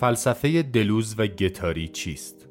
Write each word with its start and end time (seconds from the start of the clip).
فلسفه 0.00 0.62
دلوز 0.62 1.14
و 1.18 1.26
گتاری 1.26 1.88
چیست؟ 1.88 2.48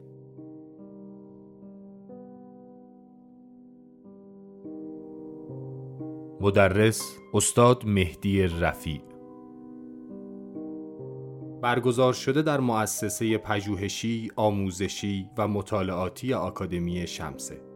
مدرس 6.42 7.18
استاد 7.34 7.86
مهدی 7.86 8.44
رفیع 8.44 9.02
برگزار 11.62 12.14
شده 12.14 12.42
در 12.42 12.60
مؤسسه 12.60 13.38
پژوهشی، 13.38 14.32
آموزشی 14.36 15.30
و 15.38 15.48
مطالعاتی 15.48 16.34
آکادمی 16.34 17.08
شمسه 17.08 17.69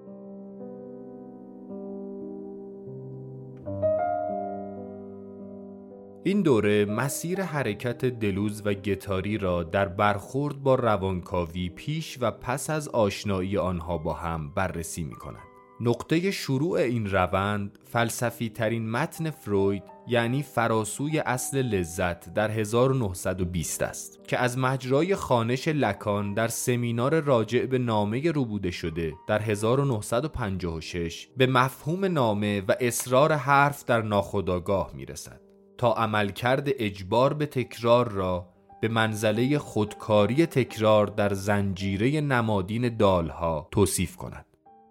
این 6.25 6.41
دوره 6.41 6.85
مسیر 6.85 7.41
حرکت 7.41 8.05
دلوز 8.05 8.61
و 8.65 8.73
گتاری 8.73 9.37
را 9.37 9.63
در 9.63 9.85
برخورد 9.87 10.63
با 10.63 10.75
روانکاوی 10.75 11.69
پیش 11.69 12.17
و 12.21 12.31
پس 12.31 12.69
از 12.69 12.87
آشنایی 12.87 13.57
آنها 13.57 13.97
با 13.97 14.13
هم 14.13 14.49
بررسی 14.49 15.03
می 15.03 15.15
کند. 15.15 15.43
نقطه 15.81 16.31
شروع 16.31 16.79
این 16.79 17.11
روند 17.11 17.79
فلسفی 17.83 18.49
ترین 18.49 18.91
متن 18.91 19.29
فروید 19.29 19.83
یعنی 20.07 20.43
فراسوی 20.43 21.19
اصل 21.19 21.61
لذت 21.61 22.33
در 22.33 22.51
1920 22.51 23.81
است 23.81 24.19
که 24.27 24.37
از 24.37 24.57
مجرای 24.57 25.15
خانش 25.15 25.67
لکان 25.67 26.33
در 26.33 26.47
سمینار 26.47 27.19
راجع 27.19 27.65
به 27.65 27.77
نامه 27.77 28.31
روبوده 28.31 28.71
شده 28.71 29.13
در 29.27 29.41
1956 29.41 31.27
به 31.37 31.47
مفهوم 31.47 32.05
نامه 32.05 32.61
و 32.67 32.75
اصرار 32.79 33.31
حرف 33.33 33.85
در 33.85 34.01
ناخودآگاه 34.01 34.91
می 34.93 35.05
رسد. 35.05 35.42
تا 35.77 35.93
عملکرد 35.93 36.67
اجبار 36.67 37.33
به 37.33 37.45
تکرار 37.45 38.09
را 38.09 38.49
به 38.81 38.87
منزله 38.87 39.57
خودکاری 39.57 40.45
تکرار 40.45 41.07
در 41.07 41.33
زنجیره 41.33 42.21
نمادین 42.21 42.97
دالها 42.97 43.67
توصیف 43.71 44.15
کند. 44.15 44.45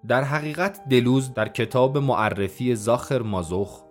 در 0.08 0.24
حقیقت 0.24 0.80
دلوز 0.90 1.34
در 1.34 1.48
کتاب 1.48 1.98
معرفی 1.98 2.74
زاخر 2.74 3.22
مازوخ 3.22 3.82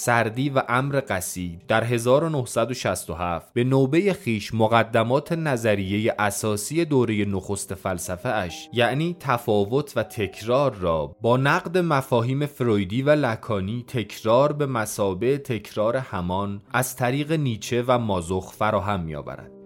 سردی 0.00 0.50
و 0.50 0.62
امر 0.68 1.02
قصید 1.08 1.66
در 1.68 1.84
1967 1.84 3.52
به 3.52 3.64
نوبه 3.64 4.12
خیش 4.12 4.54
مقدمات 4.54 5.32
نظریه 5.32 6.14
اساسی 6.18 6.84
دوره 6.84 7.24
نخست 7.24 7.74
فلسفه 7.74 8.28
اش 8.28 8.68
یعنی 8.72 9.16
تفاوت 9.20 9.92
و 9.96 10.02
تکرار 10.02 10.74
را 10.74 11.16
با 11.20 11.36
نقد 11.36 11.78
مفاهیم 11.78 12.46
فرویدی 12.46 13.02
و 13.02 13.10
لکانی 13.10 13.84
تکرار 13.88 14.52
به 14.52 14.66
مسابه 14.66 15.38
تکرار 15.38 15.96
همان 15.96 16.62
از 16.72 16.96
طریق 16.96 17.32
نیچه 17.32 17.84
و 17.86 17.98
مازوخ 17.98 18.52
فراهم 18.52 19.00
میآورد. 19.00 19.57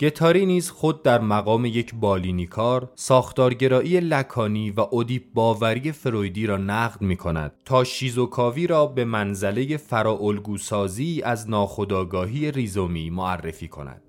گتاری 0.00 0.46
نیز 0.46 0.70
خود 0.70 1.02
در 1.02 1.20
مقام 1.20 1.64
یک 1.64 1.94
بالینیکار 1.94 2.92
ساختارگرایی 2.94 4.00
لکانی 4.00 4.70
و 4.70 4.94
ادیپ 4.94 5.22
باوری 5.34 5.92
فرویدی 5.92 6.46
را 6.46 6.56
نقد 6.56 7.00
می 7.02 7.16
کند 7.16 7.52
تا 7.64 7.84
شیزوکاوی 7.84 8.66
را 8.66 8.86
به 8.86 9.04
منزله 9.04 9.76
فراالگوسازی 9.76 11.22
از 11.22 11.50
ناخودآگاهی 11.50 12.50
ریزومی 12.50 13.10
معرفی 13.10 13.68
کند. 13.68 14.02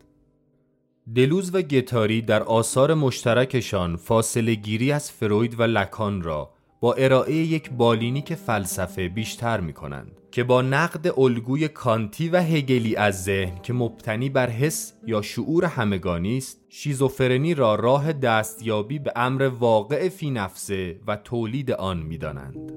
دلوز 1.16 1.56
و 1.56 1.62
گتاری 1.62 2.22
در 2.22 2.44
آثار 2.44 2.94
مشترکشان 2.94 3.96
فاصله 3.96 4.56
گیری 4.56 4.92
از 4.92 5.12
فروید 5.12 5.60
و 5.60 5.64
لکان 5.64 6.22
را 6.22 6.55
با 6.86 6.94
ارائه 6.94 7.34
یک 7.34 7.72
بالینیک 7.72 8.36
فلسفه 8.36 9.10
بیشتر 9.10 9.60
می 9.60 9.74
کنند 9.74 10.12
که 10.32 10.44
با 10.44 10.62
نقد 10.62 11.20
الگوی 11.20 11.68
کانتی 11.68 12.30
و 12.30 12.42
هگلی 12.42 12.96
از 12.96 13.24
ذهن 13.24 13.62
که 13.64 13.74
مبتنی 13.74 14.30
بر 14.30 14.50
حس 14.50 14.94
یا 15.08 15.22
شعور 15.22 15.66
همگانی 15.66 16.38
است 16.38 16.66
شیزوفرنی 16.70 17.54
را 17.54 17.76
راه 17.76 18.14
دستیابی 18.14 19.00
به 19.00 19.12
امر 19.16 19.44
واقع 19.44 20.10
فی 20.10 20.32
نفسه 20.32 21.00
و 21.08 21.16
تولید 21.16 21.72
آن 21.72 21.98
می 21.98 22.18
دانند. 22.18 22.72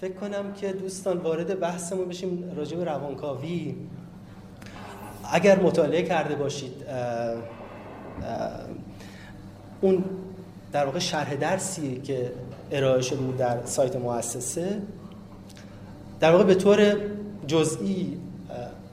فکر 0.00 0.12
کنم 0.12 0.52
که 0.52 0.72
دوستان 0.72 1.18
وارد 1.18 1.60
بحثمون 1.60 2.08
بشیم 2.08 2.52
راجع 2.56 2.76
به 2.76 2.84
روانکاوی 2.84 3.74
اگر 5.32 5.60
مطالعه 5.60 6.02
کرده 6.02 6.34
باشید 6.34 6.72
اون 9.80 10.04
در 10.72 10.86
واقع 10.86 10.98
شرح 10.98 11.34
درسی 11.34 12.00
که 12.00 12.32
ارائه 12.72 13.02
شده 13.02 13.18
بود 13.18 13.36
در 13.36 13.58
سایت 13.64 13.96
مؤسسه 13.96 14.82
در 16.20 16.32
واقع 16.32 16.44
به 16.44 16.54
طور 16.54 16.96
جزئی 17.46 18.16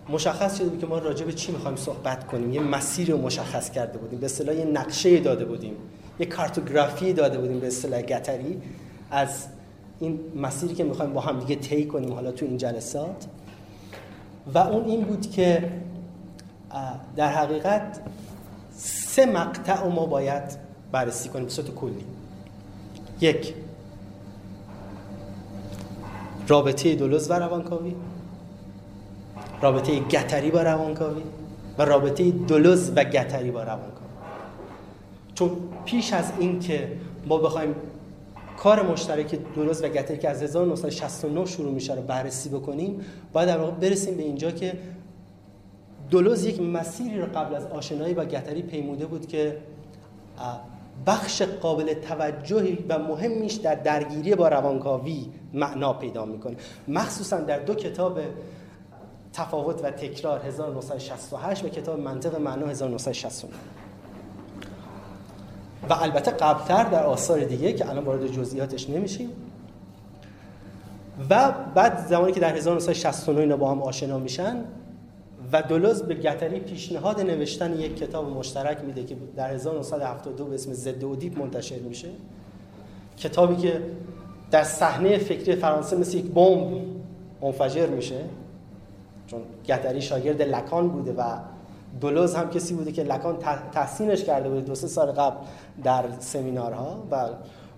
مشخص 0.10 0.58
شده 0.58 0.70
بود 0.70 0.80
که 0.80 0.88
ما 0.88 0.98
راجع 0.98 1.26
به 1.26 1.34
چی 1.34 1.52
می‌خوایم 1.52 1.78
صحبت 1.78 2.28
کنیم. 2.28 2.54
یه 2.54 2.62
مسیر 2.62 3.12
رو 3.12 3.18
مشخص 3.18 3.70
کرده 3.70 3.98
بودیم. 3.98 4.20
به 4.20 4.26
اصطلاح 4.26 4.56
یه 4.56 4.66
نقشه 4.66 5.20
داده 5.20 5.46
بودیم. 5.46 5.74
یه 6.20 6.26
کارتوگرافی 6.26 7.14
داده 7.14 7.38
بودیم 7.38 7.60
به 7.60 7.68
اصطلاح 7.68 8.02
گتری 8.02 8.62
از 9.12 9.48
این 10.00 10.20
مسیری 10.36 10.76
که 10.76 10.84
می‌خوایم 10.84 11.14
با 11.14 11.22
هم 11.22 11.40
دیگه 11.40 11.56
طی 11.56 11.86
کنیم 11.86 12.14
حالا 12.14 12.32
تو 12.32 12.46
این 12.46 12.58
جلسات. 12.58 13.26
و 14.54 14.58
اون 14.58 14.86
این 14.86 15.02
بود 15.02 15.32
که 15.32 15.70
در 17.16 17.30
حقیقت 17.30 18.00
سه 18.76 19.26
مقطع 19.26 19.88
ما 19.88 20.06
باید 20.06 20.44
بررسی 20.92 21.30
کنیم 21.30 21.46
به 21.46 21.52
صورت 21.52 21.70
کلی. 21.70 22.06
یک 23.22 23.54
رابطه 26.48 26.96
دلوز 26.96 27.32
و 27.32 27.34
روانکاوی 27.34 27.96
رابطه 29.62 30.00
گتری 30.00 30.52
با 30.52 30.62
روانکاوی 30.62 31.22
و 31.78 31.86
رابطه 31.86 32.32
دلوز 32.32 32.92
و 32.96 33.04
گتری 33.04 33.52
با 33.52 33.64
روانکاوی. 33.64 33.92
چون 35.36 35.52
پیش 35.86 36.14
از 36.14 36.32
این 36.40 36.60
که 36.60 36.92
ما 37.28 37.38
بخوایم 37.38 37.76
کار 38.58 38.92
مشترک 38.92 39.36
دلوز 39.56 39.84
و 39.84 39.88
گتری 39.88 40.18
که 40.18 40.30
از 40.30 40.44
1969 40.44 41.46
شروع 41.46 41.72
میشه 41.72 41.96
رو 41.96 42.02
بررسی 42.02 42.50
بکنیم 42.50 43.02
باید 43.34 43.80
برسیم 43.80 44.18
به 44.18 44.24
اینجا 44.24 44.52
که 44.52 44.74
دولوز 46.12 46.46
یک 46.46 46.62
مسیری 46.62 47.22
رو 47.22 47.26
قبل 47.26 47.56
از 47.56 47.66
آشنایی 47.66 48.14
با 48.14 48.26
گتری 48.26 48.62
پیموده 48.62 49.06
بود 49.06 49.28
که 49.28 49.58
بخش 51.06 51.42
قابل 51.42 51.94
توجهی 51.94 52.78
و 52.90 53.00
مهمیش 53.00 53.54
در 53.54 53.76
درگیری 53.76 54.36
با 54.36 54.48
روانکاوی 54.48 55.26
معنا 55.54 55.94
پیدا 55.94 56.26
می‌کنه. 56.26 56.56
مخصوصا 56.88 57.38
در 57.38 57.60
دو 57.60 57.76
کتاب 57.76 58.20
تفاوت 59.34 59.84
و 59.84 59.92
تکرار 59.92 60.40
1968 60.40 61.66
و 61.66 61.70
کتاب 61.70 62.00
منطق 62.00 62.40
معنا 62.40 62.68
1969 62.68 63.54
و 65.90 65.94
البته 65.94 66.32
قبلتر 66.32 66.84
در 66.84 67.04
آثار 67.04 67.40
دیگه 67.44 67.74
که 67.74 67.90
الان 67.90 68.04
وارد 68.04 68.28
جزئیاتش 68.28 68.90
نمیشیم. 68.90 69.30
و 71.30 71.52
بعد 71.76 72.08
زمانی 72.08 72.32
که 72.32 72.40
در 72.40 72.56
1969 72.56 73.40
اینا 73.40 73.58
با 73.58 73.72
هم 73.72 73.82
آشنا 73.82 74.20
میشن 74.20 74.64
و 75.54 75.62
دولوز 75.62 76.04
به 76.04 76.16
گتری 76.16 76.60
پیشنهاد 76.60 77.22
نوشتن 77.22 77.80
یک 77.80 77.98
کتاب 77.98 78.38
مشترک 78.38 78.82
میده 78.84 79.04
که 79.04 79.16
در 79.36 79.54
1972 79.54 80.46
به 80.46 80.56
اسم 80.56 80.74
ضد 80.74 81.04
اودیپ 81.04 81.40
منتشر 81.40 81.80
میشه. 81.80 82.08
کتابی 83.18 83.56
که 83.56 83.82
در 84.52 84.64
صحنه 84.64 85.18
فکری 85.18 85.56
فرانسه 85.56 85.98
مثل 85.98 86.18
یک 86.18 86.26
بمب 86.26 86.82
منفجر 87.42 87.88
میشه 87.88 88.20
چون 89.28 89.42
گتری 89.68 90.02
شاگرد 90.02 90.42
لکان 90.42 90.90
بوده 90.90 91.14
و 91.14 91.38
دولوز 92.02 92.36
هم 92.36 92.50
کسی 92.50 92.74
بوده 92.74 92.92
که 92.92 93.04
لکان 93.04 93.38
تحسینش 93.72 94.24
کرده 94.24 94.50
بوده 94.50 94.62
دو 94.62 94.76
سه 94.76 94.88
سال 94.88 95.12
قبل 95.12 95.36
در 95.84 96.04
سمینارها 96.20 97.04
و 97.12 97.30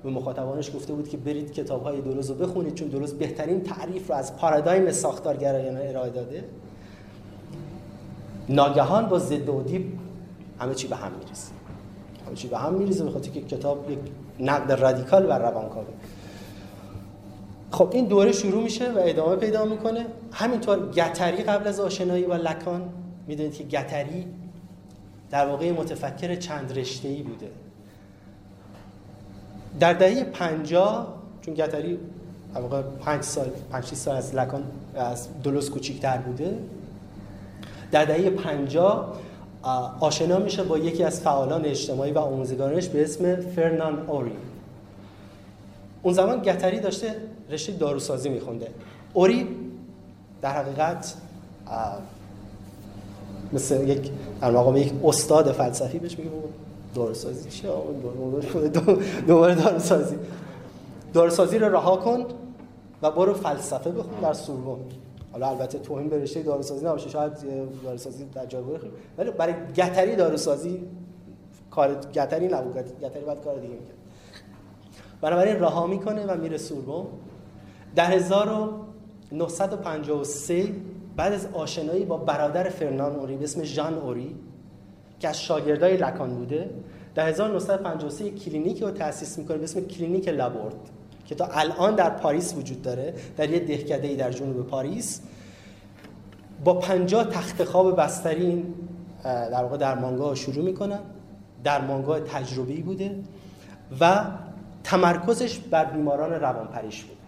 به 0.03 0.09
مخاطبانش 0.09 0.75
گفته 0.75 0.93
بود 0.93 1.09
که 1.09 1.17
برید 1.17 1.53
کتاب 1.53 1.83
های 1.83 2.01
دولوز 2.01 2.29
رو 2.29 2.35
بخونید 2.35 2.75
چون 2.75 2.87
دولوز 2.87 3.13
بهترین 3.13 3.61
تعریف 3.61 4.09
رو 4.09 4.15
از 4.15 4.35
پارادایم 4.35 4.91
ساختارگرایانه 4.91 5.85
ارائه 5.89 6.09
داده. 6.09 6.43
ناگهان 8.49 9.05
با 9.05 9.19
ضد 9.19 9.49
و 9.49 9.63
همه 10.59 10.75
چی 10.75 10.87
به 10.87 10.95
هم 10.95 11.11
میریزه. 11.11 11.51
همه 12.27 12.35
چی 12.35 12.47
به 12.47 12.57
هم 12.57 12.73
میریزه 12.73 13.05
بخاطر 13.05 13.29
که 13.29 13.41
کتاب 13.41 13.91
یک 13.91 13.99
نقد 14.39 14.71
رادیکال 14.71 15.25
بر 15.25 15.39
روانکاوی 15.39 15.93
خب 17.71 17.89
این 17.91 18.05
دوره 18.05 18.31
شروع 18.31 18.63
میشه 18.63 18.91
و 18.91 18.97
ادامه 18.97 19.35
پیدا 19.35 19.65
می‌کنه. 19.65 20.05
همینطور 20.31 20.91
گتری 20.91 21.43
قبل 21.43 21.67
از 21.67 21.79
آشنایی 21.79 22.23
با 22.23 22.35
لکان 22.35 22.89
می‌دونید 23.27 23.53
که 23.53 23.63
گتری 23.63 24.25
در 25.31 25.47
واقع 25.47 25.71
متفکر 25.71 26.35
چند 26.35 26.77
ای 27.03 27.23
بوده. 27.23 27.51
در 29.79 29.93
دهه 29.93 30.23
50 30.23 31.13
چون 31.41 31.53
گتری 31.53 31.99
در 32.55 32.61
واقع 32.61 32.81
5 32.81 33.23
سال 33.23 33.49
5 33.71 33.85
سال 33.85 34.15
از 34.15 34.35
لکان 34.35 34.63
از 34.95 35.27
دلوس 35.43 35.69
کوچیک‌تر 35.69 36.17
بوده 36.17 36.57
در 37.93 38.05
دهه 38.05 38.29
50 38.29 39.17
آشنا 39.99 40.39
میشه 40.39 40.63
با 40.63 40.77
یکی 40.77 41.03
از 41.03 41.21
فعالان 41.21 41.65
اجتماعی 41.65 42.11
و 42.11 42.19
آموزگارش 42.19 42.87
به 42.87 43.03
اسم 43.03 43.35
فرنان 43.35 44.05
اوری. 44.07 44.31
اون 46.03 46.13
زمان 46.13 46.41
گتری 46.41 46.79
داشته 46.79 47.15
رشته 47.49 47.71
داروسازی 47.71 48.29
میخونده. 48.29 48.67
اوری 49.13 49.47
در 50.41 50.51
حقیقت 50.51 51.13
مثل 53.53 53.87
یک 53.87 54.11
در 54.41 54.77
یک 54.77 54.93
استاد 55.03 55.51
فلسفی 55.51 55.99
بهش 55.99 56.17
میگه 56.17 56.31
داروسازی. 56.95 57.49
چیه 57.49 57.69
دوباره 59.27 59.55
داروسازی. 59.55 60.15
داروسازی 61.13 61.59
رو 61.59 61.75
رها 61.75 61.97
کن 61.97 62.25
و 63.01 63.11
برو 63.11 63.33
فلسفه 63.33 63.91
بخون 63.91 64.19
در 64.21 64.33
سوربن 64.33 65.02
حالا 65.33 65.47
البته 65.47 65.79
توهین 65.79 66.09
به 66.09 66.21
رشته 66.21 66.43
داروسازی 66.43 66.85
نباشه 66.85 67.09
شاید 67.09 67.33
داروسازی 67.83 68.25
در 68.25 68.45
جای 68.45 68.63
ولی 69.17 69.31
برای 69.31 69.53
گتاری 69.75 70.15
داروسازی 70.15 70.87
کار 71.71 71.95
گتاری 71.95 72.47
نبود 72.47 72.77
گتاری 73.01 73.25
بعد 73.25 73.43
کار 73.43 73.55
دیگه 73.55 73.73
می‌کنه 73.73 73.93
بنابراین 75.21 75.59
رها 75.59 75.87
می‌کنه 75.87 76.25
و 76.25 76.37
میره 76.37 76.57
سوربن 76.57 77.05
در 77.95 78.11
1953 78.11 80.67
بعد 81.15 81.33
از 81.33 81.47
آشنایی 81.53 82.05
با 82.05 82.17
برادر 82.17 82.69
فرنان 82.69 83.15
اوری 83.15 83.37
به 83.37 83.43
اسم 83.43 83.63
ژان 83.63 83.93
اوری 83.93 84.35
که 85.19 85.29
از 85.29 85.41
شاگردای 85.41 85.97
لکان 85.97 86.35
بوده 86.35 86.69
در 87.15 87.27
1953 87.27 88.29
کلینیکی 88.29 88.85
رو 88.85 88.91
تأسیس 88.91 89.37
می‌کنه 89.37 89.57
به 89.57 89.63
اسم 89.63 89.81
کلینیک 89.81 90.27
لابورد 90.27 90.89
که 91.25 91.35
تا 91.35 91.45
الان 91.45 91.95
در 91.95 92.09
پاریس 92.09 92.55
وجود 92.57 92.81
داره 92.81 93.13
در 93.37 93.49
یه 93.49 93.59
دهکده 93.59 94.07
ای 94.07 94.15
در 94.15 94.31
جنوب 94.31 94.67
پاریس 94.67 95.21
با 96.63 96.73
50 96.73 97.23
تخت 97.23 97.63
خواب 97.63 98.01
بستری 98.01 98.65
در 99.23 99.63
واقع 99.63 99.77
در 99.77 99.95
مانگاه 99.95 100.35
شروع 100.35 100.65
می‌کنن. 100.65 100.99
در 101.63 101.81
مانگاه 101.81 102.19
تجربی 102.19 102.81
بوده 102.81 103.15
و 103.99 104.25
تمرکزش 104.83 105.59
بر 105.59 105.85
بیماران 105.85 106.31
روانپریش 106.31 107.03
بوده. 107.03 107.19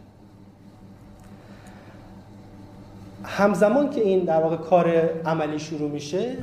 همزمان 3.24 3.90
که 3.90 4.02
این 4.02 4.24
در 4.24 4.42
واقع 4.42 4.56
کار 4.56 4.90
عملی 5.26 5.60
شروع 5.60 5.92
میشه 5.92 6.38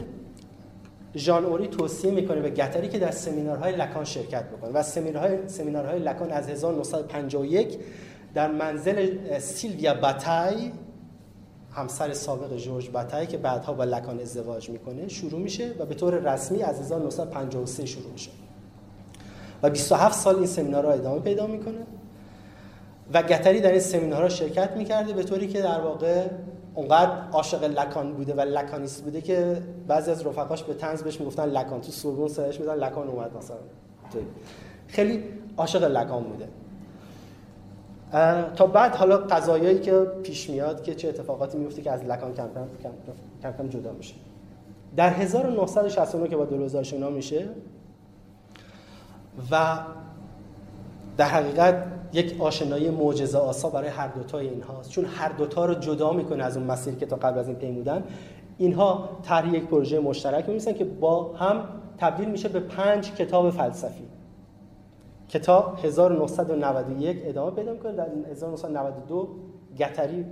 ژان 1.16 1.44
اوری 1.44 1.68
توصیه 1.68 2.10
می‌کنه 2.10 2.40
به 2.40 2.50
گتری 2.50 2.88
که 2.88 2.98
در 2.98 3.10
سمینارهای 3.10 3.76
لکان 3.76 4.04
شرکت 4.04 4.44
بکنه. 4.44 4.70
و 4.70 4.82
سمینارهای 4.82 5.48
سمینارهای 5.48 5.98
لکان 5.98 6.30
از 6.30 6.48
1951 6.48 7.78
در 8.34 8.50
منزل 8.50 9.38
سیلویا 9.38 9.94
باتای 9.94 10.72
همسر 11.72 12.12
سابق 12.12 12.56
جورج 12.56 12.90
باتای 12.90 13.26
که 13.26 13.36
بعدها 13.36 13.72
با 13.72 13.84
لکان 13.84 14.20
ازدواج 14.20 14.70
می‌کنه 14.70 15.08
شروع 15.08 15.40
میشه 15.40 15.70
و 15.78 15.86
به 15.86 15.94
طور 15.94 16.14
رسمی 16.34 16.62
از 16.62 16.80
1953 16.80 17.86
شروع 17.86 18.12
میشه. 18.12 18.30
و 19.62 19.70
27 19.70 20.18
سال 20.18 20.36
این 20.36 20.46
سمینارها 20.46 20.92
ادامه 20.92 21.20
پیدا 21.20 21.46
می‌کنه 21.46 21.86
و 23.14 23.22
گتری 23.22 23.60
در 23.60 23.70
این 23.70 23.80
سمینارها 23.80 24.28
شرکت 24.28 24.76
می‌کرده 24.76 25.12
به 25.12 25.22
طوری 25.22 25.48
که 25.48 25.60
در 25.60 25.80
واقع 25.80 26.26
اونقدر 26.74 27.12
عاشق 27.32 27.64
لکان 27.64 28.12
بوده 28.12 28.34
و 28.34 28.40
لکانیست 28.40 29.04
بوده 29.04 29.20
که 29.20 29.62
بعضی 29.88 30.10
از 30.10 30.26
رفقاش 30.26 30.62
به 30.62 30.74
تنز 30.74 31.02
بهش 31.02 31.20
می‌گفتن 31.20 31.44
لکان. 31.44 31.80
تو 31.80 31.92
سوربن 31.92 32.28
سرش 32.28 32.60
میدن 32.60 32.74
لکان 32.74 33.08
اومد 33.08 33.36
مثلا. 33.36 33.56
خیلی 34.88 35.24
عاشق 35.56 35.84
لکان 35.84 36.24
بوده. 36.24 36.48
تا 38.56 38.66
بعد 38.66 38.96
حالا 38.96 39.16
قضایایی 39.16 39.80
که 39.80 40.06
پیش 40.22 40.50
میاد 40.50 40.82
که 40.82 40.94
چه 40.94 41.08
اتفاقاتی 41.08 41.58
میفته 41.58 41.82
که 41.82 41.90
از 41.90 42.04
لکان 42.04 42.34
کم 42.34 42.48
کم, 42.54 42.90
کم, 43.42 43.52
کم 43.52 43.68
جدا 43.68 43.92
میشه. 43.92 44.14
در 44.96 45.10
1969 45.10 46.28
که 46.28 46.36
با 46.36 46.44
دلوز 46.44 46.74
آشنا 46.74 47.10
میشه 47.10 47.48
و 49.50 49.78
در 51.16 51.26
حقیقت 51.26 51.84
یک 52.12 52.40
آشنایی 52.40 52.90
معجزه 52.90 53.38
آسا 53.38 53.70
برای 53.70 53.88
هر 53.88 54.08
دوتای 54.08 54.48
اینهاست. 54.48 54.90
چون 54.90 55.04
هر 55.04 55.28
دوتا 55.28 55.66
رو 55.66 55.74
جدا 55.74 56.12
می‌کنه 56.12 56.44
از 56.44 56.56
اون 56.56 56.66
مسیری 56.66 56.96
که 56.96 57.06
تا 57.06 57.16
قبل 57.16 57.38
از 57.38 57.48
این 57.48 57.56
پیمودن. 57.56 58.04
اینها 58.58 59.08
طرح 59.22 59.54
یک 59.54 59.64
پروژه 59.64 60.00
مشترک 60.00 60.48
میمیسن 60.48 60.72
که 60.72 60.84
با 60.84 61.32
هم 61.32 61.64
تبدیل 61.98 62.28
میشه 62.28 62.48
به 62.48 62.60
پنج 62.60 63.12
کتاب 63.12 63.50
فلسفی. 63.50 64.04
کتاب 65.28 65.78
1991 65.84 67.18
ادامه 67.24 67.50
پیدا 67.50 67.72
می‌کنه. 67.72 67.92
در 67.92 68.06
1992 68.30 69.28
گتری 69.78 70.24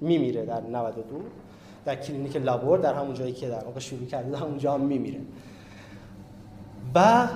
میمیره 0.00 0.44
در 0.44 0.60
92 0.60 1.20
در 1.84 1.96
کلینیک 1.96 2.36
لابور 2.36 2.78
در 2.78 2.94
همون 2.94 3.14
جایی 3.14 3.32
که 3.32 3.48
در 3.48 3.64
واقع 3.64 3.80
شروع 3.80 4.06
کرده 4.06 4.36
همونجا 4.36 4.74
هم 4.74 4.80
میمیره. 4.80 5.20
و 6.94 7.28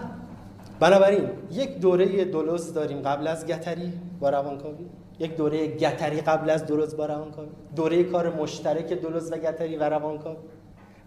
بنابراین 0.81 1.29
یک 1.50 1.79
دوره 1.79 2.25
دولوز 2.25 2.75
داریم 2.75 3.03
قبل 3.03 3.27
از 3.27 3.47
گتری 3.47 3.93
با 4.21 4.31
روانکاوی 4.31 4.87
یک 5.19 5.37
دوره 5.37 5.67
گتری 5.67 6.21
قبل 6.21 6.50
از 6.50 6.67
دولوز 6.67 6.97
با 6.97 7.06
روانکاوی 7.06 7.49
دوره 7.77 8.05
کار 8.05 8.35
مشترک 8.35 8.93
دولوز 8.93 9.32
و 9.32 9.37
گتری 9.37 9.77
و 9.77 9.82
روانکاوی. 9.82 10.37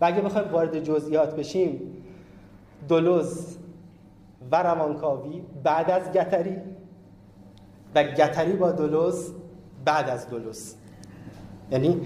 و 0.01 0.05
اگه 0.05 0.21
بخوایم 0.21 0.51
وارد 0.51 0.83
جزئیات 0.83 1.35
بشیم 1.35 2.03
دولوز 2.87 3.57
و 4.51 4.63
روانکاوی 4.63 5.41
بعد 5.63 5.91
از 5.91 6.11
گتری 6.11 6.57
و 7.95 8.03
گتری 8.03 8.53
با 8.53 8.71
دولوز 8.71 9.33
بعد 9.85 10.09
از 10.09 10.29
دولوز 10.29 10.75
یعنی 11.71 12.01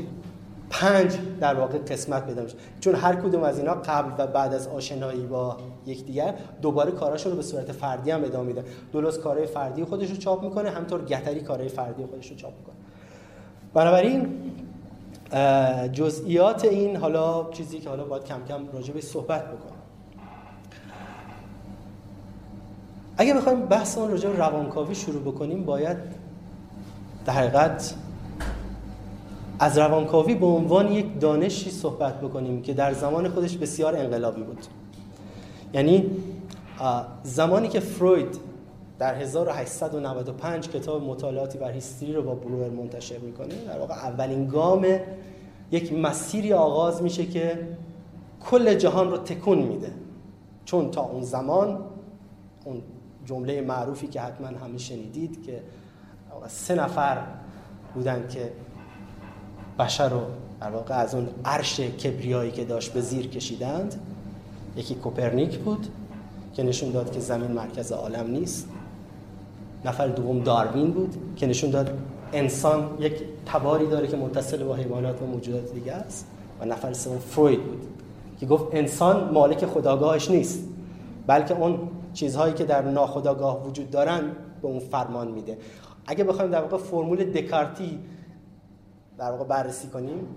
پنج 0.70 1.18
در 1.40 1.56
واقع 1.56 1.78
قسمت 1.78 2.26
پیدا 2.26 2.44
میشه. 2.44 2.56
چون 2.80 2.96
هر 2.96 3.16
کدوم 3.16 3.44
از 3.44 3.60
اینا 3.60 3.74
قبل 3.74 4.24
و 4.24 4.28
بعد 4.28 4.54
از 4.54 4.68
آشنایی 4.68 5.26
با 5.26 5.58
یکدیگر 5.86 6.36
دوباره 6.62 6.92
کاراشون 6.92 7.32
رو 7.32 7.38
به 7.38 7.44
صورت 7.44 7.72
فردی 7.72 8.12
هم 8.12 8.24
ادامه 8.24 8.48
میده. 8.48 8.64
دولوز 8.92 9.20
کارهای 9.20 9.48
فردی 9.48 9.84
خودش 9.84 10.10
رو 10.10 10.16
چاپ 10.16 10.44
می‌کنه 10.44 10.70
همطور 10.70 11.06
گتری 11.06 11.42
کارهای 11.42 11.70
فردی 11.70 12.06
خودش 12.06 12.32
رو 12.32 12.36
چاپ 12.36 12.54
می‌کنه. 12.58 12.76
بنابراین 13.74 14.28
جزئیات 15.94 16.66
این 16.66 16.96
حالا 16.96 17.52
چیزی 17.52 17.80
که 17.80 17.90
حالا 17.90 18.04
باید 18.04 18.24
کم 18.24 18.40
کم 18.48 18.62
راجع 18.74 18.94
به 18.94 19.02
صحبت 19.02 19.44
بکنم. 19.46 19.78
اگه 23.18 23.34
بخوایم 23.34 23.66
بحث 23.66 23.98
اون 23.98 24.12
راجع 24.12 24.30
به 24.30 24.38
روانکاوی 24.38 24.96
شروع 24.96 25.22
بکنیم 25.22 25.66
باید 25.66 25.98
در 27.26 27.34
حقیقت 27.34 27.94
از 29.60 29.78
روانکاوی 29.78 30.36
به 30.36 30.46
عنوان 30.46 30.92
یک 30.92 31.20
دانشی 31.20 31.70
صحبت 31.70 32.22
بکنیم 32.22 32.62
که 32.62 32.74
در 32.74 32.94
زمان 32.94 33.30
خودش 33.30 33.58
بسیار 33.58 33.96
انقلابی 33.96 34.42
بود. 34.42 34.66
یعنی 35.74 36.10
زمانی 37.24 37.68
که 37.68 37.80
فروید 37.80 38.40
در 39.00 39.16
1895 39.16 40.70
کتاب 40.70 41.04
مطالعاتی 41.04 41.58
بر 41.58 41.72
هیستری 41.72 42.14
رو 42.14 42.24
با 42.24 42.36
بروئر 42.36 42.70
منتشر 42.70 43.18
می‌کنه 43.18 43.56
در 43.68 43.80
واقع 43.80 43.94
اولین 43.94 44.48
گام 44.48 44.88
یک 45.72 45.94
مسیری 45.94 46.54
آغاز 46.54 47.04
میشه 47.04 47.26
که 47.26 47.68
کل 48.42 48.74
جهان 48.74 49.12
رو 49.12 49.18
تکون 49.18 49.58
میده. 49.58 49.92
چون 50.66 50.92
تا 50.92 51.02
اون 51.02 51.24
زمان 51.24 51.80
اون 52.66 52.82
جمله 53.26 53.62
معروفی 53.62 54.08
که 54.08 54.22
حتما 54.22 54.48
همه 54.48 54.78
شنیدید 54.78 55.46
که 55.46 55.62
سه 56.48 56.76
نفر 56.76 57.18
بودن 57.94 58.28
که 58.28 58.52
بشر 59.80 60.10
رو 60.10 60.22
در 60.62 60.70
واقع 60.70 60.96
از 60.96 61.16
اون 61.16 61.28
عرش 61.46 61.80
کبریایی 61.80 62.52
که 62.52 62.66
داشت 62.66 62.94
به 62.94 63.02
زیر 63.02 63.28
کشیدند 63.28 63.96
یکی 64.76 64.96
کوپرنیک 64.96 65.58
بود 65.58 65.88
که 66.54 66.64
نشون 66.64 66.92
داد 66.92 67.12
که 67.12 67.20
زمین 67.20 67.52
مرکز 67.52 67.92
عالم 67.92 68.32
نیست. 68.32 68.68
نفر 69.86 70.08
دوم 70.08 70.40
داروین 70.40 70.92
بود 70.92 71.16
که 71.36 71.48
نشون 71.48 71.70
داد 71.70 71.98
انسان 72.34 72.90
یک 73.00 73.14
تباری 73.46 73.88
داره 73.88 74.08
که 74.08 74.18
متصل 74.18 74.64
با 74.64 74.76
حیوانات 74.76 75.22
و 75.22 75.26
موجودات 75.26 75.74
دیگه 75.74 75.94
است. 75.94 76.28
و 76.62 76.66
نفر 76.66 76.94
سوم 76.94 77.18
فروید 77.18 77.64
بود 77.64 77.82
که 78.40 78.46
گفت 78.46 78.66
انسان 78.72 79.34
مالک 79.34 79.66
خداگاهش 79.66 80.32
نیست 80.32 80.64
بلکه 81.28 81.54
اون 81.60 81.80
چیزهایی 82.14 82.54
که 82.54 82.64
در 82.64 82.82
ناخداگاه 82.82 83.68
وجود 83.68 83.90
دارن 83.90 84.22
به 84.62 84.68
اون 84.68 84.80
فرمان 84.80 85.32
میده. 85.32 85.58
اگه 86.06 86.24
بخوایم 86.24 86.52
در 86.52 86.62
واقع 86.62 86.78
فرمول 86.78 87.24
دکارتی 87.24 88.00
در 89.18 89.32
واقع 89.32 89.44
بررسی 89.44 89.88
کنیم. 89.88 90.28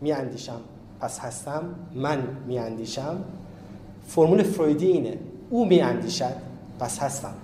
میاندیشم 0.00 0.60
پس 1.00 1.18
هستم. 1.18 1.62
من 1.94 2.22
میاندیشم. 2.46 3.24
فرمول 4.06 4.42
فرویدی 4.42 4.86
اینه. 4.86 5.18
او 5.50 5.66
میاندیشد 5.66 6.34
پس 6.80 6.98
هستم. 6.98 7.34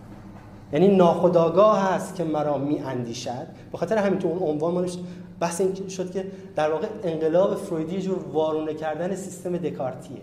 یعنی 0.72 0.96
ناخداگاه 0.96 1.82
هست 1.82 2.14
که 2.14 2.24
مرا 2.24 2.58
میاندیشد. 2.58 3.46
به 3.72 3.78
خاطر 3.78 3.98
همین 3.98 4.18
تو 4.18 4.28
اون 4.28 4.38
عنوان 4.38 4.74
مالش 4.74 4.98
بحث 5.40 5.60
این 5.60 5.88
شد 5.88 6.10
که 6.10 6.26
در 6.56 6.70
واقع 6.70 6.86
انقلاب 7.02 7.54
فرویدی 7.54 8.02
جور 8.02 8.18
وارونه 8.32 8.74
کردن 8.74 9.14
سیستم 9.14 9.56
دکارتیه. 9.56 10.22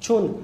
چون 0.00 0.34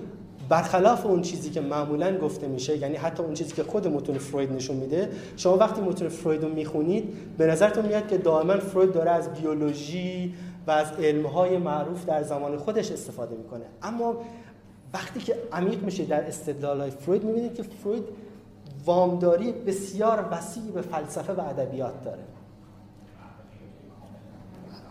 برخلاف 0.52 1.06
اون 1.06 1.23
چیزی 1.23 1.50
که 1.50 1.61
معمولا 1.61 2.18
گفته 2.18 2.49
میشه 2.49 2.76
یعنی 2.76 2.97
حتی 2.97 3.23
اون 3.23 3.35
چیزی 3.35 3.52
که 3.52 3.62
خود 3.62 3.88
متون 3.88 4.18
فروید 4.18 4.52
نشون 4.52 4.76
میده 4.76 5.11
شما 5.37 5.56
وقتی 5.56 5.80
متون 5.80 6.09
فروید 6.09 6.42
رو 6.42 6.49
می‌خونید 6.49 7.37
به 7.38 7.47
نظرتون 7.47 7.87
میاد 7.87 8.09
که 8.09 8.18
دائما 8.18 8.56
فروید 8.56 8.92
داره 8.92 9.11
از 9.11 9.32
بیولوژی 9.32 10.35
و 10.66 10.71
از 10.71 10.87
علمهای 10.99 11.59
معروف 11.59 12.04
در 12.04 12.23
زمان 12.23 12.56
خودش 12.56 12.92
استفاده 12.92 13.37
می‌کنه. 13.37 13.64
اما 13.82 14.16
وقتی 14.94 15.21
که 15.21 15.37
عمیق 15.52 15.82
میشه 15.82 16.04
در 16.04 16.25
استدلال 16.25 16.90
فروید 16.90 17.25
می‌بینید 17.25 17.54
که 17.54 17.62
فروید 17.62 18.04
وامداری 18.85 19.52
بسیار 19.52 20.28
وسیعی 20.30 20.71
به 20.71 20.82
فلسفه 20.82 21.32
و 21.32 21.40
ادبیات 21.40 22.04
داره. 22.04 22.23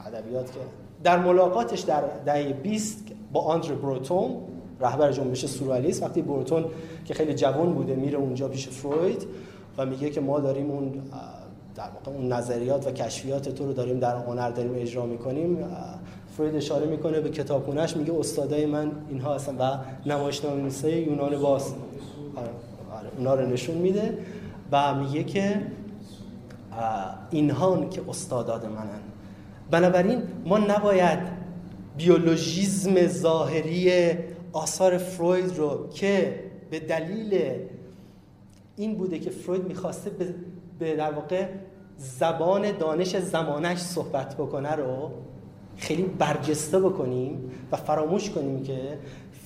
ادبیات 0.06 0.52
که 0.52 0.60
در 1.04 1.20
ملاقاتش 1.20 1.80
در 1.80 2.04
دهه 2.26 2.54
20 2.54 3.06
با 3.32 3.42
آندر 3.42 3.74
بروتون 3.74 4.51
رهبر 4.82 5.12
جنبش 5.12 5.46
سورئالیسم 5.46 6.06
وقتی 6.06 6.22
بروتون 6.22 6.66
که 7.06 7.14
خیلی 7.14 7.34
جوان 7.34 7.74
بوده 7.74 7.96
میره 7.96 8.18
اونجا 8.18 8.48
پیش 8.48 8.68
فروید 8.68 9.28
و 9.78 9.86
میگه 9.86 10.10
که 10.10 10.22
ما 10.22 10.40
داریم 10.40 10.72
اون 10.72 10.92
در 11.76 11.84
واقع 11.84 12.18
اون 12.18 12.34
نظریات 12.34 12.88
و 12.88 12.92
کشفیات 12.92 13.50
تو 13.50 13.66
رو 13.66 13.74
داریم 13.74 14.00
در 14.00 14.16
هنر 14.16 14.50
داریم 14.50 14.72
اجرا 14.76 15.06
می‌کنیم 15.06 15.58
فروید 16.38 16.56
اشاره 16.56 16.86
می‌کنه 16.86 17.20
به 17.20 17.30
کتابخونهش 17.30 17.98
میگه 17.98 18.14
استادای 18.14 18.66
من 18.66 18.92
اینها 19.10 19.36
هستن 19.36 19.58
و 19.58 19.78
نمایشنامه 20.06 20.72
یونان 20.84 21.42
باز. 21.42 21.74
آره، 22.36 22.50
آره، 23.00 23.10
اونا 23.18 23.36
رو 23.36 23.48
نشون 23.48 23.78
میده 23.78 24.18
و 24.72 24.96
میگه 24.96 25.24
که 25.24 25.62
اینها 27.32 27.86
که 27.86 28.02
استاداد 28.10 28.66
منن. 28.66 29.02
بنابراین 29.72 30.22
ما 30.46 30.58
نباید 30.58 31.20
بیولوژیزم 31.98 33.08
ظاهری 33.08 34.14
آثار 34.54 34.98
فروید 34.98 35.58
رو 35.58 35.90
که 35.90 36.40
به 36.70 36.80
دلیل 36.80 37.52
این 38.76 38.96
بوده 38.96 39.20
که 39.20 39.30
فروید 39.30 39.68
می‌خواسته 39.68 40.12
به 40.80 40.96
در 40.96 41.12
واقع 41.12 41.48
زبان 41.98 42.72
دانش 42.72 43.18
زمانش 43.18 43.78
صحبت 43.78 44.36
بکنه 44.38 44.72
رو 44.72 45.12
خیلی 45.78 46.04
برجسته 46.04 46.80
بکنیم 46.80 47.52
و 47.72 47.78
فراموش 47.78 48.30
کنیم 48.30 48.64
که 48.64 48.98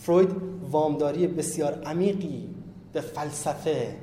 فروید 0.01 0.29
وامداری 0.71 1.27
بسیار 1.27 1.81
عمیقی 1.85 2.50
به 2.93 3.01
فلسفه 3.01 3.95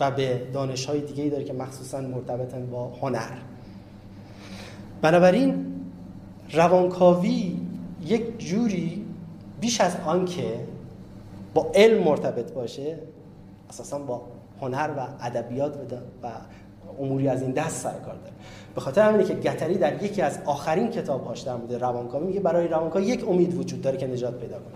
و 0.00 0.10
به 0.10 0.42
دانش 0.52 0.86
های 0.86 1.00
دیگه 1.00 1.28
داره 1.28 1.44
که 1.44 1.52
مخصوصا 1.52 2.00
مرتبطن 2.00 2.66
با 2.66 2.88
هنر. 2.88 3.38
بنابراین 5.02 5.66
روانکاوی 6.52 7.56
یک 8.06 8.38
جوری 8.38 9.04
بیش 9.62 9.80
از 9.80 9.96
آنکه 10.06 10.54
با 11.54 11.70
علم 11.74 12.02
مرتبط 12.02 12.52
باشه 12.52 12.98
اساسا 13.70 13.98
با 13.98 14.22
هنر 14.60 14.90
و 14.96 15.06
ادبیات 15.20 15.76
و 16.22 16.28
اموری 17.00 17.28
از 17.28 17.42
این 17.42 17.50
دست 17.50 17.76
سر 17.76 17.92
کار 17.92 18.14
داره. 18.14 18.32
به 18.74 18.80
خاطر 18.80 19.02
همینه 19.02 19.24
که 19.24 19.34
گتری 19.34 19.74
در 19.74 20.02
یکی 20.02 20.22
از 20.22 20.38
آخرین 20.44 20.90
کتابهاش 20.90 21.40
در 21.40 21.56
مورد 21.56 21.74
روانکاوی 21.74 22.26
میگه 22.26 22.40
برای 22.40 22.68
روانکاوی 22.68 23.04
یک 23.04 23.28
امید 23.28 23.54
وجود 23.54 23.82
داره 23.82 23.96
که 23.96 24.06
نجات 24.06 24.40
پیدا 24.40 24.56
کنه. 24.56 24.74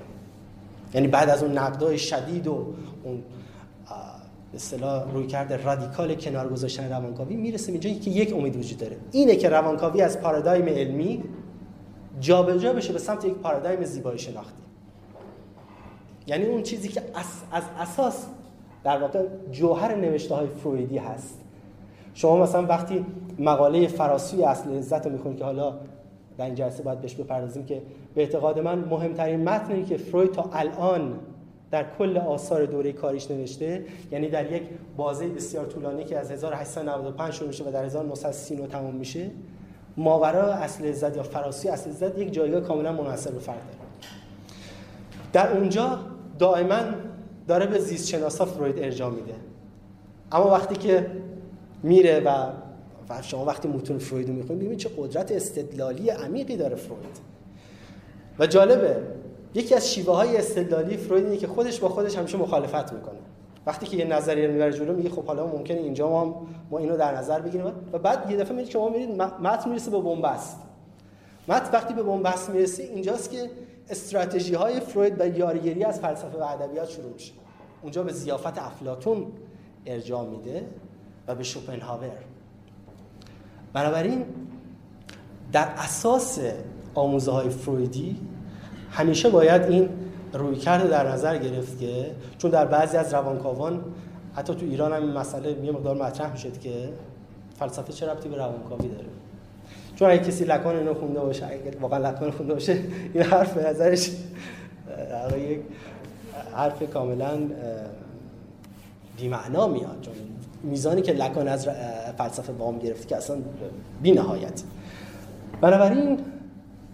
یعنی 0.95 1.09
بعد 1.09 1.31
از 1.31 1.43
اون 1.43 1.59
نقدای 1.59 1.99
شدید 1.99 2.47
و 2.47 2.75
اون 3.05 3.23
به 4.53 4.57
اصطلاح 4.57 5.13
روی 5.13 5.27
کرده 5.27 5.57
رادیکال 5.57 6.15
کنار 6.15 6.49
گذاشتن 6.49 6.91
روانکاوی 6.91 7.37
می‌رسه 7.37 7.73
اینجا 7.73 7.91
که 7.91 8.11
یک 8.11 8.33
امید 8.33 8.57
وجود 8.57 8.79
داره. 8.79 8.97
اینه 9.13 9.37
که 9.37 9.49
روانکاوی 9.49 10.03
از 10.03 10.21
پارادایم 10.21 10.69
علمی 10.69 11.25
جابجا 12.21 12.59
جا 12.59 12.73
بشه 12.73 12.93
به 12.93 12.99
سمت 12.99 13.25
یک 13.25 13.35
پارادایم 13.35 13.85
زیبایی 13.85 14.19
شناختی. 14.19 14.66
یعنی 16.27 16.45
اون 16.45 16.63
چیزی 16.63 16.89
که 16.89 17.03
از, 17.15 17.27
از 17.53 17.63
اساس 17.79 18.27
در 18.85 18.99
واقع 18.99 19.25
جوهر 19.53 19.95
نوشته 19.95 20.35
های 20.35 20.47
فرویدی 20.47 20.99
هست. 20.99 21.41
شما 22.15 22.43
مثلا 22.43 22.67
وقتی 22.67 23.07
مقاله 23.39 23.87
فراسی 23.87 24.45
اصل 24.45 24.77
عزت 24.79 25.07
رو 25.07 25.13
می‌خونید 25.13 25.39
که 25.39 25.45
حالا 25.45 25.75
در 26.39 26.45
این 26.45 26.55
جلسه 26.55 26.83
باید 26.83 27.01
بهش 27.01 27.15
بپردازیم 27.15 27.67
که 27.67 27.83
به 28.15 28.21
اعتقاد 28.21 28.59
من 28.59 28.79
مهمترین 28.79 29.45
متنی 29.45 29.85
که 29.85 29.97
فروید 29.97 30.33
تا 30.33 30.51
الان 30.53 31.19
در 31.71 31.87
کل 31.99 32.17
آثار 32.17 32.67
دوره 32.67 32.93
کاریش 32.93 33.31
نوشته 33.31 33.85
یعنی 34.13 34.29
در 34.29 34.53
یک 34.53 34.63
بازه 34.97 35.29
بسیار 35.29 35.67
طولانی 35.67 36.05
که 36.05 36.19
از 36.19 36.31
1895 36.31 37.35
شروع 37.35 37.49
میشه 37.49 37.65
و 37.65 37.71
در 37.71 37.85
1939 37.85 38.67
تمام 38.67 38.95
میشه 38.95 39.31
ماورا 39.97 40.53
اصل 40.53 40.85
عزت 40.85 41.17
یا 41.17 41.23
فراسی 41.23 41.69
اصل 41.69 41.91
عزت 41.91 42.19
یک 42.19 42.33
جایگاه 42.33 42.61
کاملا 42.61 42.93
منحصر 42.93 43.31
به 43.31 43.39
فرد 43.39 43.57
داره. 43.57 43.87
در 45.33 45.57
اونجا 45.57 45.99
دائما 46.39 46.81
داره 47.49 47.67
به 47.67 47.79
زیست 47.79 48.09
شناسا 48.09 48.45
فروید 48.45 48.79
ارجاع 48.79 49.11
میده. 49.11 49.35
اما 50.33 50.51
وقتی 50.51 50.75
که 50.75 51.11
میره 51.83 52.21
و 52.21 52.29
و 53.09 53.23
شما 53.23 53.45
وقتی 53.45 53.69
متون 53.69 53.99
فروید 53.99 54.29
رو 54.29 54.35
می‌خونید 54.35 54.59
ببینید 54.59 54.79
چه 54.79 54.91
قدرت 54.97 55.33
استدلالی 55.33 56.11
عمیقی 56.11 56.57
داره 56.57 56.77
فروید. 56.77 57.21
و 58.39 58.47
جالبه 58.47 58.97
یکی 59.55 59.75
از 59.75 59.93
شیوه 59.93 60.17
های 60.17 60.37
استدلالی 60.37 60.97
فروید 60.97 61.25
اینه 61.25 61.37
که 61.37 61.47
خودش 61.47 61.81
با 61.81 61.89
خودش 61.89 62.19
همیشه 62.19 62.39
مخالفت 62.39 62.93
می‌کنه. 62.93 63.19
وقتی 63.67 63.87
که 63.87 63.97
یه 63.97 64.05
نظریه 64.05 64.49
می‌بره 64.49 64.73
جلو 64.73 64.93
میگه 64.93 65.11
خب 65.11 65.25
حالا 65.25 65.47
ممکنه 65.47 65.79
اینجا 65.79 66.09
ما 66.11 66.47
ما 66.71 66.79
اینو 66.79 66.97
در 66.97 67.17
نظر 67.17 67.41
بگیریم. 67.41 67.67
و 67.93 67.99
بعد 67.99 68.31
یه 68.31 68.37
دفعه 68.37 68.57
میگه 68.57 68.69
که 68.69 68.79
ما 68.79 68.89
میرید 68.89 69.23
متن 69.23 69.71
می‌رسه 69.71 69.91
به 69.91 70.01
بنبست. 70.01 70.57
متن 71.49 71.71
وقتی 71.73 71.95
به 71.95 72.03
بنبست 72.03 72.51
می‌رسه 72.51 72.83
اینجاست 72.83 73.31
که 73.31 73.51
استراتژی 73.91 74.55
های 74.55 74.81
فروید 74.81 75.21
و 75.21 75.39
یاریگیری 75.39 75.85
از 75.85 76.01
فلسفه 76.01 76.39
و 76.39 76.43
ادبیات 76.43 76.89
شروع 76.89 77.13
میشه. 77.13 77.33
اونجا 77.83 78.03
به 78.03 78.13
زیافت 78.13 78.59
افلاتون 78.59 79.27
ارجاع 79.87 80.27
میده 80.27 80.67
و 81.29 81.35
به 81.35 81.43
شوپنهاور. 81.43 82.19
بنابراین 83.73 84.25
در 85.53 85.69
اساس 85.77 86.39
آموزه 86.95 87.33
های 87.33 87.49
فرویدی 87.49 88.17
همیشه 88.91 89.31
باید 89.31 89.63
این 89.63 89.89
روی 90.33 90.57
کرده 90.57 90.89
در 90.89 91.09
نظر 91.09 91.39
گرفت 91.39 91.79
که 91.79 92.15
چون 92.39 92.51
در 92.51 92.67
بعضی 92.67 92.97
از 92.97 93.15
روانکاوان 93.15 93.85
حتی 94.35 94.55
تو 94.55 94.67
ایران 94.67 94.93
هم 94.93 95.03
این 95.03 95.13
مسئله 95.13 95.65
یه 95.65 95.73
مقدار 95.73 95.97
مطرح 95.97 96.33
می‌شد 96.33 96.59
که 96.59 96.93
فلسفه 97.59 97.93
چه 97.93 98.07
ربطی 98.07 98.29
به 98.29 98.37
روانکاوی 98.37 98.89
داره؟ 98.89 99.09
چون 99.97 100.11
اگه 100.11 100.25
کسی 100.25 100.45
لکان 100.45 100.77
اینو 100.77 100.95
خونده 100.95 101.21
باشه 101.21 101.47
اگه 101.47 101.79
واقعا 101.81 101.99
لکان 101.99 102.31
خونده 102.31 102.55
باشه 102.55 102.79
این 103.15 103.23
حرف 103.23 103.55
به 103.55 103.69
نظرش 103.69 104.11
یک 105.39 105.61
حرف 106.55 106.83
کاملا 106.91 107.39
بی‌معنا 109.17 109.67
میاد. 109.67 109.99
چون 110.01 110.15
میزانی 110.63 111.03
که 111.03 111.13
لکان 111.13 111.49
از 111.49 111.69
فلسفه 112.19 112.53
وام 112.53 112.79
گرفت 112.79 113.09
که 113.09 113.17
اصلا 113.17 113.37
بی 114.03 114.13
نهایت 114.13 114.63
بنابراین 115.61 116.19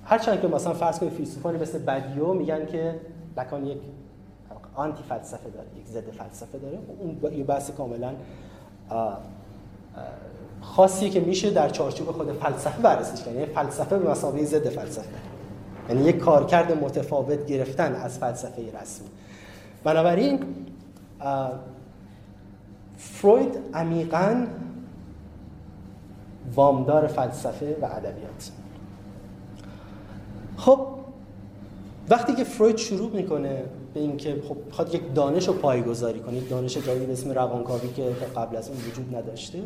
هرچند 0.05 0.41
که 0.41 0.49
مثلا 0.49 0.73
فرض 0.73 0.99
کنید 0.99 1.13
فیلسوفانی 1.13 1.59
مثل 1.59 1.79
بدیو 1.79 2.33
میگن 2.33 2.67
که 2.67 2.95
لکان 3.37 3.67
یک 3.67 3.79
آنتی 4.75 5.03
فلسفه 5.09 5.51
داره 5.51 5.67
یک 5.79 5.87
ضد 5.87 6.11
فلسفه 6.11 6.59
داره. 6.59 6.79
اون 6.99 7.39
یه 7.39 7.45
بحث 7.45 7.71
کاملا 7.71 8.13
خاصی 10.63 11.11
که 11.11 11.21
میشه 11.21 11.51
در 11.51 11.69
چارچوب 11.69 12.11
خود 12.11 12.33
فلسفه 12.33 12.83
بررسیش 12.83 13.25
کنه 13.25 13.35
یعنی 13.35 13.47
فلسفه 13.47 13.99
به 13.99 14.11
مسابقه 14.11 14.45
ضد 14.45 14.69
فلسفه. 14.69 15.09
یعنی 15.89 16.05
یک 16.05 16.19
کارکرد 16.19 16.85
متفاوت 16.85 17.47
گرفتن 17.47 17.95
از 17.95 18.19
فلسفه 18.19 18.63
رسمی. 18.83 19.09
بنابراین 19.85 20.41
فروید 22.97 23.59
عمیقا 23.75 24.47
وامدار 26.55 27.07
فلسفه 27.07 27.77
و 27.83 27.85
ادبیات. 27.85 28.51
خب 30.57 30.87
وقتی 32.09 32.35
که 32.35 32.45
فروید 32.45 32.77
شروع 32.77 33.11
می‌کنه 33.11 33.63
به 33.95 34.01
اینکه 34.01 34.43
خب 34.49 34.57
می‌خواد 34.67 34.95
یک 34.95 35.15
دانش 35.15 35.49
رو 35.49 35.55
پایگذاری 35.55 36.21
کنه 36.21 36.37
یک 36.37 36.49
دانش 36.49 36.77
جدید 36.77 37.11
اسم 37.11 37.31
روانکاوی 37.31 37.89
که 37.93 38.03
قبل 38.37 38.57
از 38.57 38.69
اون 38.69 38.79
وجود 38.91 39.17
نداشته 39.17 39.59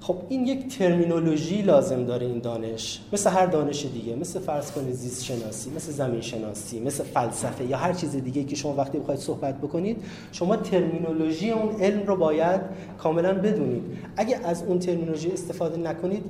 خب 0.00 0.16
این 0.28 0.46
یک 0.46 0.78
ترمینولوژی 0.78 1.62
لازم 1.62 2.04
داره 2.04 2.26
این 2.26 2.38
دانش. 2.38 3.00
مثل 3.12 3.30
هر 3.30 3.46
دانش 3.46 3.86
دیگه 3.86 4.16
مثل 4.16 4.40
فرض 4.40 4.72
کنید 4.72 4.92
زیست 4.92 5.24
شناسی 5.24 5.70
مثل 5.70 5.92
زمین 5.92 6.20
شناسی 6.20 6.80
مثل 6.80 7.04
فلسفه 7.04 7.64
یا 7.64 7.76
هر 7.76 7.92
چیز 7.92 8.16
دیگه 8.16 8.44
که 8.44 8.56
شما 8.56 8.74
وقتی 8.74 8.98
بخواید 8.98 9.20
صحبت 9.20 9.58
بکنید 9.58 10.02
شما 10.32 10.56
ترمینولوژی 10.56 11.50
اون 11.50 11.80
علم 11.80 12.06
رو 12.06 12.16
باید 12.16 12.60
کاملا 12.98 13.34
بدونید. 13.34 13.82
اگه 14.16 14.40
از 14.44 14.62
اون 14.62 14.78
ترمینولوژی 14.78 15.30
استفاده 15.30 15.76
نکنید 15.76 16.24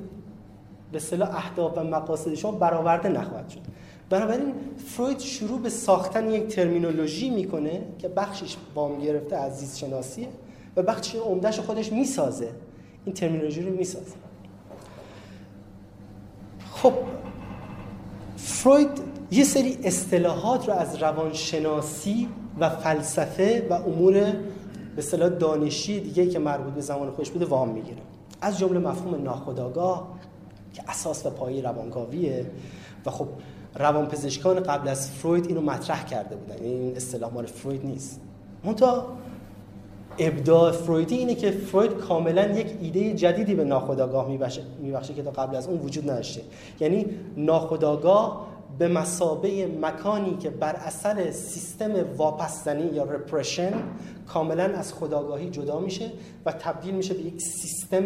به 0.91 0.99
صلاح 0.99 1.35
اهداف 1.35 1.77
و 1.77 1.83
مقاصد 1.83 2.33
شما 2.33 2.51
برآورده 2.51 3.09
نخواهد 3.09 3.49
شد. 3.49 3.59
بنابراین 4.09 4.53
فروید 4.87 5.19
شروع 5.19 5.59
به 5.59 5.69
ساختن 5.69 6.31
یک 6.31 6.47
ترمینولوژی 6.47 7.29
می‌کنه 7.29 7.81
که 7.99 8.07
بخشش 8.07 8.55
وام 8.75 8.99
گرفته 8.99 9.35
از 9.35 9.59
زیست 9.59 9.77
شناسیه 9.77 10.27
و 10.75 10.83
بخشش 10.83 11.15
عمدهش 11.15 11.59
خودش 11.59 11.91
می‌سازه. 11.91 12.49
این 13.05 13.15
ترمینولوژی 13.15 13.61
رو 13.61 13.75
می‌سازه. 13.75 14.15
خب 16.71 16.93
فروید 18.37 18.89
یه 19.31 19.43
سری 19.43 19.77
اصطلاحات 19.83 20.67
رو 20.67 20.73
از 20.73 20.95
روانشناسی 20.95 22.27
و 22.59 22.69
فلسفه 22.69 23.67
و 23.69 23.73
امور 23.73 24.13
به 24.13 24.97
اصطلاح 24.97 25.29
دانشی 25.29 25.99
دیگه 25.99 26.27
که 26.27 26.39
مربوط 26.39 26.73
به 26.73 26.81
زمان 26.81 27.11
خودش 27.11 27.31
بوده 27.31 27.45
وام 27.45 27.69
می‌گیره. 27.69 27.97
از 28.41 28.59
جمله 28.59 28.79
مفهوم 28.79 29.23
ناخودآگاه 29.23 30.07
که 30.73 30.83
اساس 30.87 31.25
و 31.25 31.29
پایه 31.29 31.61
روانکاویه 31.61 32.45
و 33.05 33.11
خب 33.11 33.27
روانپزشکان 33.75 34.59
قبل 34.59 34.87
از 34.87 35.11
فروید 35.11 35.47
اینو 35.47 35.61
مطرح 35.61 36.05
کرده 36.05 36.35
بودن. 36.35 36.55
یعنی 36.55 36.75
این 36.75 36.95
اصطلاح 36.95 37.33
مال 37.33 37.45
فروید 37.45 37.85
نیست. 37.85 38.21
منتها 38.63 39.17
ابداع 40.19 40.71
فرویدی 40.71 41.15
اینه 41.15 41.35
که 41.35 41.51
فروید 41.51 41.91
کاملا 41.91 42.45
یک 42.45 42.67
ایده 42.81 43.13
جدیدی 43.13 43.55
به 43.55 43.63
ناخودآگاه 43.63 44.27
میبخشه 44.81 45.13
که 45.15 45.23
تا 45.23 45.31
قبل 45.31 45.55
از 45.55 45.67
اون 45.67 45.79
وجود 45.79 46.09
نداشته. 46.09 46.41
یعنی 46.79 47.05
ناخودآگاه 47.37 48.47
به 48.79 48.87
مسابه 48.87 49.67
مکانی 49.81 50.37
که 50.37 50.49
بر 50.49 50.75
اثر 50.75 51.31
سیستم 51.31 51.91
واپسزنی 52.17 52.83
یا 52.83 53.03
رپرشن 53.03 53.73
کاملا 54.27 54.63
از 54.63 54.93
خداگاهی 54.93 55.49
جدا 55.49 55.79
میشه 55.79 56.11
و 56.45 56.51
تبدیل 56.51 56.95
میشه 56.95 57.13
به 57.13 57.21
یک 57.21 57.41
سیستم 57.41 58.03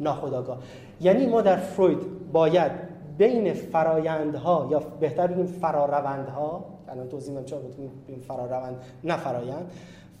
ناخودآگاه. 0.00 0.58
یعنی 1.00 1.26
ما 1.26 1.42
در 1.42 1.56
فروید 1.56 2.32
باید 2.32 2.72
بین 3.18 3.52
فرایندها 3.52 4.68
یا 4.70 4.78
بهتر 4.78 5.26
بگیم 5.26 5.46
فراروندها 5.46 6.64
الان 6.88 7.08
توضیح 7.08 7.34
میدم 7.34 7.44
چرا 7.44 7.58
بگیم 7.58 8.20
فراروند 8.28 8.76
نه 9.04 9.16
فرایند 9.16 9.70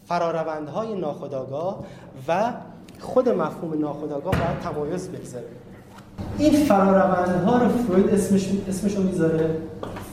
فراروندهای 0.06 0.94
ناخودآگاه 0.94 1.84
و 2.28 2.52
خود 3.00 3.28
مفهوم 3.28 3.80
ناخودآگاه 3.80 4.32
باید 4.32 4.60
تمایز 4.62 5.08
بگذاره. 5.08 5.46
این 6.38 6.52
فراروندها 6.52 7.58
رو 7.58 7.68
فروید 7.68 8.14
اسمش 8.14 8.48
اسمشو 8.68 9.02
می‌ذاره؟ 9.02 9.56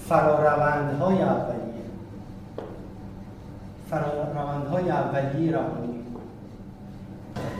فراروندهای 0.09 1.21
اولیه. 1.21 1.59
فراروندهای 3.89 4.89
اولیه 4.89 5.51
روانی. 5.51 5.99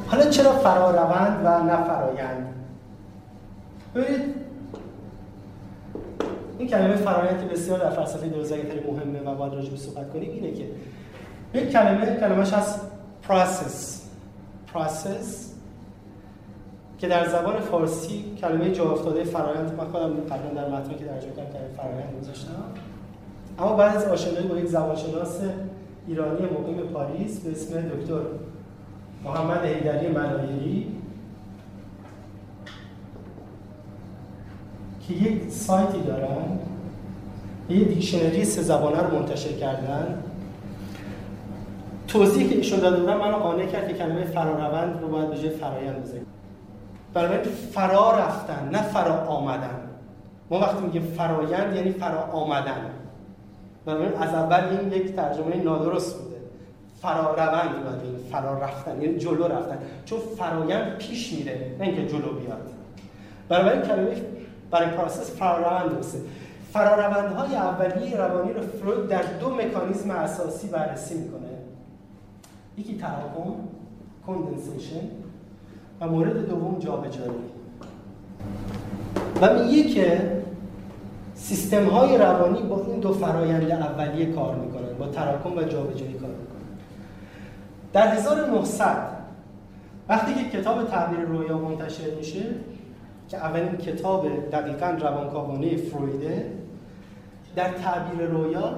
حالا 0.08 0.30
چرا 0.30 0.52
فراروند 0.52 1.46
و 1.46 1.64
نه 1.64 1.84
فرایند؟ 1.84 2.54
ببینید 3.96 4.36
این 6.58 6.68
کلمه 6.68 6.96
فرایند 6.96 7.40
که 7.40 7.46
بسیار 7.46 7.80
در 7.80 7.90
فلسفه 7.90 8.28
دوزگی 8.28 8.62
خیلی 8.62 8.92
مهمه 8.92 9.32
و 9.32 9.36
باید 9.36 9.54
راجع 9.54 9.76
صحبت 9.76 10.14
کنیم 10.14 10.32
اینه 10.32 10.52
که 10.52 10.66
یک 11.54 11.72
کلمه 11.72 12.20
کلمهش 12.20 12.54
هست 12.54 12.80
process. 13.28 14.00
process 14.74 15.50
که 17.00 17.08
در 17.08 17.28
زبان 17.28 17.60
فارسی 17.60 18.24
کلمه 18.42 18.72
جا 18.72 18.92
افتاده 18.92 19.24
فرایند. 19.24 19.76
من 19.78 19.86
خودم 19.86 20.14
قبلا 20.14 20.62
در 20.62 20.70
متنی 20.70 20.96
که 20.96 21.06
درجه 21.06 21.28
کردم 21.28 21.52
کلمه 21.54 21.68
فرایند 21.78 22.22
گذاشتم 22.22 22.64
اما 23.60 23.76
بعد 23.76 23.98
از 23.98 24.06
آشنایی 24.06 24.48
با 24.48 24.58
یک 24.58 24.68
زبانشناس 24.68 25.40
ایرانی 26.08 26.46
مقیم 26.46 26.78
پاریس 26.94 27.40
به 27.40 27.52
اسم 27.52 27.82
دکتر 27.82 28.22
محمد 29.24 29.66
حیدری 29.66 30.08
منایری 30.08 30.88
که 35.08 35.14
یک 35.14 35.52
سایتی 35.52 36.02
دارن 36.02 36.60
یه 37.70 37.84
دیکشنری 37.84 38.46
سه 38.46 38.62
زبانه 38.62 39.02
رو 39.02 39.20
منتشر 39.20 39.52
کردن. 39.52 40.24
توضیحی 42.10 42.50
که 42.50 42.56
ایشون 42.56 42.80
داده 42.80 43.00
بودن 43.00 43.18
منو 43.18 43.36
قانع 43.36 43.66
کرد 43.66 43.88
که 43.88 43.94
کلمه 43.94 44.26
فراروند 44.26 45.02
رو 45.02 45.08
باید 45.08 45.30
به 45.30 45.38
جای 45.38 45.50
فرایند 45.50 46.04
بذاریم. 46.04 46.26
برای 47.14 47.44
فرا 47.44 48.18
رفتن 48.18 48.70
نه 48.72 48.82
فرا 48.82 49.14
آمدن. 49.14 49.80
ما 50.50 50.60
وقتی 50.60 50.84
میگیم 50.84 51.02
فرایند 51.18 51.76
یعنی 51.76 51.92
فرا 51.92 52.22
آمدن. 52.22 52.82
برای 53.86 54.06
از 54.06 54.34
اول 54.34 54.64
این 54.64 54.92
یک 54.92 55.16
ترجمه 55.16 55.64
نادرست 55.64 56.18
بوده. 56.18 56.38
فرا 57.02 57.34
روند 57.34 57.70
اومدیم 57.76 58.16
فرا 58.32 58.58
رفتن 58.60 59.02
یعنی 59.02 59.18
جلو 59.18 59.44
رفتن. 59.44 59.78
چون 60.06 60.20
فرایند 60.38 60.98
پیش 60.98 61.34
میره 61.34 61.76
نه 61.80 61.86
اینکه 61.86 62.08
جلو 62.08 62.34
بیاد. 62.34 62.70
برای 63.50 63.82
کلمه 63.82 64.22
برای 64.72 64.90
process 64.90 65.36
فراروند 65.36 65.96
درسته. 65.96 66.20
فراروندهای 66.74 67.56
اولیه 67.56 68.18
روانی 68.18 68.54
رو 68.54 68.62
فروید 68.62 69.08
در 69.08 69.22
دو 69.40 69.56
مکانیزم 69.56 70.12
اساسی 70.12 70.68
بررسی 70.68 71.16
می‌کنه. 71.16 71.49
یکی 72.80 72.98
تراکم 72.98 73.52
condensation 74.28 75.08
و 76.02 76.08
مورد 76.08 76.50
دوم 76.50 76.80
جابجایی. 76.80 77.30
و 79.42 79.54
میگه 79.54 79.84
که 79.84 80.32
سیستم 81.36 81.86
های 81.86 82.18
روانی 82.18 82.62
با 82.62 82.86
این 82.88 83.00
دو 83.00 83.14
فرایند 83.14 83.72
اولیه 83.72 84.26
کار 84.26 84.56
می‌کنن 84.56 84.94
با 85.00 85.08
تراکم 85.08 85.58
و 85.58 85.62
جابجایی 85.62 86.14
کار 86.14 86.30
می‌کنن. 86.30 86.60
در 87.94 88.08
1900 88.08 89.20
وقتی 90.10 90.34
که 90.34 90.58
کتاب 90.58 90.88
تعبیر 90.88 91.20
رویا 91.20 91.58
منتشر 91.58 92.16
میشه 92.18 92.44
که 93.28 93.38
اولین 93.38 93.78
کتاب 93.78 94.28
دقیقا 94.52 94.88
روانکاوانه 95.02 95.78
فرویده 95.78 96.52
در 97.56 97.70
تعبیر 97.70 98.28
رویا 98.28 98.76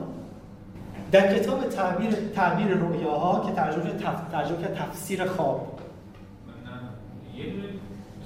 در 1.11 1.37
کتاب 1.37 1.69
تعبیر 1.69 2.11
تعبیر 2.35 2.77
رویاها 2.77 3.45
که 3.45 3.51
ترجمه 3.51 3.83
تف... 3.83 4.31
ترجمه 4.31 4.57
تفسیر 4.57 5.25
خواب. 5.25 5.79
یه 7.37 7.45
دونه 7.53 7.63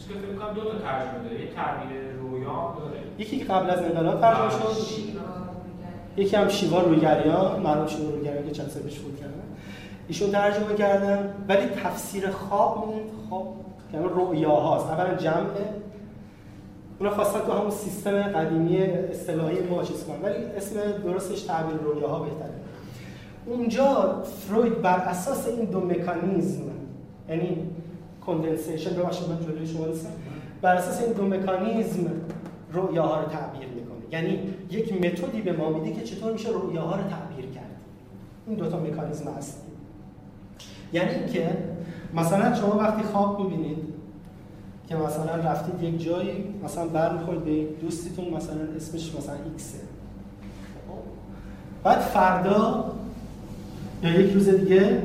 که 0.08 0.14
فکر 0.14 0.54
دو 0.54 0.62
تا 0.62 0.78
ترجمه 0.78 1.24
داره. 1.24 1.42
یه 1.42 1.48
تعبیر 1.56 2.02
رویا 2.22 2.76
داره. 2.80 3.00
یکی 3.18 3.40
که 3.40 3.46
قبل 3.46 3.70
از 3.70 3.80
انقلاب 3.80 4.22
ترجمه 4.22 4.50
شد. 4.50 5.26
یکی 6.18 6.36
هم 6.36 6.48
شیوان 6.48 6.86
رویگریان 6.86 7.62
معلوم 7.62 7.88
شیوان 7.88 8.12
رویگریان 8.12 8.46
که 8.46 8.52
چند 8.52 8.70
سال 8.70 8.84
پیش 8.84 9.00
بود 9.00 9.20
کردن 9.20 9.34
ایشون 10.08 10.32
ترجمه 10.32 10.76
کردن. 10.76 11.34
ولی 11.48 11.66
تفسیر 11.66 12.30
خواب 12.30 12.88
موند 12.88 13.12
خواب 13.30 13.56
یعنی 13.94 14.06
رویا 14.08 14.56
هاست 14.56 14.86
اولا 14.86 15.16
جمعه. 15.16 15.70
اونا 17.00 17.12
خواستن 17.12 17.40
تو 17.40 17.52
همون 17.52 17.72
سیستم 17.72 18.22
قدیمی 18.22 18.82
اصطلاحی 18.84 19.60
ما 19.60 19.84
چیز 19.84 20.04
کنن 20.04 20.22
ولی 20.22 20.46
اسم 20.58 20.80
درستش 21.04 21.42
تعبیر 21.42 21.78
رویاها 21.78 22.20
بهتره. 22.20 22.65
اونجا 23.48 24.22
فروید 24.24 24.82
بر 24.82 24.98
اساس 25.00 25.48
این 25.48 25.66
دو 25.66 25.80
مکانیزم 25.80 26.62
یعنی 27.30 27.58
کندنسیشن 28.26 28.96
ببخشید 28.96 29.30
من 29.30 29.40
جلوی 29.40 29.68
شما 29.68 29.86
نیستم. 29.86 30.10
بر 30.62 30.76
اساس 30.76 31.02
این 31.02 31.14
دو 31.14 31.26
مکانیزم 31.26 32.12
رؤیاها 32.74 33.22
رو 33.22 33.28
تعبیر 33.28 33.68
می‌کنه. 33.68 33.96
یعنی 34.12 34.54
یک 34.70 35.06
متدی 35.06 35.42
به 35.42 35.52
ما 35.52 35.70
میده 35.70 35.94
که 35.94 36.02
چطور 36.02 36.34
میشه 36.34 36.50
رؤیاها 36.50 36.96
رو 36.96 37.02
تعبیر 37.02 37.46
کرد. 37.46 37.76
این 38.48 38.58
دو 38.58 38.70
تا 38.70 38.80
مکانیزم 38.80 39.32
هست. 39.38 39.62
یعنی 40.94 41.10
اینکه 41.10 41.58
مثلا 42.14 42.56
شما 42.56 42.78
وقتی 42.78 43.04
خواب 43.04 43.40
می‌بینید 43.40 43.78
که 44.88 44.96
مثلا 44.96 45.36
رفتید 45.36 45.84
یک 45.84 46.04
جایی 46.04 46.54
مثلا 46.64 46.88
برمیخورید 46.88 47.44
به 47.44 47.64
دوستیتون 47.82 48.30
مثلا 48.30 48.62
اسمش 48.76 49.16
مثلا 49.16 49.36
ایکسه 49.46 49.78
بعد 51.84 52.00
فردا 52.00 52.92
یا 54.06 54.22
یک 54.22 54.34
روز 54.34 54.50
دیگه 54.50 55.02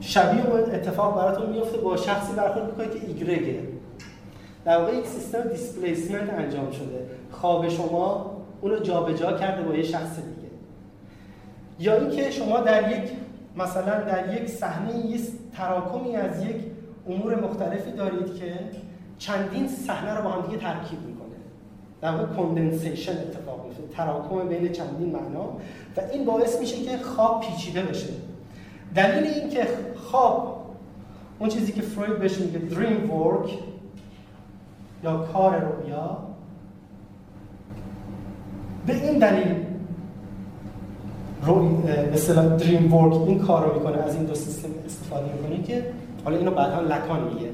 شبیه 0.00 0.46
اون 0.46 0.60
اتفاق 0.60 1.16
براتون 1.16 1.50
میفته 1.50 1.78
با 1.78 1.96
شخصی 1.96 2.32
برخورد 2.32 2.66
می‌کنید 2.66 2.90
که 2.90 3.06
ایگرگه 3.06 3.60
در 4.64 4.78
واقع 4.78 4.96
یک 4.96 5.06
سیستم 5.06 5.42
displacement 5.42 6.30
انجام 6.30 6.70
شده. 6.70 7.06
خواب 7.30 7.68
شما 7.68 8.36
اونو 8.60 8.78
جابجا 8.78 9.32
کرده 9.32 9.62
با 9.62 9.74
یه 9.74 9.82
شخص 9.82 10.16
دیگه. 10.16 10.50
یا 11.78 11.96
اینکه 11.96 12.30
شما 12.30 12.60
در 12.60 12.98
یک 12.98 13.10
مثلا 13.56 14.00
در 14.00 14.36
یک 14.36 14.48
صحنه 14.48 14.96
یه 14.96 15.20
تراکمی 15.56 16.16
از 16.16 16.44
یک 16.44 16.56
امور 17.08 17.40
مختلفی 17.40 17.92
دارید 17.92 18.34
که 18.34 18.54
چندین 19.18 19.68
صحنه 19.68 20.14
رو 20.14 20.22
با 20.22 20.30
هم 20.30 20.46
دیگه 20.46 20.58
ترکیب 20.58 20.98
می‌کنه 21.06 21.29
در 22.02 22.10
واقع 22.10 22.24
condensation 22.24 23.12
اتفاق 23.12 23.64
میفته 23.64 23.82
تراکم 23.96 24.48
بین 24.48 24.72
چندین 24.72 25.12
معنا 25.12 25.44
و 25.96 26.00
این 26.12 26.24
باعث 26.24 26.60
میشه 26.60 26.76
که 26.76 26.98
خواب 26.98 27.40
پیچیده 27.40 27.82
بشه. 27.82 28.08
دلیل 28.94 29.24
این 29.24 29.50
که 29.50 29.66
خواب 29.96 30.66
اون 31.38 31.48
چیزی 31.48 31.72
که 31.72 31.82
فروید 31.82 32.18
بهش 32.18 32.38
میگه 32.38 32.58
دریم 32.58 33.10
ورک 33.10 33.50
یا 35.04 35.16
کار 35.16 35.60
رویا 35.60 36.18
به 38.86 38.94
این 38.94 39.18
دلیل 39.18 39.54
رو 41.42 41.82
مثلا 42.12 42.56
دریم 42.56 42.94
ورک 42.94 43.12
این 43.12 43.38
کار 43.38 43.66
رو 43.66 43.74
می‌کنه 43.74 43.96
از 43.96 44.14
این 44.14 44.24
دو 44.24 44.34
سیستم 44.34 44.68
استفاده 44.86 45.32
می‌کنه 45.32 45.62
که 45.62 45.84
حالا 46.24 46.36
اینو 46.36 46.50
بعدا 46.50 46.80
لکان 46.80 47.34
میگه 47.34 47.50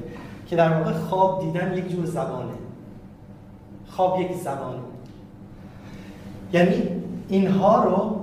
که 0.47 0.55
در 0.55 0.77
واقع 0.77 0.91
خواب 0.91 1.41
دیدن 1.41 1.77
یک 1.77 1.91
جور 1.91 2.05
زبانه. 2.05 2.66
خواب 3.97 4.21
یک 4.21 4.33
زبانه 4.33 4.79
یعنی 6.53 6.89
اینها 7.29 7.83
رو 7.83 8.21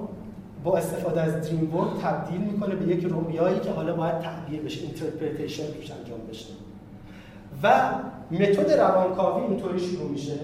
با 0.65 0.79
استفاده 0.79 1.21
از 1.21 1.49
dream 1.49 1.75
work 1.75 2.01
تبدیل 2.03 2.41
می‌کنه 2.41 2.75
به 2.75 2.95
یک 2.95 3.05
رویایی 3.05 3.61
که 3.61 3.71
حالا 3.71 3.97
باید 3.97 4.19
تعبیر 4.19 4.63
بشه 4.63 4.83
interpretation 4.83 5.63
روش 5.67 5.91
انجام 5.91 6.19
بشه. 6.31 6.53
و 7.63 7.91
متد 8.31 8.71
روانکاوی 8.73 9.47
اینطوری 9.47 9.81
شروع 9.81 10.11
میشه 10.11 10.39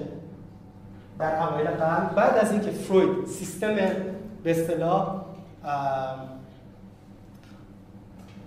در 1.18 1.42
اوایل 1.42 1.66
قرن. 1.66 2.14
بعد 2.16 2.38
از 2.38 2.52
اینکه 2.52 2.70
فروید 2.70 3.26
سیستم 3.26 3.74
به 4.44 4.50
اصطلاح 4.50 5.22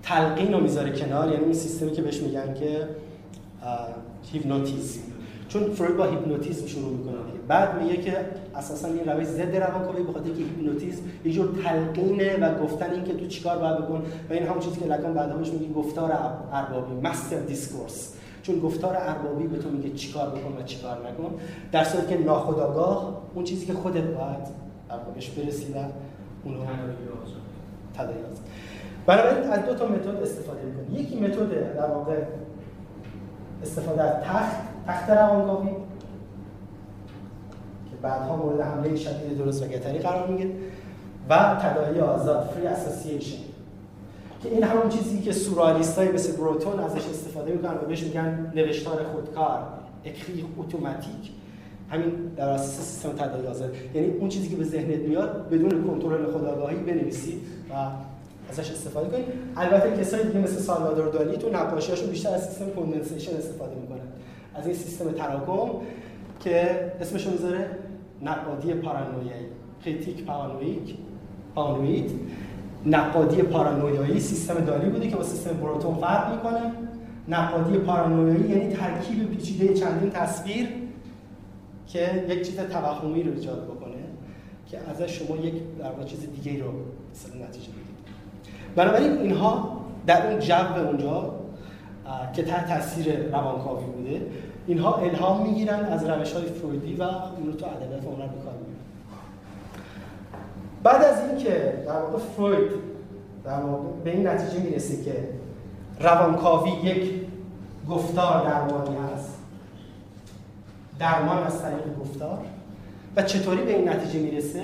تلقین 0.03 0.53
رو 0.53 0.59
می‌ذاره 0.59 0.91
کنار 0.91 1.31
یعنی 1.31 1.43
این 1.43 1.53
سیستمی 1.53 1.91
که 1.91 2.01
بهش 2.01 2.21
میگن 2.21 2.53
که 2.53 2.87
هیپنوتیزم 4.31 5.12
چون 5.53 5.63
فروید 5.63 5.97
با 5.97 6.05
هیپنوتیزم 6.05 6.67
شروع 6.67 6.89
می‌کنه 6.89 7.13
بعد 7.47 7.81
میگه 7.81 7.97
که 7.97 8.17
اساسا 8.55 8.87
این 8.87 9.05
روش 9.09 9.25
ضد 9.25 9.55
روانکاوی 9.55 10.03
بخاطر 10.03 10.29
که 10.29 10.43
هیپنوتیزم 10.43 11.03
یه 11.25 11.31
جور 11.31 11.49
تلقینه 11.63 12.37
و 12.37 12.63
گفتن 12.63 12.91
این 12.91 13.03
که 13.03 13.13
تو 13.13 13.27
چیکار 13.27 13.57
باید 13.57 13.77
بکن 13.77 14.03
و 14.29 14.33
این 14.33 14.43
همون 14.43 14.59
چیزی 14.59 14.79
که 14.79 14.85
لکان 14.85 15.13
بعدا 15.13 15.37
بهش 15.37 15.49
میگه 15.49 15.73
گفتار 15.73 16.11
اربابی 16.53 17.07
master 17.07 17.39
discourse 17.39 18.13
چون 18.43 18.59
گفتار 18.59 18.97
اربابی 18.97 19.47
به 19.47 19.57
تو 19.57 19.69
میگه 19.69 19.89
چیکار 19.89 20.29
بکن 20.29 20.61
و 20.61 20.63
چیکار 20.63 20.97
نکن. 20.97 21.35
در 21.71 21.83
صورتی 21.83 22.07
که 22.07 22.23
ناخودآگاه 22.23 23.21
اون 23.35 23.43
چیزی 23.43 23.65
که 23.65 23.73
خودت 23.73 24.03
باید 24.03 24.63
بهش 25.15 25.29
برسی 25.29 25.73
و 25.73 25.77
اونو 26.43 26.59
تداعی 27.97 28.17
بنابراین 29.05 29.49
از 29.49 29.65
دو 29.65 29.73
تا 29.73 29.87
متد 29.87 30.21
استفاده 30.21 30.61
می‌کنه 30.63 30.99
یکی 30.99 31.19
متد 31.19 31.75
در 31.75 31.85
واقع 31.85 32.15
استفاده 33.63 34.03
از 34.03 34.23
تخت 34.23 34.72
تخت 34.87 35.09
روانکاوی 35.09 35.69
که 37.89 37.95
بعدها 38.01 38.35
مورد 38.35 38.61
حمله 38.61 38.95
شدید 38.95 39.37
درست 39.37 39.63
و 39.63 39.67
گتری 39.67 39.99
قرار 39.99 40.27
می‌گیره 40.27 40.49
و 41.29 41.59
تداعی 41.61 41.99
آزاد 41.99 42.49
فری 42.55 42.67
اسوسییشن 42.67 43.37
که 44.43 44.49
این 44.49 44.63
همون 44.63 44.89
چیزی 44.89 45.21
که 45.21 45.31
سورالیست 45.31 45.97
های 45.99 46.11
مثل 46.11 46.37
بروتون 46.37 46.79
ازش 46.79 47.05
استفاده 47.09 47.51
می‌کنن 47.51 47.73
و 47.73 47.85
بهش 47.87 48.03
میگن 48.03 48.51
نوشتار 48.55 49.03
خودکار 49.03 49.59
اکری 50.05 50.45
اتوماتیک. 50.57 51.31
همین 51.89 52.11
در 52.35 52.49
اساس 52.49 52.79
سیستم 52.79 53.09
تداعی 53.09 53.47
آزاد. 53.47 53.75
یعنی 53.93 54.07
اون 54.07 54.29
چیزی 54.29 54.49
که 54.49 54.55
به 54.55 54.63
ذهنت 54.63 54.99
میاد 54.99 55.49
بدون 55.49 55.87
کنترل 55.87 56.31
خودآگاهی 56.31 56.75
بنویسی 56.75 57.41
و 57.69 57.73
ازش 58.49 58.71
استفاده 58.71 59.09
کنید 59.09 59.25
البته 59.57 60.01
کسایی 60.01 60.23
دیگه 60.23 60.39
مثل 60.39 60.59
سالوادور 60.61 61.09
دالی 61.09 61.37
تو 61.37 61.49
نقاشیاشون 61.49 62.09
بیشتر 62.09 62.29
از 62.29 62.49
سیستم 62.49 62.69
condensation 62.69 63.37
استفاده 63.37 63.75
می‌کنن. 63.75 64.07
از 64.55 64.67
این 64.67 64.75
سیستم 64.75 65.11
تراکم 65.11 65.69
که 66.39 66.91
اسمش 67.01 67.27
می‌ذاره 67.27 67.69
نقادی 68.21 68.73
پارانویایی. 68.73 69.45
critique 69.85 70.25
paranoïaque 70.25 70.95
paranoid. 71.55 72.11
نقادی 72.85 73.41
پارانویایی 73.41 74.19
سیستم 74.19 74.53
دالی 74.53 74.89
بوده 74.89 75.07
که 75.07 75.15
با 75.15 75.23
سیستم 75.23 75.57
بروتون 75.57 75.95
فرق 75.95 76.33
می‌کنه. 76.35 76.71
نقادی 77.27 77.77
پارانویایی 77.77 78.49
یعنی 78.49 78.73
ترکیب 78.73 79.29
پیچیده 79.29 79.73
چندین 79.73 80.09
تصویر 80.09 80.69
که 81.87 82.25
یک 82.29 82.41
چیز 82.47 82.55
توهمی 82.55 83.23
رو 83.23 83.33
ایجاد 83.33 83.63
بکنه 83.63 83.93
که 84.67 84.77
ازش 84.89 85.19
شما 85.19 85.37
یک 85.37 85.53
در 85.79 86.03
چیز 86.05 86.19
دیگه 86.19 86.63
رو 86.63 86.71
مثلا 87.11 87.45
نتیجه 87.45 87.67
بگیرید 87.67 87.93
بنابراین 88.75 89.17
اینها 89.17 89.81
در 90.07 90.31
اون 90.31 90.39
جو 90.39 90.87
اونجا 90.87 91.35
که 92.33 92.43
تحت 92.43 92.67
تاثیر 92.67 93.29
روانکاوی 93.29 93.85
بوده. 93.85 94.21
اینها 94.67 94.95
الهام 94.95 95.47
می‌گیرن 95.47 95.79
از 95.79 96.03
روش 96.09 96.33
های 96.33 96.45
فرویدی 96.45 96.95
و 96.95 97.03
اون 97.03 97.45
رو 97.45 97.51
تو 97.51 97.65
ادبیات 97.65 98.03
عمران 98.03 98.27
به 98.27 98.41
کار 98.43 98.53
بعد 100.83 101.03
از 101.03 101.29
اینکه 101.29 101.83
در 101.87 102.01
واقع 102.01 102.17
فروید 102.17 102.71
در 103.43 103.61
واقع 103.61 103.89
به 104.03 104.11
این 104.11 104.27
نتیجه 104.27 104.63
می‌رسه 104.63 105.03
که 105.03 105.29
روانکاوی 105.99 106.69
یک 106.69 107.11
گفتار 107.89 108.49
درمانی 108.49 108.97
هست 109.13 109.37
درمان 110.99 111.43
از 111.43 111.61
طریق 111.61 111.99
گفتار 112.01 112.39
و 113.15 113.21
چطوری 113.21 113.63
به 113.63 113.75
این 113.75 113.89
نتیجه 113.89 114.19
می‌رسه؟ 114.19 114.63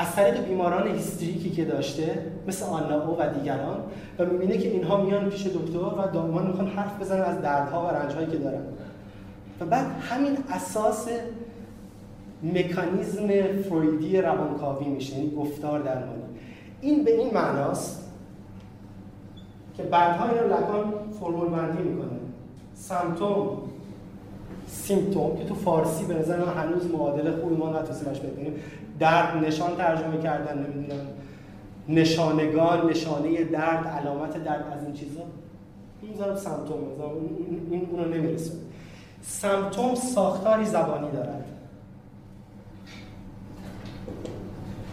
از 0.00 0.14
طریق 0.14 0.44
بیماران 0.44 0.88
هیستریکی 0.88 1.50
که 1.50 1.64
داشته 1.64 2.18
مثل 2.46 2.64
آنا 2.64 3.16
و 3.18 3.38
دیگران 3.38 3.80
و 4.18 4.24
می‌بینه 4.26 4.58
که 4.58 4.68
اینها 4.68 5.04
میان 5.04 5.30
پیش 5.30 5.46
دکتر 5.46 5.78
و 5.78 6.12
دائما 6.12 6.42
می‌خوان 6.42 6.66
حرف 6.68 7.00
بزنن 7.00 7.22
از 7.22 7.40
دردها 7.42 7.86
و 7.86 7.88
رنجهایی 7.88 8.26
که 8.26 8.36
دارن. 8.36 8.62
و 9.60 9.64
بعد 9.64 9.86
همین 10.00 10.38
اساس 10.50 11.08
مکانیزم 12.42 13.28
فرویدی 13.62 14.20
روانکاوی 14.20 14.88
میشه 14.88 15.14
یعنی 15.14 15.30
گفتار 15.36 15.80
درمانی. 15.80 16.22
این 16.80 17.04
به 17.04 17.18
این 17.18 17.34
معناست 17.34 18.10
که 19.76 19.82
بعدها 19.82 20.28
این 20.28 20.38
رو 20.38 20.46
لکان 20.46 20.92
فرمول 21.20 21.48
بندی 21.48 21.82
می‌کنه. 21.82 22.18
سمتوم 22.74 23.58
سیمتوم 24.66 25.36
که 25.36 25.44
تو 25.44 25.54
فارسی 25.54 26.04
به 26.04 26.14
نظر 26.14 26.44
هنوز 26.44 26.90
معادل 26.90 27.40
خوبی 27.40 27.56
ما 27.56 27.70
نتونستیمش 27.70 28.20
ببینیم 28.20 28.54
درد 29.00 29.44
نشان 29.44 29.76
ترجمه 29.76 30.22
کردن 30.22 30.58
نمی‌دونم 30.58 31.06
نشانگان 31.88 32.90
نشانه 32.90 33.44
درد 33.44 33.86
علامت 33.86 34.44
درد 34.44 34.72
از 34.72 34.84
این 34.84 34.94
چیزا. 34.94 35.20
می‌ذارم 36.02 36.36
سمتوم 36.36 36.78
این 37.70 37.88
اونو 37.90 38.14
نمی‌رسه 38.14 38.52
سمتوم 39.22 39.94
ساختاری 39.94 40.64
زبانی 40.64 41.10
دارد. 41.10 41.44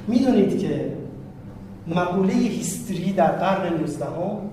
می‌دونید 0.08 0.60
که 0.60 0.98
مقوله 1.88 2.34
هیستری 2.34 3.14
در 3.14 3.32
قرن 3.32 3.74
19 3.74 4.06
هم 4.06 4.50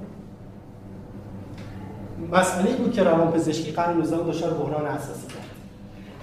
مسئله 2.32 2.76
بود 2.76 2.92
که 2.92 3.02
روانپزشکی 3.02 3.70
قرن 3.70 3.96
19 3.96 4.16
دچار 4.16 4.54
بحران 4.54 4.86
اساسی 4.86 5.26
کرد. 5.26 5.44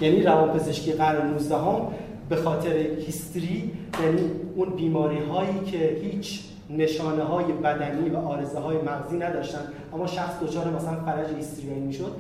یعنی 0.02 0.24
روانپزشکی 0.24 0.92
قرن 0.92 1.28
19 1.28 1.56
هم 1.56 1.88
به 2.32 2.38
خاطر 2.38 2.78
هیستری 2.78 3.72
یعنی 4.04 4.32
اون 4.56 4.70
بیماری 4.70 5.20
هایی 5.20 5.60
که 5.66 5.78
هیچ 5.78 6.40
نشانه 6.70 7.24
های 7.24 7.46
بدنی 7.52 8.10
و 8.10 8.18
آرزه 8.18 8.60
های 8.60 8.78
مغزی 8.78 9.18
نداشتن 9.18 9.60
اما 9.94 10.08
شخص 10.08 10.40
دچار 10.44 10.68
مثلا 10.68 10.96
فرج 11.06 11.28
هیستریایی 11.36 11.80
می‌شد 11.80 12.12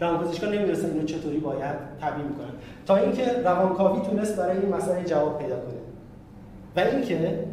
روانپزشکان 0.00 0.52
نمی‌دونستن 0.52 0.90
اینو 0.90 1.04
چطوری 1.04 1.38
باید 1.38 1.76
تبیین 2.00 2.28
کنن 2.28 2.52
تا 2.86 2.96
اینکه 2.96 3.24
روانکاوی 3.44 4.00
تونست 4.00 4.36
برای 4.36 4.58
این 4.58 4.74
مسئله 4.74 5.04
جواب 5.04 5.38
پیدا 5.38 5.56
کنه. 5.56 5.74
و 6.76 6.80
اینکه 6.80 7.44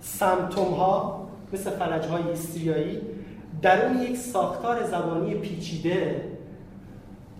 سمتوم 0.00 0.68
ها 0.68 1.28
مثل 1.52 1.70
فلج 1.70 2.06
های 2.06 2.22
هیستریایی 2.22 3.00
در 3.62 3.86
اون 3.86 4.02
یک 4.02 4.16
ساختار 4.16 4.86
زبانی 4.86 5.34
پیچیده 5.34 6.24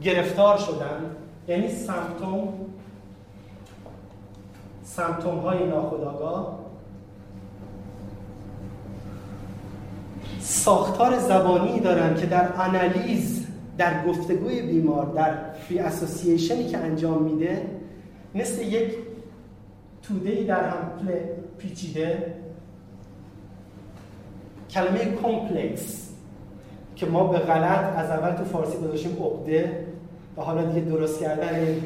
گرفتار 0.02 0.56
شدن 0.56 1.16
یعنی 1.48 1.68
سمتوم 1.68 2.52
سمتوم 4.96 5.38
های 5.38 5.66
ناخودآگاه. 5.66 6.58
ساختار 10.40 11.18
زبانی 11.18 11.80
دارن 11.80 12.14
که 12.14 12.26
در 12.26 12.52
آنالیز 12.52 13.46
در 13.78 14.06
گفتگوی 14.06 14.62
بیمار 14.62 15.06
در 15.06 15.52
فری 15.52 15.78
اسوسییشنی 15.78 16.68
که 16.68 16.78
انجام 16.78 17.22
میده 17.22 17.66
مثل 18.34 18.62
یک 18.62 18.94
توده 20.02 20.44
در 20.44 20.68
هم 20.68 21.08
پیچیده 21.58 22.34
کلمه 24.70 25.16
complex 25.22 26.08
که 26.96 27.06
ما 27.06 27.26
به 27.26 27.38
غلط 27.38 27.96
از 27.96 28.10
اول 28.10 28.36
تو 28.36 28.44
فارسی 28.44 28.78
گذاشتیم 28.78 29.16
عقده 29.22 29.86
و 30.36 30.42
حالا 30.42 30.64
دیگه 30.64 30.80
درست 30.80 31.20
کردن 31.20 31.66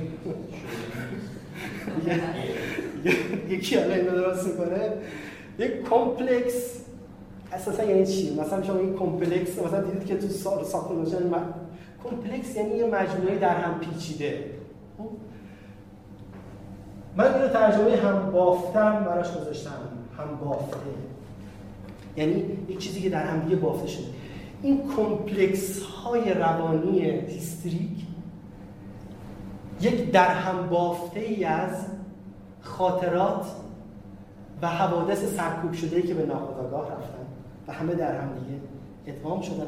یکی 3.54 3.76
حالا 3.76 3.94
اینو 3.94 4.10
درست 4.10 4.46
می‌کنه. 4.46 4.92
یک 5.58 5.88
complex. 5.90 6.80
اساسا 7.52 7.84
یعنی 7.84 8.06
چی؟ 8.06 8.40
مثلا 8.40 8.62
شما 8.62 8.78
این 8.78 8.94
complex 8.94 9.58
مثلا 9.58 9.82
دیدید 9.82 10.06
که 10.06 10.16
تو 10.16 10.28
ساختمان 10.64 11.06
complex 12.04 12.56
یعنی 12.56 12.76
یه 12.76 12.84
مجموعه 12.84 13.38
در 13.38 13.56
هم 13.56 13.80
پیچیده. 13.80 14.44
خب؟ 14.98 15.10
من 17.16 17.34
اینو 17.34 17.48
ترجمه 17.48 17.96
هم 17.96 18.30
بافتم 18.32 19.04
براش 19.04 19.36
گذاشتم. 19.36 19.70
هم 20.18 20.36
بافته. 20.44 20.76
یعنی 22.16 22.44
یک 22.68 22.78
چیزی 22.78 23.00
که 23.00 23.10
در 23.10 23.26
هم 23.26 23.40
دیگه 23.40 23.56
بافته 23.56 23.88
شده. 23.88 24.06
این 24.62 24.82
complex 24.96 25.82
های 25.82 26.34
روانی 26.34 27.00
هیستریک 27.10 28.06
یک 29.80 30.10
در 30.10 30.28
هم 30.28 30.66
بافته 30.66 31.20
ای 31.20 31.44
از 31.44 31.86
خاطرات 32.64 33.46
و 34.62 34.68
حوادث 34.68 35.36
سرکوب 35.36 35.72
شده 35.72 36.02
که 36.02 36.14
به 36.14 36.26
ناخودآگاه 36.26 36.82
رفتن 36.82 37.24
و 37.68 37.72
همه 37.72 37.94
در 37.94 38.20
هم 38.20 38.28
دیگه 38.34 38.60
اتمام 39.06 39.42
شدن. 39.42 39.66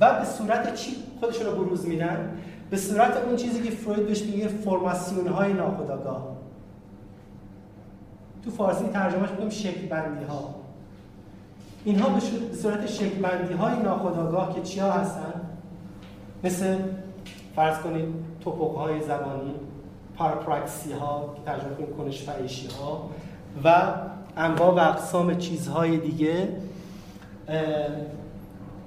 و 0.00 0.18
به 0.18 0.24
صورت 0.24 0.74
چی 0.74 0.96
خودشون 1.20 1.46
رو 1.46 1.64
بروز 1.64 1.86
میدن؟ 1.86 2.38
به 2.70 2.76
صورت 2.76 3.16
اون 3.16 3.36
چیزی 3.36 3.62
که 3.62 3.70
فروید 3.70 4.06
بهش 4.06 4.22
میگه 4.22 4.48
فرماسیون 4.48 5.26
های 5.26 5.52
ناخودآگاه. 5.52 6.36
تو 8.44 8.50
فارسی 8.50 8.84
ترجمهش 8.84 9.30
میگم 9.30 9.50
شکل 9.50 9.86
بندی 9.86 10.24
ها 10.24 10.54
اینها 11.84 12.08
به 12.08 12.20
صورت 12.56 12.86
شکل 12.86 13.20
بندی 13.20 13.54
های 13.54 13.82
ناخودآگاه 13.82 14.54
که 14.54 14.60
چیا 14.62 14.92
هستن؟ 14.92 15.40
مثل 16.44 16.78
فرض 17.56 17.78
کنید 17.78 18.08
توپوک 18.40 18.76
های 18.76 19.02
زبانی 19.02 19.54
پارپراکسی 20.16 20.92
ها 20.92 21.36
ترجمه 21.46 21.74
کنید 21.74 22.26
کنش 22.26 22.68
ها 22.80 23.10
و 23.64 23.94
انواع 24.36 24.74
و 24.74 24.78
اقسام 24.78 25.38
چیزهای 25.38 25.98
دیگه 25.98 26.48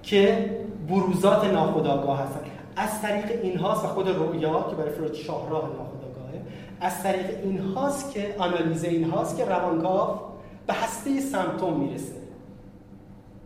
که 0.04 0.50
بروزات 0.90 1.46
ناخودآگاه 1.46 2.20
هستن. 2.20 2.40
از 2.76 3.02
طریق 3.02 3.40
این 3.42 3.58
هاست 3.58 3.86
و 3.86 3.88
خود 3.88 4.10
رویا 4.10 4.68
که 4.70 4.76
برای 4.76 4.92
فروید 4.92 5.14
شاهراه 5.14 5.62
ناخودآگاهه 5.62 6.42
از 6.82 7.04
طریق 7.04 7.40
این 7.44 7.60
هاست 7.60 8.12
که 8.12 8.36
آنالیز 8.38 8.84
این 8.84 9.10
هاست 9.10 9.38
که 9.38 9.46
روانکاو 9.46 10.20
به 10.68 10.74
هسته 10.74 11.22
سمتوم 11.22 11.80
می‌رسه. 11.80 12.16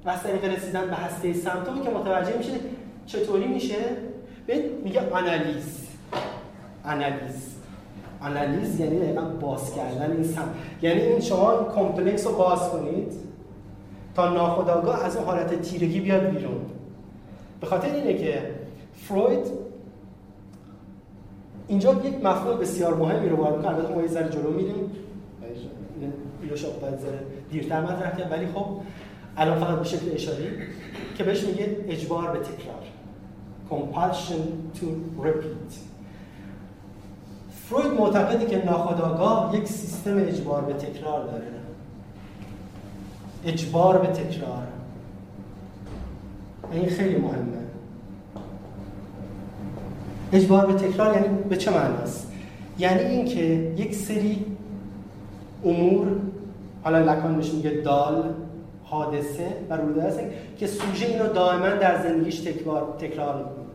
و 0.06 0.10
از 0.10 0.24
طریق 0.24 0.44
رسیدن 0.46 0.89
به 0.89 0.96
هسته 0.96 1.34
سمتومی 1.34 1.82
که 1.82 1.89
متوجه 1.89 2.38
میشه 2.38 2.52
چطوری 3.06 3.48
میشه؟ 3.48 3.78
به 4.48 4.70
میگه 4.84 5.10
آنالیز. 5.12 5.88
آنالیز. 6.86 7.56
آنالیز 8.21 8.79
یعنی 8.79 8.99
دقیقا 8.99 9.21
باز 9.21 9.75
کردن 9.75 10.12
این 10.12 10.23
سمت 10.23 10.49
یعنی 10.82 11.01
این 11.01 11.19
شما 11.19 11.63
کمپلکس 11.75 12.27
رو 12.27 12.36
باز 12.36 12.69
کنید 12.69 13.13
تا 14.15 14.34
ناخداگاه 14.34 15.05
از 15.05 15.15
اون 15.17 15.25
حالت 15.25 15.62
تیرگی 15.62 15.99
بیاد 15.99 16.29
بیرون. 16.29 16.62
به 17.62 17.67
خاطر 17.67 17.93
اینه 17.93 18.13
که 18.13 18.41
فروید 18.93 19.51
اینجا 21.67 21.93
یک 21.93 22.23
مفهوم 22.23 22.58
بسیار 22.60 22.95
مهمی 22.95 23.29
رو 23.29 23.36
وارد 23.36 23.55
می‌کنه 23.58 23.75
البته 23.75 23.95
ما 23.95 24.01
یه 24.01 24.08
ذره 24.08 24.29
جلو 24.29 24.51
میریم. 24.51 24.91
شاید 26.55 26.82
باید 26.82 26.99
دیرتر 27.51 27.82
مطرح 27.82 28.17
کرد 28.17 28.32
ولی 28.32 28.47
خب 28.47 28.65
الان 29.38 29.60
فقط 29.60 29.77
به 29.77 29.84
شکل 29.84 30.12
اشاری 30.13 30.47
که 31.17 31.23
بهش 31.23 31.43
میگه 31.43 31.77
اجبار 31.88 32.32
به 32.32 32.39
تکرار. 32.39 32.84
Compulsion 33.69 34.41
to 34.77 34.86
repeat. 35.23 35.88
فروید 37.69 37.99
معتقده 37.99 38.45
که 38.45 38.65
ناخودآگاه 38.65 39.58
یک 39.58 39.67
سیستم 39.67 40.17
اجبار 40.17 40.62
به 40.62 40.73
تکرار 40.73 41.23
داره. 41.23 41.47
اجبار 43.45 43.97
به 43.97 44.08
تکرار. 44.08 44.63
این 46.71 46.89
خیلی 46.89 47.15
مهمه. 47.15 47.60
اجبار 50.34 50.65
به 50.65 50.73
تکرار 50.73 51.15
یعنی 51.15 51.27
به 51.49 51.58
چه 51.58 51.71
معناست؟ 51.71 52.32
یعنی 52.79 53.01
اینکه 53.01 53.43
یک 53.77 53.95
سری 53.95 54.45
امور 55.65 56.08
حالا 56.84 56.99
لکان 56.99 57.36
بهش 57.36 57.53
میگه 57.53 57.69
دال 57.69 58.34
حادثه 58.84 59.47
و 59.69 59.73
روده 59.73 60.34
که 60.58 60.67
سوژه 60.67 61.05
اینو 61.05 61.27
دائما 61.34 61.69
در 61.69 62.03
زندگیش 62.03 62.39
تکرار 62.39 62.97
تکرار 62.99 63.38
می‌کنه. 63.38 63.65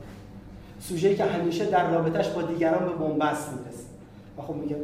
سوژه 0.80 1.14
که 1.14 1.24
همیشه 1.24 1.64
در 1.64 1.90
رابطش 1.90 2.28
با 2.28 2.42
دیگران 2.42 2.84
به 2.84 2.92
بنبست 2.92 3.52
می‌رسه. 3.52 3.83
و 4.38 4.42
خب 4.42 4.54
میگه 4.54 4.76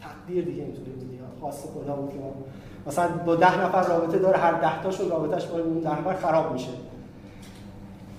تقدیر 0.00 0.44
دیگه 0.44 0.62
اینطوری 0.62 0.90
بود 0.90 1.06
خاص 1.40 1.64
خدا 1.64 1.96
بود 1.96 2.10
که 2.10 2.16
مثلا 2.86 3.08
با 3.08 3.36
ده 3.36 3.64
نفر 3.64 3.88
رابطه 3.88 4.18
داره 4.18 4.38
هر 4.38 4.52
ده 4.52 4.82
تاشون 4.82 5.10
رابطش 5.10 5.46
با 5.46 5.58
اون 5.58 5.80
ده 5.80 6.00
نفر 6.00 6.14
خراب 6.14 6.52
میشه. 6.52 6.68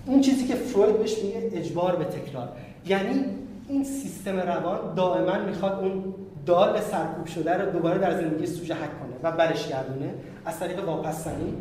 اون 0.06 0.22
چیزی 0.22 0.48
که 0.48 0.56
فروید 0.56 0.98
بهش 0.98 1.24
میگه 1.24 1.50
اجبار 1.54 1.96
به 1.96 2.06
تکرار. 2.06 2.50
یعنی 2.86 3.26
این 3.70 3.84
سیستم 3.84 4.40
روان 4.40 4.94
دائما 4.96 5.46
می‌خواد 5.46 5.80
اون 5.80 6.04
دال 6.46 6.82
سرکوب 6.82 7.26
شده 7.26 7.58
رو 7.58 7.72
دوباره 7.72 7.98
در 7.98 8.22
زندگی 8.22 8.46
سوژه 8.46 8.74
حک 8.74 8.80
کنه 8.80 9.13
و 9.24 9.32
برش 9.32 9.68
گردونه 9.68 10.13
از 10.46 10.60
طریق 10.60 10.86
واپسانی 10.86 11.54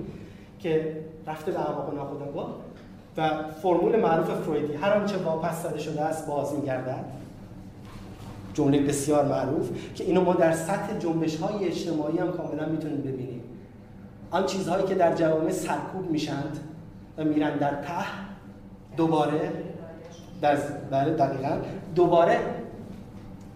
که 0.58 0.96
رفته 1.26 1.52
به 1.52 1.60
اعماق 1.60 1.94
ناخودآگاه 1.94 2.54
و 3.16 3.30
فرمول 3.62 4.00
معروف 4.00 4.30
فرویدی. 4.30 4.74
هر 4.74 4.92
آنچه 4.92 5.16
واپس 5.16 5.62
زده 5.62 5.78
شده 5.78 6.00
است 6.00 6.26
باز 6.26 6.54
میگردد. 6.54 7.04
جمله 8.56 8.82
بسیار 8.82 9.24
معروف 9.24 9.70
که 9.94 10.04
اینو 10.04 10.24
ما 10.24 10.34
در 10.34 10.52
سطح 10.52 10.98
جنبش 10.98 11.36
های 11.36 11.64
اجتماعی 11.64 12.18
هم 12.18 12.32
کاملا 12.32 12.68
می‌تونیم 12.68 13.00
ببینیم. 13.00 13.40
آن 14.30 14.46
چیزهایی 14.46 14.86
که 14.86 14.94
در 14.94 15.14
جوامع 15.14 15.50
سرکوب 15.50 16.10
میشند 16.10 16.58
و 17.18 17.24
میرن 17.24 17.58
در 17.58 17.70
ته 17.70 18.06
دوباره 18.96 19.52
در 20.40 20.56
بله 20.90 21.14
دقیقا 21.14 21.58
دوباره 21.94 22.38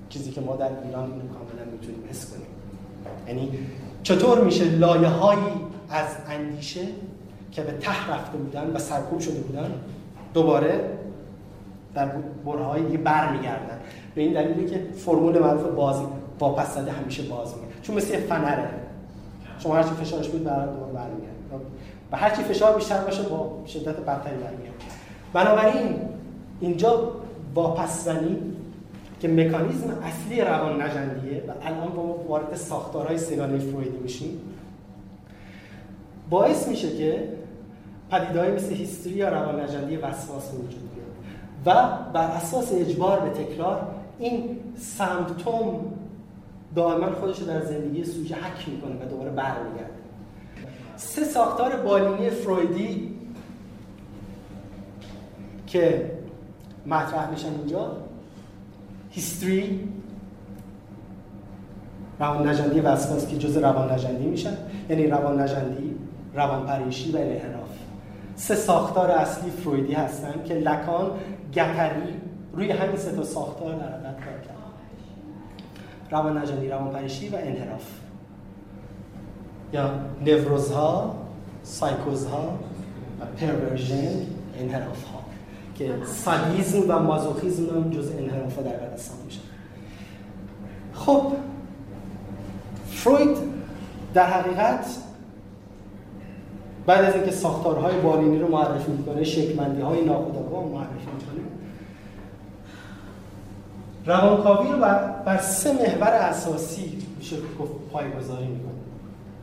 چیزی 0.09 0.31
که 0.31 0.41
ما 0.41 0.57
در 0.57 0.71
ایران 0.85 1.05
اینو 1.05 1.29
کاملا 1.29 1.73
می‌تونیم 1.73 2.05
حس 2.11 2.31
کنیم. 2.31 2.47
یعنی 3.29 3.59
چطور 4.03 4.45
میشه 4.45 4.65
لایه 4.65 5.09
هایی 5.09 5.53
از 5.91 6.07
اندیشه 6.29 6.87
که 7.53 7.63
به 7.63 7.73
ته 7.73 8.11
رفته 8.13 8.39
بودن 8.39 8.71
و 8.75 8.79
سرکوب 8.79 9.21
شده 9.21 9.41
بودن 9.41 9.71
دوباره 10.35 10.91
در 11.95 12.07
برهای 12.47 12.83
دیگه 12.83 12.99
برمیگردن؟ 12.99 13.79
به 14.14 14.23
این 14.23 14.33
دلیلی 14.33 14.70
که 14.70 14.81
فرمول 14.96 15.38
معروف 15.38 15.62
بازی 15.62 16.05
واپس 16.40 16.75
زده 16.75 16.92
همیشه 16.92 17.23
باز 17.23 17.55
میگه 17.55 17.66
چون 17.83 17.96
مثل 17.96 18.16
فنره. 18.16 18.70
شما 19.59 19.75
هرچی 19.75 19.90
فشارش 19.90 20.29
بود 20.29 20.44
برای 20.44 20.75
دوباره 20.75 20.92
برمیگرد 20.92 21.31
و 22.12 22.16
هرچی 22.16 22.42
فشار 22.42 22.77
بیشتر 22.77 23.05
باشه 23.05 23.23
با 23.23 23.62
شدت 23.66 23.96
بدتری 23.96 24.37
برمیگرد 24.37 24.75
بنابراین 25.33 25.96
اینجا 26.61 27.12
واپس 27.55 28.09
که 29.20 29.29
مکانیزم 29.29 29.99
اصلی 30.03 30.40
روان 30.40 30.83
نجندیه 30.83 31.44
و 31.49 31.66
الان 31.66 31.88
با 31.88 32.03
وارد 32.03 32.57
ساختارهای 32.57 33.18
سگانه 33.18 33.59
فرویدی 33.59 33.99
میشیم 33.99 34.40
باعث 36.31 36.68
میشه 36.68 36.96
که 36.96 37.29
پدیدهایی 38.11 38.53
مثل 38.53 38.75
هیستری 38.75 39.12
یا 39.12 39.29
روان 39.29 39.61
نجندی 39.61 39.96
وسواس 39.96 40.55
وجود 40.55 40.89
و 41.66 41.75
بر 42.12 42.31
اساس 42.31 42.73
اجبار 42.73 43.20
به 43.20 43.44
تکرار 43.44 43.88
این 44.18 44.59
سمپتوم 44.77 45.92
دائما 46.75 47.12
خودش 47.12 47.38
در 47.38 47.64
زندگی 47.64 48.05
سوژه 48.05 48.35
حک 48.35 48.68
می‌کنه 48.68 48.94
و 48.94 49.09
دوباره 49.09 49.31
برمیگرده. 49.31 49.90
سه 50.96 51.25
ساختار 51.25 51.77
بالینی 51.77 52.31
فرویدی 52.31 53.16
که 55.66 56.11
مطرح 56.87 57.31
میشن 57.31 57.49
اینجا 57.49 57.96
هیستری 59.11 59.88
روان 62.20 62.49
نجندی 62.49 62.81
وسواس 62.81 63.29
که 63.29 63.38
جز 63.38 63.57
روان 63.57 63.92
نجندی 63.92 64.27
میشن 64.27 64.57
یعنی 64.88 65.07
روان 65.07 65.40
نجندی 65.40 65.94
روان 66.35 66.66
پریشی 66.66 67.12
و 67.12 67.16
انحراف. 67.16 67.68
سه 68.37 68.55
ساختار 68.55 69.11
اصلی 69.11 69.51
فرویدی 69.51 69.92
هستن 69.92 70.35
که 70.44 70.55
لکان 70.55 71.11
گتری 71.55 72.21
روی 72.53 72.71
همین 72.71 72.97
سه 72.97 73.13
تا 73.13 73.23
ساختار 73.23 73.75
در 73.75 73.93
حقیقت 73.93 74.25
کار 74.25 74.39
کرد. 74.39 74.57
روان 76.11 76.39
نجندی 76.39 76.69
روان 76.69 76.91
پریشی 76.93 77.29
و 77.29 77.37
انحراف. 77.37 77.87
یا 79.73 79.91
نوروزها 80.27 81.17
سایکوزها 81.63 82.59
و 83.21 83.25
پرورژن 83.25 84.27
انحراف 84.59 85.05
ها 85.05 85.21
که 85.75 85.93
سادیزم 86.07 86.83
و 86.89 86.99
مازوخیزم 86.99 87.77
هم 87.77 87.91
جز 87.91 88.11
انحراف 88.19 88.59
در 88.59 88.71
قدستان 88.71 89.17
میشه. 89.25 89.41
خب 90.95 91.33
فروید 92.91 93.37
در 94.15 94.27
حقیقت 94.27 94.87
بعد 96.87 97.05
از 97.05 97.14
اینکه 97.14 97.31
ساختارهای 97.31 98.01
بالینی 98.01 98.38
رو 98.38 98.49
معرفی 98.49 98.93
می‌کنه 98.93 99.25
شکلمندی 99.25 99.81
های 99.81 100.05
ناخودآگاه 100.05 100.64
معرفی 100.64 101.07
می‌کنه. 101.14 101.40
روانکاوی 104.07 104.73
رو 104.73 104.79
بر, 104.79 105.09
بر 105.27 105.38
سه 105.38 105.73
محور 105.73 106.09
اساسی 106.09 106.99
میشه 107.19 107.37
گفت 107.37 107.73
پایگذاری 107.93 108.47
می‌کنه. 108.47 108.71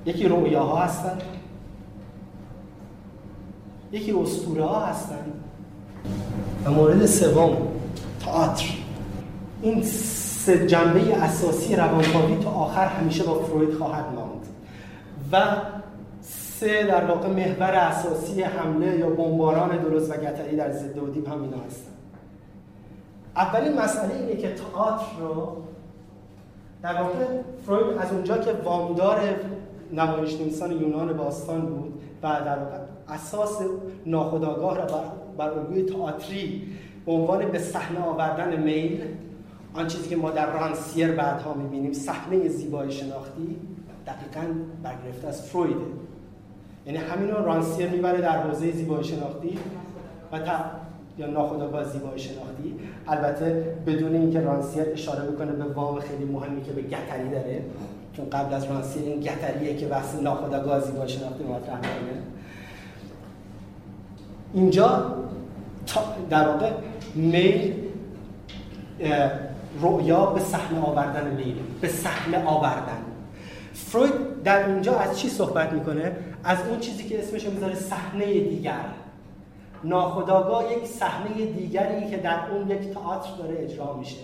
یکی 0.06 0.28
رویاها 0.28 0.78
هستن. 0.78 1.18
یکی 3.92 4.12
اسطوره 4.12 4.64
ها 4.64 4.86
هستن. 4.86 5.34
و 6.66 6.72
مورد 6.72 7.06
سوم 7.06 7.58
تئاتر. 8.26 8.66
این 9.62 9.84
سه 9.84 10.68
جنبه 10.68 11.16
اساسی 11.16 11.76
روانکاوی 11.76 12.36
تا 12.44 12.50
آخر 12.50 12.86
همیشه 12.86 13.24
با 13.24 13.40
فروید 13.40 13.74
خواهد 13.74 14.06
ماند. 14.16 14.46
و 15.32 15.46
سه 16.60 16.84
در 16.84 17.06
واقع 17.06 17.28
محور 17.28 17.72
اساسی 17.72 18.42
حمله 18.42 18.98
یا 18.98 19.10
بمباران 19.10 19.78
درست 19.78 20.12
و 20.12 20.14
گتری 20.14 20.56
در 20.56 20.72
ضد 20.72 20.98
و 20.98 21.08
دیپ 21.08 21.30
هم 21.30 21.42
اینا 21.42 21.58
هستن. 21.58 21.92
اولین 23.36 23.80
مسئله 23.80 24.16
اینه 24.16 24.36
که 24.36 24.54
تئاتر 24.54 25.20
رو 25.20 25.58
در 26.82 27.02
واقع 27.02 27.26
فروید 27.66 27.98
از 27.98 28.12
اونجا 28.12 28.38
که 28.38 28.52
وامدار 28.52 29.20
نمایش 29.94 30.34
نویسان 30.42 30.72
یونان 30.72 31.18
باستان 31.18 31.62
بود 31.62 32.02
و 32.24 32.28
در 32.28 32.58
اساس 33.08 33.62
ناخودآگاه 34.06 34.78
را 34.78 34.86
بر, 34.86 35.04
بر 35.38 35.50
الگوی 35.50 35.84
تئاتری 35.84 36.68
به 37.06 37.12
عنوان 37.12 37.46
به 37.46 37.60
صحنه 37.60 38.00
آوردن 38.00 38.60
میل 38.60 39.04
آن 39.74 39.88
چیزی 39.88 40.10
که 40.10 40.16
ما 40.16 40.32
در 40.32 40.52
رانسیر 40.52 41.12
بعدها 41.12 41.54
می‌بینیم 41.54 41.94
صحنه 41.94 42.48
زیبایی 42.48 42.92
شناختی 42.92 43.56
دقیقا 44.08 44.54
برگرفته 44.84 45.28
از 45.28 45.42
فرویده 45.42 45.86
یعنی 46.88 47.00
همین 47.00 47.32
رو 47.32 47.46
رانسیر 47.46 47.90
می‌بره 47.90 48.22
در 48.22 48.38
حوزه 48.38 48.72
زیبایی 48.72 49.04
شناختی 49.04 49.58
و 50.32 50.40
تا 50.40 50.54
یا 51.18 51.28
ناخودآگاه 51.28 51.84
زیبایی 51.84 52.20
شناختی. 52.20 52.76
البته 53.08 53.76
بدون 53.88 54.16
اینکه 54.16 54.42
رانسیر 54.42 54.84
اشاره 54.94 55.32
بکنه 55.32 55.52
به 55.52 55.64
وام 55.64 56.00
خیلی 56.00 56.26
مهمی 56.26 56.64
که 56.64 56.72
به 56.72 56.82
گتری 56.82 57.30
داره 57.32 57.62
چون 58.14 58.30
قبل 58.30 58.54
از 58.54 58.64
رانسیر 58.64 59.04
این 59.04 59.20
گتریه 59.20 59.78
که 59.78 59.86
بحث 59.86 60.16
ناخودآگاه 60.16 60.80
زیبایی 60.80 61.10
شناختی 61.10 61.44
مطرح 61.44 61.76
می‌کنه. 61.76 62.22
اینجا 64.54 65.16
در 66.30 66.48
واقع 66.48 66.72
میل 67.16 67.74
رؤیا 69.82 70.26
به 70.26 70.40
صحنه 70.40 70.80
آوردن 70.80 71.36
میل 71.36 71.56
به 71.82 71.88
صحنه 71.88 72.46
آوردن. 72.46 72.98
فروید 73.74 74.14
در 74.44 74.70
اونجا 74.70 75.00
از 75.00 75.20
چی 75.20 75.30
صحبت 75.30 75.74
می‌کنه؟ 75.74 76.12
از 76.48 76.58
اون 76.68 76.80
چیزی 76.80 77.04
که 77.04 77.20
اسمش 77.20 77.46
می‌ذاره 77.46 77.76
صحنه 77.76 78.26
دیگر. 78.26 78.86
ناخداگاه 79.84 80.74
یک 80.74 80.86
صحنه 80.86 81.46
دیگری 81.46 82.10
که 82.10 82.18
در 82.18 82.52
اون 82.52 82.70
یک 82.70 82.94
تئاتر 82.94 83.30
داره 83.38 83.64
اجرا 83.64 83.94
میشه. 83.94 84.18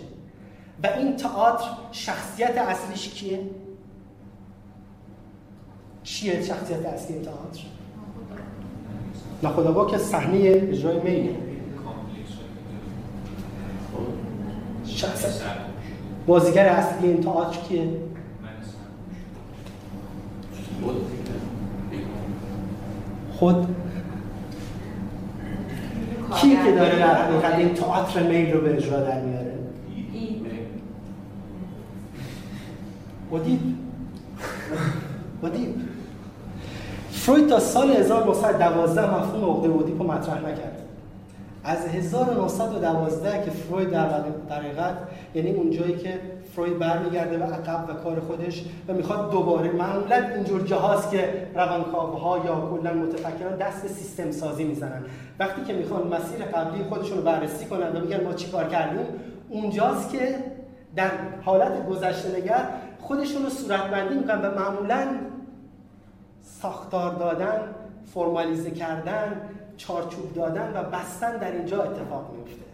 و 0.82 0.86
این 0.86 1.16
تئاتر 1.16 1.64
شخصیت 1.92 2.58
اصلیش 2.58 3.08
کیه؟ 3.08 3.40
چیه 6.02 6.42
شخصیت 6.42 6.86
اصلی 6.86 7.20
تئاتر؟ 7.20 7.60
ناخداگاه 9.42 9.90
که 9.90 9.98
صحنه 9.98 10.38
اجرای 10.38 11.00
میله 11.00 11.36
بازیگر 16.26 16.66
اصلی 16.66 17.08
این 17.08 17.22
تئاتر 17.22 17.60
کیه؟ 17.60 17.88
خود 23.44 23.66
کی 26.34 26.56
که 26.64 26.72
داره 26.72 26.98
در 26.98 27.14
حقیقت 27.14 27.54
این 27.54 27.74
تئاتر 27.74 28.22
میل 28.22 28.52
رو 28.52 28.60
به 28.60 28.76
اجرا 28.76 29.00
در 29.00 29.20
میاره. 29.20 29.54
ادیب 33.32 33.60
ادیب 35.44 35.74
فروید 37.10 37.48
تا 37.48 37.60
سال 37.60 37.90
1912 37.90 39.14
مفهوم 39.14 39.56
عقده 39.56 39.74
ادیپ 39.74 40.02
رو 40.02 40.12
مطرح 40.12 40.38
نکرد. 40.38 40.83
از 41.64 41.86
1912 41.86 43.44
که 43.44 43.50
فروید 43.50 43.90
در 43.90 44.24
حقیقت 44.50 44.96
یعنی 45.34 45.50
اون 45.50 45.70
جایی 45.70 45.96
که 45.96 46.20
فروید 46.54 46.78
برمیگرده 46.78 47.38
و 47.38 47.42
عقب 47.42 47.84
و 47.88 47.94
کار 47.94 48.20
خودش 48.20 48.64
و 48.88 48.92
می‌خواد 48.92 49.30
دوباره 49.30 49.72
معمولا 49.72 50.16
اینجور 50.16 50.62
جهاز 50.62 51.10
که 51.10 51.48
روانکاوها 51.54 52.38
یا 52.46 52.70
کلا 52.70 52.92
متفکران 52.92 53.56
دست 53.56 53.82
به 53.82 53.88
سیستم 53.88 54.30
سازی 54.30 54.64
می‌زنن. 54.64 55.04
وقتی 55.38 55.62
که 55.64 55.72
می‌خوان 55.72 56.06
مسیر 56.06 56.44
قبلی 56.44 56.84
خودشون 56.84 57.18
رو 57.18 57.24
بررسی 57.24 57.66
کنن 57.66 57.96
و 57.96 58.00
میگن 58.00 58.24
ما 58.24 58.32
چیکار 58.32 58.68
کردیم 58.68 59.06
اونجاست 59.48 60.10
که 60.10 60.34
در 60.96 61.10
حالت 61.44 61.88
گذشته 61.88 62.38
نگر 62.38 62.68
خودشون 63.00 63.42
رو 63.42 63.48
صورتبندی 63.48 64.14
می‌کنن 64.14 64.42
و 64.42 64.54
معمولا 64.54 65.06
ساختار 66.42 67.14
دادن 67.14 67.60
فرمالیزه 68.14 68.70
کردن 68.70 69.40
چارچوب 69.76 70.34
دادن 70.34 70.72
و 70.74 70.82
بستن 70.82 71.36
در 71.36 71.52
اینجا 71.52 71.82
اتفاق 71.82 72.30
میفته 72.36 72.64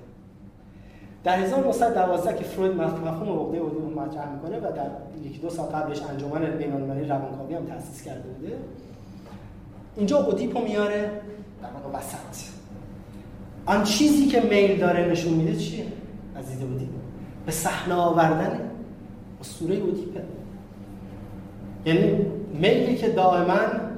در 1.24 1.38
1912 1.38 2.38
که 2.38 2.44
فروید 2.44 2.72
مفهوم 2.72 3.08
عقده 3.08 3.60
ادیپ 3.62 3.98
مطرح 3.98 4.32
می‌کنه 4.32 4.58
و 4.58 4.72
در 4.72 4.90
یکی 5.24 5.38
دو 5.38 5.50
سال 5.50 5.66
قبلش 5.66 6.02
انجمن 6.02 6.56
بین‌المللی 6.58 7.08
روانکاوی 7.08 7.54
هم 7.54 7.66
تأسیس 7.66 8.02
کرده 8.02 8.28
بوده 8.28 8.56
اینجا 9.96 10.18
ادیپو 10.18 10.60
میاره 10.60 11.10
در 11.62 11.68
واقع 11.68 11.98
وسط. 11.98 12.50
آن 13.66 13.84
چیزی 13.84 14.26
که 14.26 14.40
میل 14.40 14.80
داره 14.80 15.10
نشون 15.10 15.32
میده 15.32 15.56
چیه؟ 15.56 15.84
عزیز 16.38 16.62
ادیپ 16.62 16.88
به 17.46 17.52
صحنه 17.52 17.94
آوردن 17.94 18.70
اسطوره 19.40 19.74
ادیپه 19.74 20.22
یعنی 21.86 22.26
میلی 22.52 22.96
که 22.96 23.08
دائما 23.08 23.89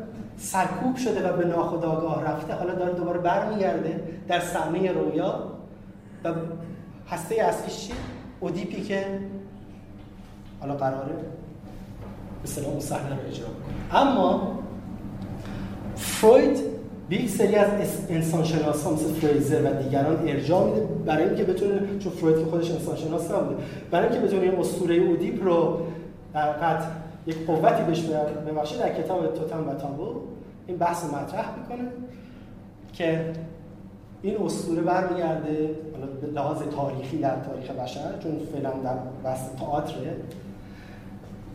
سرکوب 0.42 0.96
شده 0.96 1.28
و 1.28 1.36
به 1.36 1.44
ناخودآگاه 1.44 2.24
رفته. 2.24 2.54
حالا 2.54 2.74
داره 2.74 2.92
دوباره 2.92 3.18
برمیگرده 3.18 4.00
در 4.28 4.40
صحنه 4.40 4.92
رویا. 4.92 5.52
و 6.24 6.28
هسته 7.08 7.34
اصلیش 7.34 7.76
چی؟ 7.76 7.92
ادیپی 8.40 8.82
که 8.82 9.04
حالا 10.60 10.74
قراره 10.74 11.14
به 12.56 12.66
اون 12.66 12.80
صحنه 12.80 13.08
رو 13.08 13.28
اجرا 13.28 13.46
کنه 13.46 14.00
اما 14.00 14.58
فروید 15.96 16.58
به 17.08 17.16
یک 17.16 17.30
سری 17.30 17.56
از 17.56 17.68
انسان 18.08 18.44
شناس 18.44 18.84
ها 18.84 18.92
مثل 18.92 19.12
فریزر 19.12 19.62
و 19.62 19.82
دیگران 19.82 20.28
ارجاع 20.28 20.64
میده 20.64 20.80
برای 21.06 21.24
اینکه 21.24 21.44
بتونه 21.44 21.98
چون 21.98 22.12
فروید 22.12 22.38
که 22.38 22.44
خودش 22.44 22.70
انسان 22.70 22.96
شناس 22.96 23.30
نبوده 23.30 23.62
برای 23.90 24.08
اینکه 24.08 24.26
بتونه 24.26 24.42
این 24.42 24.60
اسطوره 24.60 24.94
اودیپ 24.94 25.44
رو 25.44 25.80
در 26.34 26.78
یک 27.26 27.46
قوتی 27.46 27.84
بهش 27.84 28.00
ببخشه 28.46 28.78
در 28.78 29.02
کتاب 29.02 29.34
توتم 29.34 29.68
و 29.68 29.74
تابو 29.74 30.14
این 30.66 30.76
بحث 30.76 31.04
مطرح 31.04 31.58
می‌کنه 31.58 31.88
که 32.92 33.32
این 34.22 34.36
اسطوره 34.42 34.82
برمیگرده 34.82 35.70
به 36.20 36.26
لحاظ 36.26 36.62
تاریخی 36.62 37.18
در 37.18 37.36
تاریخ 37.36 37.70
بشر 37.70 38.18
چون 38.22 38.38
فعلا 38.52 38.70
در 38.70 38.94
بحث 39.24 39.40
تئاتره 39.58 40.16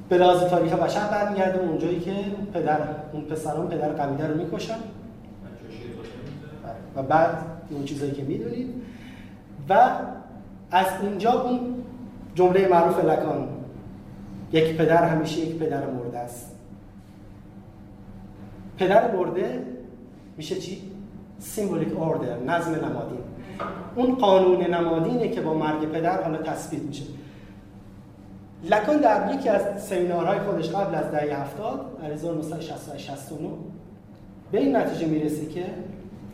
به 0.10 0.18
لحاظ 0.18 0.44
تاریخ 0.44 0.74
بشر 0.74 1.08
برمیگرده 1.08 1.60
اونجایی 1.60 2.00
که 2.00 2.14
پدر 2.54 2.80
اون 3.14 3.22
پسران 3.22 3.68
پدر 3.68 3.90
قبیله 3.90 4.28
رو 4.28 4.38
می‌کشن. 4.38 4.78
و 6.96 7.04
بعد 7.04 7.38
اون 7.70 7.86
چیزایی 7.86 8.12
که 8.12 8.24
می‌دونید. 8.24 8.74
و 9.70 9.90
از 10.72 10.86
اینجا 11.02 11.42
اون 11.42 11.84
جمله 12.36 12.68
معروف 12.68 13.06
لکان 13.06 13.48
یک 14.52 14.78
پدر 14.78 15.04
همیشه 15.04 15.40
یک 15.40 15.60
پدر 15.60 15.86
مرده 15.86 16.18
است. 16.18 16.57
پدر 18.78 19.16
مرده 19.16 19.64
میشه 20.38 20.56
چی؟ 20.56 20.82
سیمبولیک 21.40 21.98
اوردر 21.98 22.40
نظم 22.40 22.72
نمادین. 22.72 23.20
اون 23.96 24.16
قانون 24.16 24.62
نمادینه 24.62 25.30
که 25.30 25.42
با 25.42 25.54
مرگ 25.54 25.92
پدر 25.92 26.24
حالا 26.24 26.38
تثبیت 26.38 26.82
میشه. 26.82 27.04
لکن 28.64 28.98
در 28.98 29.36
یکی 29.36 29.50
از 29.50 29.84
سمینارهای 29.84 30.40
خودش 30.40 30.70
قبل 30.70 30.96
از 30.96 31.12
دهه 31.12 31.42
70 31.42 32.02
در 32.02 32.12
1969 32.12 33.50
به 34.52 34.60
این 34.60 34.76
نتیجه 34.76 35.08
می‌رسه 35.08 35.46
که 35.46 35.66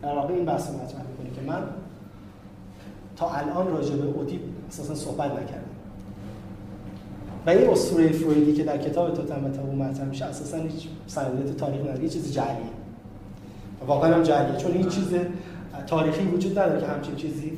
در 0.02 0.16
واقع 0.16 0.34
این 0.34 0.46
بحث 0.46 0.70
مطرح 0.70 1.02
می‌کنه 1.12 1.36
که 1.36 1.42
من 1.42 1.64
تا 3.16 3.30
الان 3.30 3.68
راجع 3.68 3.96
به 3.96 4.04
اودیپ 4.04 4.42
اساسا 4.70 4.96
صحبت 4.96 5.32
نکردم. 5.32 5.73
و 7.46 7.50
این 7.50 7.70
اسطوره 7.70 8.12
فرویدی 8.12 8.54
که 8.54 8.64
در 8.64 8.78
کتاب 8.78 9.14
توتم 9.14 9.52
تابو 9.52 9.76
مطرح 9.76 10.06
میشه 10.06 10.26
اساسا 10.26 10.58
هیچ 10.58 10.88
سندیت 11.08 11.58
تاریخ 11.58 11.82
نداره 11.82 12.10
چیز 12.10 12.34
جعلیه. 12.34 12.74
واقعا 13.88 14.16
هم 14.16 14.24
جعلیه 14.24 14.58
چون 14.58 14.72
هیچ 14.72 14.88
چیز 14.88 15.14
تاریخی 15.88 16.26
وجود 16.26 16.60
نداره 16.60 16.82
که 16.82 16.88
همچین 16.88 17.16
چیزی 17.16 17.58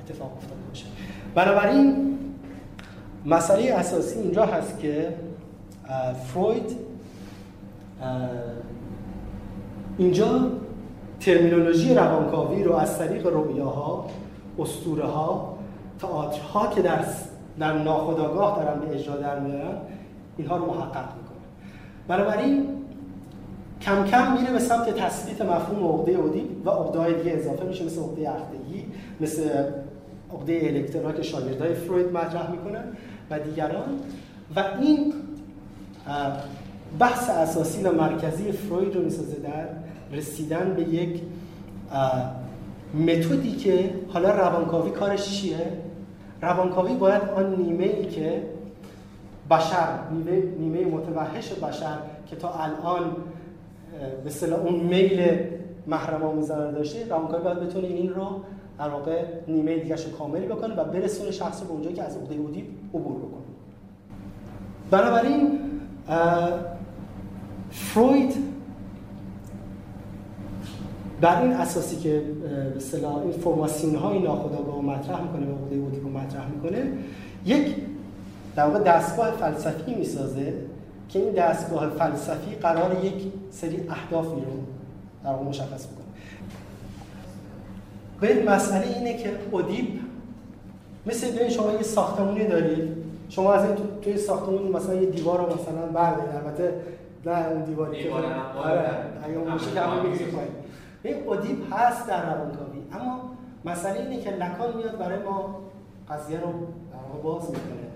اتفاق 0.00 0.32
افتاده 0.36 0.60
باشه. 0.68 0.84
بنابراین 1.34 2.18
مسئله 3.26 3.72
اساسی 3.72 4.18
اینجا 4.18 4.46
هست 4.46 4.78
که 4.78 5.14
فروید 6.26 6.76
اینجا 9.98 10.50
ترمینولوژی 11.20 11.94
روانکاوی 11.94 12.64
رو 12.64 12.74
از 12.74 12.98
طریق 12.98 13.26
رویاها، 13.26 14.06
اسطوره 14.58 15.04
ها، 15.06 15.58
تئاترها 16.00 16.66
که 16.66 16.82
در 16.82 17.04
در 17.58 17.72
ناخودآگاه 17.72 18.64
دارن 18.64 18.80
به 18.80 18.94
اجرا 18.94 19.16
در 19.16 19.40
میارن 19.40 19.76
اینها 20.36 20.56
رو 20.56 20.66
محقق 20.66 21.04
می‌کنه 21.16 21.38
بنابراین 22.08 22.66
کم 23.80 24.04
کم 24.04 24.32
میره 24.32 24.52
به 24.52 24.58
سمت 24.58 24.96
تثبیت 24.96 25.42
مفهوم 25.42 25.92
عقده 25.92 26.12
اودی 26.12 26.48
و 26.64 26.70
عقده 26.70 27.22
دیگه 27.22 27.36
اضافه 27.36 27.64
میشه 27.64 27.84
مثل 27.84 28.00
عقده 28.00 28.28
عقدگی 28.28 28.84
مثل 29.20 29.42
عقده 30.32 30.60
الکترا 30.62 31.12
که 31.12 31.22
شاگردای 31.22 31.74
فروید 31.74 32.06
مطرح 32.06 32.50
می‌کنن 32.50 32.84
و 33.30 33.38
دیگران. 33.38 33.88
و 34.56 34.64
این 34.80 35.12
بحث 36.98 37.30
اساسی 37.30 37.82
و 37.82 37.92
مرکزی 37.92 38.52
فروید 38.52 38.94
رو 38.94 39.02
می‌سازه 39.02 39.36
در 39.36 39.68
رسیدن 40.16 40.74
به 40.76 40.82
یک 40.82 41.20
متدی 42.94 43.52
که 43.52 43.94
حالا 44.08 44.30
روانکاوی 44.30 44.90
کارش 44.90 45.40
چیه؟ 45.40 45.72
روانکاوی 46.42 46.94
باید 46.94 47.22
آن 47.36 47.54
نیمه 47.54 47.84
ای 47.84 48.04
که 48.04 48.42
بشر 49.50 49.98
نیمه, 50.12 50.42
نیمه 50.58 50.84
متوحش 50.84 51.52
بشر 51.52 51.98
که 52.26 52.36
تا 52.36 52.50
الان 52.50 53.16
به 54.24 54.30
صلاح 54.30 54.60
اون 54.60 54.74
میل 54.74 55.38
محرم 55.86 56.22
آمیزانه 56.22 56.72
داشته 56.72 57.08
روانکاوی 57.08 57.44
باید 57.44 57.60
بتونه 57.60 57.86
این 57.86 58.14
رو 58.14 58.40
در 58.78 58.88
واقع 58.88 59.24
نیمه 59.48 59.78
دیگه 59.78 59.94
رو 59.94 60.10
کامل 60.18 60.40
بکنه 60.40 60.74
و 60.74 60.84
برسونه 60.84 61.30
شخص 61.30 61.60
رو 61.60 61.66
به 61.66 61.72
اونجایی 61.72 61.96
که 61.96 62.02
از 62.02 62.16
عقده 62.16 62.34
بودی 62.34 62.64
عبور 62.94 63.16
بکنه. 63.16 63.42
بنابراین 64.90 65.58
فروید 67.70 68.34
بر 71.20 71.42
این 71.42 71.52
اساسی 71.52 71.96
که 71.96 72.22
به 72.42 72.76
اصطلاح 72.76 73.16
این 73.16 73.32
فرماسیون 73.32 73.94
های 73.94 74.18
ناخودآگاه 74.18 74.80
مطرح 74.80 75.22
می‌کنه 75.22 75.46
و 75.46 75.64
عقده 75.64 75.76
بودی 75.76 76.00
رو 76.00 76.08
مطرح 76.08 76.48
می‌کنه 76.48 76.92
یک 77.46 77.74
در 78.56 78.66
واقع 78.66 78.78
دستگاه 78.78 79.30
فلسفی 79.30 79.94
می‌سازه 79.94 80.54
که 81.08 81.18
این 81.18 81.32
دستگاه 81.32 81.90
فلسفی 81.90 82.54
قرار 82.62 83.04
یک 83.04 83.14
سری 83.50 83.76
اهدافی 83.76 84.40
رو 84.40 84.58
در 85.24 85.30
واقع 85.30 85.44
مشخص 85.44 85.86
می‌کنه 85.86 86.08
به 88.20 88.52
مسئله 88.52 88.96
اینه 88.96 89.16
که 89.16 89.30
ادیب 89.52 90.00
مثل 91.06 91.30
ببین 91.30 91.48
شما 91.48 91.72
یه 91.72 91.82
ساختمونی 91.82 92.46
دارید 92.46 92.96
شما 93.28 93.52
از 93.52 93.64
این 93.64 93.74
تو 93.74 93.82
توی 94.02 94.18
ساختمون 94.18 94.72
مثلا 94.72 94.94
یه 94.94 95.10
دیوار 95.10 95.38
رو 95.38 95.46
مثلا 95.46 95.86
بردارید 95.94 96.34
البته 96.34 96.74
نه 97.26 97.48
اون 97.48 97.64
دیواری 97.64 98.02
که 98.02 98.10
آره 98.10 98.90
اگه 99.24 99.54
میشه 99.54 99.70
که 99.70 100.30
پایین. 100.30 100.50
این 101.08 101.28
ادیب 101.28 101.58
هست 101.72 102.08
در 102.08 102.34
روانکاوی. 102.34 102.78
اما 102.92 103.20
مسئله 103.64 104.00
اینه 104.00 104.20
که 104.20 104.30
لکان 104.30 104.76
میاد 104.76 104.98
برای 104.98 105.22
ما 105.22 105.60
قضیه 106.10 106.40
رو 106.40 106.52
باز 107.22 107.42
می‌کنه. 107.42 107.88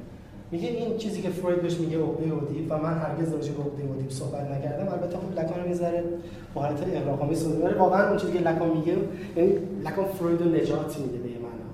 میگه 0.50 0.68
این 0.68 0.98
چیزی 0.98 1.22
که 1.22 1.30
فروید 1.30 1.62
بهش 1.62 1.78
میگه 1.78 1.98
عقده 1.98 2.34
ادیپ 2.34 2.66
و 2.70 2.78
من 2.78 2.98
هرگز 2.98 3.32
راجع 3.32 3.52
به 3.52 3.62
عقده 3.62 3.92
ادیپ 3.94 4.10
صحبت 4.10 4.50
نکردم 4.50 4.92
البته 4.92 5.16
خب 5.16 5.40
لکان 5.40 5.62
رو 5.62 5.68
می‌ذاره 5.68 6.04
با 6.54 6.62
حالت 6.62 6.82
اغراق‌آمیز 6.94 7.46
ولی 7.46 7.74
واقعا 7.74 8.08
اون 8.08 8.16
چیزی 8.16 8.32
که 8.32 8.38
لکان 8.38 8.68
میگه 8.68 8.96
یعنی 9.36 9.52
لکان 9.84 10.04
فروید 10.04 10.42
رو 10.42 10.48
نجات 10.48 10.98
میده 10.98 11.18
به 11.18 11.28
معنا. 11.28 11.68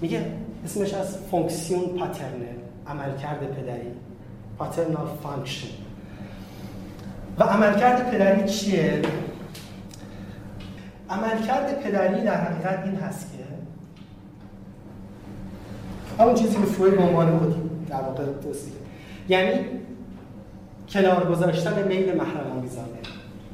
میگه 0.00 0.26
اسمش 0.64 0.94
از 0.94 1.18
fonction 1.18 1.80
paternelle 1.80 2.56
عملکرد 2.86 3.40
پدری. 3.40 3.90
paternal 4.58 5.06
function 5.22 5.68
و 7.38 7.42
عملکرد 7.42 8.10
پدری 8.10 8.48
چیه؟ 8.48 9.02
عملکرد 11.10 11.80
پدری 11.82 12.24
در 12.24 12.40
حقیقت 12.40 12.84
این 12.84 12.94
هست 12.94 13.32
که 13.32 13.44
همون 16.22 16.34
چیزی 16.34 16.56
که 16.56 16.62
فروید 16.62 16.96
به 16.96 17.02
عنوان 17.02 17.38
بودیم 17.38 17.86
در 17.90 18.00
واقع 18.00 18.24
توصیف 18.42 18.72
یعنی 19.28 19.64
کنار 20.88 21.24
گذاشتن 21.24 21.88
میل 21.88 22.16
محرمانگیزانه 22.16 22.88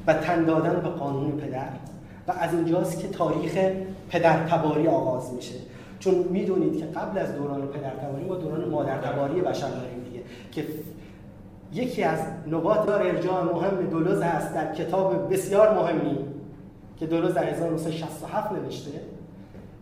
و 0.06 0.14
تن 0.14 0.44
دادن 0.44 0.80
به 0.80 0.88
قانون 0.88 1.32
پدر 1.32 1.68
و 2.28 2.32
از 2.40 2.54
اینجاست 2.54 2.98
که 2.98 3.08
تاریخ 3.08 3.58
پدر 4.08 4.46
تباری 4.46 4.88
آغاز 4.88 5.34
میشه. 5.34 5.54
چون 5.98 6.14
می‌دونید 6.14 6.78
که 6.78 6.84
قبل 6.84 7.18
از 7.18 7.36
دوران 7.36 7.66
پدر 7.66 7.90
تباری 7.90 8.24
ما 8.24 8.34
دوران 8.34 8.68
مادر 8.68 8.98
تباری 8.98 9.40
بشر 9.40 9.68
داریم 9.68 10.04
دیگه 10.04 10.22
که 10.52 10.64
یکی 11.72 12.02
از 12.04 12.18
نقاط 12.50 12.88
ارجاع 12.88 13.42
مهم 13.44 13.86
دولوز 13.90 14.20
است 14.20 14.54
در 14.54 14.74
کتاب 14.74 15.32
بسیار 15.32 15.74
مهمی 15.74 16.18
که 16.96 17.06
دولوز 17.06 17.34
در 17.34 17.44
1967 17.44 18.52
نوشته 18.52 19.00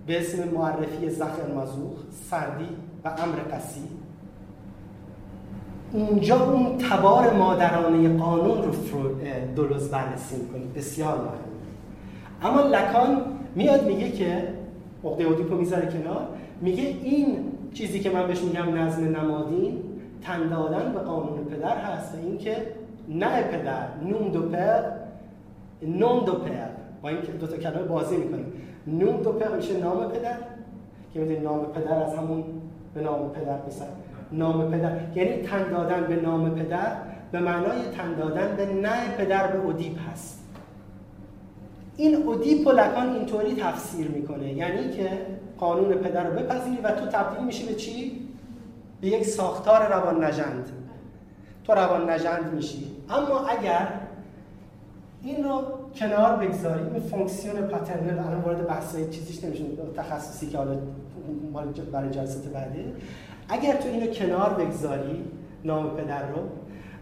به 0.06 0.20
اسم 0.20 0.48
معرفی 0.48 1.10
زخر 1.10 1.52
مزوخ 1.56 1.98
سردی 2.30 2.68
و 3.04 3.08
امر 3.08 3.56
قسی 3.56 3.80
اونجا 5.92 6.44
اون 6.44 6.78
تبار 6.78 7.32
مادرانه 7.32 8.18
قانون 8.18 8.62
رو 8.62 8.72
دولوز 9.56 9.90
بررسی 9.90 10.36
می‌کنه 10.36 10.62
بسیار 10.76 11.16
مهم. 11.18 11.54
اما 12.42 12.60
لکان 12.60 13.22
میاد 13.54 13.86
میگه 13.86 14.10
که 14.10 14.48
عقده 15.04 15.24
رو 15.24 15.58
می‌ذاره 15.58 15.86
کنار 15.86 16.28
میگه 16.60 16.82
این 16.82 17.52
چیزی 17.74 18.00
که 18.00 18.10
من 18.10 18.26
بهش 18.26 18.42
میگم 18.42 18.78
نظم 18.78 19.04
نمادین 19.04 19.78
تن 20.22 20.48
دادن 20.48 20.92
به 20.92 21.00
قانون 21.00 21.44
پدر 21.44 21.76
هست 21.76 22.14
و 22.14 22.18
اینکه 22.26 22.56
نه 23.08 23.42
پدر 23.42 23.86
نوم 24.04 24.28
دو 24.28 24.42
پر 24.42 24.82
نوم 25.82 26.24
دو 26.24 26.32
پر 26.32 26.84
با 27.05 27.11
اینکه 27.11 27.32
دو 27.32 27.46
تا 27.46 27.57
کلمه 27.57 27.82
بازی 27.82 28.16
می‌کنیم. 28.16 28.52
نوم 28.86 29.22
دو 29.22 29.32
پر 29.32 29.57
میشه 29.57 29.78
نام 29.78 30.09
پدر 30.09 30.36
که 31.14 31.20
می‌دونید 31.20 31.42
نام 31.42 31.64
پدر 31.64 32.02
از 32.02 32.14
همون 32.14 32.44
به 32.94 33.00
نام 33.00 33.30
پدر 33.30 33.57
بسر 33.57 33.86
نام 34.32 34.70
پدر 34.70 35.00
یعنی 35.14 35.42
تن 35.42 35.70
دادن 35.70 36.07
به 36.07 36.16
نام 36.16 36.55
پدر 36.55 36.96
به 37.32 37.40
معنای 37.40 37.78
تن 37.96 38.14
دادن 38.14 38.57
به 38.57 38.66
نه 38.66 39.16
پدر 39.18 39.46
به 39.46 39.68
ادیب 39.68 39.96
هست. 40.12 40.44
این 41.96 42.28
ادیپ 42.28 42.66
و 42.66 42.70
لکان 42.70 43.12
اینطوری 43.12 43.55
تفسیر 43.55 44.09
می‌کنه. 44.09 44.52
یعنی 44.52 44.90
که 44.90 45.09
قانون 45.59 45.94
پدر 45.94 46.24
رو 46.24 46.38
بپذیری 46.38 46.82
و 46.82 46.90
تو 46.90 47.07
تبدیل 47.07 47.46
میشی 47.46 47.66
به 47.66 47.74
چی؟ 47.74 48.28
به 49.00 49.07
یک 49.07 49.24
ساختار 49.24 49.88
روان 49.88 50.24
نژند 50.24 50.70
تو 51.64 51.72
روان 51.72 52.11
نژند 52.11 52.53
میشی. 52.55 52.96
اما 53.11 53.46
اگر 53.46 53.88
این 55.25 55.45
رو 55.45 55.62
کنار 55.97 56.37
بگذاری 56.37 56.83
این 56.83 57.01
fonction 57.01 57.62
paternelle 57.62 58.18
الان 58.18 58.41
وارد 58.41 58.66
بحثای 58.66 59.11
چیزیش 59.11 59.45
نمیشه. 59.45 59.64
تخصصی 59.97 60.47
که 60.47 60.59
حالا 60.59 60.77
برای 61.93 62.11
جلسات 62.11 62.45
بعده 62.45 62.93
اگر 63.49 63.77
تو 63.77 63.89
اینو 63.89 64.07
کنار 64.07 64.55
بگذاری 64.55 65.25
نام 65.64 65.91
پدر 65.91 66.29
رو 66.29 66.39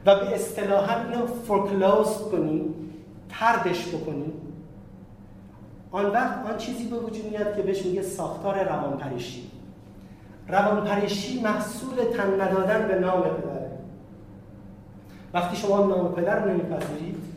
و 0.07 0.20
به 0.20 0.35
اصطلاح 0.35 1.07
اینو 1.07 1.27
foreclose 1.26 2.18
کنی 2.33 2.75
طردش 3.28 3.88
بکنی 3.89 4.33
آن 5.91 6.07
وقت 6.07 6.47
آن 6.47 6.57
چیزی 6.57 6.85
به 6.85 6.97
وجود 6.97 7.31
میاد 7.31 7.57
که 7.57 7.62
بهش 7.62 7.87
میگه 7.87 8.03
ساختار 8.03 8.64
روانپریشی 8.64 9.51
روانپریشی 10.49 11.41
محصول 11.41 11.97
تن 12.16 12.41
ندادن 12.41 12.89
به 12.89 12.99
نام 12.99 13.23
پدره. 13.23 13.70
وقتی 15.35 15.57
شما 15.57 15.87
نام 15.87 16.14
پدر 16.14 16.45
رو 16.45 16.51
نمیپذیرید 16.51 17.32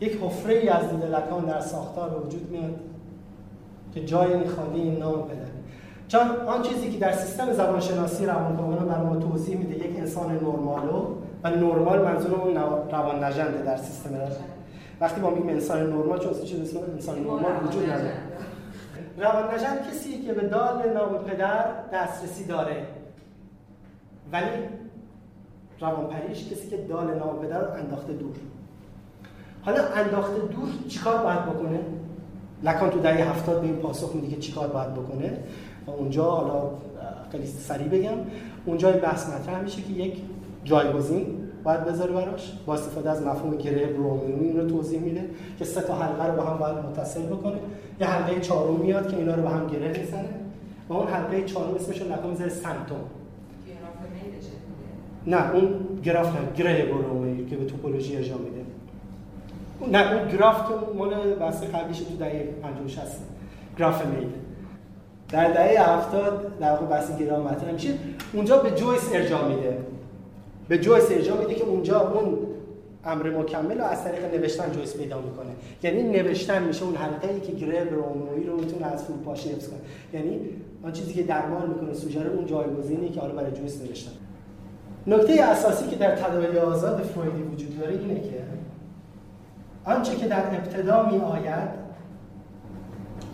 یک 0.00 0.18
حفره 0.22 0.54
ای 0.54 0.68
از 0.68 0.90
دید 0.90 1.04
لکان 1.04 1.44
در 1.44 1.60
ساختار 1.60 2.10
به 2.10 2.16
وجود 2.16 2.50
میاد 2.50 2.80
که 3.94 4.04
جای 4.04 4.32
این 4.32 4.48
خالی 4.48 4.80
این 4.80 4.98
نام 4.98 5.22
پدره 5.22 5.56
چون 6.08 6.20
آن 6.46 6.62
چیزی 6.62 6.90
که 6.90 6.98
در 6.98 7.12
سیستم 7.12 7.52
زبانشناسی 7.52 8.26
روانکاوانه 8.26 8.80
بر 8.80 9.02
ما 9.02 9.16
توضیح 9.16 9.56
میده 9.56 9.86
یک 9.86 9.98
انسان 9.98 10.32
نرمالو 10.32 11.14
و 11.44 11.50
نرمال 11.50 12.04
منظور 12.04 12.40
اون 12.40 12.56
روان 12.90 13.24
نژنده 13.24 13.62
در 13.62 13.76
سیستم 13.76 14.10
وقتی 15.00 15.20
ما 15.20 15.30
میگیم 15.30 15.48
انسان 15.48 15.78
نرمال 15.78 16.18
چون 16.18 16.44
چیز 16.44 16.60
اسم 16.60 16.78
انسان 16.92 17.18
نرمال 17.18 17.52
وجود 17.66 17.90
نداره. 17.90 18.14
روان 19.18 19.54
نژند 19.54 19.90
کسی 19.90 20.22
که 20.22 20.32
به 20.32 20.48
دال 20.48 20.92
نام 20.92 21.18
پدر 21.18 21.64
دسترسی 21.92 22.44
داره 22.44 22.86
ولی 24.32 24.50
روان 25.80 26.06
پریش 26.06 26.52
کسی 26.52 26.68
که 26.70 26.76
دال 26.76 27.14
نام 27.14 27.38
پدر 27.38 27.60
رو 27.60 27.72
انداخته 27.72 28.12
دور. 28.12 28.34
حالا 29.66 29.78
انداخته 29.96 30.38
دور 30.38 30.68
چیکار 30.88 31.16
باید 31.16 31.42
بکنه؟ 31.42 31.78
لکان 32.62 32.90
تو 32.90 33.00
دهه 33.00 33.30
هفتاد 33.30 33.60
به 33.60 33.66
این 33.66 33.76
پاسخ 33.76 34.14
میده 34.14 34.28
که 34.28 34.36
چیکار 34.36 34.68
باید 34.68 34.94
بکنه. 34.94 35.38
و 35.86 35.90
اونجا 35.90 36.24
حالا 36.24 36.70
خیلی 37.32 37.46
سریع 37.46 37.88
بگم. 37.88 38.16
اونجا 38.66 38.92
بحث 38.92 39.28
مطرح 39.28 39.62
میشه 39.62 39.82
که 39.82 39.92
یک 39.92 40.22
جایگزین 40.64 41.26
باید 41.64 41.84
بذاره 41.84 42.12
براش. 42.12 42.52
با 42.66 42.74
استفاده 42.74 43.10
از 43.10 43.22
مفهوم 43.22 43.56
گره 43.56 43.86
برومینی 43.86 44.52
رو 44.52 44.70
توضیح 44.70 45.00
میده 45.00 45.30
که 45.58 45.64
سه 45.64 45.80
تا 45.80 45.94
حلقه 45.94 46.26
رو 46.26 46.36
با 46.36 46.42
هم 46.42 46.58
باید 46.58 46.76
متصل 46.76 47.22
بکنه. 47.22 47.56
یه 48.00 48.06
حلقه 48.06 48.40
چهارم 48.40 48.76
میاد 48.76 49.10
که 49.10 49.16
اینا 49.16 49.34
رو 49.34 49.42
با 49.42 49.48
هم 49.48 49.66
گره 49.66 49.88
می‌زنه. 49.88 50.28
و 50.88 50.92
اون 50.92 51.06
حلقه 51.06 51.42
چهارم 51.42 51.74
اسمش 51.74 52.00
رو 52.00 52.12
لکا 52.12 52.28
می‌ذاره 52.28 52.50
سمتوم. 52.50 53.04
نه 55.26 55.54
اون 55.54 55.74
گراف 56.02 56.26
نه 56.26 56.52
گره 56.56 56.84
برومینی 56.84 57.46
که 57.46 57.56
به 57.56 57.64
توپولوژی 57.64 58.16
ارجاع 58.16 58.38
میده. 58.38 58.65
نه 59.92 60.12
اون 60.12 60.28
گراف 60.28 60.68
که 60.68 60.74
مال 60.98 61.34
بحث 61.34 61.62
قبلیش 61.62 61.98
تو 61.98 62.16
دهه 62.16 62.54
50 62.62 62.88
60 62.88 63.02
گراف 63.78 64.06
میل. 64.06 64.28
در 65.28 65.52
دهه 65.52 65.90
70 65.90 66.58
در 66.60 66.70
واقع 66.70 66.86
بحث 66.86 67.18
گرام 67.18 67.42
مطرح 67.42 67.72
میشه 67.72 67.90
اونجا 68.32 68.58
به 68.58 68.70
جویس 68.70 69.10
ارجاع 69.12 69.48
میده. 69.48 69.78
به 70.68 70.78
جویس 70.78 71.10
ارجاع 71.10 71.38
میده 71.38 71.54
که 71.54 71.64
اونجا 71.64 72.00
اون 72.00 72.38
امر 73.04 73.30
مکمل 73.30 73.78
رو 73.78 73.84
از 73.84 74.04
طریق 74.04 74.34
نوشتن 74.34 74.72
جویس 74.72 74.96
پیدا 74.96 75.20
می‌کنه. 75.20 75.50
یعنی 75.82 76.02
نوشتن 76.02 76.62
میشه 76.62 76.84
اون 76.84 76.94
حلقه 76.94 77.28
ای 77.34 77.40
که 77.40 77.52
گرب 77.52 77.94
روموی 77.94 78.44
رو 78.44 78.56
می‌تونه 78.56 78.86
از 78.86 79.04
فروپاشی 79.04 79.48
حفظ 79.48 79.68
کنه. 79.68 79.78
یعنی 80.12 80.40
آن 80.84 80.92
چیزی 80.92 81.12
که 81.12 81.22
درمان 81.22 81.68
می‌کنه 81.68 81.94
سوژه 81.94 82.22
رو 82.22 82.32
اون 82.32 82.46
جایگزینی 82.46 83.08
که 83.08 83.20
حالا 83.20 83.34
برای 83.34 83.50
جویس 83.50 83.82
نوشتن. 83.82 84.12
نکته 85.06 85.42
اساسی 85.42 85.86
که 85.86 85.96
در 85.96 86.16
تداعی 86.16 86.58
آزاد 86.58 87.02
فرویدی 87.02 87.42
وجود 87.42 87.80
داره 87.80 87.92
اینه 87.92 88.20
که 88.20 88.55
آنچه 89.86 90.16
که 90.16 90.28
در 90.28 90.46
ابتدا 90.46 91.10
می 91.10 91.18
آید 91.18 91.68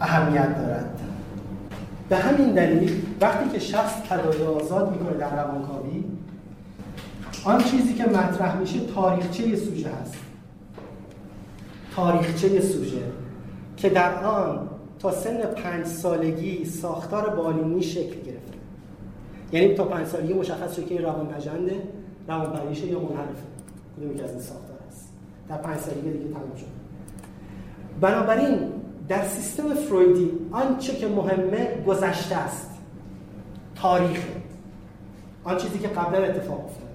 اهمیت 0.00 0.58
دارد. 0.58 1.00
به 2.08 2.16
همین 2.16 2.52
دلیل 2.52 3.02
وقتی 3.20 3.48
که 3.48 3.58
شخص 3.58 3.94
تداعی 4.08 4.42
آزاد 4.42 4.92
می‌کنه 4.92 5.16
در 5.16 5.44
روانکاوی 5.44 6.04
آن 7.44 7.64
چیزی 7.64 7.94
که 7.94 8.04
مطرح 8.04 8.56
میشه 8.56 8.80
تاریخچه 8.94 9.56
سوژه 9.56 9.88
هست. 10.02 10.14
تاریخچه 11.96 12.60
سوژه 12.60 13.02
که 13.76 13.88
در 13.88 14.24
آن 14.24 14.68
تا 14.98 15.12
سن 15.12 15.40
پنج 15.40 15.86
سالگی 15.86 16.64
ساختار 16.64 17.28
بالینی 17.28 17.82
شکل 17.82 18.20
گرفته. 18.20 18.58
یعنی 19.52 19.74
تا 19.74 19.84
پنج 19.84 20.06
سالگی 20.06 20.32
مشخص 20.34 20.76
شد 20.76 20.86
که 20.86 20.94
این 20.94 21.04
روان 21.04 22.52
پریشه 22.52 22.86
یا 22.86 22.98
منحرفه 22.98 23.42
کدومی 23.96 24.16
که 24.16 24.24
از 24.24 24.30
این 24.30 24.40
ساختار 24.40 24.71
در 25.52 25.58
پنج 25.58 25.78
سالگی 25.78 26.10
دیگه 26.10 26.34
تمام 26.34 26.56
شد. 26.56 26.66
بنابراین 28.00 28.58
در 29.08 29.24
سیستم 29.24 29.74
فرویدی 29.74 30.30
آنچه 30.52 30.96
که 30.96 31.08
مهمه 31.08 31.84
گذشته 31.86 32.36
است. 32.36 32.70
تاریخ. 33.74 34.20
آن 35.44 35.56
چیزی 35.56 35.78
که 35.78 35.88
قبلا 35.88 36.24
اتفاق 36.24 36.64
افتاد 36.64 36.88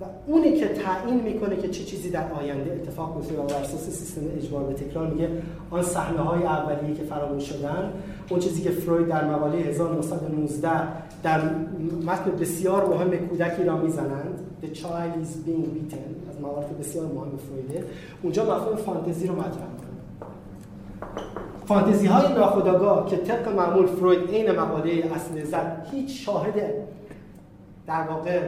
و 0.00 0.04
اونی 0.26 0.52
که 0.52 0.68
تعیین 0.68 1.20
می‌کنه 1.20 1.56
که 1.56 1.68
چه 1.68 1.84
چیزی 1.84 2.10
در 2.10 2.32
آینده 2.32 2.72
اتفاق 2.72 3.16
میفته 3.16 3.34
و 3.34 3.46
بر 3.46 3.54
اساس 3.54 3.90
سیستم 3.90 4.20
اجبار 4.36 4.64
به 4.64 4.74
تکرار 4.74 5.06
میگه 5.06 5.28
آن 5.70 5.82
صحنه 5.82 6.20
های 6.20 6.42
اولیه 6.42 6.94
که 6.94 7.02
فراموش 7.02 7.44
شدن 7.44 7.92
اون 8.30 8.40
چیزی 8.40 8.62
که 8.62 8.70
فروید 8.70 9.08
در 9.08 9.24
مقاله 9.24 9.58
1919 9.58 10.70
در 11.22 11.40
متن 12.06 12.30
بسیار 12.30 12.88
مهم 12.88 13.10
کودکی 13.10 13.64
را 13.64 13.76
می‌زنند 13.76 14.40
The 14.62 14.66
child 14.66 15.24
is 15.24 15.46
being 15.46 15.68
beaten 15.74 16.30
از 16.30 16.40
موارد 16.40 16.78
بسیار 16.78 17.06
مهم 17.06 17.36
فرویده. 17.36 17.84
اونجا 18.22 18.42
مفهوم 18.44 18.76
فانتزی 18.76 19.26
رو 19.26 19.34
مطرح 19.34 19.46
می‌کنه. 19.52 19.88
فانتزی 21.66 22.06
های 22.06 22.32
ناخودآگاه 22.32 23.10
که 23.10 23.16
طبق 23.16 23.48
معمول 23.48 23.86
فروید 23.86 24.30
عین 24.30 24.50
مقاله 24.50 25.10
اصل 25.14 25.44
زد 25.44 25.86
هیچ 25.90 26.24
شاهد 26.24 26.54
در 27.86 28.02
واقع 28.02 28.40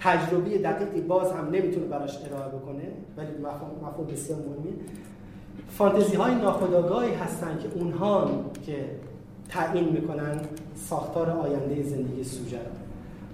تجربی 0.00 0.58
دقیقی 0.58 1.00
باز 1.00 1.32
هم 1.32 1.48
نمی‌تونه 1.52 1.86
براش 1.86 2.18
ارائه 2.26 2.48
بکنه 2.48 2.82
ولی 3.16 3.28
مفهوم 3.82 4.06
بسیار 4.06 4.38
مهمی 4.38 4.74
فانتزی 5.68 6.16
های 6.16 6.34
ناخودآگاهی 6.34 7.14
هستن 7.14 7.58
که 7.58 7.68
اونها 7.74 8.30
که 8.66 8.84
تعیین 9.48 9.88
می‌کنن 9.88 10.40
ساختار 10.74 11.30
آینده 11.30 11.82
زندگی 11.82 12.24
سوژه 12.24 12.58
رو. 12.58 12.64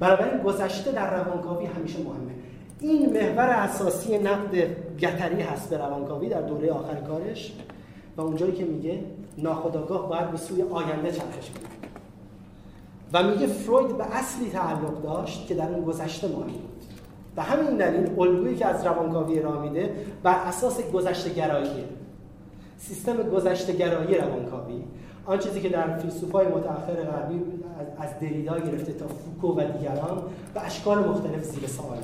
بنابراین 0.00 0.42
گذشته 0.42 0.92
در 0.92 1.24
روانکاوی 1.24 1.66
همیشه 1.66 1.98
مهمه. 1.98 2.34
این 2.80 3.12
محور 3.12 3.48
اساسی 3.50 4.18
نقد 4.18 4.54
گتری 4.98 5.42
هست 5.42 5.70
به 5.70 5.78
روانکاوی 5.78 6.28
در 6.28 6.42
دوره 6.42 6.72
آخر 6.72 6.94
کارش 6.94 7.52
و 8.16 8.20
اونجایی 8.20 8.52
که 8.52 8.64
میگه 8.64 9.00
ناخودآگاه 9.38 10.08
باید 10.08 10.30
به 10.30 10.36
سوی 10.36 10.62
آینده 10.62 11.12
چرخش 11.12 11.50
کنه 11.50 11.74
و 13.12 13.22
میگه 13.22 13.46
فروید 13.46 13.98
به 13.98 14.04
اصلی 14.04 14.50
تعلق 14.50 15.02
داشت 15.02 15.46
که 15.46 15.54
در 15.54 15.68
اون 15.68 15.84
گذشته 15.84 16.28
مهم 16.28 16.46
بود 16.46 16.84
و 17.36 17.42
همین 17.42 17.76
دلیل 17.76 18.20
الگویی 18.20 18.56
که 18.56 18.66
از 18.66 18.86
روانکاوی 18.86 19.38
ارائه 19.38 19.60
میده 19.60 19.94
بر 20.22 20.34
اساس 20.34 20.80
گذشته 20.80 21.30
گراییه. 21.30 21.84
سیستم 22.78 23.16
گذشته 23.16 23.72
گرایی 23.72 24.14
روانکاوی 24.14 24.82
آن 25.26 25.38
چیزی 25.38 25.60
که 25.60 25.68
در 25.68 25.98
فیلسوفای 25.98 26.46
متأخر 26.46 26.94
غربی 26.94 27.40
از 27.98 28.18
دریدا 28.20 28.58
گرفته 28.58 28.92
تا 28.92 29.06
فوکو 29.08 29.60
و 29.60 29.64
دیگران 29.64 30.22
به 30.54 30.66
اشکال 30.66 31.08
مختلف 31.08 31.44
زیر 31.44 31.66
سوال 31.66 31.98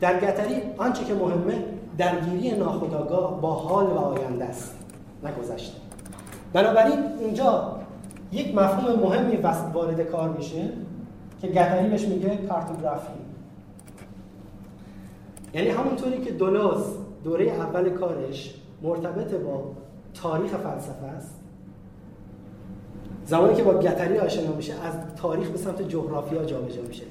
در 0.00 0.20
گتری 0.20 0.54
آنچه 0.78 1.04
که 1.04 1.14
مهمه 1.14 1.64
درگیری 1.98 2.50
ناخودآگاه 2.50 3.40
با 3.40 3.52
حال 3.52 3.86
و 3.86 3.98
آینده 3.98 4.44
است 4.44 4.74
نه 5.24 5.32
گذشته. 5.32 5.76
بنابراین 6.52 6.98
اینجا 7.20 7.76
یک 8.32 8.54
مفهوم 8.54 9.00
مهمی 9.00 9.36
وارد 9.72 10.00
کار 10.00 10.28
میشه 10.28 10.68
که 11.40 11.48
گتری 11.48 11.88
بهش 11.88 12.04
میگه 12.04 12.36
کارتوگرافی. 12.36 13.12
یعنی 15.54 15.68
همونطوری 15.68 16.24
که 16.24 16.30
دولوز 16.30 16.84
دوره 17.24 17.44
اول 17.44 17.90
کارش 17.90 18.54
مرتبط 18.82 19.34
با 19.34 19.64
تاریخ 20.14 20.50
فلسفه 20.50 21.06
است. 21.06 21.40
زمانی 23.26 23.54
که 23.54 23.62
با 23.62 23.74
گتری 23.74 24.18
آشنا 24.18 24.52
میشه 24.52 24.72
از 24.72 24.94
تاریخ 25.16 25.48
به 25.48 25.58
سمت 25.58 25.88
جغرافیا 25.88 26.44
جابجا 26.44 26.82
میشه. 26.82 27.04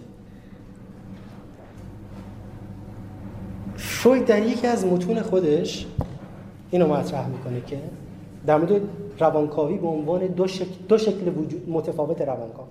فروید 3.76 4.26
در 4.26 4.44
یکی 4.44 4.68
از 4.68 4.86
متون 4.86 5.22
خودش 5.22 5.88
اینو 6.72 6.88
مطرح 6.88 7.28
می‌کنه 7.28 7.62
که 7.62 7.80
در 8.46 8.58
مورد 8.58 8.82
روانکاوی 9.20 9.78
به 9.78 9.88
عنوان 9.88 10.28
دو 10.28 10.48
شکل, 10.48 10.76
دو 10.88 10.98
شکل 10.98 11.28
وجود 11.38 11.70
متفاوت 11.70 12.22
روانکاوی. 12.22 12.70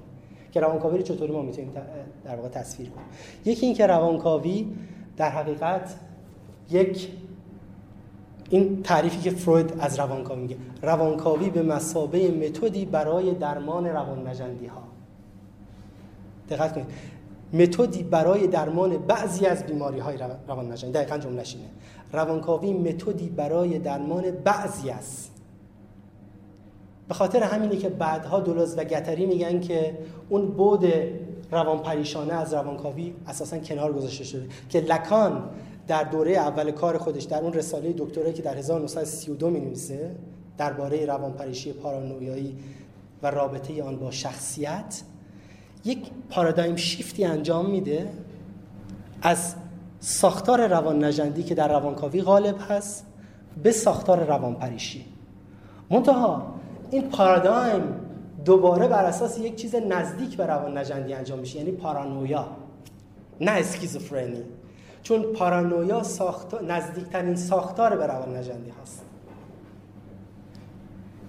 که 0.52 0.60
روانکاوی 0.60 0.98
رو 0.98 1.02
چطوری 1.02 1.32
ما 1.32 1.42
می‌تونیم 1.42 1.72
در 2.24 2.36
واقع 2.36 2.48
تصویر 2.48 2.88
کنیم. 2.88 3.06
یکی 3.44 3.66
این 3.66 3.74
که 3.74 3.86
روانکاوی 3.86 4.66
در 5.16 5.30
حقیقت 5.30 5.94
یک 6.70 7.08
این 8.50 8.82
تعریفی 8.82 9.18
که 9.18 9.30
فروید 9.30 9.72
از 9.78 9.98
روانکاوی 9.98 10.42
میگه. 10.42 10.56
روانکاوی 10.82 11.50
به 11.50 11.62
مسابه 11.62 12.30
متدی 12.30 12.84
برای 12.84 13.34
درمان 13.34 13.86
روان 13.86 14.28
نجندی 14.28 14.66
ها 14.66 14.82
دقت 16.50 16.74
کنید. 16.74 16.86
متدی 17.52 18.02
برای 18.02 18.46
درمان 18.46 18.96
بعضی 18.96 19.46
از 19.46 19.66
بیماری 19.66 19.98
های 19.98 20.16
روان 20.48 20.72
نجندی 20.72 20.92
دقیقا 20.92 21.18
جملهش 21.18 21.54
اینه. 21.54 21.68
روانکاوی 22.12 22.72
متدی 22.72 23.28
برای 23.28 23.78
درمان 23.78 24.30
بعضی 24.30 24.90
است 24.90 25.32
به 27.08 27.14
خاطر 27.14 27.42
همینه 27.42 27.76
که 27.76 27.88
بعدها 27.88 28.40
دولز 28.40 28.78
و 28.78 28.84
گتری 28.84 29.26
میگن 29.26 29.60
که 29.60 29.98
اون 30.28 30.46
بود 30.46 30.84
روان 31.50 31.78
پریشانه 31.78 32.32
از 32.32 32.54
روانکاوی 32.54 33.14
اساسا 33.26 33.58
کنار 33.58 33.92
گذاشته 33.92 34.24
شده. 34.24 34.46
که 34.68 34.80
لکان 34.80 35.50
در 35.88 36.04
دوره 36.04 36.32
اول 36.32 36.70
کار 36.70 36.98
خودش 36.98 37.22
در 37.22 37.38
اون 37.38 37.52
رساله 37.52 37.94
دکترایی 37.98 38.32
که 38.32 38.42
در 38.42 38.56
1932 38.56 39.50
می 39.50 39.60
نویسه 39.60 40.16
درباره 40.58 41.06
روانپریشی 41.06 41.72
پارانویایی 41.72 42.58
و 43.22 43.30
رابطه 43.30 43.82
آن 43.82 43.96
با 43.96 44.10
شخصیت 44.10 45.02
یک 45.84 45.98
پارادایم 46.30 46.76
شیفتی 46.76 47.24
انجام 47.24 47.70
میده 47.70 48.10
از 49.22 49.54
ساختار 50.00 50.66
روان 50.66 51.04
نجندی 51.04 51.42
که 51.42 51.54
در 51.54 51.68
روانکاوی 51.68 52.22
غالب 52.22 52.56
هست 52.68 53.06
به 53.62 53.72
ساختار 53.72 54.24
روانپریشی. 54.24 55.04
منتها 55.90 56.54
این 56.90 57.08
پارادایم 57.08 57.82
دوباره 58.44 58.88
بر 58.88 59.04
اساس 59.04 59.38
یک 59.38 59.56
چیز 59.56 59.74
نزدیک 59.74 60.36
به 60.36 60.46
روان 60.46 60.78
نجندی 60.78 61.14
انجام 61.14 61.38
میشه 61.38 61.58
یعنی 61.58 61.72
پارانویا 61.72 62.48
نه 63.40 63.50
اسکیزوفرنی. 63.50 64.44
چون 65.02 65.22
پارانویا 65.22 66.02
ساخت... 66.02 66.62
نزدیکترین 66.62 67.36
ساختار 67.36 67.96
به 67.96 68.06
روان 68.06 68.36
نجندی 68.36 68.72
هست. 68.82 69.04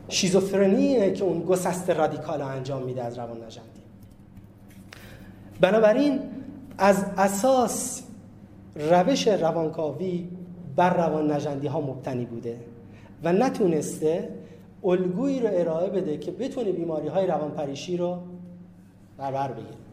شیزوفرنی 0.09 1.13
که 1.13 1.23
اون 1.23 1.41
گسست 1.41 1.89
رادیکال 1.89 2.41
انجام 2.41 2.83
میده 2.83 3.03
از 3.03 3.19
روان 3.19 3.43
نجندی. 3.43 3.79
بنابراین 5.61 6.19
از 6.77 7.05
اساس 7.17 8.03
روش 8.75 9.27
روانکاوی 9.27 10.29
بر 10.75 10.93
روان 10.93 11.31
نجندی 11.31 11.67
ها 11.67 11.81
مبتنی 11.81 12.25
بوده 12.25 12.59
و 13.23 13.33
نتونسته 13.33 14.29
الگویی 14.83 15.39
رو 15.39 15.49
ارائه 15.51 15.89
بده 15.89 16.17
که 16.17 16.31
بتونه 16.31 16.71
بیماری 16.71 17.07
های 17.07 17.27
روانپریشی 17.27 17.97
رو 17.97 18.17
در 19.17 19.31
بر 19.31 19.51
بگیره. 19.51 19.88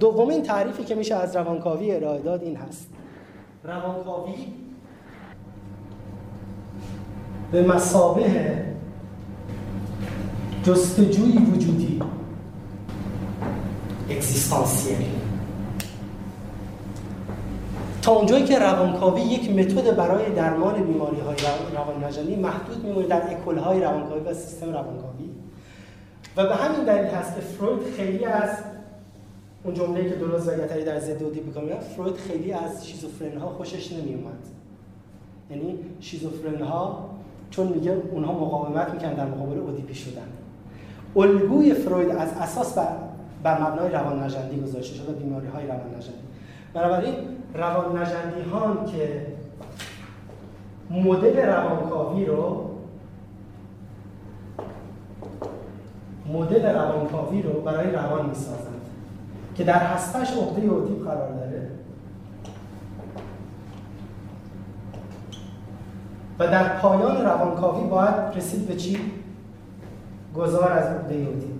دومین 0.00 0.42
تعریفی 0.42 0.84
که 0.84 0.94
میشه 0.94 1.14
از 1.14 1.36
روانکاوی 1.36 1.96
ارائه 1.96 2.20
داد 2.20 2.42
این 2.42 2.56
هست. 2.56 2.88
روانکاوی 3.64 4.34
به 7.52 7.62
مسابه 7.62 8.24
جستجوی 10.62 11.38
وجودی 11.38 12.02
اکزیستانسیل 14.10 14.96
تا 18.02 18.12
اونجایی 18.12 18.44
که 18.44 18.58
روانکاوی 18.58 19.20
یک 19.20 19.50
متد 19.50 19.96
برای 19.96 20.30
درمان 20.32 20.82
بیماری 20.82 21.20
های 21.20 21.36
روان 21.74 22.04
نجانی 22.04 22.36
محدود 22.36 22.84
میمونه 22.84 23.06
در 23.06 23.22
اکل 23.30 23.58
های 23.58 23.80
روانکاوی 23.80 24.20
و 24.20 24.34
سیستم 24.34 24.66
روانکاوی. 24.66 25.30
و 26.36 26.46
به 26.46 26.54
همین 26.54 26.84
دلیل 26.84 27.06
هست 27.06 27.34
که 27.34 27.40
فروید 27.40 27.94
خیلی 27.96 28.24
از 28.24 28.50
اون 29.64 29.74
جمله‌ای 29.74 30.10
که 30.10 30.16
دولوز 30.16 30.48
و 30.48 30.50
گتری 30.50 30.84
در 30.84 30.98
ضد 30.98 31.22
اودیپ 31.22 31.44
فروید 31.96 32.16
خیلی 32.16 32.52
از 32.52 32.86
شیزوفرن 32.86 33.38
ها 33.38 33.48
خوشش 33.48 33.92
نمیومد 33.92 34.46
یعنی 35.50 35.78
شیزوفرن 36.00 36.62
ها 36.62 37.10
چون 37.50 37.66
میگه 37.66 37.96
اونها 38.10 38.32
مقاومت 38.32 38.90
می‌کنن 38.90 39.14
در 39.14 39.26
مقابل 39.26 39.58
اودیپی 39.58 39.94
شدن. 39.94 40.28
الگوی 41.16 41.74
فروید 41.74 42.10
از 42.10 42.32
اساس 42.40 42.78
بر, 42.78 42.96
بر 43.42 43.62
مبنای 43.62 43.90
روان 43.90 44.22
نجندی 44.22 44.60
گذاشته 44.60 44.96
شده 44.96 45.12
بیماری 45.12 45.46
های 45.46 45.66
روان 45.66 45.94
نجندی 45.96 46.18
بنابراین 46.74 47.14
روان 47.54 47.98
نجندی 47.98 48.40
ها 48.40 48.84
که 48.84 49.26
مدل 50.90 51.36
روانکاوی 51.36 52.24
رو 52.24 52.70
مدل 56.32 56.66
روانکاوی 56.66 57.42
رو 57.42 57.60
برای 57.60 57.90
روان 57.90 58.28
می‌سازند 58.28 58.77
که 59.58 59.64
در 59.64 59.78
هستش 59.78 60.32
عقده 60.32 60.66
اوتیپ 60.66 61.04
قرار 61.04 61.32
داره 61.32 61.70
و 66.38 66.46
در 66.46 66.78
پایان 66.78 67.24
روانکاوی 67.24 67.88
باید 67.88 68.14
رسید 68.36 68.68
به 68.68 68.76
چی؟ 68.76 68.98
گذار 70.36 70.72
از 70.72 70.84
عقده 70.84 71.14
اوتیپ 71.14 71.58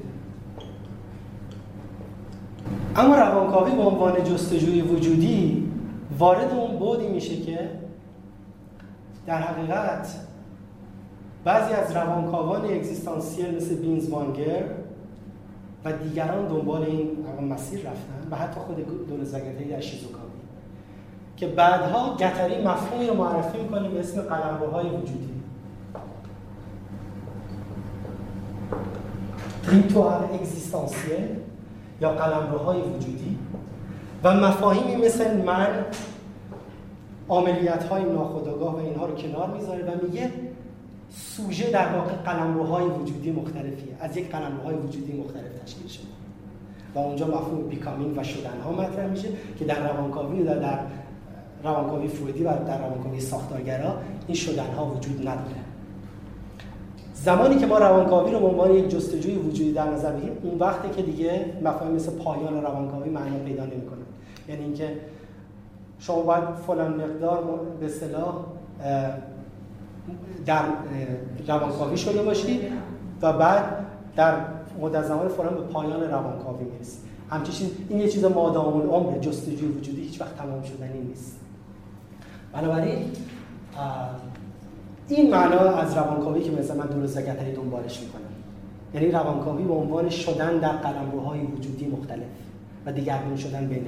اما 2.97 3.17
روانکاوی 3.17 3.77
به 3.77 3.83
عنوان 3.83 4.25
جستجوی 4.25 4.83
وجودی 4.83 5.71
وارد 6.19 6.53
اون 6.53 6.79
بودی 6.79 7.09
میشه 7.09 7.37
که 7.37 7.71
در 9.27 9.39
حقیقت 9.43 10.15
بعضی 11.45 11.75
از 11.75 11.97
روانکاوان 11.97 12.65
اگزیستانسیل 12.65 13.57
مثل 13.57 13.75
بینز 13.75 14.09
وانگر 14.09 14.65
و 15.85 15.93
دیگران 15.93 16.47
دنبال 16.47 16.83
این 16.83 17.09
مسیر 17.51 17.79
رفتن 17.79 18.29
و 18.31 18.37
حتی 18.37 18.61
خود 18.61 19.07
دول 19.09 19.25
زگتهی 19.25 19.71
در 19.71 19.81
شیزوکاوی. 19.81 20.29
که 21.37 21.47
بعدها 21.47 22.17
گتری 22.17 22.65
مفهومی 22.65 23.07
رو 23.07 23.15
معرفی 23.15 23.59
می‌کنه 23.59 23.89
به 23.89 24.01
اسم 24.01 24.21
قلمروهای 24.21 24.87
وجودی. 24.87 25.29
ریتوال 29.69 30.25
اگزیستانسیل 30.35 31.29
یا 32.01 32.11
قلمروهای 32.11 32.81
وجودی 32.81 33.39
و 34.25 34.35
مفاهیمی 34.35 35.07
مثل 35.07 35.37
من 35.37 35.85
عملیات 37.29 37.85
های 37.85 38.03
ناخودآگاه 38.03 38.75
و 38.75 38.79
اینها 38.79 39.07
رو 39.07 39.15
کنار 39.15 39.51
می‌ذاره 39.51 39.85
و 39.85 40.05
میگه 40.07 40.31
سوژه 41.11 41.71
در 41.71 41.97
واقع 41.97 42.13
قلمروهای 42.13 42.85
وجودی 42.85 43.31
مختلفیه. 43.31 43.97
از 44.01 44.17
یک 44.17 44.31
قلمروهای 44.31 44.75
وجودی 44.75 45.13
مختلف 45.13 45.58
تشکیل 45.69 45.87
شده 45.87 46.05
و 46.95 46.99
اونجا 46.99 47.27
مفهوم 47.27 47.69
بیکامین 47.69 48.19
و 48.19 48.23
شدن 48.23 48.61
ها 48.65 48.73
مطرح 48.73 49.07
میشه 49.07 49.29
که 49.59 49.65
در 49.65 49.93
روانکاوی 49.93 50.43
و 50.43 50.61
در 50.61 50.79
روانکاوی 51.65 52.09
فرویدی 52.09 52.45
و 52.45 52.65
در 52.65 52.79
روانکاوی 52.79 53.21
ساختارگرا 53.21 53.95
این 54.27 54.37
شدن 54.37 54.75
ها 54.77 54.87
وجود 54.87 55.21
نداره. 55.21 55.61
زمانی 57.15 57.57
که 57.57 57.67
ما 57.67 57.79
روانکاوی 57.79 58.33
رو 58.33 58.41
به 58.41 58.47
عنوان 58.47 58.71
یک 58.71 58.89
جستجوی 58.89 59.35
وجودی 59.35 59.73
در 59.73 59.91
نظر 59.91 60.13
بگیریم 60.13 60.37
اون 60.43 60.59
وقتی 60.59 60.89
که 60.97 61.03
دیگه 61.03 61.45
مفاهیم 61.65 61.95
مثل 61.95 62.11
پایان 62.11 62.63
روانکاوی 62.63 63.11
معنا 63.11 63.39
پیدا 63.39 63.65
نمی‌کنه 63.65 64.03
یعنی 64.49 64.65
اینکه 64.65 64.97
شما 65.99 66.23
باید 66.23 66.45
فلان 66.67 66.95
مقدار 66.95 67.61
به 67.81 67.87
اصطلاح 67.87 68.35
در 70.47 70.63
روانکاوی 71.49 71.97
شده 71.97 72.23
باشید 72.23 72.61
و 73.23 73.33
بعد 73.33 73.65
در 74.17 74.35
مدت 74.81 75.05
زمان 75.05 75.29
فلان 75.29 75.55
به 75.55 75.61
پایان 75.61 76.03
روانکاوی 76.03 76.65
می‌رسید 76.65 77.01
همچنین 77.31 77.71
این 77.89 77.99
یه 77.99 78.09
چیز 78.09 78.25
مادام 78.25 78.81
العمر 78.81 79.19
جستجوی 79.19 79.69
وجودی 79.69 80.01
هیچ 80.03 80.21
وقت 80.21 80.37
تمام 80.37 80.63
شدنی 80.63 81.01
نیست. 81.01 81.41
بنابراین 82.53 83.05
این 85.09 85.31
معنا 85.31 85.59
از 85.59 85.97
روانکاوی 85.97 86.41
که 86.41 86.51
مثلا 86.51 86.77
من 86.77 86.87
درست 86.87 87.19
گتری 87.19 87.53
دنبالش 87.53 88.01
می‌کنم. 88.01 88.23
یعنی 88.95 89.11
روانکاوی 89.11 89.65
به 89.65 89.75
عنوان 89.75 90.09
شدن 90.09 90.59
در 90.59 90.73
قلمروهای 90.73 91.41
وجودی 91.41 91.87
مختلف 91.87 92.27
و 92.87 92.93
دیگرگون 92.93 93.37
شدن 93.37 93.67
بین 93.67 93.87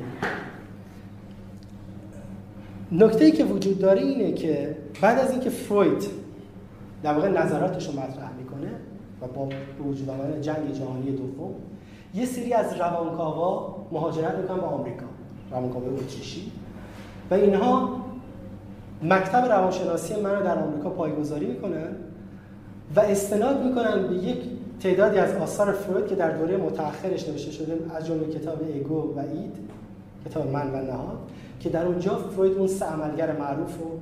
نکته 2.93 3.25
ای 3.25 3.33
که 3.33 3.45
وجود 3.45 3.79
داره 3.79 4.01
اینه 4.01 4.33
که 4.33 4.77
بعد 5.01 5.19
از 5.19 5.31
اینکه 5.31 5.51
فروید 5.51 6.05
در 7.03 7.15
واقع 7.15 7.29
نظراتش 7.29 7.87
رو 7.87 7.93
مطرح 7.93 8.30
و 9.23 9.27
با 9.27 9.49
وجود 9.89 10.11
آمدن 10.11 10.41
جنگ 10.41 10.73
جهانی 10.73 11.11
دوم 11.11 11.55
یه 12.15 12.27
سری 12.27 12.53
از 12.53 12.75
روانکاوا 12.75 13.77
مهاجرت 13.93 14.35
می‌کنن 14.35 14.57
به 14.57 14.67
آمریکا 14.67 15.07
روانکاوای 15.51 15.95
اتریشی. 15.95 16.53
و 17.31 17.35
اینها 17.35 18.01
مکتب 19.03 19.45
روانشناسی 19.45 20.21
من 20.21 20.35
رو 20.35 20.43
در 20.43 20.59
آمریکا 20.59 20.91
پایگذاری 20.91 21.47
می‌کنن 21.47 21.89
و 22.97 23.01
استناد 23.01 23.65
می‌کنن 23.65 24.09
به 24.09 24.15
یک 24.15 24.39
تعدادی 24.81 25.19
از 25.19 25.35
آثار 25.35 25.73
فروید 25.73 26.07
که 26.07 26.15
در 26.15 26.31
دوره 26.31 26.57
متأخرش 26.57 27.29
نوشته 27.29 27.51
شده 27.51 27.79
از 27.95 28.07
جمله 28.07 28.27
کتاب 28.27 28.59
ایگو 28.75 29.15
و 29.17 29.19
اید 29.19 29.57
کتاب 30.25 30.47
من 30.47 30.71
و 30.75 30.77
نهاد 30.77 31.19
که 31.61 31.69
در 31.69 31.87
اونجا 31.87 32.17
فروید 32.17 32.59
اون 32.59 32.67
سه 32.67 32.85
عملگر 32.85 33.37
معروف 33.37 33.79
رو 33.79 33.99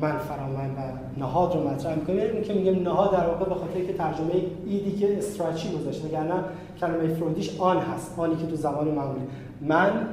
من 0.00 0.18
فرامن 0.18 0.70
و 0.70 1.20
نهاد 1.20 1.54
رو 1.54 1.68
مطرح 1.68 1.94
می‌کنه. 1.94 2.42
که 2.42 2.54
میگم 2.54 2.82
نهاد 2.82 3.12
در 3.12 3.26
واقع 3.26 3.44
به 3.44 3.54
خاطر 3.54 3.80
که 3.80 3.92
ترجمه 3.92 4.32
ایدی 4.66 4.92
که 4.92 5.18
استراچی 5.18 5.78
گذاشته 5.78 6.08
وگرنه 6.08 6.34
کلمه 6.80 7.14
فرویدیش 7.14 7.60
آن 7.60 7.78
هست 7.78 8.18
آنی 8.18 8.36
که 8.36 8.46
تو 8.46 8.56
زبان 8.56 8.88
معمولی. 8.88 9.20
من 9.60 10.06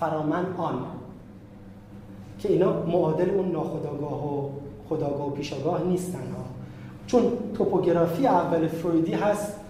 فرامن 0.00 0.46
آن. 0.56 0.74
که 2.38 2.52
اینا 2.52 2.72
معادل 2.72 3.30
اون 3.30 3.52
ناخداگاه 3.52 4.34
و 4.34 4.48
خداگاه 4.88 5.26
و 5.26 5.30
پیشاگاه 5.30 5.82
نیستن 5.82 6.18
ها. 6.18 6.44
چون 7.06 7.22
توپوگرافی 7.54 8.26
اول 8.26 8.68
فرویدی 8.68 9.12
هست 9.12 9.60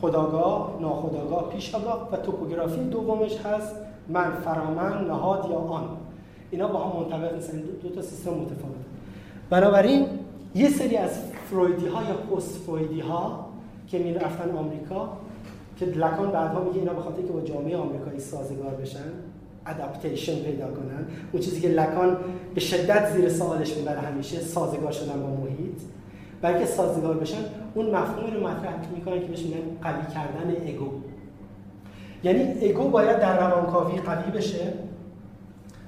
خداگاه 0.00 0.78
ناخداگاه 0.80 1.48
پیشاگاه 1.48 2.08
و 2.12 2.16
توپوگرافی 2.16 2.84
دومش 2.84 3.36
هست 3.46 3.76
من 4.08 4.30
فرامن 4.44 5.04
نهاد 5.04 5.50
یا 5.50 5.58
آن. 5.58 5.84
اینا 6.54 6.68
با 6.68 6.84
هم 6.84 7.00
منطبق 7.00 7.34
نیستن. 7.34 7.62
دو, 7.82 7.88
تا 7.88 8.02
سیستم 8.02 8.30
متفاوت 8.30 8.74
بنابراین 9.50 10.06
یه 10.54 10.68
سری 10.68 10.96
از 10.96 11.10
فرویدی 11.50 11.86
ها 11.86 12.02
یا 12.02 12.14
پست 12.14 12.56
فرویدی 12.56 13.00
ها 13.00 13.46
که 13.88 13.98
می 13.98 14.14
رفتن 14.14 14.50
آمریکا 14.56 15.08
که 15.76 15.86
لکان 15.86 16.30
بعدها 16.30 16.64
میگه 16.64 16.78
اینا 16.78 16.92
به 16.92 17.00
خاطر 17.00 17.22
که 17.22 17.32
با 17.32 17.40
جامعه 17.40 17.76
آمریکایی 17.76 18.20
سازگار 18.20 18.74
بشن 18.74 18.98
ادپتیشن 19.66 20.42
پیدا 20.42 20.66
کنن. 20.66 21.06
اون 21.32 21.42
چیزی 21.42 21.60
که 21.60 21.68
لکان 21.68 22.16
به 22.54 22.60
شدت 22.60 23.12
زیر 23.12 23.28
سوالش 23.28 23.76
می‌بره 23.76 24.00
همیشه 24.00 24.40
سازگار 24.40 24.92
شدن 24.92 25.20
با 25.22 25.28
محیط. 25.28 25.80
بلکه 26.42 26.66
سازگار 26.66 27.14
بشن 27.14 27.44
اون 27.74 27.90
مفهومی 27.90 28.30
رو 28.30 28.40
مطرح 28.40 28.74
می‌کنن 28.94 29.20
که 29.20 29.26
بهش 29.26 29.42
میگن 29.42 29.58
قوی 29.82 30.02
کردن 30.14 30.74
اگو 30.74 30.90
یعنی 32.24 32.70
اگو 32.70 32.88
باید 32.88 33.18
در 33.18 33.48
روانکاوی 33.48 33.98
قوی 33.98 34.30
بشه. 34.30 34.72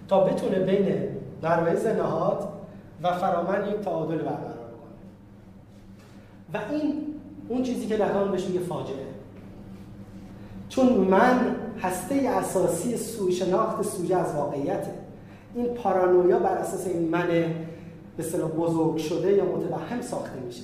تا 0.08 0.24
بتونه 0.24 0.58
بین 0.58 1.08
درویز 1.42 1.86
نهاد 1.86 2.48
و 3.02 3.12
فرامن 3.12 3.68
یک 3.68 3.76
تعادل 3.76 4.18
برقرار 4.18 4.54
کنه. 4.54 4.96
و 6.54 6.72
این 6.72 6.94
اون 7.48 7.62
چیزی 7.62 7.86
که 7.86 7.96
لکان 7.96 8.30
بهش 8.30 8.44
میگه 8.44 8.60
فاجعه. 8.60 9.06
چون 10.68 10.88
من 10.88 11.56
هسته 11.82 12.14
اساسی 12.14 12.96
سوی 12.96 13.32
شناخت 13.32 13.82
سوژه 13.82 14.16
از 14.16 14.34
واقعیته. 14.34 14.90
این 15.54 15.66
پارانویا 15.66 16.38
بر 16.38 16.58
اساس 16.58 16.86
این 16.86 17.08
من 17.08 17.28
به 18.16 18.22
بزرگ 18.38 18.96
شده 18.96 19.32
یا 19.32 19.44
متوهم 19.44 20.00
ساخته 20.00 20.40
میشه. 20.40 20.62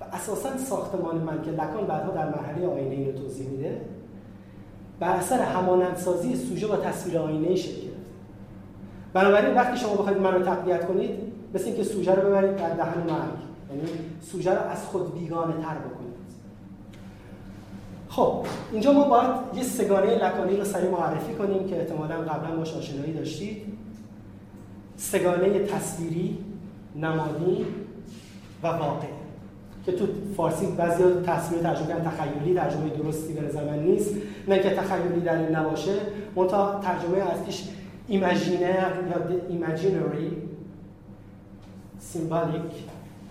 و 0.00 0.04
اساسا 0.12 0.58
ساختمان 0.58 1.16
من 1.16 1.42
که 1.42 1.50
لکان 1.50 1.86
بعدها 1.86 2.10
در 2.10 2.28
مرحله 2.28 2.66
آینه 2.66 2.94
اینو 2.94 3.12
توضیح 3.12 3.48
میده 3.48 3.80
بر 5.00 5.16
اثر 5.16 5.42
همانندسازی 5.42 6.36
سوژه 6.36 6.66
با 6.66 6.76
تصویر 6.76 7.18
آینه 7.18 7.54
شکل 7.54 7.93
بنابراین 9.14 9.54
وقتی 9.54 9.76
شما 9.76 9.94
بخواید 9.94 10.18
من 10.18 10.34
رو 10.34 10.42
تقویت 10.42 10.86
کنید 10.86 11.10
مثل 11.54 11.64
اینکه 11.64 11.84
سوژه 11.84 12.14
رو 12.14 12.28
ببرید 12.28 12.56
در 12.56 12.70
دهن 12.70 12.98
مرگ. 12.98 13.38
یعنی 13.70 13.88
سوژه 14.20 14.50
رو 14.50 14.70
از 14.70 14.86
خود 14.86 15.14
بیگانه 15.14 15.52
تر 15.52 15.74
بکنید. 15.74 16.14
خب 18.08 18.46
اینجا 18.72 18.92
ما 18.92 19.08
باید 19.08 19.30
یه 19.54 19.62
سه‌گانه 19.62 20.14
لکانی 20.14 20.56
رو 20.56 20.64
سریع 20.64 20.90
معرفی 20.90 21.34
کنیم 21.34 21.68
که 21.68 21.80
احتمالا 21.80 22.16
قبلا 22.16 22.56
باش 22.56 22.74
آشنایی 22.74 23.12
داشتید. 23.12 23.62
سه‌گانه 24.96 25.58
تصویری 25.58 26.38
نمادین 26.96 27.66
و 28.62 28.66
واقع. 28.66 29.06
که 29.86 29.92
تو 29.92 30.06
فارسی 30.36 30.66
بعضی 30.66 31.04
تصویر 31.26 31.62
ترجمه 31.62 31.86
کردن 31.86 32.10
تخیلی 32.10 32.54
ترجمه 32.54 32.88
درستی 32.88 33.32
به 33.32 33.40
نظر 33.40 33.64
من 33.64 33.78
نیست. 33.78 34.14
نه 34.48 34.58
که 34.58 34.70
تخیلی 34.70 35.20
در 35.20 35.38
این 35.38 35.56
نباشه 35.56 35.92
منتها 36.36 36.80
ترجمه 36.82 37.18
اصلیش 37.18 37.64
imaginaire 38.08 38.92
یا 39.10 39.38
imaginary 39.48 40.30
symbolic 41.98 42.72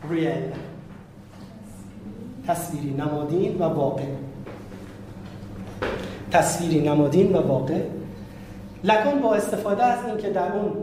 ریل 0.10 0.52
تصویری 2.48 2.94
نمادین 2.94 3.58
و 3.58 3.64
واقع 3.64 4.04
تصویری 6.32 6.82
نمادین 6.88 7.36
و 7.36 7.48
واقع 7.48 7.82
لکن 8.84 9.20
با 9.20 9.36
استفاده 9.36 9.84
از 9.84 10.06
این 10.06 10.18
که 10.18 10.30
در 10.30 10.52
اون 10.52 10.74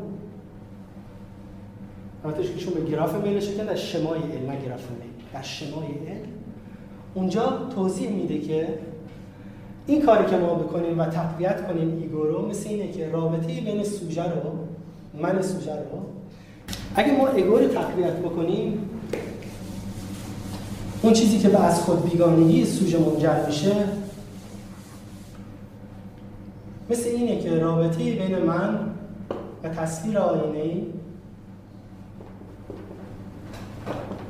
رابطش 2.25 2.65
که 2.65 2.71
به 2.71 2.91
گراف 2.91 3.15
میل 3.15 3.41
شکل 3.41 3.65
در 3.65 3.75
شمای 3.75 4.21
علم 4.21 4.63
گراف 4.67 4.91
میل. 4.91 5.11
در 5.33 5.43
شمای 5.43 5.87
علم. 5.87 6.29
اونجا 7.15 7.69
توضیح 7.75 8.11
میده 8.11 8.39
که 8.39 8.79
این 9.91 10.03
کاری 10.03 10.31
که 10.31 10.37
ما 10.37 10.55
بکنیم 10.55 10.99
و 10.99 11.05
تقویت 11.05 11.67
کنیم 11.67 11.99
ایگو 12.01 12.23
رو 12.23 12.49
مثل 12.49 12.69
اینه 12.69 12.93
که 12.93 13.11
رابطه 13.11 13.47
بین 13.47 13.85
سوژه 13.85 14.25
رو 14.25 14.51
من 15.23 15.43
سوژه 15.43 15.73
رو 15.73 16.01
اگه 16.97 17.13
ما 17.13 17.29
ایگو 17.29 17.59
رو 17.59 17.69
تقویت 17.69 18.17
بکنیم 18.17 18.91
اون 21.03 21.13
چیزی 21.13 21.39
که 21.39 21.49
به 21.49 21.65
از 21.65 21.81
خود 21.81 22.11
بیگانگی 22.11 22.65
سوژه 22.65 22.99
منجر 22.99 23.47
میشه 23.47 23.75
مثل 26.91 27.09
اینه 27.09 27.39
که 27.39 27.59
رابطه 27.59 27.99
بین 27.99 28.39
من 28.39 28.79
و 29.63 29.69
تصویر 29.69 30.19
آینه 30.19 30.83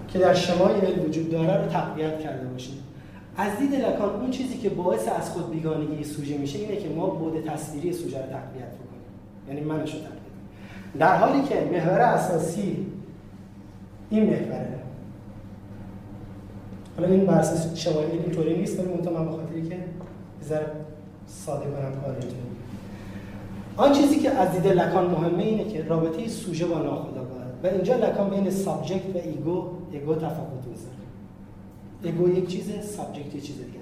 که 0.08 0.18
در 0.18 0.34
شمای 0.34 0.74
وجود 1.06 1.30
داره 1.30 1.62
رو 1.62 1.68
تقویت 1.68 2.20
کرده 2.20 2.46
باشیم. 2.46 2.89
از 3.36 3.58
دید 3.58 3.74
لکان 3.74 4.20
اون 4.20 4.30
چیزی 4.30 4.58
که 4.58 4.68
باعث 4.68 5.08
از 5.08 5.30
خود 5.30 5.50
بیگانگی 5.50 6.04
سوژه 6.04 6.38
میشه 6.38 6.58
اینه 6.58 6.76
که 6.76 6.88
ما 6.88 7.06
بود 7.06 7.44
تصویری 7.44 7.92
سوژه 7.92 8.18
رو 8.18 8.22
تقویت 8.22 8.72
بکنیم. 8.74 9.00
یعنی 9.48 9.60
منش 9.60 9.94
رو 9.94 10.00
تقویت 10.00 10.20
در 10.98 11.16
حالی 11.16 11.42
که 11.42 11.68
محور 11.72 12.00
اساسی 12.00 12.86
این 14.10 14.22
محوره. 14.22 14.80
حالا 16.96 17.08
این 17.08 17.26
بر 17.26 17.38
اساس 17.38 17.76
شمای 17.76 18.03
L 18.03 18.10
اینطوری 18.10 18.56
نیست 18.58 18.78
ولی 18.78 18.88
من 18.88 19.24
به 19.24 19.30
خاطری 19.30 19.68
که 19.68 19.76
بذار 20.40 20.66
ساده 21.26 21.64
کنم 21.64 22.00
کار 22.02 22.16
آن 23.76 23.92
چیزی 23.92 24.18
که 24.18 24.30
از 24.30 24.52
دید 24.52 24.66
لکان 24.66 25.10
مهمه 25.10 25.42
اینه 25.42 25.64
که 25.64 25.84
رابطه 25.84 26.28
سوژه 26.28 26.66
با 26.66 26.78
ناخودآگاه. 26.78 27.40
و 27.62 27.66
اینجا 27.66 27.96
لکان 27.96 28.30
بین 28.30 28.50
subject 28.50 29.14
و 29.14 29.18
ego 29.18 29.64
ego 29.92 30.14
تفاوت 30.14 30.66
می‌ذاره. 30.68 30.99
ego 32.02 32.28
یک 32.28 32.48
چیزه 32.48 32.82
subject 32.82 33.34
یک 33.34 33.46
چیز 33.46 33.56
دیگه. 33.56 33.80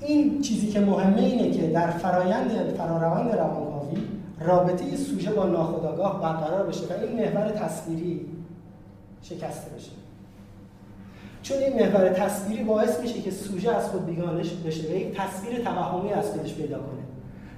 این 0.00 0.40
چیزی 0.40 0.68
که 0.68 0.80
مهمه 0.80 1.20
اینه 1.20 1.50
که 1.50 1.66
در 1.66 1.90
فرایند 1.90 2.50
فراروند 2.50 3.34
روانکاوی 3.34 4.02
رابطه 4.40 4.96
سوژه 4.96 5.30
با 5.30 5.44
ناخودآگاه 5.44 6.22
برقرار 6.22 6.66
بشه 6.66 6.80
و 6.80 6.92
این 7.06 7.20
محور 7.20 7.50
تصویری 7.50 8.26
شکسته 9.22 9.76
بشه. 9.76 9.90
چون 11.42 11.58
این 11.58 11.82
محور 11.82 12.08
تصویری 12.08 12.64
باعث 12.64 13.00
میشه 13.00 13.20
که 13.20 13.30
سوژه 13.30 13.70
از 13.70 13.88
خود 13.88 14.06
بیگانش 14.06 14.50
بشه 14.50 14.88
و 14.88 14.96
یک 14.96 15.16
تصویر 15.16 15.62
توهمی 15.64 16.12
از 16.12 16.30
خودش 16.30 16.54
پیدا 16.54 16.78
کنه. 16.78 17.00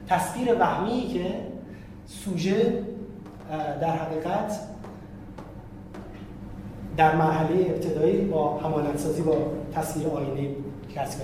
تصویر 0.08 0.54
وهمی 0.60 1.08
که 1.12 1.34
سوژه 2.06 2.84
در 3.80 3.96
حقیقت 3.96 4.60
در 6.96 7.16
مرحله 7.16 7.60
ابتدایی 7.60 8.24
با 8.24 8.58
همانندسازی 8.58 9.22
با 9.22 9.36
تصویر 9.74 10.08
آینه 10.08 10.48
کسب 10.94 11.20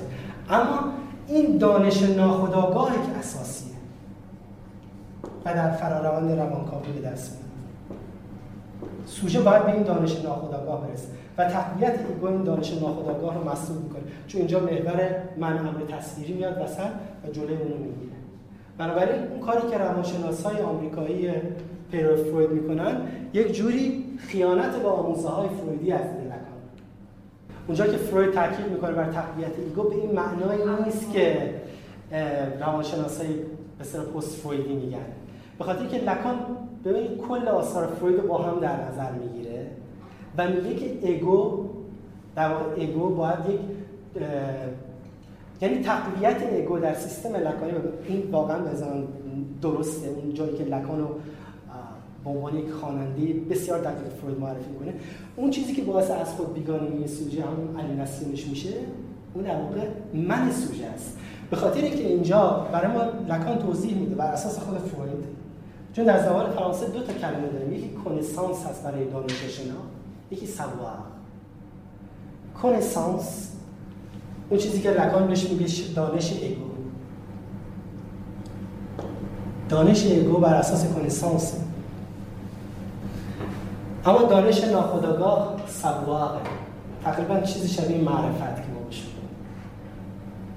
اما 0.50 0.80
این 1.26 1.58
دانش 1.58 2.02
ناخودآگاه 2.02 2.92
که 2.92 3.18
اساسیه 3.18 3.76
و 5.44 5.54
در 5.54 5.70
فراروند 5.70 6.38
روانکاوی 6.38 6.92
به 6.92 7.08
دست 7.08 7.32
میاد. 7.32 7.48
سوژه 9.06 9.40
باید 9.40 9.64
به 9.64 9.72
این 9.72 9.82
دانش 9.82 10.24
ناخودآگاه 10.24 10.86
برسه 10.86 11.08
و 11.38 11.44
تقویت 11.44 11.98
ایگو 12.08 12.26
این 12.26 12.42
دانش 12.42 12.72
ناخودآگاه 12.72 13.34
رو 13.34 13.50
مسئول 13.50 13.76
می‌کنه. 13.78 14.02
چون 14.26 14.38
اینجا 14.38 14.60
محور 14.60 15.10
من 15.36 15.58
امر 15.58 15.80
تصویری 15.88 16.32
میاد 16.32 16.62
وسط 16.64 16.90
و 17.24 17.30
جلوی 17.32 17.56
اونو 17.56 17.74
می‌گیره. 17.74 18.12
بنابراین 18.78 19.22
اون 19.22 19.40
کاری 19.40 19.68
که 19.70 19.78
روانشناسای 19.78 20.60
آمریکایی 20.60 21.30
پیرو 21.90 22.16
فروید 22.16 22.50
می‌کنن 22.50 23.00
یک 23.32 23.52
جوری 23.52 24.04
خیانت 24.18 24.76
به 24.76 24.88
آموزه 24.88 25.28
های 25.28 25.48
فرویدی 25.48 25.92
از 25.92 26.00
دل 26.00 26.28
اونجا 27.66 27.86
که 27.86 27.96
فروید 27.96 28.32
تاکید 28.32 28.66
می‌کنه 28.72 28.92
بر 28.92 29.12
تقویت 29.12 29.58
ego 29.58 29.82
به 29.82 29.94
این 29.94 30.12
معنای 30.12 30.84
نیست 30.84 31.12
که 31.12 31.54
روانشناسای 32.60 33.28
به 33.78 33.84
سر 33.84 33.98
پست 33.98 34.36
فرویدی 34.36 34.74
میگن. 34.74 34.98
به 35.58 35.64
خاطر 35.64 35.86
که 35.86 35.96
لکان 35.98 36.36
ببینید 36.84 37.18
کل 37.18 37.48
آثار 37.48 37.86
فروید 37.86 38.26
با 38.26 38.38
هم 38.38 38.60
در 38.60 38.88
نظر 38.88 39.12
می‌گیره 39.12 39.66
و 40.38 40.48
میگه 40.48 40.74
که 40.74 41.06
ego 41.06 41.64
در 42.36 42.48
واقع 42.48 42.64
ego 42.76 43.08
باید 43.08 43.38
یک 43.48 43.60
یعنی 45.62 45.82
تقویت 45.82 46.42
ego 46.52 46.78
در 46.78 46.94
سیستم 46.94 47.36
لکانی 47.36 47.72
این 48.08 48.30
واقعا 48.30 48.58
بزن 48.58 49.04
درسته 49.62 50.08
اون 50.08 50.34
جایی 50.34 50.56
که 50.56 50.64
لکان 50.64 51.00
رو 51.00 51.08
به 52.28 52.34
عنوان 52.34 52.56
یک 52.56 52.70
خواننده 52.70 53.34
بسیار 53.50 53.78
دقیق 53.78 54.12
فروید 54.20 54.40
معرفی 54.40 54.70
می‌کنه 54.70 54.94
اون 55.36 55.50
چیزی 55.50 55.72
که 55.72 55.82
باعث 55.82 56.10
از 56.10 56.34
خود 56.34 56.54
بیگانگی 56.54 57.06
سوژه 57.06 57.42
هم 57.42 57.78
aliénation 57.78 57.94
ش 57.94 58.46
میشه 58.46 58.74
اون 59.34 59.44
در 59.44 59.56
واقع 59.62 59.80
من 60.14 60.52
سوژه 60.52 60.86
است. 60.86 61.18
به 61.50 61.56
خاطر 61.56 61.80
اینکه 61.80 62.06
اینجا 62.06 62.66
برای 62.72 62.92
ما 62.92 63.02
لکان 63.34 63.58
توضیح 63.58 63.94
میده 63.94 64.14
بر 64.14 64.32
اساس 64.32 64.58
خود 64.58 64.78
فروید 64.78 65.24
چون 65.92 66.04
در 66.04 66.22
زبان 66.22 66.50
فرانسه 66.50 66.86
دو 66.86 67.00
تا 67.00 67.12
کلمه 67.12 67.48
داریم 67.52 67.72
یکی 67.72 67.90
connaissance 68.04 68.66
هست 68.66 68.82
برای 68.84 69.04
دانش 69.04 69.32
شنا 69.32 69.74
یکی 70.30 70.46
savoir. 70.46 70.98
connaissance 72.62 73.52
اون 74.50 74.60
چیزی 74.60 74.80
که 74.80 74.90
لکان 74.90 75.26
بهش 75.26 75.50
میگه 75.50 75.66
دانش 75.94 76.32
ego. 76.32 76.64
دانش 79.68 80.06
ego 80.06 80.36
بر 80.36 80.54
اساس 80.54 80.86
connaissance. 80.94 81.67
اما 84.06 84.22
دانش 84.22 84.64
ناخودآگاه 84.64 85.56
سواقه. 85.66 86.38
تقریبا 87.04 87.40
چیزی 87.40 87.68
شبیه 87.68 87.98
معرفت 87.98 88.56
که 88.56 88.68
ما 88.74 88.80
بشه 88.90 89.02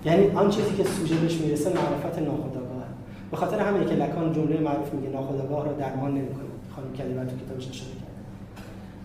یعنی 0.06 0.28
آن 0.30 0.50
چیزی 0.50 0.76
که 0.76 0.84
سوژه 0.84 1.16
بهش 1.16 1.42
می‌رسه 1.42 1.70
معرفت 1.70 2.20
ناخودآگاه. 2.20 2.84
به 3.32 3.38
خاطر 3.38 3.60
همین 3.60 3.86
که 3.88 3.94
لکان 3.94 4.34
جمله 4.34 4.60
معروف 4.60 4.94
میگه 4.94 5.10
ناخودآگاه 5.10 5.66
رو 5.66 5.80
درمان 5.80 6.12
نمی‌کنه 6.12 6.46
خانم 6.76 6.94
کلیمت 6.94 7.28
تو 7.28 7.46
کتابش 7.46 7.70
اشاره 7.70 7.92
کرده 7.92 8.12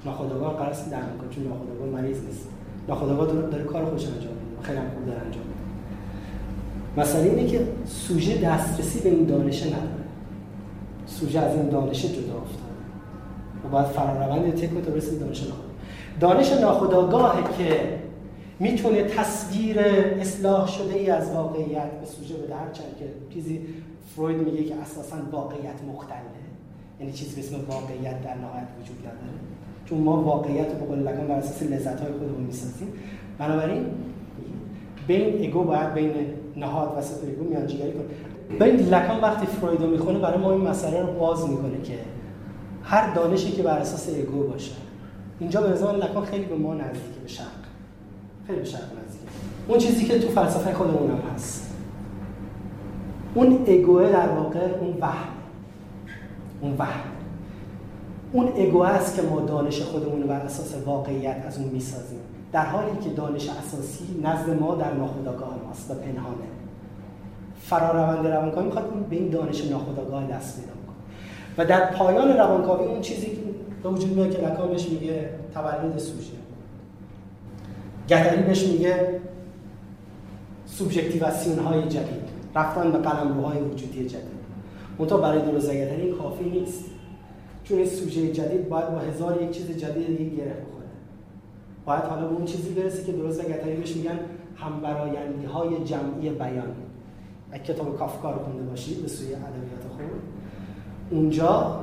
ناخودآگاه 0.05 0.62
است 0.62 0.91
درمان 0.91 1.18
کنه 1.18 1.30
چون 1.30 1.45
ناخودآگاه 1.45 1.87
مریض 1.87 2.24
نیست. 2.24 2.49
ناخودآگاه 2.89 3.26
داره, 3.26 3.64
کار 3.64 3.84
خودش 3.84 4.05
انجام 4.07 4.20
میده. 4.20 4.62
خیلی 4.62 4.78
خوب 4.78 5.07
داره 5.07 5.20
انجام 5.20 5.43
میده. 5.43 5.61
مسئله 6.97 7.30
اینه 7.30 7.47
که 7.47 7.68
سوژه 7.87 8.39
دسترسی 8.39 9.01
به 9.01 9.09
این 9.09 9.24
دانش 9.24 9.62
نداره. 9.62 9.80
سوژه 11.07 11.39
از 11.41 11.55
این 11.57 11.68
دانش 11.68 12.03
جدا 12.03 12.34
افتاده 12.43 12.66
و 13.64 13.68
باید 13.68 13.86
فراروند 13.86 14.54
تک 14.54 14.84
تا 14.84 14.90
برسید 14.90 15.20
دانش 15.20 15.40
ناخودآگاه 15.40 15.66
دانش 16.20 16.52
ناخودآگاهه 16.52 17.42
که 17.59 17.98
می‌تونه 18.61 19.02
تصویر 19.02 19.78
اصلاح 20.20 20.68
شده 20.68 20.94
ای 20.94 21.11
از 21.11 21.30
واقعیت 21.30 21.90
به 22.00 22.07
سوژه 22.07 22.34
بده. 22.34 22.54
هرچند 22.54 22.96
که 22.98 23.34
چیزی 23.34 23.61
فروید 24.16 24.36
میگه 24.36 24.64
که 24.64 24.74
اساسا 24.74 25.16
واقعیت 25.32 25.82
مختله. 25.88 26.18
یعنی 27.00 27.12
چیزی 27.12 27.40
به 27.40 27.46
اسم 27.46 27.57
واقعیت 27.68 28.22
در 28.22 28.34
نهایت 28.34 28.68
وجود 28.82 28.98
نداره. 28.98 29.38
چون 29.84 29.98
ما 29.98 30.22
واقعیت 30.22 30.66
رو 30.72 30.78
به 30.78 30.86
قول 30.86 30.98
لگان 30.98 31.26
بر 31.28 31.34
اساس 31.34 31.62
لذت 31.62 32.00
های 32.00 32.12
خودمون 32.12 32.44
می‌سازیم. 32.46 32.88
بنابراین 33.38 33.86
بین 35.07 35.34
ایگو 35.34 35.62
باید 35.62 35.94
بین 35.94 36.12
نهاد 36.57 36.98
و 36.98 37.02
super 37.03 37.26
ego 37.26 37.45
میانجیگری 37.44 37.92
کنه. 37.92 38.04
ببین 38.61 38.86
لکان 38.86 39.20
وقتی 39.20 39.46
فروید 39.46 39.80
رو 39.80 39.90
می‌خونه 39.90 40.18
برای 40.18 40.38
ما 40.38 40.52
این 40.52 40.61
مسئله 40.61 41.02
رو 41.02 41.12
باز 41.12 41.48
می‌کنه 41.48 41.82
که 41.84 41.98
هر 42.87 43.14
دانشی 43.14 43.53
که 43.53 43.62
بر 43.62 43.78
اساس 43.78 44.09
ego 44.09 44.43
باشه. 44.43 44.72
اینجا 45.41 45.61
به 45.61 45.68
نظر 45.68 45.93
لکان 45.93 46.24
خیلی 46.24 46.45
به 46.45 46.57
ما 46.57 46.74
نزدیکه 46.74 47.20
به 47.22 47.28
شرق. 47.28 47.47
خیلی 48.47 48.59
به 48.59 48.64
شرق 48.64 48.80
نزدیکه 48.80 49.26
اون 49.68 49.78
چیزی 49.78 50.05
که 50.05 50.18
تو 50.18 50.28
فلسفه 50.28 50.74
خودمون 50.74 51.11
هم 51.11 51.20
هست. 51.34 51.72
اون 53.34 53.64
ego 53.66 54.01
ه 54.01 54.12
در 54.12 54.28
واقع 54.28 54.61
اون 54.80 54.97
وهم. 55.01 55.28
اون 56.61 56.74
وهم. 56.78 57.11
اون 58.32 58.53
ego 58.55 58.82
است 58.82 59.16
که 59.16 59.22
ما 59.22 59.41
دانش 59.41 59.82
خودمون 59.82 60.22
رو 60.22 60.28
بر 60.28 60.41
اساس 60.41 60.74
واقعیت 60.87 61.45
از 61.47 61.59
اون 61.59 61.68
می‌سازیم. 61.68 62.20
در 62.53 62.66
حالی 62.66 62.99
که 63.05 63.11
دانش 63.11 63.49
اساسی 63.49 64.20
نزد 64.22 64.61
ما 64.61 64.74
در 64.74 64.95
ناخودآگاه 64.95 65.55
ماست 65.66 65.91
و 65.91 65.95
پنهانه. 65.95 66.47
فراروند 67.61 68.26
روانکاوی 68.26 68.66
می‌خواد 68.66 69.07
به 69.11 69.16
این 69.16 69.30
دانش 69.30 69.64
ناخودآگاه 69.64 70.26
دست 70.26 70.61
پیدا 70.61 70.76
و 71.59 71.64
در 71.64 71.90
پایان 71.90 72.36
روانکاوی 72.36 72.84
اون 72.86 73.00
چیزی 73.00 73.38
به 73.82 73.88
وجود 73.88 74.16
میاد 74.16 74.30
که 74.30 74.46
لکان 74.46 74.68
بهش 74.68 74.88
میگه 74.88 75.30
تولد 75.54 75.98
سوژه. 75.98 76.32
گتری 78.09 78.42
بهش 78.42 78.66
میگه 78.66 79.20
سوبژکتیواسیون 80.66 81.59
های 81.59 81.82
جدید 81.82 82.26
رفتن 82.54 82.92
به 82.92 82.98
قلمروهای 82.98 83.59
وجودی 83.59 84.09
جدید. 84.09 84.36
منتها 84.98 85.18
برای 85.18 85.42
درست 85.42 85.70
گتری 85.70 86.12
کافی 86.12 86.44
نیست. 86.50 86.84
چون 87.64 87.78
این 87.78 87.86
سوژه 87.86 88.32
جدید 88.32 88.68
باید 88.68 88.90
با 88.90 88.98
هزار 88.98 89.42
یک 89.42 89.50
چیز 89.50 89.70
جدید 89.70 90.07
دیگه 90.07 90.36
گره 90.36 90.46
بخوره. 90.46 90.86
باید 91.86 92.02
حالا 92.02 92.28
به 92.28 92.34
اون 92.34 92.44
چیزی 92.44 92.70
برسه 92.70 93.04
که 93.04 93.12
درست 93.12 93.42
گتری 93.42 93.76
بهش 93.76 93.96
میگن 93.96 94.18
همبرایندی 94.57 95.46
های 95.46 95.84
جمعی 95.84 96.30
بیان. 96.30 96.74
اگه 97.52 97.64
کتاب 97.64 97.98
کافکا 97.98 98.30
رو 98.30 98.38
خونده 98.38 98.62
باشید 98.62 99.02
به 99.02 99.09
سوی 99.09 99.34
ادبیات. 99.34 99.76
اونجا 101.11 101.80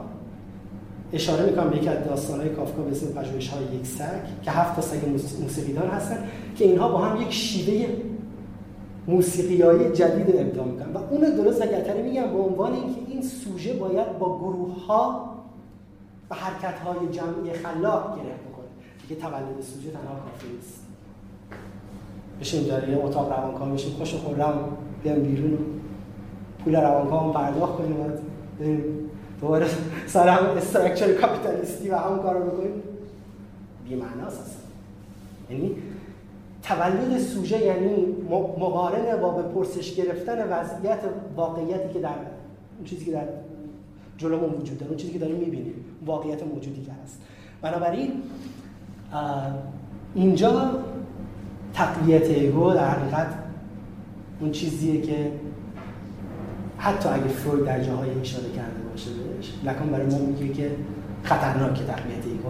اشاره 1.14 1.46
می‌کنم 1.46 1.70
به 1.70 1.78
یکی 1.78 1.88
از 1.88 2.06
داستانهای 2.06 2.50
کافکا 2.50 2.82
به 2.82 2.92
اسم 2.92 3.08
پژوهش 3.08 3.50
های 3.50 3.64
یک 3.64 3.86
سگ 3.86 4.44
که 4.44 4.52
هفت 4.52 4.76
تا 4.76 4.82
سگ 4.82 5.06
موسیقیدار 5.42 5.88
هستن 5.88 6.24
که 6.56 6.66
اینها 6.66 6.90
با 6.90 6.98
هم 6.98 7.22
یک 7.22 7.34
شیوه 7.34 7.88
موسیقیایی 9.08 9.92
جدید 9.92 10.36
ابداع 10.36 10.66
می‌کنن. 10.66 10.94
و 10.94 10.98
اون 10.98 11.22
درست 11.22 11.62
و 11.62 11.66
میگن 12.04 12.34
به 12.34 12.40
عنوان 12.40 12.74
اینکه 12.74 13.02
این 13.08 13.22
سوژه 13.22 13.74
باید 13.74 14.20
با 14.20 14.38
گروه 14.40 14.86
ها 14.86 15.30
و 16.30 16.36
حرکت 16.36 16.80
های 16.80 17.08
جمعی 17.12 17.54
خلاق 17.54 18.16
گره 18.16 18.26
بکنه. 18.26 18.66
دیگه 19.08 19.22
تولد 19.22 19.62
سوژه 19.62 19.90
تنها 19.90 20.16
کافی 20.16 20.54
نیست. 20.56 20.80
بشین 22.42 22.68
داره 22.68 22.90
یه 22.90 22.98
اتاق 22.98 23.32
روانکاوی 23.32 23.72
بشین. 23.72 23.94
خوش 23.94 24.16
خورم 24.16 24.54
بیام 25.04 25.20
بیرون. 25.20 25.58
پول 26.64 26.76
روانکاو 26.76 27.34
پرداخت 27.34 27.78
کنیم. 27.78 27.96
دوباره 29.42 29.68
سر 30.08 30.28
هم 30.28 30.46
استرکچر 30.46 31.14
کاپیتالیستی 31.14 31.90
و 31.90 31.96
همون 31.96 32.20
کار 32.20 32.36
رو 32.36 32.46
بکنیم 32.46 32.84
بیمعناست 33.90 34.42
اصلا. 34.42 34.64
یعنی 35.50 35.76
تولد 36.64 37.20
سوژه 37.20 37.66
یعنی 37.66 38.06
مقارن 38.60 39.22
با 39.22 39.30
به 39.30 39.42
پرسش 39.42 39.96
گرفتن 39.96 40.50
وضعیت 40.50 41.00
واقعیتی 41.36 41.94
که 41.94 42.00
در 42.00 42.10
اون 42.78 42.86
چیزی 42.86 43.06
که 43.06 43.12
در 43.12 43.28
جلومون 44.18 44.50
وجود 44.50 44.78
داره 44.78 44.90
اون 44.90 44.98
چیزی 44.98 45.14
که 45.14 45.20
داریم 45.20 45.36
می‌بینیم 45.36 45.74
واقعیت 46.06 46.44
موجودی 46.44 46.82
که 46.82 46.92
هست. 47.04 47.22
بنابراین 47.62 48.12
اینجا 50.16 50.72
تقویت 51.74 52.30
ego 52.30 52.74
در 52.74 52.90
حقیقت 52.90 53.28
اون 54.40 54.52
چیزیه 54.52 55.02
که 55.02 55.32
حتی 56.84 57.10
اگه 57.10 57.28
فروید 57.28 57.66
در 57.66 57.84
جاهای 57.84 58.10
اشاره 58.22 58.50
کرده 58.56 58.82
باشه 58.92 59.10
بهش 59.12 59.54
لکن 59.64 59.90
برای 59.90 60.06
ما 60.06 60.18
میگه 60.18 60.54
که 60.54 60.72
خطرناکه 61.24 61.84
تقویت 61.84 62.26
ego 62.26 62.50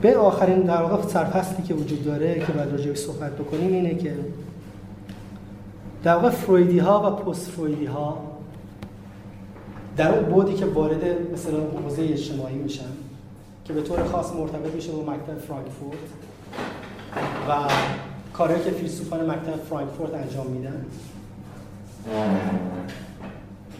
به 0.00 0.16
آخرین 0.16 0.60
در 0.60 0.82
واقع 0.82 1.08
سرفصلی 1.08 1.62
که 1.62 1.74
وجود 1.74 2.04
داره 2.04 2.40
که 2.40 2.52
بعد 2.52 2.70
راجعش 2.70 2.98
صحبت 2.98 3.32
بکنیم 3.32 3.72
اینه 3.72 3.94
که 3.94 4.14
در 6.02 6.14
واقع 6.14 6.30
فرویدی 6.30 6.78
ها 6.78 7.12
و 7.12 7.22
پست 7.22 7.50
فرویدی 7.50 7.86
ها 7.86 8.18
در 9.96 10.14
اون 10.14 10.24
بودی 10.24 10.54
که 10.54 10.66
وارد 10.66 11.32
مثلا 11.32 11.60
حوزه 11.84 12.02
اجتماعی 12.02 12.54
میشن 12.56 12.92
که 13.64 13.72
به 13.72 13.82
طور 13.82 14.04
خاص 14.04 14.32
مرتبط 14.32 14.74
میشه 14.74 14.92
با 14.92 15.12
مکتب 15.12 15.38
فرانکفورت 15.38 15.98
و 17.48 17.52
کاری 18.32 18.54
که 18.64 18.70
فیلسوفان 18.70 19.30
مکتب 19.30 19.56
فرانکفورت 19.70 20.14
انجام 20.14 20.46
میدن. 20.46 20.84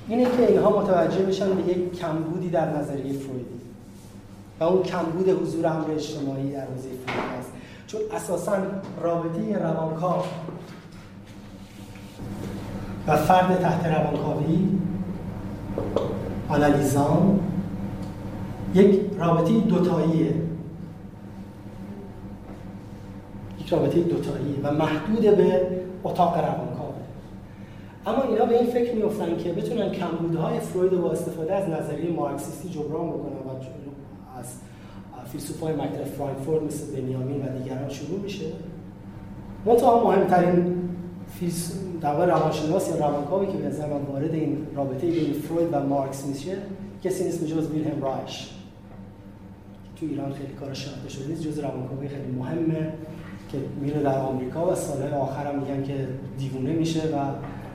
اینه 0.08 0.24
که 0.24 0.48
اینها 0.48 0.80
متوجه 0.80 1.26
میشن 1.26 1.54
به 1.54 1.72
یک 1.72 2.00
کمبودی 2.00 2.50
در 2.50 2.76
نظریه 2.78 3.12
فرویدی 3.12 3.60
و 4.60 4.64
اون 4.64 4.82
کمبود 4.82 5.28
حضور 5.28 5.66
امر 5.66 5.90
اجتماعی 5.90 6.52
در 6.52 6.60
حوزه 6.60 6.88
فروید 7.06 7.38
است 7.38 7.52
چون 7.86 8.00
اساسا 8.12 8.56
رابطه 9.02 9.58
روانکاو 9.58 10.22
و 13.06 13.16
فرد 13.16 13.60
تحت 13.60 13.86
روانکاوی 13.86 14.68
آنالیزان 16.48 17.40
یک 18.74 19.00
رابطه 19.18 19.60
دوتاییه 19.60 20.34
یک 23.60 23.72
رابطه 23.72 24.00
دوتاییه 24.00 24.56
و 24.62 24.72
محدود 24.72 25.36
به 25.36 25.66
اتاق 26.04 26.38
روانکاوه 26.38 26.73
اما 28.06 28.22
اینا 28.22 28.44
به 28.44 28.58
این 28.60 28.70
فکر 28.70 28.94
میفتن 28.94 29.36
که 29.36 29.52
بتونن 29.52 29.92
کمبودهای 29.92 30.60
فروید 30.60 31.00
با 31.00 31.12
استفاده 31.12 31.54
از 31.54 31.68
نظریه 31.68 32.12
مارکسیستی 32.12 32.68
جبران 32.68 33.08
بکنن 33.08 33.36
و 33.36 33.50
از 34.38 34.46
فیلسوفای 35.32 35.74
مکتب 35.74 36.04
فرانکفورت 36.04 36.62
مثل 36.62 37.00
بنیامین 37.00 37.42
و 37.42 37.58
دیگران 37.58 37.88
شروع 37.88 38.20
میشه. 38.20 38.44
منتها 39.66 40.04
مهمترین 40.04 40.84
در 42.00 42.26
روانشناس 42.26 42.88
یا 42.88 43.08
روانکاوی 43.08 43.46
که 43.46 43.52
به 43.52 43.66
نظر 43.66 43.86
من 43.86 44.02
وارد 44.02 44.34
این 44.34 44.66
رابطه 44.76 45.06
بین 45.06 45.32
فروید 45.32 45.68
و 45.72 45.80
مارکس 45.80 46.26
میشه 46.26 46.56
کسی 47.04 47.24
نیست 47.24 47.44
جز 47.44 47.70
ویلهم 47.70 48.02
رایش. 48.02 48.50
تو 49.96 50.06
ایران 50.06 50.32
خیلی 50.32 50.52
کار 50.52 50.74
شناخته 50.74 51.08
شده 51.08 51.28
نیست 51.28 51.42
جز 51.42 51.58
روانکاوی 51.58 52.08
خیلی 52.08 52.32
مهمه 52.38 52.92
که 53.52 53.58
میره 53.80 54.02
در 54.02 54.18
آمریکا 54.18 54.72
و 54.72 54.74
سالهای 54.74 55.12
آخر 55.12 55.46
هم 55.46 55.58
میگن 55.58 55.82
که 55.82 56.08
دیوونه 56.38 56.72
میشه 56.72 57.00
و 57.00 57.16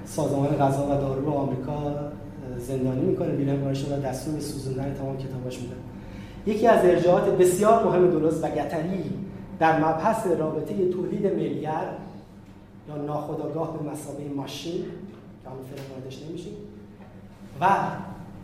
سازمان 0.09 0.47
غذا 0.47 0.85
و 0.85 0.89
دارو 0.89 1.31
آمریکا 1.31 1.95
زندانی 2.57 3.01
می‌کنه. 3.01 3.35
ویلهم 3.35 3.65
رایش 3.65 3.85
و 3.85 4.01
دستور 4.01 4.33
به 4.33 4.41
سوزوندن 4.41 4.93
تمام 4.93 5.17
کتاباش 5.17 5.59
میده. 5.59 5.75
یکی 6.45 6.67
از 6.67 6.85
ارجاعات 6.85 7.37
بسیار 7.37 7.83
مهم 7.83 8.09
دولوز 8.09 8.43
و 8.43 8.47
گتری 8.47 9.03
در 9.59 9.79
مبحث 9.79 10.27
رابطه 10.27 10.89
تولید 10.89 11.25
ملیت 11.25 11.87
یا 12.89 12.95
ناخداگاه 12.95 13.77
به 13.77 13.91
مسابقه 13.91 14.29
ماشین 14.35 14.81
که 15.43 15.49
همون 15.49 15.63
فعلا 15.63 15.95
واردش 15.95 16.23
نمیشیم 16.29 16.53
و 17.61 17.67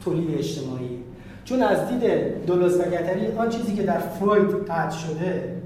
تولید 0.04 0.38
اجتماعی. 0.38 1.00
چون 1.46 1.64
از 1.64 1.90
دید 1.90 2.46
دولوز 2.46 2.80
و 2.80 2.84
گتری 2.84 3.28
آن 3.38 3.50
چیزی 3.50 3.76
که 3.76 3.84
در 3.84 4.00
فروید 4.00 4.66
قطع 4.68 4.98
شده 4.98 5.62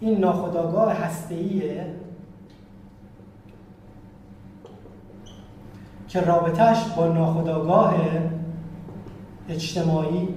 این 0.00 0.18
ناخداگاه 0.18 0.92
هسته‌ایه 0.92 1.86
که 6.08 6.20
رابطهش 6.20 6.78
با 6.96 7.06
ناخداگاه 7.06 7.94
اجتماعی 9.48 10.28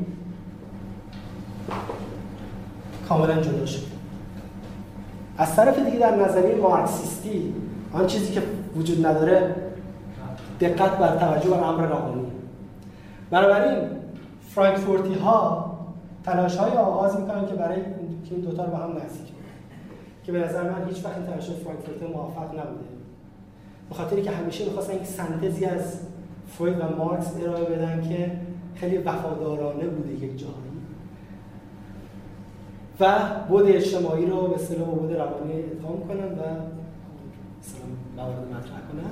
کاملا 3.10 3.42
جدا 3.42 3.66
شد. 3.66 3.82
از 5.38 5.56
طرف 5.56 5.80
دیگه 5.80 6.00
در 6.00 6.16
نظریه 6.16 6.56
مارکسیستی 6.56 7.54
آن 7.94 8.08
چیزی 8.08 8.34
که 8.34 8.42
وجود 8.76 9.06
نداره 9.06 9.56
دقت 10.60 10.98
بر 10.98 11.16
توجه 11.18 11.50
بر 11.50 11.64
امر 11.64 11.86
روانی. 11.86 12.26
بنابراین 13.30 13.90
فرانکفورتی 14.50 15.14
ها 15.14 15.72
تلاش 16.24 16.58
های 16.58 16.72
آغاز 16.72 17.20
می‌کنن 17.20 17.48
که 17.48 17.54
برای 17.54 17.82
که 18.26 18.36
این 18.36 18.42
دوتا 18.42 18.64
رو 18.66 18.72
به 18.72 18.78
هم 18.78 18.90
نزدیک 18.90 19.34
که 20.24 20.32
به 20.32 20.40
نظر 20.40 20.64
من 20.64 20.88
هیچ 20.88 21.06
وقت 21.06 21.18
این 21.18 21.26
تلاش 21.26 21.50
فرانکفورت 21.50 22.12
موفق 22.14 22.60
نبوده. 22.60 23.01
به 23.92 23.98
خاطری 23.98 24.22
که 24.22 24.32
همیشه 24.32 24.66
می‌خواستن 24.66 24.96
یک 24.96 25.06
سنتزی 25.06 25.66
از 25.66 26.00
فروید 26.48 26.80
و 26.80 26.96
مارکس 26.98 27.28
ارائه 27.42 27.64
بدن 27.64 28.08
که 28.10 28.32
خیلی 28.76 28.98
وفادارانه 28.98 29.88
بوده 29.88 30.14
یک 30.14 30.40
جایی 30.40 30.54
و 33.00 33.20
بود 33.50 33.66
اجتماعی 33.68 34.26
رو 34.26 34.48
به 34.48 34.56
اصطلاح 34.56 34.90
بود 34.90 35.12
روانی 35.12 35.54
اتهام 35.54 36.08
کنن 36.08 36.32
و 36.32 36.44
مثلا 37.60 37.86
موارد 38.18 38.48
مطرح 38.48 38.82
کنن. 38.92 39.12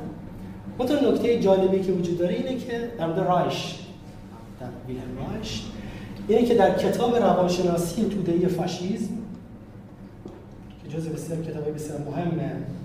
منتها 0.80 1.12
نکته 1.12 1.40
جالبی 1.40 1.80
که 1.80 1.92
وجود 1.92 2.18
داره 2.18 2.34
اینه 2.34 2.56
که 2.58 2.92
در 2.98 3.08
مورد 3.08 3.20
رایش 3.20 3.80
در 4.60 4.68
ویلهم 4.88 5.34
رایش 5.34 5.66
اینه 6.28 6.46
که 6.46 6.56
در 6.56 6.78
کتاب 6.78 7.16
روانشناسی 7.16 8.06
توده 8.06 8.48
فاشیسم 8.48 9.14
که 10.84 10.90
جز 10.90 11.08
بسیار 11.08 11.42
کتاب 11.42 11.74
بسیار 11.74 12.00
مهم 12.00 12.40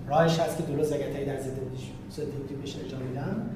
رایش 0.08 0.38
هست 0.38 0.56
که 0.56 0.62
دولو 0.62 0.84
زگتایی 0.84 1.24
در 1.26 1.40
زندگی 1.40 2.54
بهش 2.62 2.76
ارجاع 2.76 3.00
میدن 3.00 3.50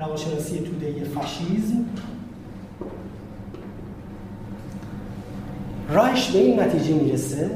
روانشناسی 0.00 0.58
توده 0.58 1.04
فاشیسم 1.04 1.84
رایش 5.90 6.30
به 6.30 6.38
این 6.38 6.60
نتیجه 6.60 6.94
می‌رسه 6.94 7.50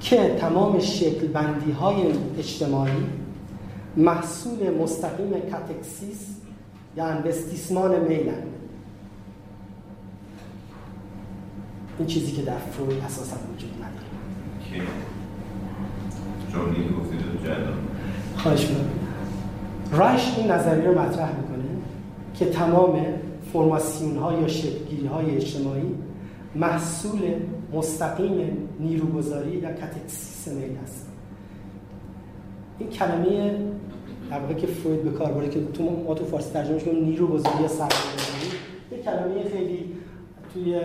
که 0.00 0.36
تمام 0.40 0.78
شکل 0.78 1.26
بندی 1.26 1.72
های 1.72 2.12
اجتماعی 2.38 3.06
محصول 3.96 4.70
مستقیم 4.70 5.30
کاتکسیس 5.30 6.26
یا 6.96 7.06
انوستیسمان 7.06 8.00
میلن. 8.00 8.42
این 11.98 12.08
چیزی 12.08 12.32
که 12.32 12.42
در 12.42 12.58
فروید 12.58 13.04
اساسا 13.04 13.36
وجود 13.54 13.70
نداره. 13.74 14.88
که 16.64 16.94
گفتید 17.00 17.20
خواهش 18.36 18.68
رایش 19.92 20.34
این 20.38 20.50
نظریه 20.50 20.84
رو 20.84 21.00
مطرح 21.00 21.30
می‌کنه 21.36 21.64
که 22.34 22.44
تمام 22.46 23.00
فرماسیون 23.52 24.16
ها 24.16 24.40
یا 24.40 24.48
شکلگیری 24.48 25.06
های 25.06 25.36
اجتماعی 25.36 25.94
محصول 26.54 27.20
مستقیم 27.72 28.56
نیروگذاری 28.80 29.50
یا 29.50 29.68
کاتکسیس 29.68 30.48
میل 30.48 30.76
است. 30.84 31.08
این 32.78 32.90
کلمه 32.90 33.56
در 34.30 34.38
واقع 34.38 34.54
که 34.54 34.66
فروید 34.66 35.02
به 35.02 35.10
کار 35.10 35.32
برده 35.32 35.48
که 35.48 35.60
تو 35.64 35.82
ما 35.82 36.14
تو 36.14 36.24
فارسی 36.24 36.52
ترجمه 36.52 36.80
کنیم 36.80 37.04
نیروگذاری 37.04 37.62
یا 37.62 37.68
سرمایه‌گذاری 37.68 38.48
یک 38.92 39.04
کلمه 39.04 39.50
خیلی 39.52 39.84
توی 40.54 40.80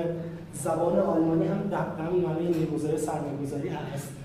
زبان 0.54 1.00
آلمانی 1.00 1.48
هم 1.48 1.70
در 1.72 2.06
همین 2.06 2.22
معنی 2.26 2.48
نیروگذاری 2.48 2.98
سرمایه‌گذاری 2.98 3.70
هست. 3.70 4.23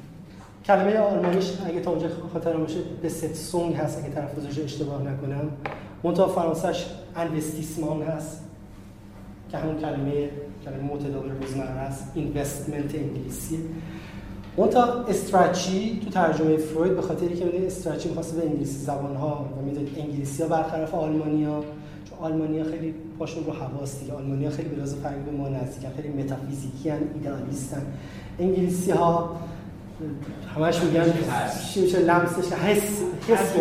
کلمه 0.68 0.98
آلمانیش 0.98 1.52
اگه 1.66 1.80
تا 1.80 1.90
اونجا 1.90 2.08
خاطرم 2.32 2.60
باشه 2.60 2.78
به 3.02 3.08
ست 3.08 3.34
سونگ 3.34 3.74
هست 3.74 3.98
اگه 3.98 4.14
تلفظش 4.14 4.58
اشتباه 4.58 5.02
نکنم. 5.02 5.50
منتها 6.04 6.28
فرانسهش 6.28 6.86
انوستیسمان 7.16 8.02
هست 8.02 8.44
که 9.50 9.58
همون 9.58 9.78
کلمه 9.78 10.30
کلمه 10.64 10.82
متداول 10.94 11.30
روزمره 11.42 11.68
است 11.68 12.12
اینوستمنت 12.14 12.94
انگلیسی. 12.94 13.58
تا 14.70 15.04
استرچی 15.04 16.00
تو 16.04 16.10
ترجمه 16.10 16.56
فروید 16.56 16.96
به 16.96 17.02
خاطری 17.02 17.34
که 17.34 17.44
میگه 17.44 17.66
استرچی 17.66 18.08
می‌خواسته 18.08 18.40
به 18.40 18.46
انگلیسی 18.46 18.78
زبان 18.78 19.16
ها 19.16 19.50
و 19.58 19.62
می‌دونید 19.62 19.98
انگلیسی 19.98 20.42
ها 20.42 20.48
برخلاف 20.48 20.94
آلمانیا 20.94 21.64
چون 22.04 22.18
آلمانیا 22.20 22.64
خیلی 22.64 22.94
پاشون 23.18 23.44
رو 23.44 23.52
حواس 23.52 24.00
دیگه. 24.00 24.12
آلمانیا 24.12 24.50
خیلی 24.50 24.68
به 24.68 24.76
لحاظ 24.76 24.94
فرهنگی 24.94 25.30
به 25.30 25.36
ما 25.36 25.48
نزدیکن 25.48 25.88
خیلی 25.96 26.08
متافیزیکی 26.08 26.90
ان 26.90 27.00
ایدئالیستن 27.14 27.82
انگلیسی 28.38 28.90
ها 28.90 29.36
همش 30.54 30.82
میگن 30.82 31.12
چی 31.72 31.82
میشه 31.82 31.98
لمسش 31.98 32.52
حس 32.52 33.02
حس 33.28 33.52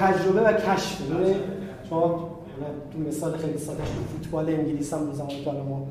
تجربه 0.00 0.40
و 0.40 0.52
کشف. 0.52 0.98
شما 1.90 2.30
تو 2.92 2.98
مثال 2.98 3.36
خیلی 3.36 3.58
ساده 3.58 3.82
فوتبال 4.12 4.48
انگلیس 4.48 4.92
هم 4.92 5.12
زمان 5.12 5.28
که 5.28 5.50
ما 5.50 5.86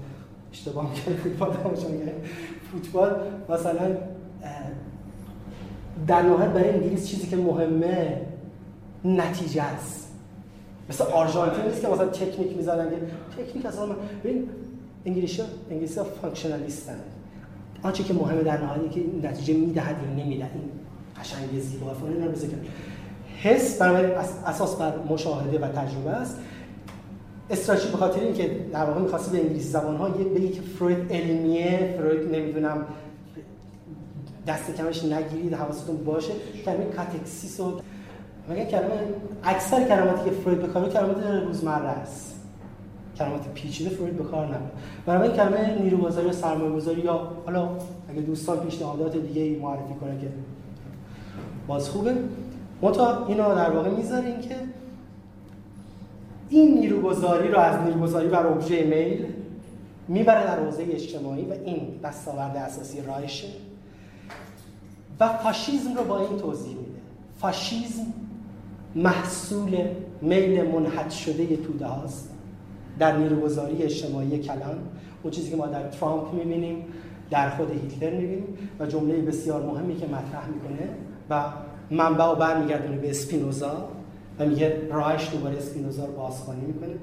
اشتباه 0.51 0.89
می‌کنه 0.91 1.15
فوتبال 1.15 1.53
فوتبال 2.71 3.15
مثلا 3.49 3.97
در 6.07 6.21
نهایت 6.21 6.49
برای 6.49 6.69
انگلیس 6.69 7.07
چیزی 7.07 7.27
که 7.27 7.35
مهمه 7.35 8.21
نتیجه 9.05 9.61
است. 9.61 10.11
مثل 10.89 11.03
آرژانتین 11.03 11.65
نیست 11.65 11.81
که 11.81 11.87
مثلا 11.87 12.07
تکنیک 12.07 12.57
می‌زنن 12.57 12.87
تکنیک 13.37 13.65
اصلا 13.65 13.85
ببین 14.23 14.49
انگلیسی 15.05 15.41
انگلیسی 15.69 15.99
ها 15.99 16.05
functionalist 16.05 16.87
ن. 16.87 16.99
آنچه 17.83 18.03
که 18.03 18.13
مهمه 18.13 18.43
در 18.43 18.63
نهایت 18.63 18.91
که 18.91 19.03
نتیجه 19.23 19.53
می‌دهد 19.53 19.95
یا 20.03 20.23
نمی‌دهد. 20.23 20.51
این 20.53 20.69
قشنگ 21.19 21.59
زیبا 21.59 21.93
فلان 21.93 22.13
اینا 22.13 22.31
حس 23.41 23.77
برای 23.77 24.11
اساس 24.45 24.75
بر 24.75 24.93
مشاهده 25.09 25.59
و 25.59 25.67
تجربه 25.67 26.09
است. 26.09 26.37
استراتژی 27.49 27.91
به 27.91 27.97
خاطر 27.97 28.19
اینکه 28.19 28.65
در 28.73 28.85
واقع 28.85 29.01
می‌خواسته 29.01 29.31
به 29.31 29.43
انگلیسی 29.43 29.69
زبان 29.69 29.95
ها 29.95 30.09
یه 30.09 30.25
بگی 30.25 30.49
که 30.49 30.61
فروید 30.61 31.13
علمیه 31.13 31.95
فروید 31.97 32.35
نمی‌دونم 32.35 32.85
دست 34.47 34.75
کمش 34.75 35.03
نگیرید 35.03 35.53
حواستون 35.53 35.97
باشه 35.97 36.33
کلمه 36.65 36.85
کاتکسیس 36.85 37.59
و 37.59 37.79
مگه 38.49 38.65
کلمه 38.65 38.99
اکثر 39.43 39.87
کلماتی 39.87 40.29
که 40.29 40.35
فروید 40.35 40.61
به 40.61 40.67
کار 40.67 40.89
کلمات 40.89 41.25
روزمره 41.25 41.87
است. 41.87 42.40
کلمات 43.21 43.47
پیچیده 43.53 43.89
فروید 43.89 44.17
به 44.17 44.23
کار 44.23 44.45
نمی‌بره 44.45 44.71
برای 45.05 45.29
کلمه 45.29 45.81
نیروگذاری 45.81 46.27
و 46.27 46.31
سرمایه‌گذاری 46.31 47.01
یا 47.01 47.27
حالا 47.45 47.69
اگه 48.09 48.21
دوستان 48.21 48.59
پیشنهادات 48.59 49.17
دیگه 49.17 49.59
معرفی 49.59 49.93
کنه 50.01 50.19
که 50.21 50.27
باز 51.67 51.89
خوبه 51.89 52.15
متا 52.81 53.25
اینو 53.27 53.55
در 53.55 53.69
واقع 53.69 53.89
می‌ذاریم 53.89 54.41
که 54.41 54.55
این 56.49 56.79
نیروگذاری 56.79 57.47
رو 57.47 57.59
از 57.59 57.87
نیروگذاری 57.87 58.27
بر 58.27 58.47
ابژه 58.47 58.83
میل 58.83 59.25
می‌بره 60.07 60.43
در 60.43 60.65
حوزه 60.65 60.83
اجتماعی 60.89 61.45
و 61.45 61.53
این 61.65 61.99
دستاورد 62.03 62.57
اساسی 62.57 63.01
رایشه 63.01 63.47
و 65.19 65.27
فاشیزم 65.27 65.93
رو 65.97 66.03
با 66.03 66.19
این 66.19 66.37
توضیح 66.37 66.75
میده. 66.75 66.99
فاشیزم 67.39 68.05
محصول 68.95 69.77
میل 70.21 70.71
منحط 70.71 71.09
شده 71.09 71.57
توده 71.57 71.85
هاست. 71.85 72.30
در 72.99 73.17
نیروگذاری 73.17 73.83
اجتماعی 73.83 74.39
کلان 74.39 74.77
اون 75.23 75.31
چیزی 75.31 75.49
که 75.49 75.55
ما 75.55 75.67
در 75.67 75.89
ترامپ 75.89 76.33
می‌بینیم 76.33 76.85
در 77.29 77.49
خود 77.49 77.71
هیتلر 77.71 78.11
می‌بینیم 78.11 78.57
و 78.79 78.85
جمله 78.85 79.21
بسیار 79.21 79.65
مهمی 79.65 79.95
که 79.95 80.05
مطرح 80.05 80.47
می‌کنه 80.47 80.89
و 81.29 81.43
منبع 81.91 82.25
و 82.25 82.35
برمیگردونه 82.35 82.97
به 82.97 83.09
اسپینوزا 83.09 83.87
و 84.39 84.45
میگه 84.45 84.87
رایش 84.91 85.29
دوباره 85.31 85.57
اسپینوزا 85.57 86.05
رو 86.05 86.11
بازخوانی 86.11 86.61
می‌کنه. 86.61 86.95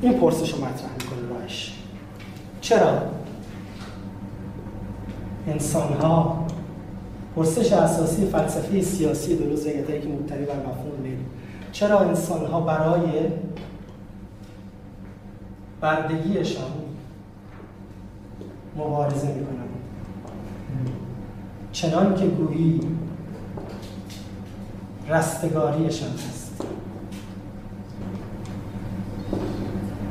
این 0.00 0.12
پرسش 0.12 0.52
رو 0.52 0.58
مطرح 0.58 0.90
می‌کنه 0.92 1.38
رایش. 1.38 1.78
چرا؟ 2.60 3.02
انسان 5.48 5.92
ها 5.92 6.46
پرسش 7.36 7.72
اساسی 7.72 8.26
فلسفه 8.26 8.80
سیاسی 8.80 9.36
درست 9.36 9.64
که 9.64 10.08
مبتنی 10.08 10.46
بر 10.46 10.56
مفهوم 10.56 10.94
چرا 11.72 12.00
انسان 12.00 12.46
ها 12.46 12.60
برای 12.60 13.02
بردگیشان 15.84 16.70
مبارزه 18.76 19.26
می‌کنن 19.26 19.64
چنان 21.72 22.14
که 22.14 22.26
گویی 22.26 22.80
رستگاریشان 25.08 26.10
هست. 26.10 26.64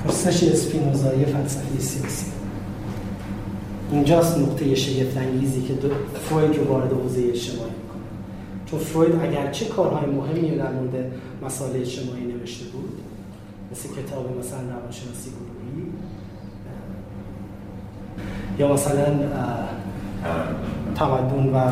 پرسش 0.03 0.43
اسپینوزایی 0.43 1.25
فلسفه 1.25 1.79
سیاسی. 1.79 2.31
اینجاست 3.91 4.37
نقطه 4.37 4.75
شگفت 4.75 5.17
انگیزی 5.17 5.61
که 5.61 5.73
فروید 6.29 6.57
رو 6.57 6.63
وارد 6.63 6.91
حوزه 6.91 7.21
اجتماعی 7.21 7.71
می‌کنه. 7.71 8.03
چون 8.65 8.79
فروید 8.79 9.15
اگرچه 9.15 9.65
کارهای 9.65 10.05
مهمی 10.05 10.57
در 10.57 10.71
مورد 10.71 11.11
مسائل 11.43 11.81
اجتماعی 11.81 12.23
نوشته 12.23 12.65
بود 12.65 12.99
مثل 13.71 13.89
کتاب 13.89 14.37
مثلا 14.39 14.59
روانشناسی 14.59 15.29
گروهی 15.29 15.62
یا 18.59 18.73
مثلا 18.73 19.05
تمدن 20.95 21.49
و 21.53 21.71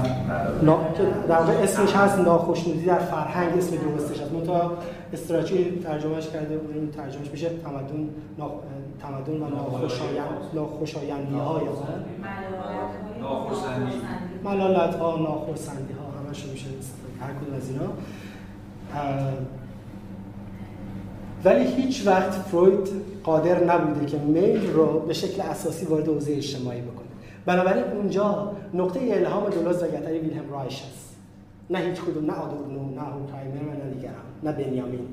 نا... 0.63 0.79
در 1.27 1.39
واقع 1.39 1.53
اسمش 1.53 1.95
هست 1.95 2.19
ناخشنودی 2.19 2.85
در 2.85 2.99
فرهنگ 2.99 3.57
اسم 3.57 3.75
درستش 3.75 4.21
هست. 4.21 4.31
منتها 4.31 4.71
استراتژی 5.13 5.79
ترجمهش 5.83 6.27
کرده 6.27 6.57
بودیم 6.57 6.89
ترجمهش 6.89 7.29
میشه 7.31 7.49
تمدن 7.49 8.09
نا... 8.37 8.51
تمدن 9.01 9.41
و 9.41 9.49
ناخوشایند 9.49 10.27
ناخوشایندی 10.53 11.35
های 11.35 11.63
ملالت 14.43 14.95
ها 14.95 15.17
ناخرسندی 15.17 15.93
ها 15.93 16.27
همش 16.27 16.45
میشه 16.45 16.67
هر 17.19 17.33
کدوم 17.33 17.55
از 17.55 17.69
اینا. 17.69 17.93
ولی 21.45 21.65
هیچ 21.65 22.07
وقت 22.07 22.31
فروید 22.31 22.89
قادر 23.23 23.63
نبوده 23.63 24.05
که 24.05 24.17
میل 24.17 24.69
رو 24.73 24.99
به 24.99 25.13
شکل 25.13 25.41
اساسی 25.41 25.85
وارد 25.85 26.07
حوزه 26.07 26.31
اجتماعی 26.31 26.81
بکنه. 26.81 27.07
بنابراین 27.45 27.83
اونجا 27.83 28.51
نقطه 28.73 28.99
الهام 29.03 29.49
دولوز 29.49 29.83
و 29.83 29.87
گتری 29.87 30.19
ویلهم 30.19 30.51
رایش 30.51 30.73
است. 30.73 31.15
نه 31.69 31.79
هیچ 31.79 32.01
کدوم 32.01 32.25
نه 32.25 32.33
آدورنو 32.33 32.95
نه 32.95 33.01
هوکایمر 33.01 33.73
و 33.73 33.85
نه 33.85 33.93
دیگران 33.93 34.15
نه 34.43 34.51
بنیامین. 34.51 35.07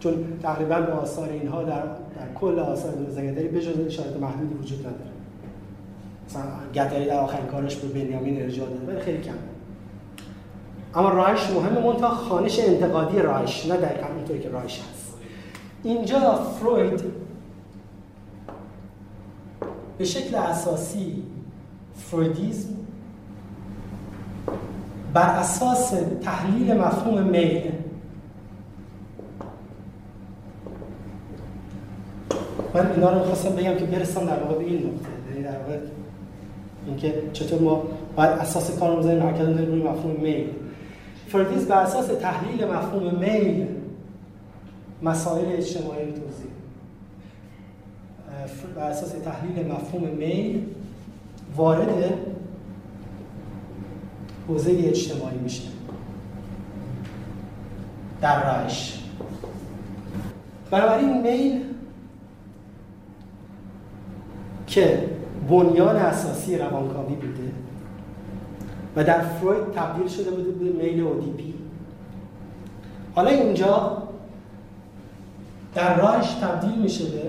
چون 0.00 0.14
تقریبا 0.42 0.80
با 0.80 0.92
آثار 0.92 1.28
اینها 1.28 1.62
در, 1.62 1.82
در 1.82 2.34
کل 2.40 2.58
آثار 2.58 2.92
دولوز 2.92 3.18
و 3.18 3.20
گتری 3.20 3.48
بجز 3.48 3.86
اشارات 3.86 4.16
محدودی 4.16 4.54
وجود 4.54 4.80
نداره. 4.80 5.12
مثلا 6.28 6.42
گتری 6.74 7.06
در 7.06 7.20
آخرین 7.20 7.46
کارش 7.46 7.76
به 7.76 7.88
بنیامین 7.88 8.42
ارجاع 8.42 8.68
داده 8.68 8.92
ولی 8.92 9.00
خیلی 9.00 9.22
کم. 9.22 9.32
اما 10.94 11.08
رایش 11.08 11.50
مهم 11.50 11.82
منتها 11.82 12.08
خانش 12.08 12.58
انتقادی 12.58 13.18
رایش 13.18 13.66
نه 13.66 13.76
دقیقا 13.76 14.06
اینطوری 14.16 14.40
که 14.40 14.48
رایش 14.48 14.80
هست. 14.80 15.01
اینجا 15.82 16.34
فروید 16.34 17.02
به 19.98 20.04
شکل 20.04 20.34
اساسی 20.34 21.22
فرویدیزم 21.96 22.68
بر 25.14 25.28
اساس 25.28 25.94
تحلیل 26.22 26.72
مفهوم 26.72 27.22
میل. 27.22 27.72
من 32.74 32.90
اینا 32.90 33.12
رو 33.12 33.18
خواستم 33.18 33.56
بگم 33.56 33.74
که 33.74 33.84
برسم 33.84 34.26
در 34.26 34.42
واقع 34.42 34.54
به 34.54 34.64
این 34.64 34.78
نقطه 34.78 35.08
یعنی 35.30 35.44
در 35.44 35.58
واقع 35.58 35.78
اینکه 36.86 37.22
چطور 37.32 37.60
ما 37.60 37.82
باید 38.16 38.30
اساس 38.30 38.78
کار 38.78 38.90
رو 38.90 38.96
بزنیم 38.96 39.22
حرکت 39.22 39.48
مفهوم 39.48 40.20
میل. 40.20 40.46
فرویدیزم 41.28 41.68
بر 41.68 41.82
اساس 41.82 42.06
تحلیل 42.06 42.64
مفهوم 42.64 43.18
میل 43.18 43.66
مسائل 45.02 45.44
اجتماعی 45.52 46.04
رو 46.04 46.12
توضیح 46.12 46.52
بر 48.76 48.82
اساس 48.82 49.12
تحلیل 49.12 49.72
مفهوم 49.72 50.08
میل 50.08 50.66
وارد 51.56 52.14
حوزه 54.48 54.70
اجتماعی 54.70 55.38
میشه. 55.38 55.62
در 58.20 58.60
رایش. 58.60 58.98
بنابراین 60.70 61.22
میل 61.22 61.62
که 64.66 65.08
بنیان 65.48 65.96
اساسی 65.96 66.58
روانکاوی 66.58 67.14
بوده 67.14 67.52
و 68.96 69.04
در 69.04 69.20
فروید 69.20 69.72
تبدیل 69.74 70.08
شده 70.08 70.30
بوده 70.30 70.50
به 70.50 70.84
میل 70.84 71.00
اودیپی 71.00 71.54
حالا 73.14 73.30
اینجا 73.30 74.02
در 75.74 76.00
رایش 76.00 76.26
تبدیل 76.26 76.78
میشه 76.78 77.04
به 77.04 77.22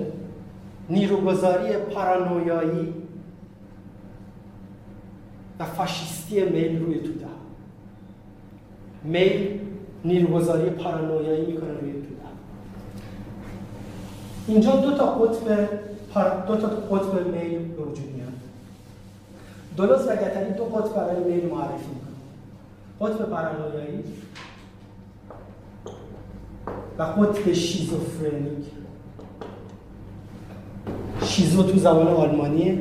نیروگذاری 0.89 1.73
پارانویایی 1.73 2.93
و 5.59 5.65
فاشیستی 5.65 6.43
میل 6.43 6.79
روی 6.79 6.99
توده 6.99 7.25
میل 9.03 9.59
نیروگذاری 10.05 10.69
پارانویایی 10.69 11.45
می‌کنه 11.45 11.69
روی 11.81 11.91
توده 11.91 12.03
اینجا 14.47 14.75
دو 14.75 14.97
تا 14.97 15.05
قطب 15.05 15.69
دو 16.47 16.55
تا 16.55 16.67
قطب 16.67 17.27
میل 17.27 17.59
به 17.59 17.83
وجود 17.83 18.13
میاد. 18.15 18.33
دولوز 19.77 20.07
و 20.07 20.15
گتری 20.15 20.53
دو 20.53 20.63
قطب 20.63 20.95
برای 20.95 21.23
میل 21.23 21.49
معرفی 21.49 21.85
می‌کنه. 21.89 22.13
قطب 23.01 23.25
پارانویایی 23.29 24.03
و 26.99 27.03
قطب 27.03 27.53
شیزوفرنیک. 27.53 28.65
شیزو 31.23 31.63
تو 31.63 31.79
زبان 31.79 32.07
آلمانی 32.07 32.79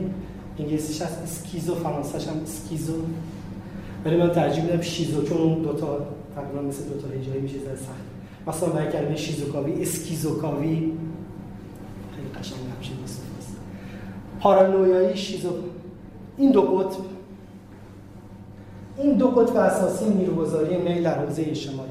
انگلیسیش 0.59 1.03
هست 1.03 1.22
اسکیزو 1.22 1.74
فرانسهش 1.74 2.28
هم 2.28 2.43
اسکیزو. 2.43 2.95
ولی 4.05 4.16
من 4.16 4.30
ترجیح 4.30 4.64
میدم 4.64 4.80
شیزو 4.80 5.22
چون 5.22 5.39
اون 5.39 5.62
دوتا 5.62 6.07
تقریبا 6.35 6.62
مثل 6.62 6.85
دوتا 6.85 7.09
هجایی 7.09 7.41
میشه 7.41 7.59
زر 7.59 7.76
سخت. 7.76 8.03
مثلا 8.47 8.68
برای 8.68 8.93
کلمه 8.93 9.16
شیزوکاوی 9.16 9.83
اسکیزوکاوی 9.83 10.93
خیلی 12.16 12.28
قشنگ 12.41 12.59
همشه 12.76 12.93
نیست 13.01 13.22
پارانویایی 14.41 15.16
شیزو. 15.16 15.51
این 16.37 16.53
دو 16.53 16.62
قطب 16.62 17.01
این 18.99 19.16
دو 19.16 19.28
قطب 19.28 19.57
اساسی 19.57 20.05
نیروگذاری 20.05 20.76
میل 20.76 21.03
در 21.03 21.18
حوزه 21.18 21.43
اجتماعی 21.43 21.91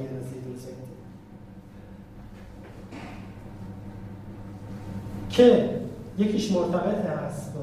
که 5.32 5.70
یکیش 6.18 6.52
مرتبط 6.52 7.06
هست 7.06 7.54
با 7.54 7.62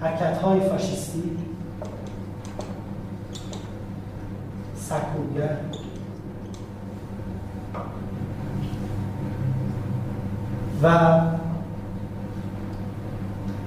حرکت 0.00 0.38
های 0.38 0.60
فاشیستی 0.60 1.22
سکوگر 4.74 5.56
و 10.82 11.20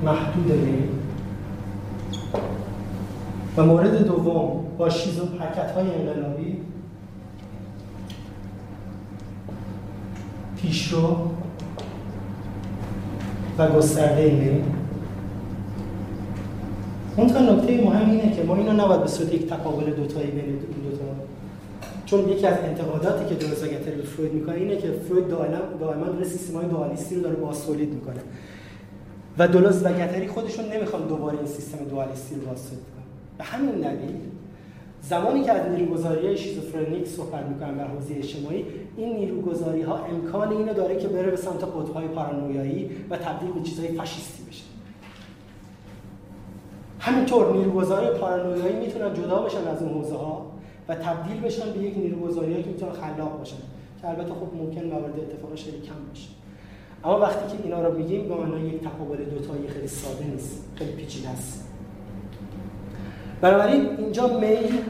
محدود 0.03 0.51
و 3.57 3.65
مورد 3.65 4.07
دوم 4.07 4.65
با 4.77 4.89
شیز 4.89 5.19
و 5.19 5.25
حرکت 5.39 5.71
های 5.71 5.95
انقلابی 5.95 6.57
پیشرو 10.61 11.31
و 13.57 13.67
گسترده 13.67 14.31
میل 14.31 14.63
اون 17.17 17.27
تا 17.27 17.39
نکته 17.39 17.83
مهم 17.83 18.09
اینه 18.09 18.35
که 18.35 18.43
ما 18.43 18.55
اینو 18.55 18.73
نباید 18.73 19.01
به 19.01 19.07
صورت 19.07 19.33
یک 19.33 19.49
تقابل 19.49 19.91
دوتایی 19.91 20.31
بین 20.31 20.45
این 20.45 20.57
دوتا 20.57 21.03
چون 22.05 22.29
یکی 22.29 22.47
از 22.47 22.57
انتقاداتی 22.63 23.35
که 23.35 23.45
درست 23.45 23.65
به 23.65 24.03
فروید 24.03 24.33
می‌کنه 24.33 24.55
اینه 24.55 24.77
که 24.77 24.91
فروید 25.07 25.27
دائما 25.27 25.57
دائما 25.79 26.05
داره 26.05 26.25
سیستم 26.25 26.57
های 26.57 26.65
دوالیستی 26.65 27.15
رو 27.15 27.21
داره 27.21 27.35
باز 27.35 27.65
تولید 27.65 27.93
می‌کنه. 27.93 28.19
و 29.37 29.47
دولوز 29.47 29.85
و 29.85 29.93
گتری 29.93 30.27
خودشون 30.27 30.65
نمی‌خوان 30.65 31.07
دوباره 31.07 31.37
این 31.37 31.47
سیستم 31.47 31.77
دوالیستی 31.89 32.35
رو 32.35 32.41
باز 32.41 32.63
تولید 32.69 32.83
کنن. 32.95 33.03
به 33.37 33.43
همین 33.43 33.71
دلیل 33.71 34.15
زمانی 35.09 35.43
که 35.43 35.51
از 35.51 35.71
نیروگذاری 35.71 36.37
شیزوفرنیک 36.37 37.07
صحبت 37.07 37.45
می‌کنن 37.45 37.77
در 37.77 37.87
حوزه 37.87 38.15
اجتماعی 38.15 38.65
این 38.97 39.15
نیروگذاری 39.15 39.81
ها 39.81 40.05
امکان 40.05 40.51
اینو 40.51 40.73
داره 40.73 40.97
که 40.97 41.07
بره 41.07 41.31
به 41.31 41.37
سمت 41.37 41.63
قطب‌های 41.63 42.07
پارانویایی 42.07 42.89
و 43.09 43.17
تبدیل 43.17 43.51
به 43.51 43.61
چیزهای 43.61 43.91
فاشیستی 43.91 44.43
بشه. 44.43 44.63
همینطور 46.99 47.53
نیروگذاری 47.53 48.17
پارانویایی 48.19 48.75
می‌تونن 48.75 49.13
جدا 49.13 49.41
بشن 49.41 49.67
از 49.67 49.81
اون 49.83 49.93
حوزه 49.93 50.15
ها 50.15 50.51
و 50.87 50.95
تبدیل 50.95 51.41
بشن 51.41 51.71
به 51.73 51.79
یک 51.79 51.97
نیروگذاری 51.97 52.63
که 52.63 52.69
می‌تونن 52.69 52.91
خلاق 52.91 53.37
باشن 53.37 53.57
که 54.01 54.09
البته 54.09 54.33
خب 54.33 54.57
ممکن 54.57 54.83
موارد 54.83 55.19
اتفاقش 55.19 55.63
خیلی 55.63 55.77
کم 55.81 56.07
باشه. 56.09 56.29
اما 57.03 57.19
وقتی 57.19 57.57
که 57.57 57.63
اینا 57.63 57.87
رو 57.87 57.97
میگیم 57.97 58.27
به 58.27 58.35
معنای 58.35 58.61
یک 58.61 58.83
تقابل 58.83 59.17
دوتایی 59.17 59.67
خیلی 59.67 59.87
ساده 59.87 60.25
نیست 60.25 60.65
خیلی 60.75 60.91
پیچیده 60.91 61.29
است. 61.29 61.62
بنابراین 63.43 63.89
اینجا 63.97 64.39
میل 64.39 64.81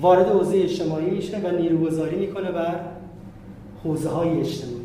وارد 0.00 0.26
حوزه 0.26 0.56
اجتماعی 0.56 1.10
میشه 1.10 1.38
و 1.38 1.50
نیروگذاری 1.50 2.16
می‌کنه 2.16 2.52
بر 2.52 2.80
حوزه 3.84 4.08
های 4.08 4.40
اجتماعی. 4.40 4.76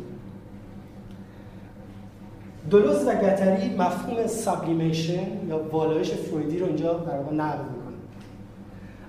دولوز 2.70 3.06
و 3.06 3.14
گتری 3.14 3.76
مفهوم 3.76 4.26
سابلیمیشن 4.26 5.46
یا 5.48 5.68
والایش 5.72 6.10
فرویدی 6.10 6.58
رو 6.58 6.66
اینجا 6.66 6.92
در 6.92 7.16
واقع 7.16 7.34
نقل 7.34 7.58
می‌کنه. 7.58 7.96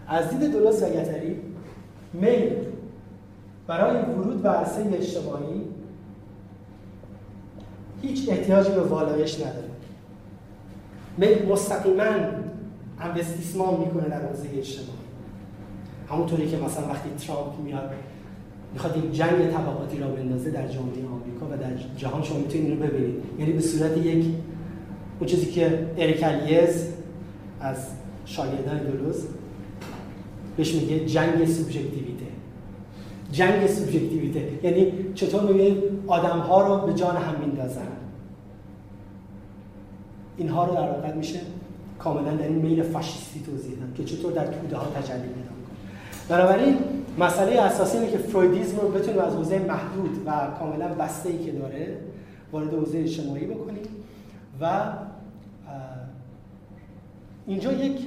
از 0.07 0.29
دید 0.29 0.51
دولوز 0.51 0.83
و 0.83 0.85
گتری 0.85 1.39
میل 2.13 2.53
برای 3.67 4.01
ورود 4.01 4.41
به 4.41 4.49
عرصه 4.49 4.81
اجتماعی 4.93 5.61
هیچ 8.01 8.29
احتیاجی 8.29 8.71
به 8.71 8.81
والایش 8.81 9.39
نداره. 9.39 9.69
میل 11.17 11.45
مستقیما 11.45 12.03
انوستیسمان 12.99 13.79
می‌کنه 13.79 14.09
در 14.09 14.25
حوزه 14.27 14.49
اجتماعی. 14.53 15.03
همونطوری 16.09 16.49
که 16.49 16.57
مثلا 16.57 16.87
وقتی 16.87 17.09
ترامپ 17.27 17.59
میاد 17.63 17.91
می‌خواد 18.73 18.97
یک 18.97 19.11
جنگ 19.11 19.51
طبقاتی 19.51 19.99
را 19.99 20.07
بندازه 20.07 20.51
در 20.51 20.67
جامعه 20.67 21.07
آمریکا 21.07 21.45
و 21.51 21.57
در 21.57 21.97
جهان 21.97 22.23
شما 22.23 22.37
می‌تونید 22.37 22.65
اینو 22.65 22.85
ببینید. 22.85 23.23
یعنی 23.39 23.53
به 23.53 23.61
صورت 23.61 23.97
یک 23.97 24.25
اون 25.19 25.29
چیزی 25.29 25.45
که 25.45 25.87
اریکالیز 25.97 26.87
از 27.61 27.77
شاگردان 28.25 28.77
دولوز 28.77 29.27
بهش 30.57 30.75
میگه 30.75 31.05
جنگ 31.05 31.45
سوبژکتیویته. 31.45 32.25
جنگ 33.31 33.67
سوبژکتیویته. 33.67 34.49
یعنی 34.63 34.93
چطور 35.15 35.41
می‌بینید 35.41 35.83
آدم 36.07 36.39
ها 36.39 36.67
رو 36.67 36.87
به 36.87 36.93
جان 36.93 37.15
هم 37.15 37.39
میندازن؟ 37.39 37.87
اینها 40.37 40.65
رو 40.65 40.73
در 40.73 40.91
واقع 40.91 41.13
میشه 41.13 41.39
کاملا 42.03 42.35
در 42.35 42.47
این 42.47 42.55
میل 42.55 42.83
فاشیستی 42.83 43.39
توضیح 43.39 43.75
داد 43.79 43.93
که 43.95 44.03
چطور 44.03 44.31
در 44.31 44.45
توده 44.45 44.77
ها 44.77 44.85
تجلی 44.85 45.17
پیدا 45.17 45.29
می‌کنه. 45.29 45.77
بنابراین 46.29 46.77
مسئله 47.19 47.61
اساسی 47.61 47.97
اینه 47.97 48.11
که 48.11 48.17
فرویدیسم 48.17 48.77
رو 48.77 48.87
بتونیم 48.87 49.21
از 49.21 49.33
حوزه 49.33 49.59
محدود 49.59 50.23
و 50.25 50.31
کاملا 50.59 50.87
بسته 50.87 51.29
ای 51.29 51.37
که 51.37 51.51
داره 51.51 51.97
وارد 52.51 52.73
حوزه 52.73 52.97
اجتماعی 52.97 53.45
بکنیم 53.45 53.83
و 54.61 54.81
اینجا 57.47 57.71
یک 57.71 57.97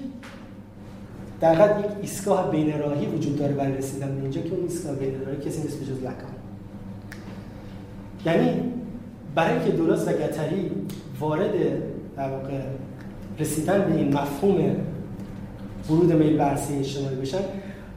در 1.40 1.80
یک 1.80 1.86
ایستگاه 2.00 2.50
بین 2.50 2.78
راهی 2.78 3.06
وجود 3.06 3.38
داره 3.38 3.54
برای 3.54 3.76
رسیدن 3.76 4.20
اینجا 4.22 4.40
که 4.40 4.54
اون 4.54 4.62
ایستگاه 4.62 4.94
بین 4.94 5.20
راهی 5.26 5.36
کسی 5.36 5.62
نیست 5.62 5.82
جز 5.82 6.00
لکان. 6.00 6.36
یعنی 8.26 8.72
برای 9.34 9.54
اینکه 9.54 9.72
دولوس 9.72 10.08
و 10.08 10.12
گتری 10.12 10.70
وارد 11.20 11.52
در 12.16 12.30
واقع 12.30 12.60
رسیدن 13.38 13.84
به 13.90 13.96
این 13.96 14.14
مفهوم 14.14 14.76
ورود 15.90 16.12
میل 16.12 16.36
برسی 16.36 16.78
اجتماعی 16.78 17.16
بشن 17.16 17.40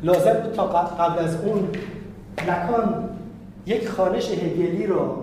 لازم 0.04 0.34
بود 0.34 0.54
تا 0.54 0.68
قبل 0.68 1.20
از 1.24 1.36
اون 1.36 1.70
لکان 2.48 3.10
یک 3.66 3.90
خانش 3.90 4.32
هگلی 4.32 4.88
رو 4.88 5.18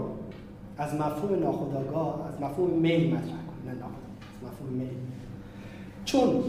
از 0.79 0.95
مفهوم 0.95 1.41
ناخودآگاه 1.41 2.29
از 2.29 2.41
مفهوم 2.41 2.71
میل 2.71 3.07
مطرح 3.07 3.23
کنه. 3.23 3.73
نه 3.73 3.85
مفهوم 4.43 4.73
میل. 4.73 4.89
چون 6.05 6.45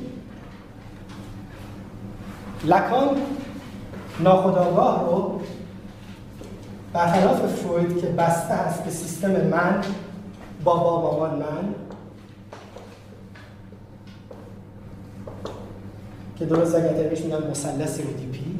لکان 2.65 3.17
ناخودآگاه 4.19 5.05
رو 5.05 5.41
برخلاف 6.93 7.45
فروید 7.45 8.01
که 8.01 8.07
بسته 8.07 8.53
است 8.53 8.83
به 8.83 8.91
سیستم 8.91 9.31
من 9.31 9.81
بابا 10.63 11.01
مامان 11.01 11.35
من 11.35 11.75
که 16.39 16.45
درست 16.45 16.75
اگر 16.75 16.93
بهش 16.93 17.21
میگن 17.21 17.49
مثلث 17.51 17.99
اودیپی 17.99 18.59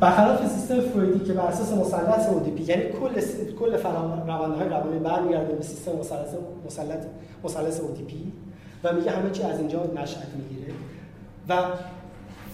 برخلاف 0.00 0.46
سیستم 0.46 0.80
فرویدی 0.80 1.24
که 1.24 1.32
بر 1.32 1.46
اساس 1.46 1.72
مثلث 1.72 2.28
اودیپی 2.28 2.62
یعنی 2.62 2.82
کل 2.82 3.20
کل 3.58 3.76
روندهای 4.26 4.68
روانی 4.68 4.98
برمیگرده 4.98 5.54
به 5.54 5.62
سیستم 5.62 5.92
مثلث 5.92 6.28
مثلث 6.66 7.04
مثلث 7.44 7.80
اودیپی 7.80 8.32
و 8.84 8.92
میگه 8.92 9.10
همه 9.10 9.30
چی 9.30 9.42
از 9.42 9.58
اینجا 9.58 9.84
نشأت 9.96 10.28
می‌گیره 10.36 10.72
و 11.48 11.54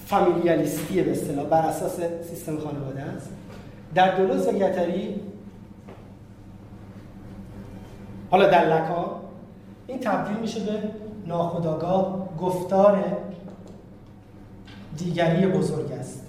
فامیلیالیستی 0.07 1.03
به 1.03 1.11
اصطلاح 1.11 1.47
بر 1.47 1.67
اساس 1.67 2.01
سیستم 2.31 2.59
خانواده 2.59 3.01
است. 3.01 3.31
در 3.95 4.17
دولوز 4.17 4.47
و 4.47 4.53
حالا 8.31 8.49
در 8.49 8.65
لکان 8.65 9.07
این 9.87 9.99
تبدیل 9.99 10.37
میشه 10.37 10.61
به 10.61 10.79
ناخداگاه 11.27 12.29
گفتار 12.41 13.05
دیگری 14.97 15.47
بزرگ 15.47 15.93
است. 15.93 16.27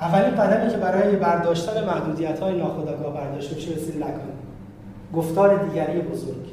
اولین 0.00 0.30
قدمی 0.30 0.70
که 0.70 0.76
برای 0.76 1.16
برداشتن 1.16 1.84
محدودیت 1.84 2.40
های 2.40 2.58
ناخودآگاه 2.58 3.14
برداشته 3.14 3.54
میشه 3.54 3.72
رسید 3.72 3.96
لکان. 3.96 4.32
گفتار 5.14 5.68
دیگری 5.68 6.00
بزرگ. 6.00 6.46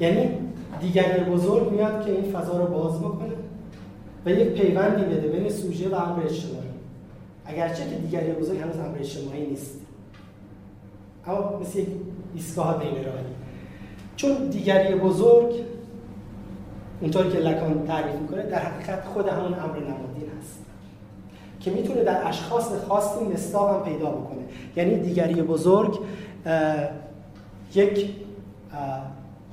یعنی 0.00 0.30
دیگری 0.80 1.24
بزرگ 1.24 1.72
میاد 1.72 2.04
که 2.04 2.10
این 2.10 2.32
فضا 2.32 2.58
رو 2.58 2.66
باز 2.66 3.00
بکنه 3.00 3.34
و 4.26 4.30
یک 4.30 4.62
پیوندی 4.62 5.04
بده 5.04 5.28
بین 5.28 5.48
سوژه 5.48 5.88
و 5.88 5.94
امر 5.94 6.22
اجتماعی. 6.22 6.66
اگرچه 7.46 7.90
که 7.90 7.96
دیگری 7.96 8.32
بزرگ 8.32 8.58
هنوز 8.58 8.76
امر 8.76 8.98
اجتماعی 8.98 9.46
نیست. 9.46 9.80
اما 11.26 11.58
مثل 11.60 11.78
یک 11.78 11.88
ایستگاه 12.34 12.78
بین 12.78 13.04
راهی 13.04 13.26
چون 14.16 14.48
دیگری 14.48 14.94
بزرگ 14.94 15.52
اونطوری 17.00 17.30
که 17.30 17.38
لکان 17.38 17.86
تعریف 17.86 18.14
می‌کنه 18.14 18.42
در 18.42 18.58
حقیقت 18.58 19.04
خود 19.04 19.28
همون 19.28 19.54
امر 19.54 19.78
نمادین 19.78 20.30
هست. 20.38 20.58
که 21.60 21.70
می‌تونه 21.70 22.04
در 22.04 22.28
اشخاص 22.28 22.72
خاصی 22.88 23.24
مصداق 23.24 23.76
هم 23.76 23.92
پیدا 23.92 24.10
بکنه. 24.10 24.42
یعنی 24.76 24.98
دیگری 24.98 25.42
بزرگ 25.42 25.98
یک 27.74 28.10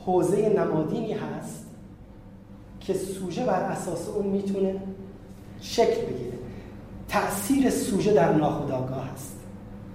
حوزه 0.06 0.49
نمادینی 0.49 1.14
هست 1.14 1.65
که 2.80 2.94
سوژه 2.94 3.45
بر 3.45 3.61
اساس 3.61 4.10
اون 4.10 4.28
می‌تونه 4.28 4.76
شکل 5.61 6.02
بگیره. 6.02 6.34
تأثیر 7.07 7.70
سوژه 7.70 8.14
در 8.14 8.34
ناخودآگاه 8.34 9.10
هست. 9.14 9.40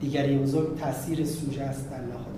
دیگری 0.01 0.39
بزرگ 0.39 0.79
تاثیر 0.79 1.25
سوژه 1.25 1.62
است 1.62 1.91
در 1.91 2.01
ناخودآگاه. 2.01 2.38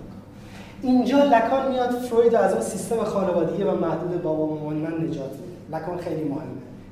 اینجا 0.83 1.25
لکان 1.25 1.71
میاد 1.71 1.91
فروید 1.91 2.35
از 2.35 2.53
اون 2.53 2.63
سیستم 2.63 3.05
خانوادگی 3.05 3.63
و 3.63 3.75
محدود 3.75 4.23
بابا 4.23 4.47
مامان 4.47 4.77
من 4.77 4.95
نجات 4.95 5.31
میده. 5.31 5.79
لکان 5.79 5.99
خیلی 5.99 6.25
مهمه. 6.25 6.43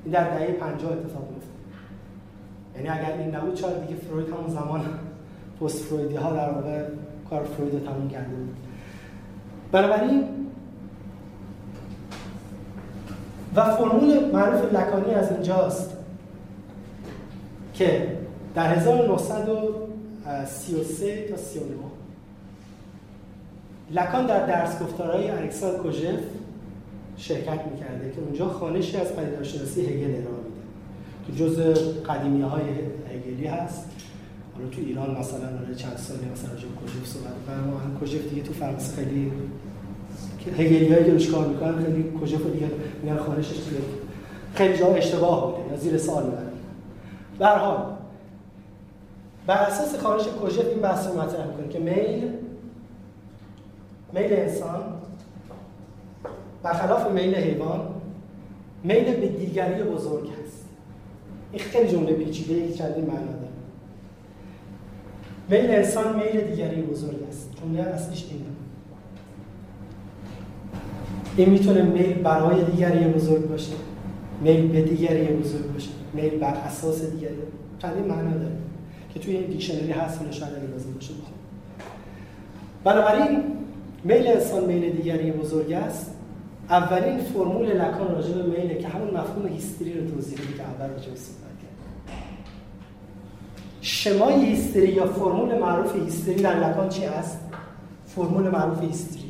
این 0.05 0.15
در 0.15 0.39
دهه 0.39 0.53
50 0.53 0.93
اتفاق 0.93 1.29
میفته. 1.31 1.49
یعنی 2.77 2.89
اگر 2.89 3.19
این 3.19 3.35
نبود 3.35 3.57
شاید 3.57 3.87
دیگه 3.87 4.01
فروید 4.01 4.29
همون 4.29 4.51
زمان 4.51 4.85
پست 5.61 5.85
فرویدی 5.85 6.17
ها 6.17 6.33
در 6.33 6.51
واقع 6.51 6.85
کار 7.31 7.45
فروید 7.45 7.75
رو 7.75 7.81
تموم 7.81 8.09
کرده 8.09 8.35
بود. 8.35 8.57
بنابراین 9.73 10.25
و 13.55 13.65
فرمول 13.65 14.31
معروف 14.33 14.73
لکانی 14.73 15.15
از 15.15 15.33
اینجاست 15.33 15.97
که 17.75 18.17
در 18.55 18.75
1900 18.75 19.49
33 20.47 21.29
تا 21.29 21.37
39 21.37 21.65
لکان 23.91 24.27
در 24.27 24.47
درس 24.47 24.83
گفتارهای 24.83 25.31
الکساندر 25.31 25.79
کوژف 25.79 26.21
شرکت 27.17 27.61
می‌کرده 27.73 28.11
که 28.11 28.21
اونجا 28.21 28.49
خانشی 28.49 28.97
از 28.97 29.17
پدیدارشناسی 29.17 29.81
هگل 29.81 30.11
ارائه 30.11 30.25
میده. 30.25 30.59
که 31.27 31.33
جز 31.33 31.59
قدیمی 32.03 32.43
های 32.43 32.63
هگلی 33.15 33.47
هست. 33.47 33.85
حالا 34.55 34.69
تو 34.69 34.81
ایران 34.81 35.11
مثلا 35.19 35.53
داره 35.53 35.75
چند 35.75 35.97
سالی 35.97 36.21
مثلا 36.33 36.51
راجع 36.51 36.67
کوژف 36.69 37.07
صحبت 37.07 37.33
می‌کنن 37.41 37.71
ما 37.71 37.79
هم 37.79 37.97
کوژف 37.99 38.29
دیگه 38.29 38.43
تو 38.43 38.53
فرانسه 38.53 38.97
خیلی 38.97 39.33
هگلی 40.59 40.93
هایی 40.93 41.19
که 41.19 41.33
کار 41.33 41.47
می‌کنن 41.47 41.85
خیلی 41.85 42.03
کوژف 42.03 42.47
دیگه 42.47 42.71
میگن 43.03 43.17
خانشش 43.17 43.51
دیگه 43.51 43.83
خیلی 44.55 44.79
جا 44.79 44.87
اشتباه 44.87 45.57
بوده 45.57 45.71
یا 45.73 45.77
زیر 45.77 45.99
سوال 45.99 46.25
می‌برن 46.25 46.51
به 47.39 47.47
هر 47.47 47.57
حال 47.57 47.77
بر 49.47 49.57
اساس 49.57 49.99
خانش 49.99 50.23
کوژف 50.23 50.67
این 50.67 50.79
بحث 50.79 51.07
رو 51.07 51.21
مطرح 51.21 51.47
می‌کنه 51.47 51.69
که 51.69 51.79
میل 51.79 52.31
میل 54.13 54.33
انسان 54.33 54.81
برخلاف 56.63 57.11
میل 57.11 57.35
حیوان 57.35 57.81
میل 58.85 59.17
به 59.17 59.29
دیگری 59.29 59.83
بزرگ 59.83 60.29
هست. 60.29 60.65
این 61.53 61.63
خیلی 61.63 61.89
جمله 61.89 62.13
پیچیده 62.13 62.55
ای 62.55 62.75
چندین 62.75 63.05
معنا 63.05 63.33
داره. 63.33 63.49
میل 65.51 65.71
انسان 65.71 66.17
میل 66.17 66.41
دیگری 66.41 66.83
بزرگ 66.83 67.23
است. 67.29 67.51
جمله 67.63 67.83
اصلیش 67.83 68.27
اینه. 68.31 68.45
این 71.37 71.51
می‌تونه 71.51 71.83
میل 71.83 72.13
برای 72.13 72.65
دیگری 72.65 73.05
بزرگ 73.05 73.49
باشه 73.49 73.73
میل 74.41 74.69
به 74.69 74.83
دیگری 74.83 75.27
بزرگ 75.27 75.73
باشه 75.73 75.91
میل 76.15 76.39
بر 76.39 76.55
اساس 76.55 77.05
دیگری. 77.05 77.35
چندین 77.79 78.05
معنا 78.05 78.31
داره 78.31 78.57
که 79.15 79.21
توی 79.21 79.37
این 79.37 79.47
دیکشنری 79.47 79.93
هست 79.93 80.21
اینو 80.21 80.33
شاید 80.33 80.53
اگه 80.55 80.67
لازم 80.67 80.93
باشه. 80.93 81.13
بنابراین 82.85 83.43
میل 84.05 84.27
انسان 84.27 84.65
میل 84.65 84.91
دیگری 84.91 85.33
بزرگ 85.33 85.73
است. 85.73 86.15
اولین 86.71 87.19
فرمول 87.19 87.67
لکان 87.67 88.15
راجع 88.15 88.35
به 88.35 88.43
میله 88.43 88.75
که 88.75 88.89
همون 88.89 89.11
مفهوم 89.11 89.47
هیستری 89.47 90.01
رو 90.01 90.11
توضیح 90.11 90.41
میده 90.41 90.53
که 90.53 90.63
اول 90.63 90.91
راجع 90.91 91.05
صحبت 91.05 91.59
کرد. 91.63 92.15
شمای 93.81 94.45
هیستری 94.45 94.89
یا 94.89 95.07
فرمول 95.07 95.59
معروف 95.59 95.97
هیستری 95.97 96.43
در 96.43 96.69
لکان 96.69 96.89
چی 96.89 97.05
است؟ 97.05 97.39
فرمول 98.07 98.49
معروف 98.49 98.83
هیستری. 98.83 99.29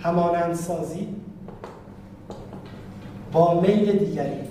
همانندسازی 0.00 1.08
با 3.32 3.60
میل 3.60 3.98
دیگری. 3.98 4.47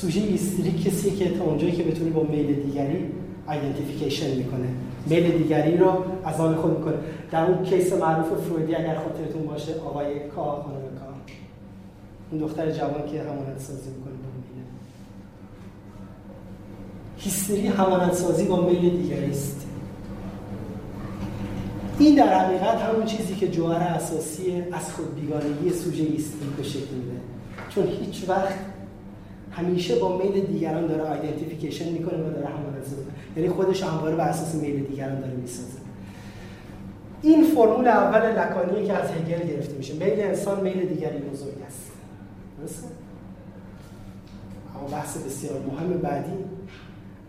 سوژه 0.00 0.20
هیستری 0.20 0.72
کسی 0.72 1.10
که 1.10 1.30
تا 1.30 1.44
اونجایی 1.44 1.72
که 1.72 1.82
بتونه 1.82 2.10
با 2.10 2.22
میل 2.22 2.54
دیگری 2.54 3.10
identification 3.50 4.36
می‌کنه. 4.36 4.68
میل 5.06 5.38
دیگری 5.38 5.76
رو 5.76 6.04
از 6.24 6.40
آن 6.40 6.54
خود 6.54 6.78
می‌کنه. 6.78 6.94
در 7.30 7.44
اون 7.44 7.64
case 7.64 7.92
معروف 7.92 8.26
فرویدی 8.26 8.74
اگر 8.74 8.94
خاطرتون 8.94 9.42
باشه 9.46 9.74
آقای 9.74 10.28
K 10.36 10.62
خانم 10.62 10.80
K. 10.80 11.06
اون 12.30 12.40
دختر 12.40 12.70
جوان 12.70 13.06
که 13.12 13.20
همانند 13.20 13.58
سازی 13.58 13.90
می‌کنه 13.90 14.12
با 14.12 14.28
میل. 14.36 14.64
هیستری 17.16 17.66
همانند 17.66 18.12
سازی 18.12 18.44
با 18.44 18.66
میل 18.66 19.02
دیگری 19.02 19.30
است. 19.30 19.66
این 21.98 22.14
در 22.16 22.38
حقیقت 22.38 22.78
همون 22.78 23.04
چیزی 23.04 23.34
که 23.34 23.48
جوهر 23.48 23.82
اساسی 23.82 24.62
از 24.72 24.92
خود 24.92 25.20
بیگانگی 25.20 25.70
سوژه 25.70 26.04
هیستری 26.04 26.50
به 26.56 26.62
شکل 26.62 26.94
میده. 26.94 27.20
چون 27.68 27.86
هیچ 27.86 28.28
وقت 28.28 28.54
همیشه 29.50 29.98
با 29.98 30.18
میل 30.18 30.46
دیگران 30.46 30.86
داره 30.86 31.02
آیدنتیفیکیشن 31.02 31.88
می‌کنه 31.92 32.18
و 32.18 32.30
داره 32.30 32.46
همانند 32.46 32.82
سازی 32.84 33.02
یعنی 33.36 33.48
خودش 33.48 33.82
همواره 33.82 34.16
بر 34.16 34.28
اساس 34.28 34.54
میل 34.54 34.84
دیگران 34.84 35.20
داره 35.20 35.32
می‌سازه. 35.32 35.78
این 37.22 37.44
فرمول 37.44 37.88
اول 37.88 38.38
لکانی 38.38 38.86
که 38.86 38.92
از 38.92 39.10
هگل 39.10 39.46
گرفته 39.48 39.74
میشه. 39.74 39.94
میل 39.94 40.20
انسان 40.20 40.60
میل 40.60 40.88
دیگری 40.88 41.18
بزرگ 41.18 41.62
است. 41.66 41.90
درسته؟ 42.60 42.86
اما 44.76 44.88
بحث 44.88 45.16
بسیار 45.18 45.60
مهم 45.72 45.98
بعدی 45.98 46.32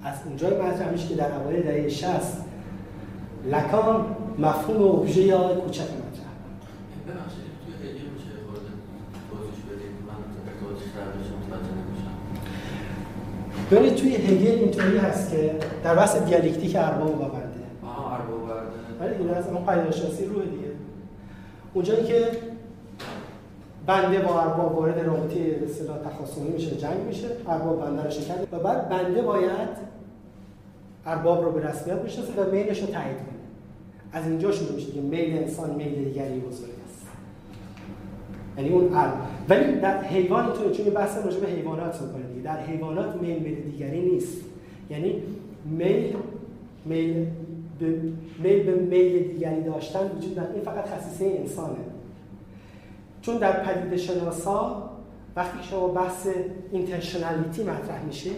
از 0.04 0.16
اونجای 0.26 0.62
مطرح 0.62 0.92
میشه 0.92 1.08
که 1.08 1.16
در 1.16 1.36
اوایل 1.36 1.64
دهه 1.64 1.90
60 1.90 2.12
لکان 3.52 4.16
مفهوم 4.40 4.82
ابژه 5.00 5.22
یا 5.22 5.56
کوچک 5.56 5.82
مطرح. 5.82 6.32
ببخشید 7.08 7.46
توی 7.66 7.74
هگل 7.90 8.10
میشه 8.14 8.32
خورده 8.46 8.72
توضیح 9.30 9.64
بدید؟ 9.72 9.96
من 10.08 10.20
توضیح 10.60 10.90
در 10.96 11.08
بشه 11.18 11.34
متوجه 11.40 11.74
نمیشم 11.80 12.16
ببینید 13.72 13.96
توی 13.96 14.16
هگل 14.16 14.60
اینطوری 14.60 14.98
هست 14.98 15.32
که 15.32 15.56
در 15.84 15.96
بحث 15.96 16.16
دیالکتیک 16.18 16.76
ارباب 16.76 17.22
و 17.22 17.24
بنده 17.24 17.62
آها 17.84 18.16
ارباب 18.16 18.48
برده 18.48 18.70
ولی 19.00 19.16
این 19.16 19.30
از 19.30 19.48
اون 19.48 19.58
قاعده 19.58 19.92
شناسی 19.92 20.26
روح 20.26 20.44
دیگه. 20.44 20.68
اونجایی 21.74 22.04
که 22.04 22.32
بنده 23.86 24.20
با 24.20 24.42
ارباب 24.42 24.76
وارد 24.76 25.00
رابطه 25.00 25.40
به 25.40 25.66
اصطلاح 25.66 25.98
تخاصمی 25.98 26.50
میشه 26.50 26.76
جنگ 26.76 27.00
میشه 27.08 27.28
ارباب 27.48 27.86
بنده 27.86 28.04
رو 28.04 28.10
شکست 28.10 28.48
و 28.52 28.60
بعد 28.60 28.90
بنده 28.90 29.22
باید 29.22 29.92
ارباب 31.06 31.44
رو 31.44 31.52
به 31.52 31.68
رسمیت 31.68 31.98
بشناسه 31.98 32.34
و 32.34 32.52
میلش 32.52 32.80
رو 32.80 32.88
تایید 32.88 33.18
کنه. 33.18 33.42
از 34.14 34.28
اینجا 34.28 34.52
شروع 34.52 34.72
میشه 34.72 34.92
که 34.92 35.02
میل 35.02 35.38
انسان 35.38 35.70
میل 35.70 36.04
دیگری 36.04 36.40
بزرگ 36.40 36.70
است. 36.90 37.08
یعنی 38.58 38.70
اون 38.70 38.94
ارب 38.94 39.14
ولی 39.50 39.80
در 39.80 40.04
حیوان 40.04 40.46
اینطوره 40.46 40.72
چون 40.72 40.86
بحث 40.86 41.18
راجع 41.26 41.40
به 41.40 41.48
حیوانات 41.48 42.02
می‌کنه 42.02 42.31
دیگه 42.42 42.54
در 42.54 42.66
حیوانات 42.66 43.16
میل 43.16 43.40
میل 43.40 43.56
دیگری 43.56 44.02
نیست. 44.02 44.38
یعنی 44.90 45.24
میل 45.66 46.16
میل 46.86 47.26
به 47.80 48.02
میل 48.44 48.64
به 48.64 48.76
میل 48.76 49.24
دیگری 49.34 49.64
داشتن 49.64 50.12
وجود 50.18 50.40
نداره. 50.40 50.54
این 50.54 50.64
فقط 50.64 50.86
خصیصه 50.86 51.26
انسانه. 51.26 51.78
چون 53.22 53.38
در 53.38 53.64
پدیده 53.64 53.98
شناسا 53.98 54.90
وقتی 55.36 55.58
که 55.58 55.64
شما 55.64 55.88
بحث 55.88 56.28
اینتنشنالیتی 56.72 57.64
مطرح 57.64 58.06
میشه 58.06 58.30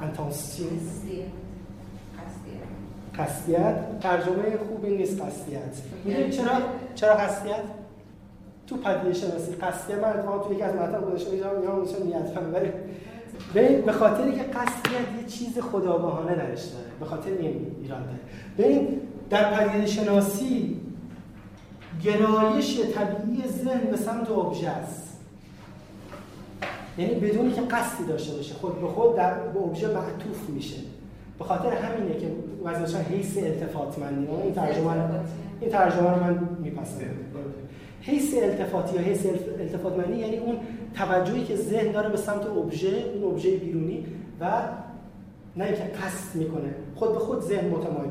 انتانسیون 0.00 0.68
قصدیت. 3.18 4.00
ترجمه 4.00 4.56
خوبی 4.68 4.96
نیست 4.96 5.20
قصدیت. 5.20 5.82
می‌دونید 6.04 6.30
چرا 6.30 6.52
چرا 6.94 7.14
قصدیت؟ 7.14 7.62
تو 8.66 8.76
پدیده 8.76 9.12
شناسی 9.12 9.52
قصدیت 9.52 9.98
من 9.98 10.08
اتفاقا 10.08 10.48
تو 10.48 10.52
یکی 10.52 10.62
از 10.62 10.74
مطالب 10.74 11.06
گذاشتم 11.06 11.30
می‌ذارم 11.30 11.62
یا 11.64 11.72
اونش 11.72 11.88
نیت 11.88 12.34
کنم 12.34 12.54
ولی 12.54 12.68
ببین 13.54 13.80
به 13.80 13.92
خاطر 13.92 14.30
که 14.30 14.42
قصدیت 14.42 15.20
یه 15.20 15.26
چیز 15.26 15.58
خداگاهانه 15.58 16.34
درش 16.34 16.64
داره 16.64 16.86
به 17.00 17.06
خاطر 17.06 17.30
این 17.30 17.76
ایراد 17.82 18.00
داره. 18.04 18.18
ببین 18.58 19.00
در 19.30 19.54
پدیده 19.54 19.86
شناسی 19.86 20.80
گرایش 22.04 22.80
طبیعی 22.80 23.48
ذهن 23.48 23.90
به 23.90 23.96
سمت 23.96 24.30
ابژه 24.30 24.68
است. 24.68 25.20
یعنی 26.98 27.14
بدونی 27.14 27.52
که 27.52 27.60
قصدی 27.60 28.04
داشته 28.04 28.36
باشه 28.36 28.54
خود 28.54 28.80
به 28.80 28.86
خود 28.86 29.16
در 29.16 29.34
به 29.34 29.60
ابژه 29.60 29.88
معطوف 29.88 30.48
میشه. 30.48 30.76
به 31.38 31.44
خاطر 31.44 31.72
همینه 31.72 32.14
که 32.14 32.26
وزنشان 32.64 33.02
حیث 33.02 33.38
التفاتمندی 33.38 34.26
این 34.26 34.54
ترجمه 34.54 34.92
این 35.60 35.70
ترجمه 35.70 36.10
رو 36.10 36.24
من 36.24 36.48
میپسندم. 36.62 37.06
حیث 38.02 38.34
التفاتی 38.42 38.94
یا 38.94 39.00
حیث 39.00 39.26
التفاتمندی 39.60 40.18
یعنی 40.18 40.36
اون 40.36 40.56
توجهی 40.94 41.44
که 41.44 41.56
ذهن 41.56 41.92
داره 41.92 42.08
به 42.08 42.16
سمت 42.16 42.46
ابژه 42.46 43.04
اون 43.14 43.32
ابژه 43.32 43.56
بیرونی 43.56 44.06
و 44.40 44.62
نه 45.56 45.64
اینکه 45.64 45.82
قصد 45.82 46.34
می‌کنه. 46.34 46.74
خود 46.94 47.12
به 47.12 47.18
خود 47.18 47.40
ذهن 47.40 47.68
متمایل. 47.68 48.10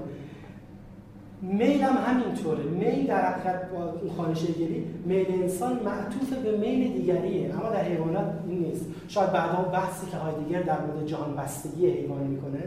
میل 1.42 1.82
هم 1.82 1.98
همینطوره. 2.06 2.64
میل 2.64 3.08
در 3.08 3.32
حقیقت 3.32 3.72
با 3.72 3.94
خانش 4.18 4.46
گری 4.46 4.86
میل 5.06 5.26
انسان 5.30 5.80
معطوف 5.84 6.34
به 6.34 6.58
میل 6.58 6.94
دیگریه. 6.94 7.54
اما 7.54 7.70
در 7.70 7.84
حیوانات 7.84 8.34
این 8.48 8.60
نیست. 8.60 8.86
شاید 9.08 9.32
بعدا 9.32 9.62
بحثی 9.62 10.08
که 10.12 10.18
هایدگر 10.18 10.62
در 10.62 10.86
مورد 10.86 11.06
جهان 11.06 11.36
بستگی 11.36 11.88
حیوان 11.88 12.24
می‌کنه. 12.24 12.64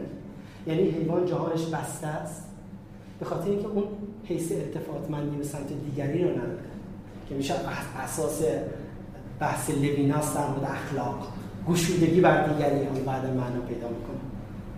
یعنی 0.67 0.89
حیوان 0.89 1.25
جهانش 1.25 1.65
بسته 1.65 2.07
است. 2.07 2.49
به 3.19 3.25
خاطر 3.25 3.49
اینکه 3.49 3.67
اون 3.67 3.83
حیث 4.25 4.51
التفاتمندی 4.51 5.37
به 5.37 5.43
سمت 5.43 5.67
دیگری 5.85 6.23
رو 6.23 6.29
نداره. 6.29 6.59
که 7.29 7.35
میشه 7.35 7.53
اساس 8.03 8.43
بحث 9.43 9.69
لویناس 9.69 10.37
در 10.37 10.47
مورد 10.47 10.63
اخلاق. 10.63 11.27
گشودگی 11.69 12.21
بر 12.21 12.47
دیگری 12.47 12.85
هم 12.85 13.05
بعد 13.05 13.25
معنا 13.25 13.61
پیدا 13.67 13.87
می‌کنه. 13.87 14.23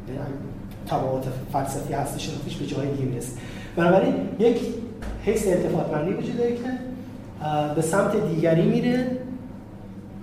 یعنی 0.07 0.19
تبعات 0.87 1.25
فلسفی 1.53 1.93
هستی 1.93 2.19
شناختیش 2.19 2.57
به 2.57 2.65
جای 2.65 2.91
دیگه 2.91 3.05
می‌رسه. 3.05 3.31
بنابراین 3.75 4.13
یک 4.39 4.61
حیث 5.23 5.47
التفاتمندی 5.47 6.13
وجود 6.13 6.37
داره 6.37 6.55
که 6.55 6.61
به 7.75 7.81
سمت 7.81 8.27
دیگری 8.35 8.61
میره. 8.61 9.17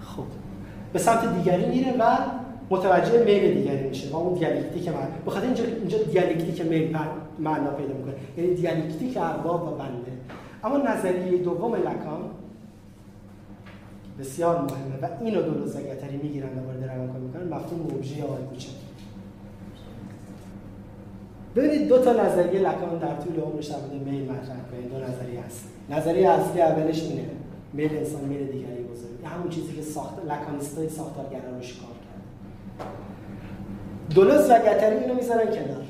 خب. 0.01 0.24
به 0.93 0.98
سمت 0.98 1.36
دیگری 1.36 1.66
میره 1.66 1.93
و 1.98 2.16
متوجه 2.70 3.24
میل 3.24 3.55
دیگری 3.55 3.89
میشه. 3.89 4.10
و 4.10 4.16
اون 4.16 4.39
دیالکتیک 4.39 4.89
من 4.89 5.09
به 5.24 5.31
خاطر 5.31 5.47
اینجا 5.47 5.64
اینجا 5.64 5.98
دیالکتیک 5.98 6.66
میل 6.66 6.97
معنا 7.39 7.70
پیدا 7.70 7.94
می‌کنه. 7.94 8.14
یعنی 8.36 8.55
دیالکتیک 8.55 9.16
ارباب 9.16 9.69
و 9.69 9.70
بنده. 9.77 10.12
اما 10.64 10.77
نظریه 10.77 11.39
دوم 11.39 11.74
لکان 11.74 12.20
بسیار 14.20 14.60
مهمه 14.60 14.98
و 15.02 15.24
اینو 15.24 15.43
دولوز 15.43 15.76
و 15.76 15.78
گتری 15.78 16.16
می‌گیرن 16.16 16.59
و 16.59 16.66
وارد 16.66 16.84
روانکاوی 16.84 17.24
می‌کنن 17.24 17.44
مفهوم 17.44 17.80
ابژه 17.94 18.24
آی 18.24 18.43
کوچک. 18.51 18.68
ببینید 21.56 21.89
دو 21.89 21.98
تا 21.98 22.12
نظریه 22.12 22.60
لکان 22.60 22.98
در 22.98 23.14
طول 23.14 23.40
عمرش 23.40 23.66
در 23.66 23.76
مورد 23.76 23.93
میل 23.93 24.22
مطرح 24.22 24.56
کنید. 24.70 24.90
دو 24.90 24.98
نظریه 24.98 25.40
هست. 25.47 25.64
نظریه 25.90 26.30
اصلی 26.30 26.62
اولش 26.62 27.02
اینه 27.02 27.24
میل 27.72 27.97
انسان 27.97 28.24
میل 28.24 28.47
دیگری 28.47 28.82
بزرگ. 28.82 29.24
همون 29.24 29.48
چیزی 29.48 29.72
که 29.72 29.82
ساخت 29.82 30.14
لکانیستای 30.24 30.89
ساختارگرا 30.89 31.56
رو 31.56 31.62
شکار 31.62 31.89
کرد. 31.89 32.22
دولوز 34.14 34.51
و 34.51 34.59
گتری 34.59 34.97
اینو 34.97 35.14
می‌ذارن 35.14 35.47
کنار. 35.47 35.84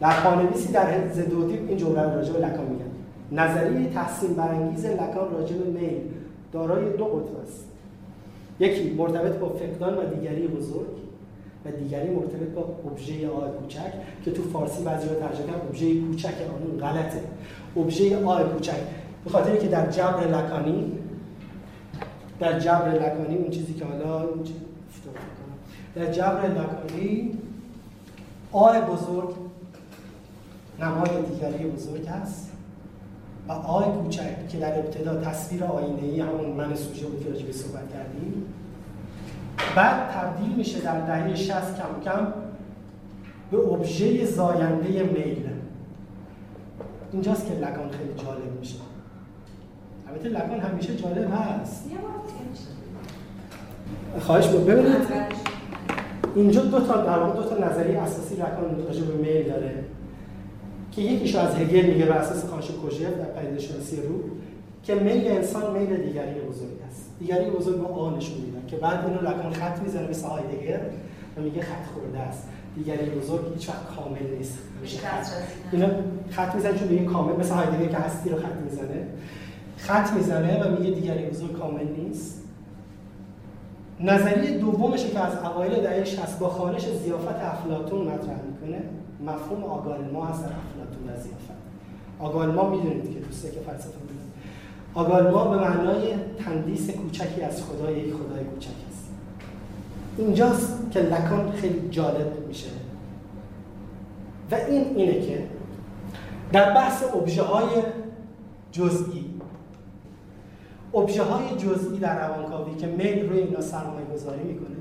در 0.00 0.20
پانویسی 0.20 0.72
در 0.72 1.08
زدودیب 1.12 1.68
این 1.68 1.78
جمله 1.78 2.02
راجع 2.02 2.32
به 2.32 2.38
لکان 2.38 2.66
میگن. 2.66 2.84
نظریه 3.32 3.90
تحسین 3.90 4.34
برانگیز 4.34 4.86
لکان 4.86 5.30
راجع 5.32 5.56
به 5.56 5.80
میل. 5.80 6.00
دارای 6.54 6.96
دو 6.96 7.04
قطب 7.04 7.36
است. 7.42 7.64
یکی 8.60 8.90
مرتبط 8.90 9.38
با 9.38 9.48
فقدان 9.48 9.98
و 9.98 10.14
دیگری 10.14 10.48
بزرگ 10.48 10.86
و 11.64 11.70
دیگری 11.70 12.10
مرتبط 12.10 12.48
با 12.54 12.62
ابژه 12.62 13.28
آ 13.28 13.48
کوچک 13.48 13.92
که 14.24 14.30
تو 14.30 14.42
فارسی 14.42 14.84
بعضی 14.84 15.08
ها 15.08 15.14
ترجمه 15.14 15.46
کردن 15.46 15.66
ابژه 15.68 16.00
کوچک 16.00 16.34
اون 16.68 16.80
غلطه. 16.80 17.20
ابژه 17.76 18.24
آ 18.24 18.42
کوچک. 18.42 18.80
به 19.24 19.30
خاطر 19.30 19.56
که 19.56 19.68
در 19.68 19.90
جبر 19.90 20.26
لکانی 20.26 20.92
در 22.40 22.60
جبر 22.60 22.88
لکانی 22.88 23.36
اون 23.36 23.50
چیزی 23.50 23.74
که 23.74 23.84
حالا 23.84 24.24
در 25.94 26.12
جبر 26.12 26.48
لکانی 26.48 27.38
آ 28.52 28.80
بزرگ 28.80 29.34
نمای 30.80 31.22
دیگری 31.30 31.64
بزرگ 31.64 32.06
هست. 32.06 32.53
و 33.48 33.52
آی 33.52 33.84
کوچک 33.84 34.48
که 34.48 34.58
در 34.58 34.78
ابتدا 34.78 35.20
تصویر 35.20 35.64
آینه 35.64 36.02
ای 36.02 36.20
همون 36.20 36.50
من 36.50 36.74
سوژه 36.74 37.06
بود 37.06 37.24
که 37.24 37.30
راجع 37.30 37.46
به 37.46 37.52
صحبت 37.52 37.92
کردیم 37.92 38.46
بعد 39.76 40.10
تبدیل 40.10 40.56
میشه 40.56 40.80
در 40.80 41.00
دهه 41.00 41.34
60 41.34 41.52
کم 41.76 42.04
کم 42.04 42.32
به 43.50 43.58
ابژه 43.58 44.24
زاینده 44.24 45.02
میل. 45.02 45.48
اینجاست 47.12 47.46
که 47.46 47.54
لکان 47.54 47.90
خیلی 47.90 48.14
جالب 48.24 48.58
میشه. 48.60 48.76
البته 50.08 50.28
لکان 50.28 50.60
همیشه 50.60 50.96
جالب 50.96 51.30
هست. 51.34 51.84
خواهش 54.20 54.46
بود 54.46 54.66
ببینید. 54.66 54.96
اینجا 56.34 56.62
دو 56.62 56.80
تا 56.80 57.32
دو 57.32 57.42
تا 57.42 57.68
نظریه 57.68 57.98
اساسی 57.98 58.34
لکان 58.34 58.86
راجع 58.86 59.04
به 59.04 59.14
میل 59.14 59.48
داره. 59.48 59.84
که 60.96 61.02
یکیشو 61.02 61.38
از 61.38 61.54
هگل 61.54 61.86
میگه 61.86 62.04
بر 62.04 62.18
اساس 62.18 62.44
کانش 62.44 62.70
کوژف 62.70 63.18
در 63.18 63.24
پدیده‌شناسی 63.24 63.96
روح 63.96 64.22
که 64.82 64.94
میل 64.94 65.28
انسان 65.28 65.78
میل 65.78 65.96
دیگری 65.96 66.40
بزرگ 66.40 66.78
است. 66.88 67.10
دیگری 67.18 67.50
بزرگ 67.50 67.82
با 67.82 67.88
آ 67.88 68.16
نشون 68.16 68.38
میدن 68.38 68.66
که 68.66 68.76
بعد 68.76 69.06
اینو 69.06 69.20
لکن 69.20 69.50
خط 69.50 69.82
می‌زنه 69.82 70.08
مثل 70.10 70.26
هایدگر 70.28 70.80
و 71.36 71.40
میگه 71.40 71.62
خط 71.62 71.86
خورده 71.94 72.18
است. 72.18 72.48
دیگری 72.76 73.10
بزرگ 73.10 73.40
هیچ 73.54 73.68
وقت 73.68 73.96
کامل 73.96 74.36
نیست. 74.38 74.58
میشه 74.82 74.98
خط 74.98 75.26
اینا 75.72 75.88
خط 76.30 76.54
می‌زنه 76.54 76.78
چون 76.78 76.88
میگه 76.88 77.04
کامل 77.04 77.36
مثل 77.36 77.54
هایدگر 77.54 77.86
که 77.86 77.96
هستی 77.96 78.30
رو 78.30 78.36
خط 78.36 78.56
می‌زنه. 78.64 79.06
خط 79.76 80.12
می‌زنه 80.12 80.64
و 80.64 80.80
میگه 80.80 80.94
دیگری 80.94 81.26
بزرگ 81.26 81.58
کامل 81.58 81.86
نیست. 81.98 82.42
نظریه 84.00 84.58
دومش 84.58 85.06
که 85.06 85.18
از 85.18 85.32
اوایل 85.44 85.82
دهه 85.82 86.04
60 86.04 86.38
با 86.38 86.48
خانش 86.48 86.86
زیافت 87.04 87.40
افلاطون 87.42 88.00
مطرح 88.00 88.40
می‌کنه. 88.50 88.82
مفهوم 89.26 89.64
آگالما 89.64 90.24
هست 90.26 90.42
در 90.42 90.50
افلاطون 90.52 91.08
و 91.08 91.20
زیافت 91.20 91.54
آگالما 92.18 92.70
می‌دونید 92.70 93.14
که 93.14 93.20
دوسته 93.20 93.50
که 93.50 93.60
فلسفه 93.60 94.00
می‌دونید. 94.00 94.32
آگالما 94.94 95.44
به 95.44 95.56
معنای 95.56 96.14
تندیس 96.44 96.90
کوچکی 96.90 97.42
از 97.42 97.62
خدای 97.62 97.98
یک 97.98 98.14
خدای 98.14 98.44
کوچک 98.44 98.68
است. 98.90 99.10
اینجاست 100.18 100.90
که 100.90 101.00
لکان 101.00 101.52
خیلی 101.52 101.88
جالب 101.90 102.46
میشه. 102.48 102.70
و 104.50 104.54
این 104.54 104.96
اینه 104.96 105.20
که 105.26 105.44
در 106.52 106.74
بحث 106.74 107.04
ابژه 107.14 107.42
های 107.42 107.82
جزئی 108.72 109.30
ابژه 110.94 111.22
های 111.22 111.56
جزئی 111.58 111.98
در 111.98 112.28
روانکاوی 112.28 112.74
که 112.74 112.86
میل 112.86 113.28
روی 113.28 113.38
اینا 113.38 113.60
سرمایه 113.60 114.06
گذاری 114.14 114.42
می‌کنه 114.42 114.76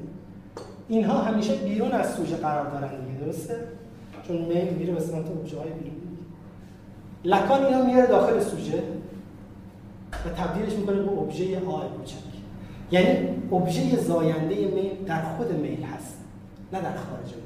اینها 0.87 1.21
همیشه 1.21 1.55
بیرون 1.55 1.91
از 1.91 2.13
سوژه 2.13 2.35
قرار 2.35 2.69
دارن 2.69 3.05
دیگه 3.05 3.25
درسته؟ 3.25 3.55
چون 4.27 4.37
میل 4.37 4.73
میره 4.73 4.93
به 4.93 4.99
سمت 4.99 5.31
ابژه 5.31 5.57
های 5.57 5.69
بیرون. 5.69 6.17
لکان 7.23 7.65
اینا 7.65 7.85
میاره 7.85 8.07
داخل 8.07 8.39
سوژه 8.39 8.83
و 10.25 10.29
تبدیلش 10.29 10.73
می‌کنه 10.73 11.01
به 11.01 11.11
ابژه 11.11 11.43
آی 11.43 11.87
کوچک. 11.97 12.15
یعنی 12.91 13.29
ابژه 13.51 13.97
زاینده 13.97 14.55
میل 14.55 15.05
در 15.05 15.21
خود 15.21 15.51
میل 15.51 15.83
هست 15.83 16.17
نه 16.73 16.81
در 16.81 16.95
خارج 16.95 17.33
میل. 17.35 17.43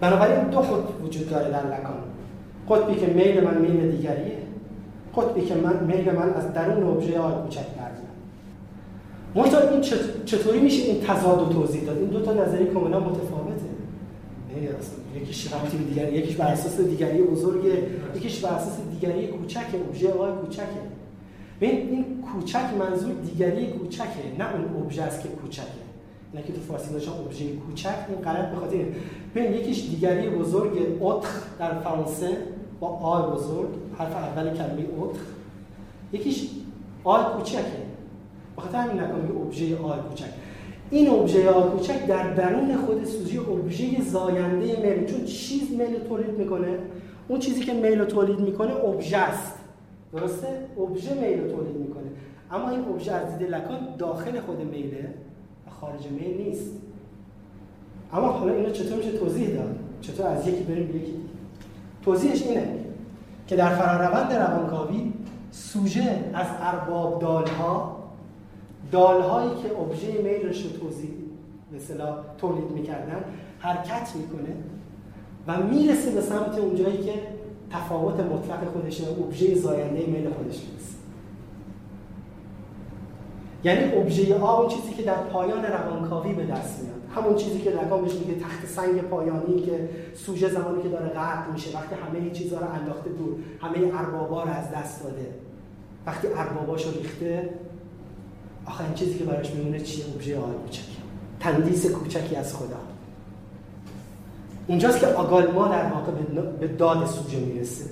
بنابراین 0.00 0.44
دو 0.44 0.60
قطب 0.60 1.04
وجود 1.04 1.30
داره 1.30 1.50
در 1.50 1.66
لکان. 1.66 1.96
قطبی 2.68 2.94
که 2.94 3.06
میل 3.06 3.44
من 3.44 3.58
میل 3.58 3.90
دیگریه. 3.90 4.38
قطبی 5.16 5.40
که 5.40 5.54
من 5.54 5.84
میل 5.84 6.12
من 6.12 6.34
از 6.34 6.52
درون 6.52 6.86
ابژه 6.86 7.18
آی 7.18 7.32
کوچک 7.42 7.66
برمیاد 7.76 8.04
این 9.72 9.80
چطوری 10.24 10.60
میشه 10.60 10.82
این 10.82 11.00
تضاد 11.00 11.42
و 11.42 11.52
توضیح 11.52 11.84
داد؟ 11.84 11.98
این 11.98 12.08
دو 12.08 12.20
تا 12.20 12.32
نظری 12.32 12.66
کاملا 12.66 13.00
متفاوته 13.00 13.53
یکیش 15.16 15.52
رابطی 15.52 15.76
به 15.76 15.84
دیگری 15.84 16.18
یکیش 16.18 16.36
بر 16.36 16.46
اساس 16.46 16.80
دیگری 16.80 17.22
بزرگ 17.22 17.64
یکیش 18.16 18.40
بر 18.40 18.50
اساس 18.50 18.78
دیگری 19.00 19.26
کوچک 19.26 19.66
ابژه 19.74 20.12
آقای 20.12 20.32
کوچکه. 20.32 20.64
ببین 21.60 21.88
این 21.88 22.22
کوچک 22.32 22.64
منظور 22.78 23.12
دیگری 23.12 23.66
کوچکه 23.66 24.04
نه 24.38 24.54
اون 24.54 24.82
ابژه 24.82 25.02
است 25.02 25.20
که 25.22 25.28
کوچکه. 25.28 25.84
نه 26.34 26.42
که 26.42 26.52
تو 26.52 26.60
فارسی 26.60 26.92
داشتن 26.92 27.12
ابژه 27.12 27.56
کوچک 27.56 27.94
این 28.08 28.18
غلط 28.18 28.50
به 28.50 28.56
خاطر 28.56 28.84
ببین 29.34 29.52
یکیش 29.52 29.90
دیگری 29.90 30.30
بزرگ 30.30 30.72
اوتخ 31.00 31.42
در 31.58 31.80
فرانسه 31.80 32.36
با 32.80 32.88
آ 32.88 33.30
بزرگ 33.30 33.68
حرف 33.98 34.16
اول 34.16 34.56
کلمه 34.56 34.86
اوتخ 34.98 35.20
یکیش 36.12 36.48
آ 37.04 37.22
کوچکه. 37.22 37.84
بخاطر 38.56 38.78
همین 38.78 39.02
نکنم 39.02 39.36
ابژه 39.42 39.78
آ 39.78 39.96
کوچک 39.96 40.24
این 40.94 41.10
ابژه 41.10 41.50
ها 41.50 41.62
کوچک 41.62 42.06
در 42.06 42.34
درون 42.34 42.76
خود 42.76 43.04
سوژه 43.04 43.40
ابژه 43.40 44.02
زاینده 44.02 44.66
میل. 44.66 45.06
چون 45.06 45.24
چیز 45.24 45.70
میل 45.70 45.98
تولید 46.08 46.38
می‌کنه 46.38 46.78
اون 47.28 47.40
چیزی 47.40 47.60
که 47.60 47.72
میل 47.72 48.04
تولید 48.04 48.38
می‌کنه 48.38 48.74
ابژه 48.74 49.16
است. 49.16 49.54
درسته؟ 50.12 50.48
ابژه 50.78 51.14
میل 51.14 51.50
تولید 51.50 51.76
می‌کنه. 51.76 52.04
اما 52.50 52.70
این 52.70 52.80
ابژه 52.80 53.12
از 53.12 53.38
دید 53.38 53.50
لکان 53.50 53.78
داخل 53.98 54.40
خود 54.40 54.60
میله 54.60 55.14
و 55.66 55.70
خارج 55.70 56.06
میل 56.06 56.46
نیست. 56.46 56.70
اما 58.12 58.28
حالا 58.28 58.52
اینو 58.52 58.70
چطور 58.70 58.96
میشه 58.96 59.12
توضیح 59.12 59.48
داد؟ 59.48 59.76
چطور 60.00 60.26
از 60.26 60.48
یکی 60.48 60.62
بریم 60.62 60.86
به 60.86 60.98
یکی؟ 60.98 61.14
توضیحش 62.04 62.42
اینه 62.42 62.68
که 63.46 63.56
در 63.56 63.74
فراروند 63.74 64.32
روانکاوی 64.32 65.12
سوژه 65.50 66.24
از 66.34 66.46
ارباب 66.60 67.20
دالها 67.20 67.93
دالهایی 68.94 69.50
که 69.62 69.78
ابژه 69.78 70.22
میلش 70.22 70.62
رو 70.62 70.70
توضیح 70.70 71.10
مثلا 71.72 72.16
تولید 72.38 72.70
می‌کردن 72.70 73.24
حرکت 73.58 74.12
می‌کنه 74.16 74.56
و 75.46 75.62
می‌رسه 75.62 76.10
به 76.10 76.20
سمت 76.20 76.58
اونجایی 76.58 76.98
که 76.98 77.12
تفاوت 77.70 78.20
مطلق 78.20 78.72
خودشه 78.72 79.04
ابژه 79.08 79.54
زاینده 79.54 80.06
میل 80.06 80.30
خودش 80.30 80.60
می‌رسه. 80.60 80.94
یعنی 83.64 84.00
ابژه 84.00 84.38
آ 84.38 84.60
اون 84.60 84.68
چیزی 84.68 84.92
که 84.92 85.02
در 85.02 85.16
پایان 85.16 85.64
روانکاوی 85.64 86.34
به 86.34 86.44
دست 86.44 86.82
میاد. 86.82 86.94
همون 87.14 87.36
چیزی 87.36 87.58
که 87.58 87.70
بهش 87.70 88.14
میگه 88.14 88.40
تخت 88.40 88.66
سنگ 88.66 89.00
پایانی 89.00 89.60
که 89.60 89.88
سوژه 90.14 90.48
زمانی 90.48 90.82
که 90.82 90.88
داره 90.88 91.08
غرق 91.08 91.52
میشه 91.52 91.76
وقتی 91.76 91.94
همه 91.94 92.30
چیزها 92.30 92.60
رو 92.60 92.66
انداخته 92.72 93.10
دور 93.10 93.34
همه 93.60 93.98
اربابا 93.98 94.42
رو 94.42 94.50
از 94.50 94.70
دست 94.70 95.02
داده. 95.02 95.26
وقتی 96.06 96.28
ارباباشو 96.28 96.90
ریخته 96.90 97.50
آخرین 98.66 98.94
چیزی 98.94 99.18
که 99.18 99.24
براش 99.24 99.50
میمونه 99.50 99.80
چیه؟ 99.80 100.04
ابژه 100.14 100.38
آی 100.38 100.54
کوچک. 100.66 100.82
تندیس 101.40 101.86
کوچکی 101.86 102.36
از 102.36 102.56
خدا. 102.56 102.76
اینجاست 104.66 105.00
که 105.00 105.06
آگالما 105.06 105.68
در 105.68 105.92
واقع 105.92 106.12
به 106.60 106.68
داد 106.68 107.06
سوژه 107.06 107.38
می‌رسه. 107.38 107.84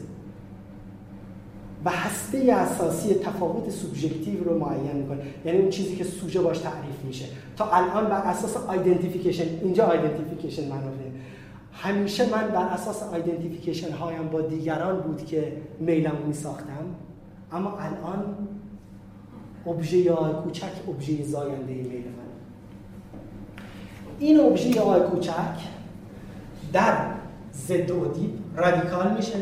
و 1.85 1.91
هسته 1.91 2.53
اساسی 2.53 3.15
تفاوت 3.15 3.71
سوبژکتیو 3.71 4.45
رو 4.45 4.59
معین 4.59 4.97
می‌کنه. 4.97 5.19
یعنی 5.45 5.59
اون 5.59 5.71
چیزی 5.71 5.97
که 5.97 6.05
سوژه 6.05 6.41
باش 6.41 6.59
تعریف 6.59 7.05
میشه. 7.05 7.25
تا 7.57 7.71
الان 7.71 8.05
بر 8.05 8.23
اساس 8.23 8.57
identification 8.57 9.45
اینجا 9.63 9.85
identification 9.85 10.69
منافع 10.69 11.03
همیشه 11.73 12.31
من 12.31 12.49
بر 12.49 12.67
اساس 12.67 13.03
identification 13.03 13.93
هایم 13.93 14.29
با 14.29 14.41
دیگران 14.41 15.01
بود 15.01 15.27
که 15.27 15.53
میلم 15.81 16.17
می 16.27 16.35
ساختم. 16.35 16.87
اما 17.53 17.79
الان 17.79 18.37
ابژه 19.67 19.97
یا 19.97 20.43
کوچک 20.45 20.89
ابژه 20.89 21.25
زاینده 21.25 21.73
میل 21.73 22.05
من 22.05 22.33
این 24.19 24.41
ابژه 24.41 24.69
یا 24.69 25.01
کوچک 25.01 25.59
در 26.73 26.97
ضد 27.55 27.91
اودیپ 27.91 28.31
رادیکال 28.57 29.17
میشه 29.17 29.39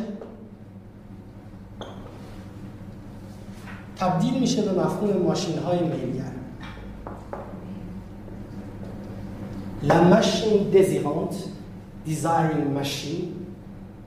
تبدیل 3.96 4.34
میشه 4.40 4.62
به 4.62 4.80
مفهوم 4.80 5.22
ماشین 5.22 5.58
های 5.58 5.78
میلگر 5.78 6.30
La 9.82 10.02
machine 10.02 10.70
désirante 10.70 11.36
desiring 12.06 12.68
machine 12.74 13.28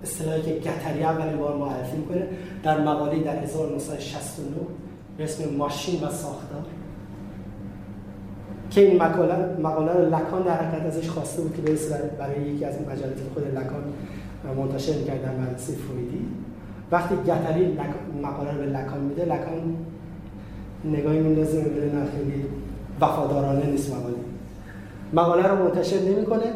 اصطلاحی 0.03 0.41
که 0.41 0.51
گتری 0.51 1.03
اولین 1.03 1.37
بار 1.37 1.57
معرفی 1.57 1.97
می‌کنه 1.97 2.27
در 2.63 2.81
مقاله 2.81 3.23
در 3.23 3.35
1969 3.37 4.55
به 5.17 5.23
اسم 5.23 5.55
ماشین 5.57 6.03
و 6.03 6.09
ساختار. 6.09 6.65
که 8.69 8.81
این 8.81 9.03
مقاله, 9.03 9.35
مقاله 9.63 9.93
رو 9.93 10.15
لکان 10.15 10.41
در 10.41 10.63
حقیقت 10.63 10.85
ازش 10.85 11.09
خواسته 11.09 11.41
بود 11.41 11.55
که 11.55 11.61
برسه 11.61 12.11
برای 12.19 12.41
یکی 12.41 12.65
از 12.65 12.75
مجلات 12.81 13.17
خود 13.33 13.47
لکان 13.47 13.83
منتشر 14.57 14.93
می‌کرد 14.93 15.21
در 15.21 15.35
مدرسه 15.35 15.73
فرویدی 15.73 16.27
وقتی 16.91 17.15
گتری 17.15 17.77
مقاله 18.23 18.51
رو 18.51 18.57
به 18.57 18.65
لکان 18.65 18.99
میده 18.99 19.25
لکان 19.25 19.75
نگاهی 20.85 21.19
میندازه 21.19 21.63
می‌بینه 21.63 21.85
نه 21.85 22.05
خیلی 22.05 22.45
وفادارانه 23.01 23.65
نیست 23.65 23.93
مقاله. 23.93 24.15
مقاله 25.13 25.47
رو 25.47 25.63
منتشر 25.63 25.99
نمی‌کنه. 25.99 26.53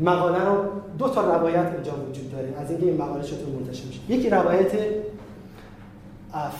مقاله 0.00 0.44
رو 0.44 0.56
دو 0.98 1.08
تا 1.08 1.36
روایت 1.36 1.72
اینجا 1.74 1.92
وجود 2.10 2.32
داره. 2.32 2.48
از 2.58 2.70
اینکه 2.70 2.86
این 2.86 2.96
مقاله 2.96 3.22
چطور 3.22 3.48
منتشر 3.60 3.86
میشه. 3.86 4.00
یکی 4.08 4.30
روایت 4.30 4.72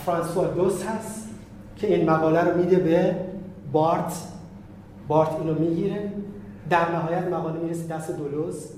فرانسوا 0.04 0.44
دوست 0.44 0.86
هست 0.86 1.28
که 1.76 1.94
این 1.94 2.10
مقاله 2.10 2.40
رو 2.40 2.58
میده 2.58 2.76
به 2.76 3.16
بارت. 3.72 4.22
بارت 5.08 5.32
اینو 5.40 5.54
می‌گیره. 5.54 6.12
در 6.70 6.92
نهایت 6.92 7.28
مقاله 7.28 7.60
می‌رسه 7.60 7.94
دست 7.94 8.10
دولوز. 8.10 8.68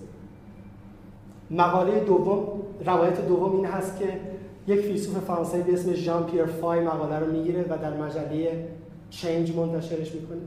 مقاله 1.50 2.00
دوم 2.00 2.42
روایت 2.86 3.28
دوم 3.28 3.56
این 3.56 3.66
هست 3.66 3.98
که 3.98 4.20
یک 4.66 4.80
فیلسوف 4.80 5.18
فرانسوی 5.18 5.62
به 5.62 5.72
اسم 5.72 5.92
ژان 5.92 6.26
پیر 6.26 6.46
فای 6.46 6.80
مقاله 6.80 7.18
رو 7.18 7.32
می‌گیره 7.32 7.62
و 7.62 7.78
در 7.78 7.96
مجله 7.96 8.68
چنج 9.10 9.56
منتشرش 9.56 10.14
می‌کنه 10.14 10.40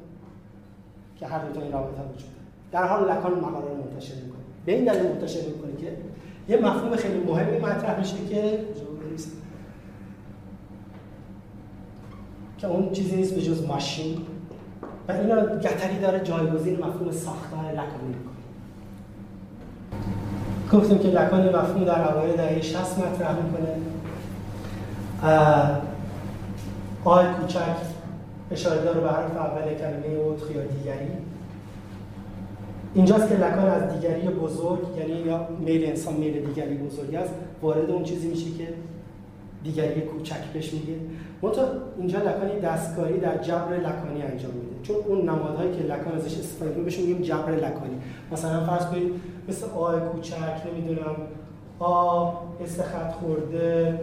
که 1.19 1.27
هر 1.27 1.45
دو 1.45 1.61
این 1.61 1.73
ها 1.73 1.83
وجود 1.83 2.29
در 2.71 2.87
حال 2.87 3.11
لکان 3.11 3.31
مقاله 3.31 3.67
رو 3.67 3.83
منتشر 3.83 4.15
می‌کنه. 4.15 4.41
به 4.65 4.75
این 4.75 4.85
دلیل 4.85 5.03
منتشر 5.03 5.47
می‌کنه 5.47 5.75
که 5.75 5.97
یه 6.49 6.57
مفهوم 6.57 6.95
خیلی 6.95 7.23
مهمی 7.23 7.57
مطرح 7.57 7.99
میشه 7.99 8.25
که 8.29 8.59
که 12.61 12.67
اون 12.67 12.91
چیزی 12.91 13.15
نیست 13.15 13.35
به 13.35 13.41
جز 13.41 13.65
ماشین. 13.65 14.17
و 15.07 15.11
اینا 15.11 15.35
گتری 15.41 15.99
داره 16.01 16.19
جایگزین 16.19 16.75
مفهوم 16.77 17.11
ساختار 17.11 17.59
لکانی 17.71 18.07
می‌کنه. 18.07 18.31
گفتیم 20.73 20.97
که 20.97 21.07
لکان 21.07 21.55
مفهوم 21.55 21.83
در 21.83 22.13
اوایل 22.13 22.37
دهه 22.37 22.61
60 22.61 22.99
مطرح 22.99 23.35
می‌کنه. 23.35 23.75
آی 27.03 27.25
کوچک 27.25 27.75
اشاره 28.51 28.81
داره 28.81 29.01
به 29.01 29.09
حرف 29.09 29.37
اول 29.37 29.73
کلمه 29.73 30.15
اوت 30.15 30.41
یا 30.55 30.61
دیگری. 30.63 31.07
اینجاست 32.93 33.29
که 33.29 33.35
لکان 33.35 33.65
از 33.65 33.93
دیگری 33.93 34.27
بزرگ 34.27 34.79
یعنی 34.97 35.21
یا 35.21 35.47
میل 35.59 35.85
انسان 35.85 36.13
میل 36.13 36.45
دیگری 36.45 36.77
بزرگی 36.77 37.15
است 37.15 37.33
وارد 37.61 37.89
اون 37.89 38.03
چیزی 38.03 38.27
میشه 38.27 38.51
که 38.57 38.67
دیگری 39.63 40.01
کوچک 40.01 40.43
بهش 40.53 40.73
میگه. 40.73 40.95
منتها 41.41 41.65
اینجا 41.97 42.19
لکانی 42.19 42.59
دستکاری 42.59 43.19
در 43.19 43.37
جبر 43.37 43.77
لکانی 43.77 44.21
انجام 44.21 44.51
میده. 44.51 44.83
چون 44.83 44.95
اون 45.07 45.21
نمادهایی 45.29 45.77
که 45.77 45.83
لکان 45.83 46.15
ازش 46.15 46.39
استفاده 46.39 46.69
می‌کنه 46.69 46.83
بهشون 46.83 47.05
میگیم 47.05 47.21
جبر 47.21 47.51
لکانی. 47.51 48.01
مثلا 48.31 48.65
فرض 48.65 48.85
کنید 48.85 49.13
مثل 49.49 49.65
آ 49.75 49.99
کوچک 49.99 50.35
نمی‌دونم 50.71 51.15
آ 51.79 52.31
است 52.63 52.81
خط 52.81 53.11
خورده 53.11 53.99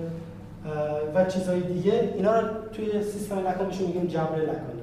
و 1.15 1.25
چیزهای 1.25 1.61
دیگه 1.61 2.13
اینا 2.15 2.41
رو 2.41 2.47
توی 2.73 3.03
سیستم 3.03 3.39
لکان 3.39 3.67
بهشون 3.67 3.87
میگیم 3.87 4.07
جبر 4.07 4.37
لکانی. 4.37 4.83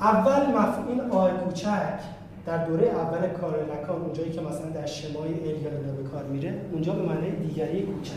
اول 0.00 0.46
مفهوم 0.46 1.10
آ 1.10 1.28
کوچک 1.28 2.00
در 2.46 2.66
دوره 2.66 2.86
اول 2.86 3.28
کار 3.28 3.64
لکان 3.72 4.02
اونجایی 4.02 4.30
که 4.30 4.40
مثلا 4.40 4.70
در 4.74 4.86
شمای 4.86 5.28
ال 5.28 5.54
به 6.02 6.08
کار 6.12 6.24
میره 6.24 6.54
اونجا 6.72 6.92
به 6.92 7.02
معنی 7.02 7.30
دیگری 7.30 7.82
کوچک 7.82 8.12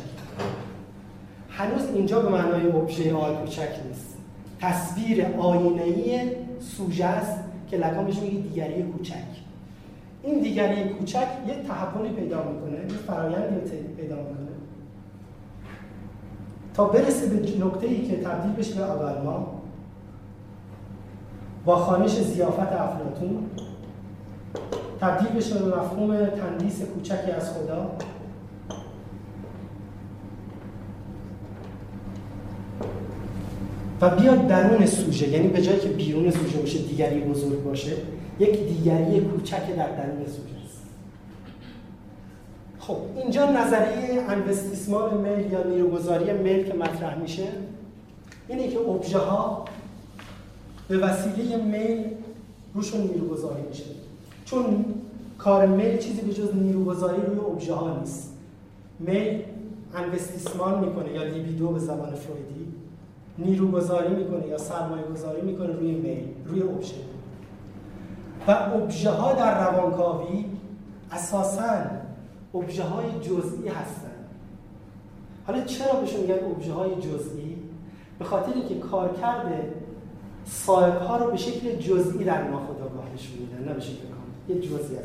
هنوز 1.50 1.86
اینجا 1.96 2.20
به 2.20 2.30
معنای 2.30 2.68
ابژه 2.68 3.16
آی 3.16 3.36
کوچک 3.36 3.70
نیست. 3.88 4.18
تصویر 4.60 5.26
آینه‌ای 5.26 6.32
سوژه 6.60 7.06
است 7.06 7.40
که 7.70 7.78
لکان 7.78 8.06
بهش 8.06 8.18
میگه 8.20 8.40
دیگری 8.40 8.84
کوچک. 8.84 9.14
این 10.24 10.40
دیگری 10.40 10.90
کوچک 10.90 11.28
یه 11.48 11.56
تحولی 11.68 12.10
پیدا 12.10 12.44
می‌کنه 12.44 12.80
یه 12.80 12.98
فرایندی 13.08 13.72
پیدا 13.98 14.16
می‌کنه. 14.16 14.50
تا 16.74 16.86
برسه 16.86 17.28
به 17.28 17.66
نقطه 17.66 17.88
ای 17.88 18.08
که 18.08 18.18
تبدیل 18.18 18.52
بشه 18.52 18.76
به 18.76 18.84
اولما 18.84 19.62
با 21.66 21.76
خانش 21.76 22.12
زیافت 22.12 22.60
افلاتون 22.60 23.50
تبدیل 25.02 25.30
بشه 25.30 25.60
به 25.60 25.78
مفهوم 25.78 26.26
تندیس 26.26 26.82
کوچکی 26.82 27.32
از 27.32 27.54
خدا. 27.54 27.92
و 34.02 34.10
بیاد 34.10 34.48
درون 34.48 34.86
سوژه 34.86 35.28
یعنی 35.28 35.48
به 35.48 35.62
جایی 35.62 35.80
که 35.80 35.90
بیرون 35.90 36.32
سوژه 36.32 36.58
باشه 36.58 36.80
دیگری 36.80 37.20
بزرگ 37.20 37.64
باشه 37.64 37.92
یک 38.40 38.68
دیگری 38.68 39.20
کوچک 39.20 39.76
در 39.76 39.90
درون 39.96 40.26
سوژه 40.26 40.56
است. 40.66 40.82
خب 42.80 42.98
اینجا 43.18 43.52
نظریه 43.52 44.22
انوستیسمال 44.30 45.18
میل 45.18 45.52
یا 45.52 45.64
نیروگذاری 45.64 46.34
میل 46.34 46.64
که 46.64 46.74
مطرح 46.74 47.18
میشه 47.18 47.48
اینه 48.48 48.68
که 48.68 48.80
ابژه 48.80 49.18
ها 49.18 49.66
به 50.88 50.98
وسیله 50.98 51.58
میل 51.58 52.04
روشون 52.74 53.02
نیروگذاری 53.02 53.62
میشه. 53.70 53.84
چون 54.46 54.86
کار 55.38 55.66
میل 55.66 55.98
چیزی 55.98 56.22
به 56.22 56.34
جز 56.34 56.56
نیروگذاری 56.56 57.22
روی 57.22 57.40
ابژه 57.40 57.74
ها 57.74 58.00
نیست. 58.00 58.34
میل 59.00 59.42
انوستیسمان 59.96 60.86
می‌کنه 60.86 61.14
یا 61.14 61.24
لیبیدو 61.24 61.68
به 61.68 61.80
زبان 61.80 62.16
فرویدی. 62.16 62.79
نیروگذاری 63.40 64.16
می‌کنه 64.16 64.48
یا 64.48 64.58
سرمایه 64.58 65.04
گذاری 65.04 65.42
می‌کنه 65.42 65.74
روی 65.74 65.92
میل 65.92 66.26
روی 66.46 66.62
ابژه. 66.62 66.96
و 68.48 68.52
ابژه 68.52 69.10
ها 69.10 69.34
در 69.34 69.72
روانکاوی 69.72 70.46
اساسا 71.12 71.74
ابژه 72.56 72.84
های 72.84 73.20
جزئی 73.22 73.68
هستن 73.68 74.10
حالا 75.48 75.64
چرا 75.64 75.94
بهشون 75.94 76.22
میگن 76.22 76.34
ابژه 76.34 76.74
های 76.74 76.96
جزئی؟ 76.96 77.58
به 78.20 78.26
خاطر 78.26 78.54
اینکه 78.54 78.76
کارکرد 78.76 79.64
صاحب 80.46 81.02
ها 81.02 81.18
رو 81.18 81.32
به 81.32 81.38
شکل 81.38 81.76
جزئی 81.76 82.24
در 82.24 82.44
ناخودآگاه 82.44 83.06
نشون 83.14 83.38
میدن 83.38 83.70
نه 83.70 83.74
به 83.74 83.82
شکل 83.82 83.94
کامل. 83.96 84.58
یه 84.58 84.68
جزئی 84.68 84.98
از 84.98 85.04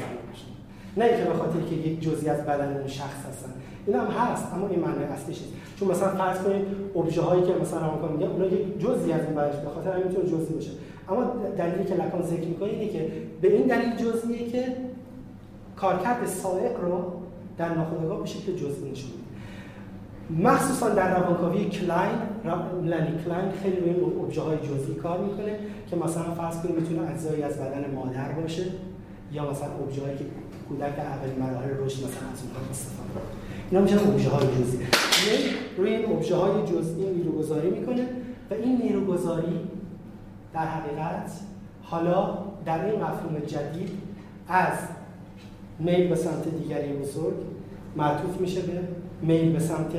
نه 0.96 1.04
اینکه 1.04 1.24
به 1.24 1.34
خاطر 1.34 1.60
که 1.60 1.74
یک 1.74 2.00
جزئی 2.00 2.28
از 2.28 2.40
بدن 2.40 2.76
اون 2.76 2.86
شخص 2.86 3.26
هستن. 3.28 3.52
این 3.86 3.96
هم 3.96 4.06
هست 4.06 4.52
اما 4.54 4.68
این 4.68 4.80
معنی 4.80 5.04
اصلیش 5.04 5.40
نیست. 5.40 5.52
چون 5.78 5.88
مثلا 5.90 6.08
فرض 6.08 6.38
کنید 6.38 6.66
ابژه 6.96 7.22
هایی 7.22 7.42
که 7.42 7.52
مثلا 7.60 7.80
روانکاو 7.80 8.12
میگه 8.12 8.26
اونا 8.26 8.46
یک 8.46 8.78
جزئی 8.78 9.12
از 9.12 9.24
این 9.24 9.34
بدنش 9.34 9.56
به 9.56 9.70
خاطر 9.70 9.92
همین 9.92 10.06
می‌تونه 10.06 10.26
جزئی 10.28 10.54
باشه. 10.54 10.70
اما 11.08 11.24
دلیلی 11.58 11.84
که 11.84 11.94
لکان 11.94 12.22
ذکر 12.22 12.48
می‌کنه 12.48 12.68
اینه 12.68 12.88
که 12.88 13.12
به 13.40 13.52
این 13.52 13.66
دلیل 13.66 13.96
جزئیه 13.96 14.48
که 14.50 14.64
کارکرد 15.76 16.26
سائق 16.26 16.80
رو 16.80 17.12
در 17.58 17.74
ناخودآگاه 17.74 18.20
به 18.20 18.26
شکل 18.26 18.52
جزئی 18.52 18.90
نشون 18.90 19.10
مخصوصا 20.30 20.88
در 20.88 21.20
روانکاوی 21.20 21.64
کلاین 21.64 22.18
ملانی 22.84 23.18
کلاین 23.24 23.50
خیلی 23.62 23.76
روی 23.76 24.04
ابژه 24.24 24.40
های 24.40 24.56
جزئی 24.56 24.94
کار 24.94 25.18
می‌کنه 25.20 25.58
که 25.90 25.96
مثلا 25.96 26.22
فرض 26.22 26.62
کنید 26.62 26.80
می‌تونه 26.80 27.10
اجزایی 27.10 27.42
از 27.42 27.58
بدن 27.58 27.94
مادر 27.94 28.32
باشه 28.32 28.64
یا 29.32 29.50
مثلا 29.50 29.68
ابژه‌ای 29.68 30.16
که 30.18 30.24
کودک 30.68 30.96
در 30.96 31.06
اولین 31.06 31.38
مراحل 31.38 31.70
رشد 31.70 31.98
مثلا 31.98 32.28
از 32.32 32.42
اونها 32.42 32.70
استفاده 32.70 33.10
کنه. 33.14 33.43
اینا 33.70 33.82
میشن 33.82 33.98
ابژه 33.98 34.30
های 34.30 34.46
جزئی 34.46 34.86
روی 35.76 35.94
این 35.94 36.12
ابژه 36.12 36.36
های 36.36 36.62
جزئی 36.62 37.10
نیروگذاری 37.10 37.70
می‌کنه 37.70 38.06
و 38.50 38.54
این 38.54 38.82
نیروگذاری 38.82 39.60
در 40.54 40.66
حقیقت 40.66 41.30
حالا 41.82 42.38
در 42.64 42.84
این 42.84 42.94
مفهوم 42.94 43.38
جدید 43.46 43.90
از 44.48 44.78
میل 45.78 46.08
به 46.08 46.14
سمت 46.14 46.48
دیگری 46.62 46.92
بزرگ 46.92 47.34
معطوف 47.96 48.40
میشه 48.40 48.60
به 48.60 48.80
میل 49.22 49.52
به 49.52 49.58
سمت 49.58 49.92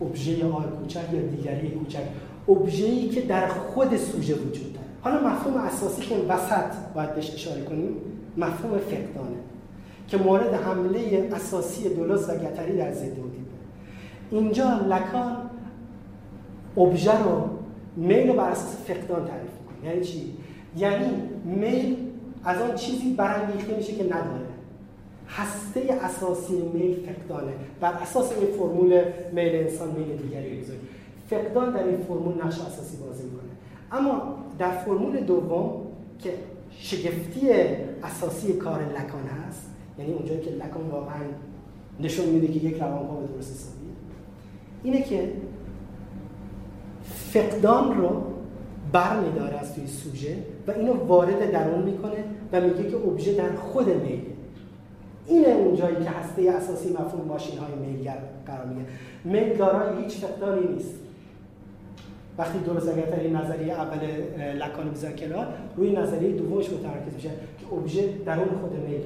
ابژه 0.00 0.46
آر 0.46 0.66
کوچک 0.66 1.12
یا 1.12 1.20
دیگری 1.20 1.70
کوچک. 1.70 2.02
ابژه‌ای 2.48 3.08
که 3.08 3.20
در 3.20 3.48
خود 3.48 3.96
سوژه 3.96 4.34
وجود 4.34 4.72
داره. 4.72 4.86
حالا 5.02 5.28
مفهوم 5.28 5.56
اساسی 5.56 6.02
که 6.02 6.16
وسط 6.28 6.92
باید 6.94 7.14
بهش 7.14 7.34
اشاره 7.34 7.62
کنیم 7.62 7.96
مفهوم 8.36 8.78
فقدانه. 8.78 9.36
که 10.08 10.16
مورد 10.16 10.54
حمله 10.54 11.30
اساسی 11.32 11.88
دولوس 11.88 12.28
و 12.28 12.32
گتری 12.34 12.76
در 12.76 12.92
ضد 12.92 13.14
بود. 13.14 13.32
اینجا 14.30 14.80
لکان 14.88 15.36
ابژه 16.76 17.22
رو 17.22 17.48
میل 17.96 18.28
رو 18.28 18.34
بر 18.34 18.50
اساس 18.50 18.76
فقدان 18.86 19.26
تعریف 19.26 19.50
می‌کنه. 19.60 19.90
یعنی 19.90 20.04
چی؟ 20.04 20.36
یعنی 20.76 21.06
میل 21.44 21.96
از 22.44 22.62
آن 22.62 22.74
چیزی 22.74 23.12
برانگیخته 23.12 23.76
میشه 23.76 23.92
که 23.92 24.04
نداره. 24.04 24.46
هسته 25.28 25.80
اساسی 26.02 26.54
میل 26.74 26.96
فقدانه. 27.06 27.52
بر 27.80 27.92
اساس 27.92 28.32
این 28.32 28.46
فرمول 28.58 29.02
میل 29.32 29.56
انسان 29.56 29.88
میل 29.88 30.16
دیگری 30.16 30.60
بزرگ. 30.60 30.78
فقدان 31.30 31.72
در 31.72 31.84
این 31.84 31.96
فرمول 31.96 32.34
نقش 32.34 32.60
اساسی 32.60 32.96
بازی 32.96 33.24
می‌کنه. 33.24 33.50
اما 33.92 34.34
در 34.58 34.70
فرمول 34.70 35.20
دوم 35.20 35.70
که 36.18 36.34
شگفتی 36.70 37.50
اساسی 38.02 38.52
کار 38.52 38.80
لکان 38.80 39.26
هست 39.48 39.75
یعنی 39.98 40.12
اونجایی 40.12 40.40
که 40.40 40.50
لکان 40.50 40.88
واقعا 40.90 41.22
نشون 42.00 42.26
میده 42.26 42.46
که 42.46 42.66
یک 42.66 42.82
روانکاو 42.82 43.26
درست 43.26 43.52
حسابیه. 43.52 43.90
اینه 44.82 45.02
که 45.02 45.32
فقدان 47.04 47.98
رو 47.98 48.22
بر 48.92 49.20
میداره 49.20 49.58
از 49.58 49.74
توی 49.74 49.86
سوژه 49.86 50.36
و 50.66 50.70
اینو 50.70 50.92
وارد 50.92 51.52
درون 51.52 51.82
می‌کنه 51.82 52.24
و 52.52 52.60
میگه 52.60 52.90
که 52.90 52.96
ابژه 52.96 53.34
در 53.34 53.54
خود 53.56 53.88
میله 53.88 54.22
اینه 55.26 55.48
اونجایی 55.48 55.96
که 55.96 56.10
هسته 56.10 56.50
اساسی 56.50 56.92
مفهوم 56.92 57.28
ماشین 57.28 57.58
های 57.58 57.74
میلگر 57.74 58.18
قرار 58.46 58.66
میگه 58.66 58.86
میل 59.24 59.62
هیچ 60.02 60.16
فقدانی 60.16 60.74
نیست. 60.74 60.94
وقتی 62.38 62.58
درست 62.58 62.88
اگر 62.88 63.20
این 63.20 63.36
نظریه 63.36 63.72
اول 63.72 63.98
لکان 64.52 64.90
بزن 64.90 65.16
کنار 65.16 65.46
روی 65.76 65.92
نظریه 65.92 66.32
دومش 66.32 66.70
متمرکز 66.70 67.14
میشه 67.14 67.28
که 67.28 67.74
ابژه 67.74 68.08
درون 68.26 68.48
خود 68.60 68.72
میله 68.72 69.04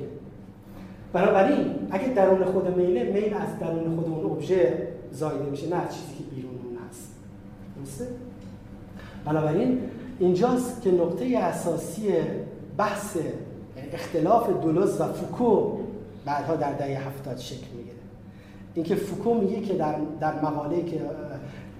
بنابراین 1.13 1.75
اگه 1.91 2.09
درون 2.09 2.45
خود 2.45 2.77
میله 2.77 3.03
میل 3.03 3.35
از 3.35 3.59
درون 3.61 3.97
خود 3.97 4.13
اون 4.13 4.33
ابژه 4.33 4.89
زایده 5.13 5.45
میشه 5.51 5.69
نه 5.69 5.81
چیزی 5.89 6.15
که 6.19 6.35
بیرون 6.35 6.53
اون 6.53 6.79
هست. 6.89 7.11
درسته؟ 7.77 8.07
بنابراین 9.25 9.81
اینجاست 10.19 10.83
که 10.83 10.91
نقطه 10.91 11.39
اساسی 11.39 12.13
بحث 12.77 13.17
اختلاف 13.93 14.51
دولوز 14.63 15.01
و 15.01 15.05
فوکو 15.05 15.79
بعدها 16.25 16.57
در 16.57 16.73
دهه 16.73 17.09
هفتاد 17.09 17.39
شکل 17.39 17.67
می‌گیره. 17.77 17.97
اینکه 18.75 18.95
فوکو 18.95 19.35
میگه 19.35 19.61
که 19.61 19.75
در, 19.75 19.95
در 20.21 20.41
مقاله 20.41 20.85
که 20.85 21.01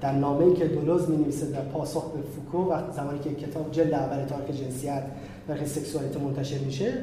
در 0.01 0.13
نامه 0.13 0.55
که 0.55 0.67
دولوز 0.69 1.11
می 1.11 1.17
نویسه 1.17 1.47
در 1.47 1.61
پاسخ 1.61 2.13
به 2.13 2.23
فوکو 2.23 2.71
وقت 2.71 2.93
زمانی 2.93 3.19
که 3.19 3.35
کتاب 3.35 3.73
جلد 3.73 3.95
اول 3.95 4.25
تاریخ 4.25 4.61
جنسیت 4.61 5.03
در 5.49 5.65
سکسوالیته 5.65 6.21
منتشر 6.21 6.59
میشه 6.59 6.95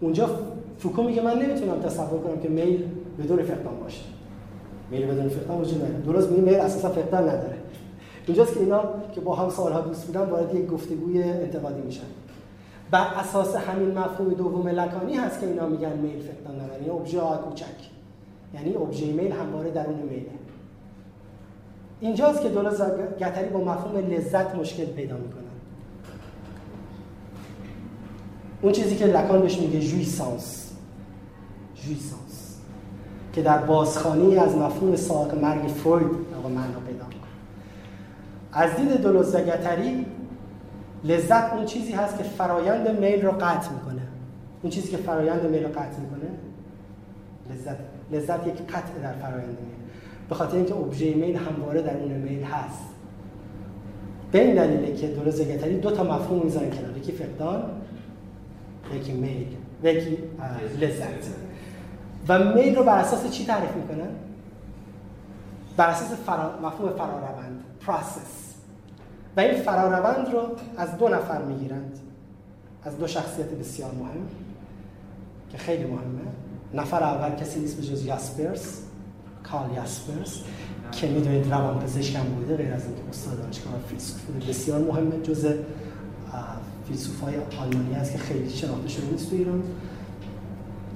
اونجا 0.00 0.30
فوکو 0.80 1.02
میگه 1.02 1.22
من 1.22 1.38
نمی‌تونم 1.38 1.80
تصور 1.80 2.20
کنم 2.20 2.40
که 2.40 2.48
میل 2.48 2.84
بدون 3.18 3.42
فقدان 3.42 3.80
باشه. 3.82 4.02
میل 4.90 5.06
بدون 5.06 5.28
فقدان 5.28 5.60
وجود 5.60 5.84
نداره. 5.84 6.00
درست 6.00 6.30
میگه 6.30 6.42
میل 6.42 6.54
اساسا 6.54 6.88
فقدان 6.88 7.22
نداره. 7.22 7.56
اینجاست 8.26 8.54
که 8.54 8.60
اینا 8.60 8.82
که 9.14 9.20
با 9.20 9.34
هم 9.34 9.50
سالها 9.50 9.80
دوست 9.80 10.06
بودن 10.06 10.20
وارد 10.20 10.54
یک 10.54 10.66
گفتگوی 10.66 11.22
انتقادی 11.22 11.80
میشن. 11.80 12.06
بر 12.90 13.06
اساس 13.14 13.56
همین 13.56 13.98
مفهوم 13.98 14.34
دوم 14.34 14.68
لکانی 14.68 15.14
هست 15.14 15.40
که 15.40 15.46
اینا 15.46 15.66
میگن 15.66 15.92
میل 15.92 16.20
فقدان 16.20 16.60
نداره. 16.60 16.82
یعنی 16.82 16.90
ابژه 16.90 17.20
کوچک. 17.20 17.66
یعنی 18.54 18.74
ابژه 18.74 19.12
میل 19.12 19.32
همواره 19.32 19.70
درون 19.70 19.98
میله 20.10 20.26
اینجاست 22.00 22.42
که 22.42 22.48
دولت 22.48 22.74
گتری 23.18 23.48
با 23.48 23.60
مفهوم 23.60 23.96
لذت 23.96 24.54
مشکل 24.54 24.84
پیدا 24.84 25.16
می‌کنن 25.16 25.40
اون 28.62 28.72
چیزی 28.72 28.96
که 28.96 29.06
لکان 29.06 29.42
بهش 29.42 29.60
میگه 29.60 29.80
جویسانس 29.80 30.69
جویسانس 31.82 32.56
که 33.32 33.42
در 33.42 33.58
بازخانی 33.58 34.36
از 34.36 34.56
مفهوم 34.56 34.96
ساق 34.96 35.34
مرگ 35.34 35.68
فروید 35.68 36.10
آقا 36.38 36.48
معنا 36.48 36.80
پیدا 36.86 37.04
از 38.52 38.76
دید 38.76 39.06
گتری 39.36 40.06
لذت 41.04 41.52
اون 41.52 41.64
چیزی 41.64 41.92
هست 41.92 42.18
که 42.18 42.24
فرایند 42.24 43.00
میل 43.00 43.22
رو 43.26 43.30
قطع 43.30 43.70
می‌کنه. 43.72 44.02
اون 44.62 44.70
چیزی 44.70 44.88
که 44.90 44.96
فرایند 44.96 45.46
میل 45.46 45.62
رو 45.62 45.68
قطع 45.68 46.00
می‌کنه 46.00 46.30
لذت 47.50 47.76
لذت 48.12 48.46
یک 48.46 48.54
قطع 48.54 48.98
در 49.02 49.12
فرایند 49.12 49.48
میل. 49.48 49.90
به 50.28 50.34
خاطر 50.34 50.56
اینکه 50.56 50.74
ابژه 50.74 51.14
میل 51.14 51.36
همواره 51.36 51.82
در 51.82 51.96
اون 51.96 52.12
میل 52.12 52.42
هست. 52.42 52.84
به 54.32 54.44
این 54.44 54.54
دلیله 54.54 54.94
که 54.94 55.06
دو 55.82 55.90
تا 55.90 56.04
مفهوم 56.04 56.42
می‌ذارن 56.44 56.70
کنار. 56.70 56.96
یکی 56.96 57.12
فقدان 57.12 57.62
یکی 58.96 59.12
میل 59.12 59.46
یکی 59.82 60.18
لذت. 60.80 61.49
و 62.28 62.54
میل 62.54 62.76
رو 62.76 62.84
بر 62.84 62.98
اساس 62.98 63.30
چی 63.30 63.46
تعریف 63.46 63.70
می‌کنن 63.76 64.08
بر 65.76 65.88
اساس 65.88 66.12
فرا... 66.26 66.58
مفهوم 66.62 66.92
فراروند 66.92 67.64
process 67.86 68.54
و 69.36 69.40
این 69.40 69.62
فراروند 69.62 70.32
رو 70.32 70.56
از 70.76 70.98
دو 70.98 71.08
نفر 71.08 71.42
می‌گیرند. 71.42 71.98
از 72.84 72.98
دو 72.98 73.06
شخصیت 73.06 73.46
بسیار 73.46 73.90
مهم 73.90 74.26
که 75.50 75.58
خیلی 75.58 75.84
مهمه. 75.84 76.20
نفر 76.74 77.02
اول 77.02 77.36
کسی 77.36 77.60
نیست 77.60 77.76
به 77.76 77.82
جز 77.82 78.04
یاسپرس 78.04 78.82
کارل 79.44 79.74
یاسپرس 79.74 80.42
که 80.92 81.06
می‌دونید 81.06 81.52
روان 81.52 81.78
پزشک 81.78 82.16
هم 82.16 82.24
بوده 82.24 82.56
غیر 82.56 82.74
از 82.74 82.84
اینکه 82.84 83.02
استاد 83.10 83.42
دانشگاه 83.42 83.72
فیلسوف 83.88 84.20
بوده 84.20 84.46
بسیار 84.46 84.80
مهمه 84.80 85.22
جز 85.22 85.54
فیلسوف 86.88 87.20
های 87.20 87.34
آلمانی 87.60 87.94
هست 87.94 88.12
که 88.12 88.18
خیلی 88.18 88.50
شناخته 88.50 88.88
شده 88.88 89.06
نیست 89.06 89.30
تو 89.30 89.36
ایران. 89.36 89.62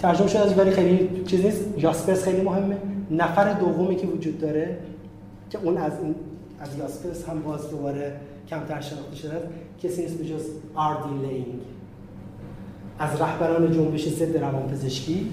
ترجمه 0.05 0.29
شده 0.29 0.41
از 0.41 0.59
ولی 0.59 0.71
خیلی 0.71 1.25
چیز 1.27 1.45
نیست. 1.45 1.65
یاسپرس 1.79 2.25
خیلی 2.25 2.41
مهمه. 2.41 2.77
نفر 3.11 3.53
دومی 3.53 3.97
که 3.97 4.07
وجود 4.07 4.39
داره 4.39 4.79
که 5.51 5.59
اون 5.63 5.77
از 5.77 5.93
این 6.03 6.15
از 6.61 6.69
یاسپرس 6.79 7.29
هم 7.29 7.43
باز 7.43 7.71
دوباره 7.71 8.17
کمتر 8.49 8.81
شناخته 8.81 9.17
شده 9.17 9.43
کسی 9.83 10.03
نیست 10.03 10.19
به 10.19 10.25
جز 10.25 10.43
لینگ 11.23 11.61
از 12.99 13.21
رهبران 13.21 13.73
جنبش 13.73 14.09
ضد 14.09 14.37
روانپزشکی 14.37 15.31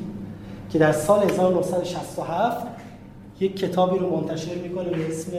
که 0.70 0.80
در 0.80 0.92
سال 0.92 1.30
1967 1.30 2.68
یک 3.40 3.56
کتابی 3.56 4.00
رو 4.00 4.18
منتشر 4.18 4.56
می‌کنه 4.56 4.90
به 4.90 5.10
اسم 5.10 5.32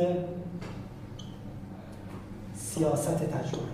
سیاست 2.54 3.16
تجربه. 3.16 3.64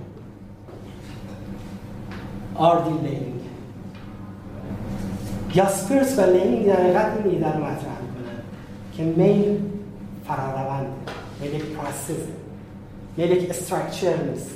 آر 2.54 2.81
دی 2.81 3.08
لینگ 3.08 3.37
یاسپرس 5.54 6.18
و 6.18 6.22
لینگ 6.22 6.66
در 6.66 6.82
حقیقت 6.82 7.12
این 7.16 7.34
ایده 7.34 7.52
رو 7.52 7.64
مطرح 7.64 8.00
می‌کنن 8.02 8.42
که 8.96 9.02
میل 9.02 9.60
فراروند 10.24 10.86
میل 11.40 11.54
یک 11.54 11.64
process 11.64 12.26
میل 13.16 13.30
یک 13.30 13.50
structure 13.50 14.16
نیست. 14.16 14.50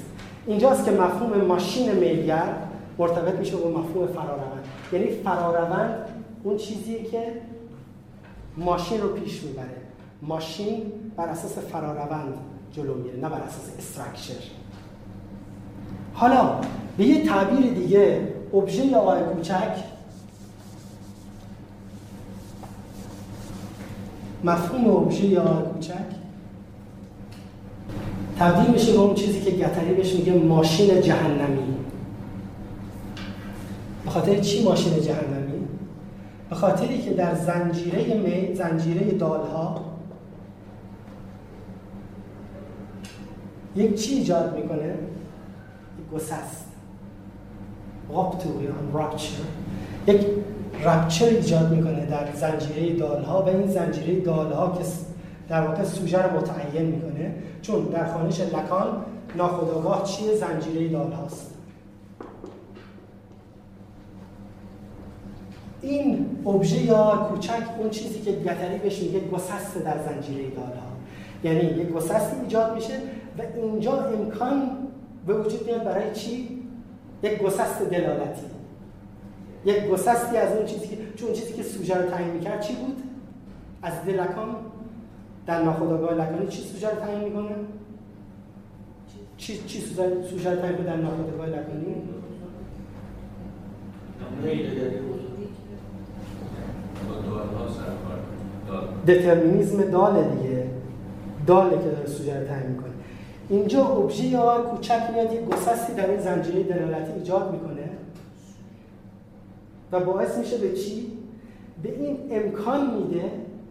اینجاست 0.47 0.85
که 0.85 0.91
مفهوم 0.91 1.45
ماشین 1.45 1.93
میلگر 1.93 2.55
مرتبط 2.99 3.35
میشه 3.35 3.57
با 3.57 3.69
مفهوم 3.69 4.07
فراروند 4.07 4.65
یعنی 4.93 5.07
فراروند 5.07 5.95
اون 6.45 6.57
چیزیه 6.57 7.05
که 7.05 7.23
ماشین 8.57 9.01
رو 9.01 9.09
پیش 9.09 9.43
می‌بره. 9.43 9.67
ماشین 10.23 10.93
بر 11.17 11.25
اساس 11.25 11.59
فراروند 11.59 12.35
جلو 12.73 12.95
میره 12.95 13.17
نه 13.17 13.29
بر 13.29 13.41
اساس 13.41 13.71
structure 13.79 14.45
حالا 16.15 16.61
به 16.97 17.05
یه 17.05 17.27
تعبیر 17.27 17.73
دیگه 17.73 18.29
ابژه 18.55 18.97
آقای 18.97 19.23
کوچک 19.23 19.92
مفهوم 24.45 24.97
ابژه 24.97 25.41
آقای 25.41 25.73
کوچک؟ 25.73 25.95
تبدیل 28.39 28.71
میشه 28.71 28.93
به 28.93 28.99
اون 28.99 29.15
چیزی 29.15 29.41
که 29.41 29.51
گتری 29.51 29.95
بهش 29.95 30.15
میگه 30.15 30.33
ماشین 30.33 31.01
جهنمی. 31.01 31.77
به 34.05 34.11
خاطر 34.11 34.41
چی 34.41 34.65
ماشین 34.65 35.01
جهنمی؟ 35.01 35.69
به 36.51 36.57
خاطری 36.57 37.03
که 37.03 37.11
در 37.11 37.35
زنجیره 37.35 38.15
می، 38.15 38.55
زنجیره 38.55 39.11
دالها 39.11 39.81
یک 43.77 43.95
چی 43.95 44.15
ایجاد 44.15 44.57
می‌کنه؟ 44.57 44.87
یک 45.99 46.15
گسست. 46.15 46.67
رابطوریان 48.09 48.93
راپچر 48.93 49.43
یک 50.07 50.27
رپچر 50.85 51.27
ایجاد 51.27 51.71
می‌کنه 51.71 52.07
در 52.07 52.33
زنجیره 52.35 52.97
دالها 52.97 53.43
و 53.43 53.49
این 53.49 53.67
زنجیره 53.67 54.21
دالها 54.21 54.79
که 54.79 54.85
در 55.49 55.67
واقع 55.67 55.85
سوژه 55.85 56.23
رو 56.23 56.41
متعین 56.41 56.87
می‌کنه 56.87 57.35
چون 57.63 57.85
در 57.85 58.13
خانش 58.13 58.41
لکان 58.41 59.05
ناخودآگاه 59.37 60.03
چیه؟ 60.03 60.35
زنجیره 60.35 60.89
دال 60.89 61.13
هاست 61.13 61.55
این 65.83 66.27
ابژه 66.47 66.83
یا 66.83 67.29
کوچک 67.31 67.63
اون 67.79 67.91
چیزی 67.91 68.21
که 68.21 68.33
گتری 68.33 68.79
بهش 68.79 69.03
میگه 69.03 69.21
گسست 69.21 69.85
در 69.85 69.99
زنجیره 69.99 70.51
دال 70.51 70.65
ها 70.65 70.93
یعنی 71.45 71.61
یک 71.61 71.89
گسستی 71.89 72.41
ایجاد 72.41 72.75
میشه 72.75 72.95
و 73.39 73.43
اینجا 73.57 74.05
امکان 74.05 74.71
به 75.27 75.35
وجود 75.35 75.67
میاد 75.67 75.85
برای 75.85 76.15
چی؟ 76.15 76.63
یک 77.23 77.43
گسست 77.43 77.83
دلالتی. 77.83 78.52
یک 79.65 79.89
گسستی 79.89 80.37
از 80.37 80.57
اون 80.57 80.67
چیزی 80.67 80.89
که 80.89 80.97
چون 81.17 81.33
چیزی 81.33 81.53
که 81.53 81.63
سوژه 81.63 82.03
رو 82.03 82.11
تعیین 82.11 82.31
می‌کرد 82.31 82.61
چی 82.61 82.75
بود؟ 82.75 83.03
از 83.83 83.93
دلکان 84.07 84.57
در 85.47 85.63
ناخودآگاه 85.63 86.15
لکانی 86.15 86.47
چی 86.47 86.63
سوژه 86.63 86.91
رو 86.91 86.97
تعیین 86.97 87.25
می‌کنه؟ 87.25 87.55
چی 89.37 89.59
چی 89.67 89.81
سوژه 90.31 90.51
رو 90.51 90.57
تعیین 90.57 90.77
در 90.77 90.97
ناخودآگاه 90.97 91.47
لکانی؟ 91.47 91.95
دترمینیزم 99.07 99.91
داله 99.91 100.23
دیگه. 100.23 100.67
داله 101.47 101.71
که 101.71 101.91
داره 101.91 102.07
سوژه 102.07 102.41
رو 102.41 102.47
تعیین 102.47 102.71
می‌کنه. 102.71 102.93
اینجا 103.49 103.85
ابژه 103.87 104.25
یا 104.25 104.63
کوچک 104.63 105.01
میاد 105.15 105.33
یک 105.33 105.45
گسستی 105.45 105.95
در 105.95 106.11
این 106.11 106.21
زنجیره 106.21 106.63
دلالتی 106.63 107.13
ایجاد 107.13 107.53
می‌کنه. 107.53 107.82
و 109.93 110.01
باعث 110.01 110.39
میشه 110.39 110.59
به 110.59 110.73
چی؟ 110.73 111.13
به 111.83 111.89
این 111.89 112.19
امکان 112.31 112.95
میده 112.95 113.25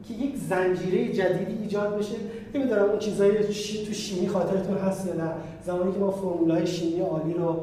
که 0.08 0.14
یک 0.14 0.38
زنجیره 0.38 1.14
جدیدی 1.14 1.64
ایجاد 1.64 1.98
بشه. 1.98 2.16
نمی‌دونم 2.56 2.84
اون 2.84 3.00
چیزایی 3.00 3.54
شی 3.54 3.86
تو 3.86 3.94
شیمی 3.94 4.28
خاطرتون 4.28 4.78
هست 4.78 5.08
یا 5.08 5.14
نه. 5.14 5.32
زمانی 5.66 5.92
که 5.92 6.00
ما 6.00 6.12
فرمولای 6.12 6.68
شیمی 6.68 7.02
عالی 7.02 7.34
رو 7.34 7.56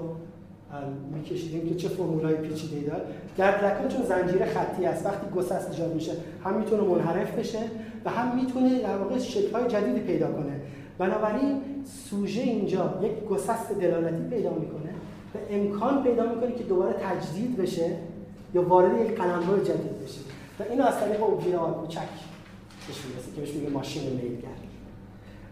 میکشیدیم 1.14 1.68
که 1.68 1.74
چه 1.74 1.88
فرمولای 1.88 2.34
پیچیده‌ای 2.34 2.84
داره. 2.84 3.02
گردلکان 3.38 3.88
چون 3.88 4.02
زنجیره 4.02 4.46
خطی 4.46 4.86
است 4.86 5.06
وقتی 5.06 5.30
گسست 5.36 5.70
ایجاد 5.70 5.94
میشه 5.94 6.12
هم 6.44 6.58
می‌تونه 6.58 6.82
منحرف 6.82 7.38
بشه 7.38 7.58
و 8.04 8.10
هم 8.10 8.36
می‌تونه 8.36 8.82
در 8.82 8.96
واقع 8.96 9.18
شکل‌های 9.18 9.68
جدیدی 9.68 10.00
پیدا 10.00 10.32
کنه. 10.32 10.60
بنابراین 10.98 11.60
سوژه 12.10 12.42
اینجا 12.42 13.00
یک 13.02 13.28
گسست 13.28 13.72
دلالتی 13.80 14.22
پیدا 14.30 14.50
می‌کنه 14.50 14.90
و 15.34 15.38
امکان 15.50 16.02
پیدا 16.02 16.34
می‌کنه 16.34 16.52
که 16.52 16.64
دوباره 16.64 16.92
تجدید 16.92 17.56
بشه. 17.56 17.90
یا 18.54 18.68
وارد 18.68 19.00
یک 19.00 19.16
قلمرو 19.18 19.64
جدید 19.64 20.04
بشه. 20.04 20.20
و 20.60 20.62
اینو 20.70 20.84
از 20.84 21.00
طریق 21.00 21.22
ابژه 21.22 21.50
کوچک 21.50 22.08
بهش 22.86 23.04
می‌رسه 23.06 23.32
که 23.34 23.40
بهش 23.40 23.54
میگه 23.54 23.70
ماشین 23.70 24.02
میلگر. 24.02 24.48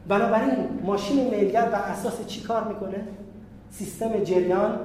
بنابراین 0.08 0.54
ماشین 0.84 1.30
میلگر 1.30 1.68
بر 1.68 1.82
اساس 1.82 2.26
چی 2.26 2.40
کار 2.40 2.68
می‌کنه؟ 2.68 3.08
سیستم 3.70 4.24
جریان 4.24 4.78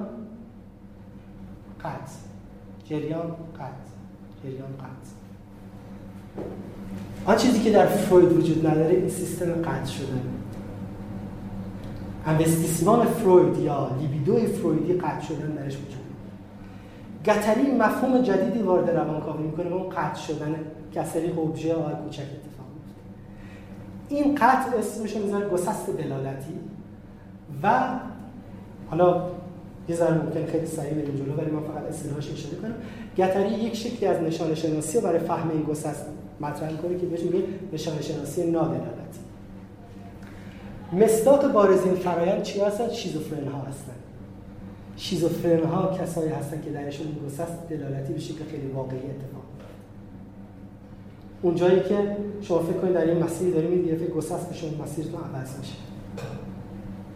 قطع. 1.80 2.12
جریان 2.84 3.30
قطع. 3.54 3.92
جریان 4.44 4.72
قطع. 4.78 5.12
آن 7.26 7.36
چیزی 7.36 7.60
که 7.60 7.70
در 7.70 7.86
فروید 7.86 8.32
وجود 8.32 8.66
نداره 8.66 8.94
این 8.94 9.08
سیستم 9.08 9.52
قطع 9.52 9.84
شده 9.84 10.20
انوستیسیون 12.26 13.04
فروید 13.04 13.58
یا 13.58 13.90
لیبیدو 14.00 14.46
فرویدی 14.46 14.92
قطع 14.92 15.20
شدن 15.20 15.50
درش 15.50 15.76
وجود 15.76 16.01
گتری 17.24 17.70
مفهوم 17.70 18.22
جدیدی 18.22 18.62
وارد 18.62 18.90
روانکاوی 18.90 19.42
می‌کنه 19.42 19.68
به 19.68 19.74
اون 19.74 19.90
قطع 19.90 20.20
شدن 20.20 20.54
طریق 21.12 21.38
ابژه 21.38 21.74
آی 21.74 21.94
کوچک 21.94 22.22
اتفاق 22.22 22.66
میفته 22.74 23.00
این 24.08 24.34
قطع 24.34 24.78
اسمش 24.78 25.16
می‌ذاره 25.16 25.48
گسست 25.48 25.90
دلالتی 25.90 26.54
و 27.62 27.80
حالا 28.90 29.26
یه 29.88 29.96
ذره 29.96 30.14
ممکن 30.14 30.46
خیلی 30.46 30.66
سریع 30.66 30.92
بریم 30.92 31.16
جلو 31.16 31.36
ولی 31.36 31.50
من 31.50 31.62
فقط 31.62 31.84
اصطلاحش 31.88 32.30
اشاره 32.32 32.54
کنم. 32.54 32.74
گتری 33.16 33.54
یک 33.54 33.76
شکلی 33.76 34.06
از 34.06 34.22
نشان 34.22 34.54
شناسی 34.54 35.00
برای 35.00 35.18
فهم 35.18 35.50
این 35.50 35.62
گسست 35.62 36.06
مطرح 36.40 36.70
می‌کنه 36.72 36.98
که 36.98 37.06
بهش 37.06 37.20
میگه 37.20 37.44
نشان 37.72 38.00
شناسی 38.00 38.50
نادلالتی. 38.50 39.20
مصداق 40.92 41.52
بارز 41.52 41.84
این 41.84 41.94
فرایند 41.94 42.42
چی 42.42 42.60
هستن؟ 42.60 42.88
شیزوفرن 42.88 43.48
ها 43.48 43.58
هستن. 43.58 43.92
شیزوفرن 45.02 45.64
ها 45.64 45.98
کسایی 45.98 46.30
هستن 46.30 46.62
که 46.62 46.70
درشون 46.70 47.06
گسست 47.26 47.68
دلالتی 47.68 48.12
به 48.12 48.20
شکل 48.20 48.44
خیلی 48.50 48.66
واقعی 48.66 48.98
اتفاق 48.98 49.42
اون 51.42 51.54
جایی 51.54 51.80
که 51.80 52.16
شما 52.40 52.58
فکر 52.58 52.76
کنید 52.78 52.94
در 52.94 53.04
این 53.04 53.24
مسیر 53.24 53.54
داریم 53.54 53.70
این 53.70 53.84
یه 53.84 53.94
گسست 53.94 54.48
به 54.48 54.54
شما 54.54 54.84
مسیرتون 54.84 55.20
عوض 55.20 55.58
میشه. 55.58 55.74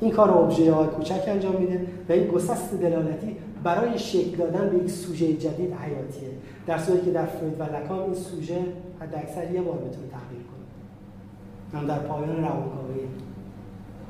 این 0.00 0.10
کار 0.10 0.30
ابژه 0.30 0.72
های 0.72 0.86
کوچک 0.86 1.22
انجام 1.26 1.56
میده 1.56 1.86
و 2.08 2.12
این 2.12 2.26
گسست 2.26 2.74
دلالتی 2.74 3.36
برای 3.64 3.98
شکل 3.98 4.36
دادن 4.36 4.70
به 4.70 4.78
یک 4.78 4.90
سوژه 4.90 5.32
جدید 5.32 5.72
حیاتیه. 5.72 6.28
در 6.66 6.78
صورتی 6.78 7.04
که 7.04 7.10
در 7.10 7.26
فروید 7.26 7.60
و 7.60 7.62
لکان 7.62 7.98
این 7.98 8.14
سوژه 8.14 8.58
حد 9.00 9.14
اکثر 9.14 9.50
یه 9.50 9.62
بار 9.62 9.76
بتونه 9.76 10.06
تغییر 10.06 10.42
کنه. 10.42 11.80
هم 11.80 11.86
در 11.86 11.98
پایان 11.98 12.36
روانکاوی 12.36 13.00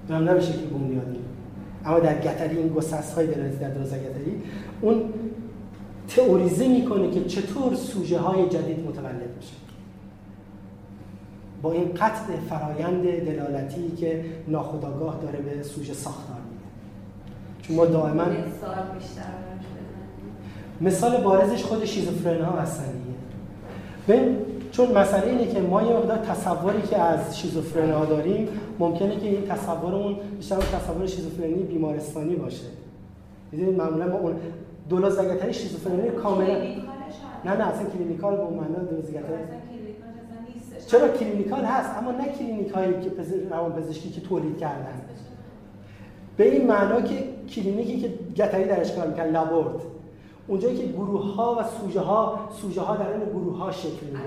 هم 0.08 0.24
نه 0.24 0.34
به 0.34 0.40
شکل 0.40 0.66
بنیادی. 0.66 1.35
اما 1.86 1.98
در 1.98 2.18
گتری 2.20 2.56
این 2.56 2.68
گسست 2.68 3.14
های 3.14 3.26
در 3.26 3.68
دراز 3.68 3.94
گتری 3.94 4.42
اون 4.80 5.02
تئوریزه 6.08 6.68
می‌کنه 6.68 7.10
که 7.10 7.24
چطور 7.24 7.74
سوژه 7.74 8.18
های 8.18 8.48
جدید 8.48 8.88
متولد 8.88 9.36
میشه. 9.36 9.52
با 11.62 11.72
این 11.72 11.88
قطع 11.92 12.36
فرایند 12.48 13.02
دلالتی 13.02 13.90
که 13.96 14.24
ناخودآگاه 14.48 15.18
داره 15.22 15.38
به 15.38 15.62
سوژه 15.62 15.94
ساختار 15.94 16.36
میده. 16.36 16.64
چون 17.62 17.76
ما 17.76 17.86
دائما 17.86 18.24
مثال 20.80 21.22
بارزش 21.22 21.64
خود 21.64 21.84
شیزوفرن 21.84 22.44
ها 22.44 22.60
هستن 22.60 22.84
دیگه. 22.92 24.36
چون 24.76 24.92
مسئله 24.92 25.26
اینه 25.26 25.46
که 25.46 25.60
ما 25.60 25.82
یه 25.82 25.96
مقدار 25.96 26.18
تصوری 26.18 26.82
که 26.82 26.98
از 26.98 27.38
شیزوفرن 27.38 27.90
ها 27.90 28.04
داریم 28.04 28.48
ممکنه 28.78 29.16
که 29.16 29.28
این 29.28 29.46
تصورمون 29.46 30.16
بیشتر 30.36 30.56
تصور 30.56 31.06
شیزوفرنی 31.06 31.54
بیمارستانی 31.54 32.36
باشه. 32.36 32.64
می‌دونید 33.52 33.78
معمولا 33.78 34.06
ما 34.06 34.18
اون 34.18 34.36
دولازگتری 34.88 35.54
شیزوفرنی 35.54 36.10
کاملا 36.10 36.54
نه 37.44 37.56
نه 37.56 37.68
اصلا 37.68 37.90
clinical 37.90 38.36
به 38.36 38.42
معنا 38.42 38.78
دلوز 38.90 39.06
گتاری 39.06 39.22
چرا 40.86 41.08
clinical 41.08 41.64
هست؟ 41.64 41.98
اما 41.98 42.10
نه 42.10 42.28
کلینیک 42.38 42.68
هایی 42.68 42.92
که 42.92 43.10
روان 43.50 43.72
پزشکی 43.72 44.10
که 44.10 44.20
تولید 44.20 44.58
کردن. 44.58 45.00
به 46.36 46.52
این 46.52 46.66
معنا 46.66 47.00
که 47.00 47.24
کلینیکی 47.50 48.00
که 48.00 48.08
گتاری 48.36 48.64
درش 48.64 48.92
کار 48.92 49.06
می‌کنن 49.06 49.30
لابورد 49.30 49.95
اونجایی 50.48 50.76
که 50.76 50.92
گروه 50.92 51.34
ها 51.34 51.56
و 51.60 51.80
سوژه 51.80 52.00
ها 52.00 52.48
سوژه 52.60 52.80
ها 52.80 52.96
در 52.96 53.08
این 53.12 53.24
گروه 53.24 53.58
ها 53.58 53.72
شکل 53.72 54.06
می‌گیرن. 54.06 54.20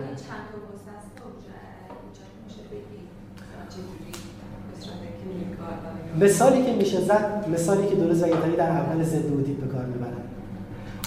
مثالی 6.19 6.63
که 6.63 6.73
میشه 6.73 7.01
زد 7.01 7.45
مثالی 7.53 7.87
که 7.87 7.95
دلوز 7.95 8.19
گتاری 8.19 8.55
در 8.55 8.69
اول 8.69 9.03
ضد 9.03 9.23
ادیپ 9.23 9.53
به 9.53 9.67
کار 9.67 9.85
می‌برن. 9.85 10.13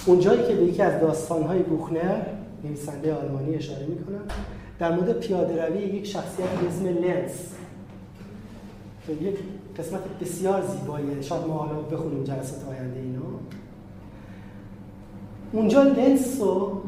اونجایی 0.05 0.47
که 0.47 0.55
به 0.55 0.63
یکی 0.63 0.81
از 0.81 1.01
داستانهای 1.01 1.59
بوخنر 1.59 2.21
نویسنده 2.63 3.15
آلمانی 3.15 3.55
اشاره 3.55 3.85
می‌کنن 3.85 4.21
در 4.79 4.95
مورد 4.95 5.19
پیاده 5.19 5.65
روی 5.65 5.79
یک 5.79 6.05
شخصیت 6.05 6.49
به 6.49 6.67
اسم 6.67 6.85
لنس. 6.85 7.31
یک 9.21 9.37
قسمت 9.77 10.01
بسیار 10.21 10.61
زیباییه 10.61 11.21
شاید 11.21 11.47
ما 11.47 11.53
حالا 11.53 11.81
بخونیم 11.81 12.23
جلسات 12.23 12.67
آینده 12.69 12.99
اینا. 12.99 13.21
اونجا 15.53 15.83
لنس 15.83 16.41
رو 16.41 16.81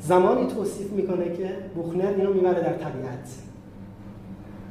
زمانی 0.00 0.46
توصیف 0.46 0.92
می‌کنه 0.92 1.36
که 1.36 1.50
بوخنر 1.74 2.14
اینو 2.16 2.32
می‌بره 2.32 2.60
در 2.60 2.72
طبیعت. 2.72 3.28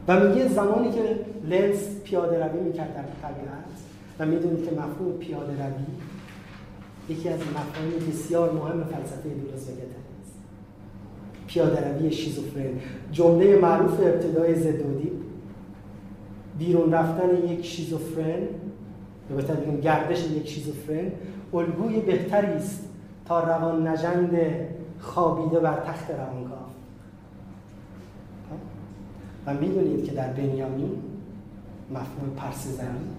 و 0.08 0.28
میگه 0.28 0.48
زمانی 0.48 0.92
که 0.92 1.20
لنس 1.50 2.02
پیاده 2.04 2.46
روی 2.46 2.60
می‌کرد 2.60 2.96
در 2.96 3.04
طبیعت 3.22 3.66
و 4.20 4.26
می‌دونید 4.26 4.66
که 4.66 4.72
مفهوم 4.72 5.18
پیاده 5.20 5.52
روی 5.52 5.86
یکی 7.18 7.30
از 7.30 7.40
مفاهیم 7.40 8.10
بسیار 8.10 8.52
مهم 8.52 8.84
فلسفه 8.84 9.30
دولس 9.30 9.62
است. 9.62 10.34
پیاده 11.48 11.98
روی 11.98 12.12
شیزوفرن. 12.12 12.80
جمله 13.12 13.56
معروف 13.56 14.00
ابتدای 14.00 14.56
زدودی 14.56 15.12
بیرون 16.60 16.94
رفتن 16.94 17.48
یک 17.50 17.66
شیزوفرن 17.66 18.42
یا 19.30 19.36
بهتر 19.36 19.56
گردش 19.82 20.32
یک 20.32 20.48
شیزوفرن 20.48 21.12
الگوی 21.54 22.00
بهتری 22.00 22.48
است 22.48 22.90
تا 23.26 23.40
روان 23.40 23.88
نجند 23.88 24.38
خوابیده 25.00 25.60
بر 25.60 25.76
تخت 25.76 26.12
روانکاو. 26.12 26.58
و 29.46 29.54
می‌دونید 29.54 30.06
که 30.06 30.12
در 30.12 30.28
بنیامین 30.28 30.92
مفهوم 31.92 32.30
پرس 32.36 32.68
زمین 32.68 33.10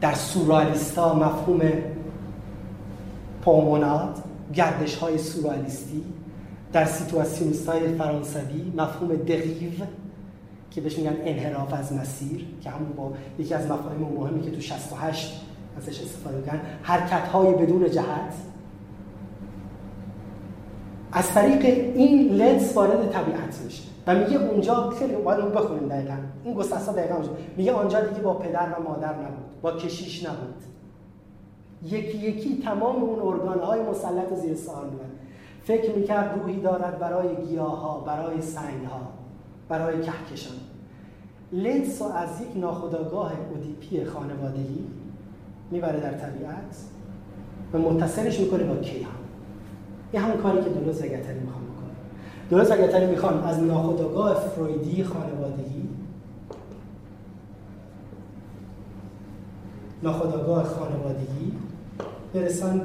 در 0.00 0.14
سورالیستا 0.14 1.14
مفهوم 1.14 1.60
پوموناد 3.42 4.22
گردش 4.54 4.96
های 4.96 5.18
سورالیستی 5.18 6.04
در 6.72 6.84
سیتواسیونیست 6.84 7.68
های 7.68 7.94
فرانسوی 7.94 8.72
مفهوم 8.76 9.14
دقیو 9.14 9.70
که 10.70 10.80
بهش 10.80 10.98
میگن 10.98 11.16
انحراف 11.24 11.74
از 11.74 11.92
مسیر 11.92 12.46
که 12.62 12.70
همون 12.70 12.92
با 12.92 13.12
یکی 13.38 13.54
از 13.54 13.66
مفاهیم 13.66 14.08
مهمی 14.18 14.42
که 14.42 14.50
تو 14.50 14.60
68 14.60 15.40
ازش 15.78 16.00
استفاده 16.02 16.36
می‌کنن 16.36 16.60
حرکت 16.82 17.28
های 17.28 17.54
بدون 17.54 17.90
جهت. 17.90 18.34
از 21.16 21.32
طریق 21.32 21.64
این 21.94 22.32
لنس 22.32 22.76
وارد 22.76 23.10
طبیعت 23.10 23.60
میشه. 23.64 23.82
و 24.06 24.14
میگه 24.14 24.42
اونجا 24.42 24.90
خیلی 24.90 25.14
باید 25.14 25.40
اون 25.40 25.52
بخونیم 25.52 25.88
دقیقا. 25.88 26.16
این 26.44 26.54
گسستا 26.54 26.92
دقیقا 26.92 27.14
اونجا. 27.14 27.30
میگه 27.56 27.72
آنجا 27.72 28.00
دیگه 28.00 28.20
با 28.20 28.34
پدر 28.34 28.68
و 28.78 28.82
مادر 28.82 29.14
نبود. 29.14 29.60
با 29.62 29.72
کشیش 29.72 30.26
نبود. 30.26 30.54
یکی 31.82 32.18
یکی 32.18 32.62
تمام 32.64 32.96
اون 32.96 33.20
ارگان 33.20 33.60
های 33.60 33.80
مسلط 33.82 34.34
زیر 34.34 34.54
سوال 34.54 34.84
می‌برد. 34.84 35.10
فکر 35.64 35.94
می‌کرد 35.94 36.38
روحی 36.40 36.60
دارد 36.60 36.98
برای 36.98 37.36
گیاه 37.46 37.80
ها 37.80 38.00
برای 38.00 38.42
سنگ 38.42 38.86
ها 38.90 39.00
برای 39.68 40.00
کهکشان. 40.00 40.56
لنس 41.52 42.02
از 42.02 42.40
یک 42.40 42.48
ناخداگاه 42.56 43.32
اودیپی 43.54 44.04
خانوادگی 44.04 44.84
می‌بره 45.70 46.00
در 46.00 46.12
طبیعت 46.12 46.76
و 47.72 47.78
متصلش 47.78 48.40
می‌کنه 48.40 48.64
با 48.64 48.76
کیهان. 48.76 49.25
این 50.16 50.24
همون 50.24 50.36
کاری 50.36 50.62
که 50.64 50.70
دولوز 50.70 50.96
زگتری 50.96 51.40
می‌خوان 51.40 51.64
بکنن 51.64 51.96
دولوز 52.50 52.68
زگتری 52.68 53.06
می‌خوان 53.06 53.44
از 53.44 53.62
ناخودآگاه 53.62 54.34
فرویدی 54.34 55.04
خانوادگی؟ 55.04 55.88
ناخودآگاه 60.02 60.64
خانوادگی 60.64 61.52
برسن 62.34 62.78
به 62.78 62.84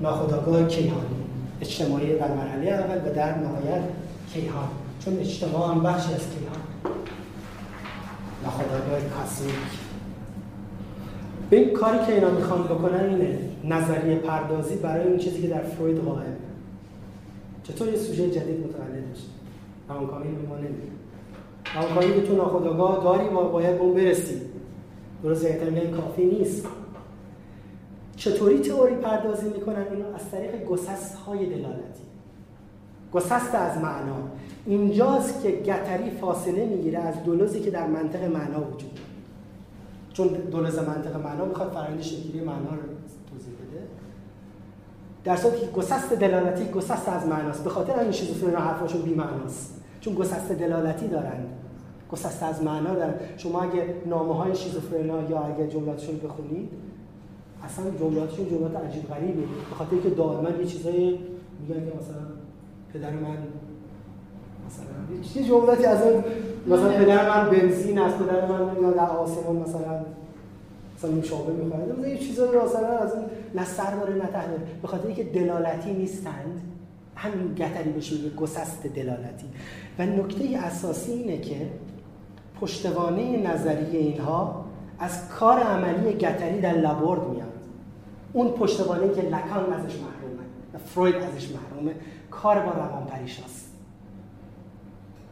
ناخودآگاه 0.00 0.64
کیهانی. 0.64 1.24
اجتماعی 1.60 2.12
و 2.12 2.28
مرحله 2.28 2.70
اول 2.70 3.10
و 3.10 3.14
در 3.14 3.38
نهایت 3.38 3.82
کیهان. 4.32 4.68
چون 5.04 5.18
اجتماع 5.18 5.70
هم 5.70 5.82
بخشی 5.82 6.14
از 6.14 6.20
کیهان. 6.20 6.94
ناخودآگاه 8.44 9.00
کاسیک 9.00 9.89
به 11.50 11.56
این 11.56 11.70
کاری 11.70 11.98
که 12.06 12.14
اینا 12.14 12.30
می‌خوان 12.30 12.62
بکنن 12.62 13.04
اینه 13.04 13.38
نظریه 13.64 14.16
پردازی 14.16 14.76
برای 14.76 15.08
اون 15.08 15.18
چیزی 15.18 15.42
که 15.42 15.48
در 15.48 15.62
فروید 15.62 15.98
قائل 15.98 16.32
چطور 17.62 17.88
یه 17.88 17.96
سوژه 17.96 18.30
جدید 18.30 18.66
متولد 18.66 19.16
روانکاوی 19.88 20.28
به 20.28 20.48
ما 20.48 20.56
نمیده 20.56 20.88
روانکاوی 21.74 22.20
که 22.20 22.26
تو 22.26 22.36
ناخودآگاه 22.36 23.04
داری 23.04 23.28
و 23.28 23.48
باید 23.48 23.76
به 23.76 23.82
اون 23.82 23.94
برسی. 23.94 24.40
درست 25.22 25.44
این 25.44 25.90
کافی 25.90 26.24
نیست. 26.24 26.66
چطوری 28.16 28.58
تئوری 28.58 28.94
پردازی 28.94 29.46
می‌کنن؟ 29.46 29.84
اینو 29.90 30.14
از 30.14 30.30
طریق 30.30 30.64
گسست 30.64 31.14
های 31.14 31.46
دلالتی. 31.46 32.02
گسست 33.12 33.54
از 33.54 33.78
معنا. 33.78 34.16
اینجاست 34.66 35.42
که 35.42 35.50
گتری 35.50 36.10
فاصله 36.10 36.66
می‌گیره 36.66 36.98
از 36.98 37.24
دولوزی 37.24 37.60
که 37.60 37.70
در 37.70 37.86
منطق 37.86 38.24
معنا 38.24 38.60
وجود 38.60 38.99
چون 40.12 40.28
دولوز 40.28 40.78
منطق 40.78 41.16
معنا 41.16 41.44
می‌خواد 41.44 41.72
فرآیند 41.72 42.00
شکلی 42.00 42.40
معنا 42.40 42.70
رو 42.70 42.82
توضیح 43.30 43.54
بده. 43.54 43.82
در 45.24 45.36
صورتی 45.36 45.60
که 45.60 45.66
گسست 45.66 46.12
دلالتی 46.12 46.64
گسست 46.64 47.08
از 47.08 47.26
معناست. 47.26 47.64
به 47.64 47.70
خاطر 47.70 47.92
همین 47.92 48.12
شیزوفرنا 48.12 48.58
حرفاشون 48.58 49.02
بی 49.02 49.14
معناست. 49.14 49.82
چون 50.00 50.14
گسست 50.14 50.52
دلالتی 50.52 51.08
دارن 51.08 51.44
گسست 52.12 52.42
از 52.42 52.62
معنا 52.62 52.94
دارن 52.94 53.14
شما 53.36 53.62
اگه 53.62 53.94
نامه 54.06 54.34
های 54.34 54.56
شیزوفرنا 54.56 55.30
یا 55.30 55.40
اگه 55.40 55.68
جملاتشون 55.68 56.18
بخونید 56.18 56.68
اصلا 57.64 57.84
جملاتشون 57.90 58.48
جملات 58.48 58.76
عجیب 58.76 59.08
غریبه. 59.08 59.40
به 59.40 59.76
خاطر 59.78 59.96
که 59.96 60.10
دائما 60.10 60.50
یه 60.50 60.66
چیزای 60.66 61.18
میگن 61.60 61.84
که 61.84 61.92
مثلا 62.00 62.22
پدر 62.92 63.10
من 63.10 63.36
مثلا. 64.70 65.42
یه 65.42 65.48
جملاتی 65.48 65.84
از 65.84 66.02
اون 66.02 66.24
مثلا 66.66 66.88
پدر 66.88 67.28
من 67.28 67.50
بنزین 67.50 67.98
است 67.98 68.18
پدر 68.18 68.46
من 68.46 68.90
در 68.90 69.00
آسمان 69.00 69.56
مثلا 69.56 70.04
مثلا 70.98 71.10
نوشابه 71.10 71.52
می‌خواد. 71.52 71.98
مثلا 71.98 72.08
یه 72.08 72.18
چیزایی 72.18 72.50
مثلا 72.50 72.98
از 72.98 73.12
اون 73.12 73.24
نه 73.54 73.64
سر 73.64 73.96
داره 73.96 74.14
نه 74.14 74.26
ته 74.26 74.42
به 74.82 74.88
خاطر 74.88 75.06
اینکه 75.06 75.24
دلالتی 75.24 75.92
نیستند 75.92 76.60
همین 77.16 77.54
گتری 77.54 77.90
بشه 77.90 78.14
یه 78.14 78.30
گسست 78.30 78.86
دلالتی. 78.86 79.46
و 79.98 80.06
نکته 80.06 80.58
اساسی 80.58 81.12
اینه 81.12 81.38
که 81.38 81.56
پشتوانه 82.60 83.52
نظریه 83.52 84.00
اینها 84.00 84.64
از 84.98 85.28
کار 85.28 85.58
عملی 85.58 86.12
گتری 86.12 86.60
در 86.60 86.74
لابورد 86.74 87.28
میاد. 87.28 87.52
اون 88.32 88.48
پشتوانه 88.48 89.14
که 89.14 89.22
لکان 89.22 89.72
ازش 89.72 89.94
محرومه 89.96 90.44
و 90.74 90.78
فروید 90.78 91.14
ازش 91.14 91.48
محرومه 91.50 91.94
کار 92.30 92.58
با 92.58 92.72
روان 92.72 93.06
پریشاست 93.06 93.69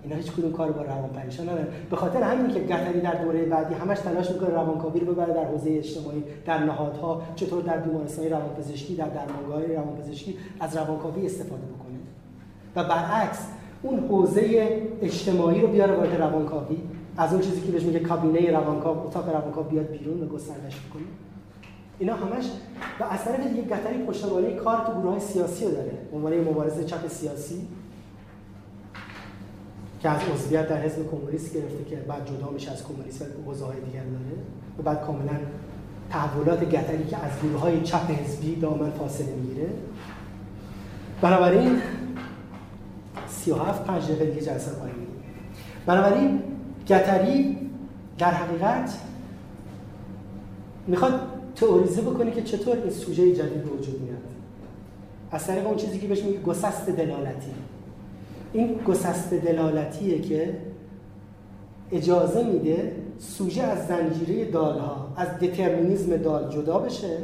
اینا 0.08 0.20
هیچ 0.20 0.32
کدوم 0.32 0.52
کار 0.52 0.72
با 0.72 0.82
روان 0.82 1.10
پریشا 1.10 1.42
ندارن. 1.42 1.66
به 1.90 1.96
خاطر 1.96 2.22
همین 2.22 2.54
که 2.54 2.60
گتری 2.60 3.00
در 3.00 3.14
دوره 3.14 3.44
بعدی 3.44 3.74
همش 3.74 3.98
تلاش 3.98 4.30
می‌کنه 4.30 4.48
روانکاوی 4.48 5.00
رو 5.00 5.14
ببره 5.14 5.34
در 5.34 5.44
حوزه 5.44 5.70
اجتماعی 5.70 6.24
در 6.46 6.58
نهادها 6.64 7.22
چطور 7.36 7.62
در 7.62 7.78
بیمارستان 7.78 8.30
روانپزشکی 8.30 8.94
در 8.94 9.08
درمانگاه 9.08 9.66
روانپزشکی 9.66 10.38
از 10.60 10.76
روانکاوی 10.76 11.26
استفاده 11.26 11.62
بکنه. 11.62 11.98
و 12.76 12.84
برعکس 12.84 13.46
اون 13.82 13.98
حوزه 13.98 14.68
اجتماعی 15.02 15.60
رو 15.60 15.68
بیاره 15.68 15.94
وارد 15.94 16.20
روانکاوی. 16.20 16.78
از 17.16 17.32
اون 17.32 17.42
چیزی 17.42 17.60
که 17.60 17.72
بهش 17.72 17.82
میگه 17.82 18.00
کابینه 18.00 18.50
روانکاو 18.50 19.06
اتاق 19.06 19.28
روانکاو 19.28 19.64
بیاد 19.64 19.86
بیرون 19.86 20.22
و 20.22 20.26
گسترش 20.26 20.76
کنه 20.94 21.02
اینا 21.98 22.14
همش 22.14 22.44
و 23.00 23.04
طرف 23.24 23.46
دیگه 23.46 23.62
گتری 23.62 24.06
پشتوانه 24.06 24.54
کار 24.54 24.76
تو 24.86 24.92
گروه 24.92 25.10
های 25.10 25.20
سیاسی 25.20 25.64
رو 25.64 25.70
داره. 25.70 25.92
عنوان 26.14 26.40
مبارزه 26.40 26.84
چپ 26.84 27.08
سیاسی. 27.08 27.68
که 30.00 30.08
از 30.08 30.20
عضویت 30.34 30.68
در 30.68 30.80
حزب 30.80 31.10
کمونیست 31.10 31.54
گرفته 31.54 31.84
که 31.90 31.96
بعد 31.96 32.26
جدا 32.26 32.50
میشه 32.50 32.70
از 32.70 32.84
کمونیست 32.84 33.22
و 33.22 33.24
حوزه 33.46 33.64
های 33.64 33.80
دیگر 33.80 34.02
داره 34.02 34.42
و 34.78 34.82
بعد 34.82 35.06
کاملا 35.06 35.38
تحولات 36.10 36.64
گتری 36.64 37.04
که 37.04 37.16
از 37.16 37.30
گروه 37.42 37.60
های 37.60 37.82
چپ 37.82 38.10
حزبی 38.10 38.56
دامن 38.56 38.90
فاصله 38.90 39.34
می‌گیره. 39.34 39.68
بنابراین 41.20 41.80
37 43.28 43.84
5 43.84 44.04
دقیقه 44.04 44.24
دیگه 44.26 44.46
جلسه 44.46 44.70
پایین 44.70 44.94
بنابراین 45.86 46.42
گتری 46.88 47.56
در 48.18 48.30
حقیقت 48.30 48.98
می‌خواد 50.86 51.20
تئوریزه 51.56 52.02
بکنه 52.02 52.30
که 52.30 52.42
چطور 52.42 52.76
این 52.76 52.90
سوژه 52.90 53.32
جدید 53.32 53.64
به 53.64 53.70
وجود 53.70 54.00
میاد. 54.00 54.18
از 55.30 55.46
طریق 55.46 55.66
اون 55.66 55.76
چیزی 55.76 55.98
که 55.98 56.06
بهش 56.06 56.22
میگه 56.22 56.40
گسست 56.40 56.86
دلالتی. 56.86 57.52
این 58.52 58.74
گسست 58.86 59.34
دلالتیه 59.34 60.20
که 60.20 60.56
اجازه 61.92 62.42
میده 62.42 62.92
سوژه 63.18 63.62
از 63.62 63.86
زنجیره 63.86 64.50
دالها 64.50 65.12
از 65.16 65.28
دترمینیزم 65.28 66.16
دال 66.16 66.50
جدا 66.50 66.78
بشه 66.78 67.18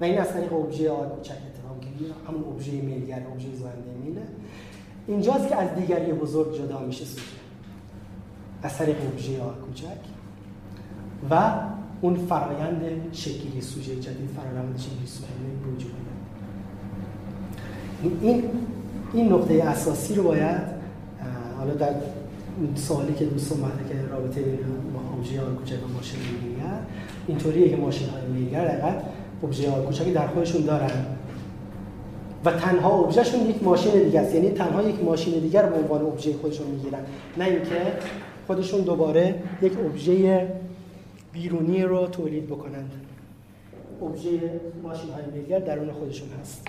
و 0.00 0.04
این 0.04 0.18
از 0.18 0.28
طریق 0.28 0.52
ابژه 0.52 0.90
آر 0.90 1.06
کوچک 1.06 1.32
اتفاق 1.32 1.80
گیری 1.80 2.12
همون 2.28 2.44
ابژه 2.44 2.72
میلگر 2.72 3.22
ابژه 3.32 3.48
زنده 3.54 3.90
میله 4.04 4.22
اینجاست 5.06 5.48
که 5.48 5.56
از 5.56 5.74
دیگری 5.74 6.12
بزرگ 6.12 6.58
جدا 6.58 6.78
میشه 6.78 7.04
سوژه. 7.04 7.26
از 8.62 8.78
طریق 8.78 8.96
ابژه 9.12 9.42
آر 9.42 9.54
کوچک. 9.54 9.86
و 11.30 11.54
اون 12.00 12.16
فرایند 12.16 12.82
شکلی 13.12 13.60
سوژه 13.60 13.96
جدید 13.96 14.30
فرایند 14.36 14.78
شکلی 14.78 15.06
سوژه 15.06 15.28
وجود 15.72 15.92
این 18.20 18.50
این 19.14 19.32
نقطه 19.32 19.54
اساسی 19.54 20.14
رو 20.14 20.22
باید 20.22 20.60
حالا 21.58 21.74
در 21.74 21.94
سوالی 22.74 23.14
که 23.14 23.24
دوستان 23.24 23.58
مطرح 23.58 23.88
که 23.88 24.08
رابطه 24.10 24.42
بین 24.42 24.58
ابژه 25.18 25.40
آر 25.40 25.54
کوچک 25.54 25.74
و 25.74 25.92
ماشین 25.96 26.20
میگر 26.20 26.78
اینطوریه 27.26 27.68
که 27.68 27.76
ماشین 27.76 28.08
های 28.08 28.42
میگر 28.42 28.64
دقیقاً 28.64 28.92
ابژه 29.44 29.70
آر 29.70 29.82
کوچکی 29.82 30.12
در 30.12 30.26
خودشون 30.26 30.62
دارن. 30.62 31.06
و 32.44 32.52
تنها 32.52 32.98
ابژهشون 32.98 33.40
یک 33.40 33.62
ماشین 33.62 34.02
دیگه 34.02 34.20
است. 34.20 34.34
یعنی 34.34 34.50
تنها 34.50 34.82
یک 34.82 35.04
ماشین 35.04 35.40
دیگر 35.40 35.66
به 35.66 35.76
عنوان 35.76 36.02
ابژه 36.02 36.32
خودشون 36.32 36.66
می‌گیرن. 36.66 37.00
نه 37.38 37.44
اینکه 37.44 37.92
خودشون 38.46 38.80
دوباره 38.80 39.34
یک 39.62 39.72
ابژه 39.78 40.48
بیرونی 41.32 41.82
رو 41.82 42.06
تولید 42.06 42.46
بکنند. 42.46 42.92
ابژه 44.02 44.30
ماشین 44.82 45.10
های 45.10 45.60
درون 45.60 45.92
خودشون 45.92 46.28
هست. 46.40 46.62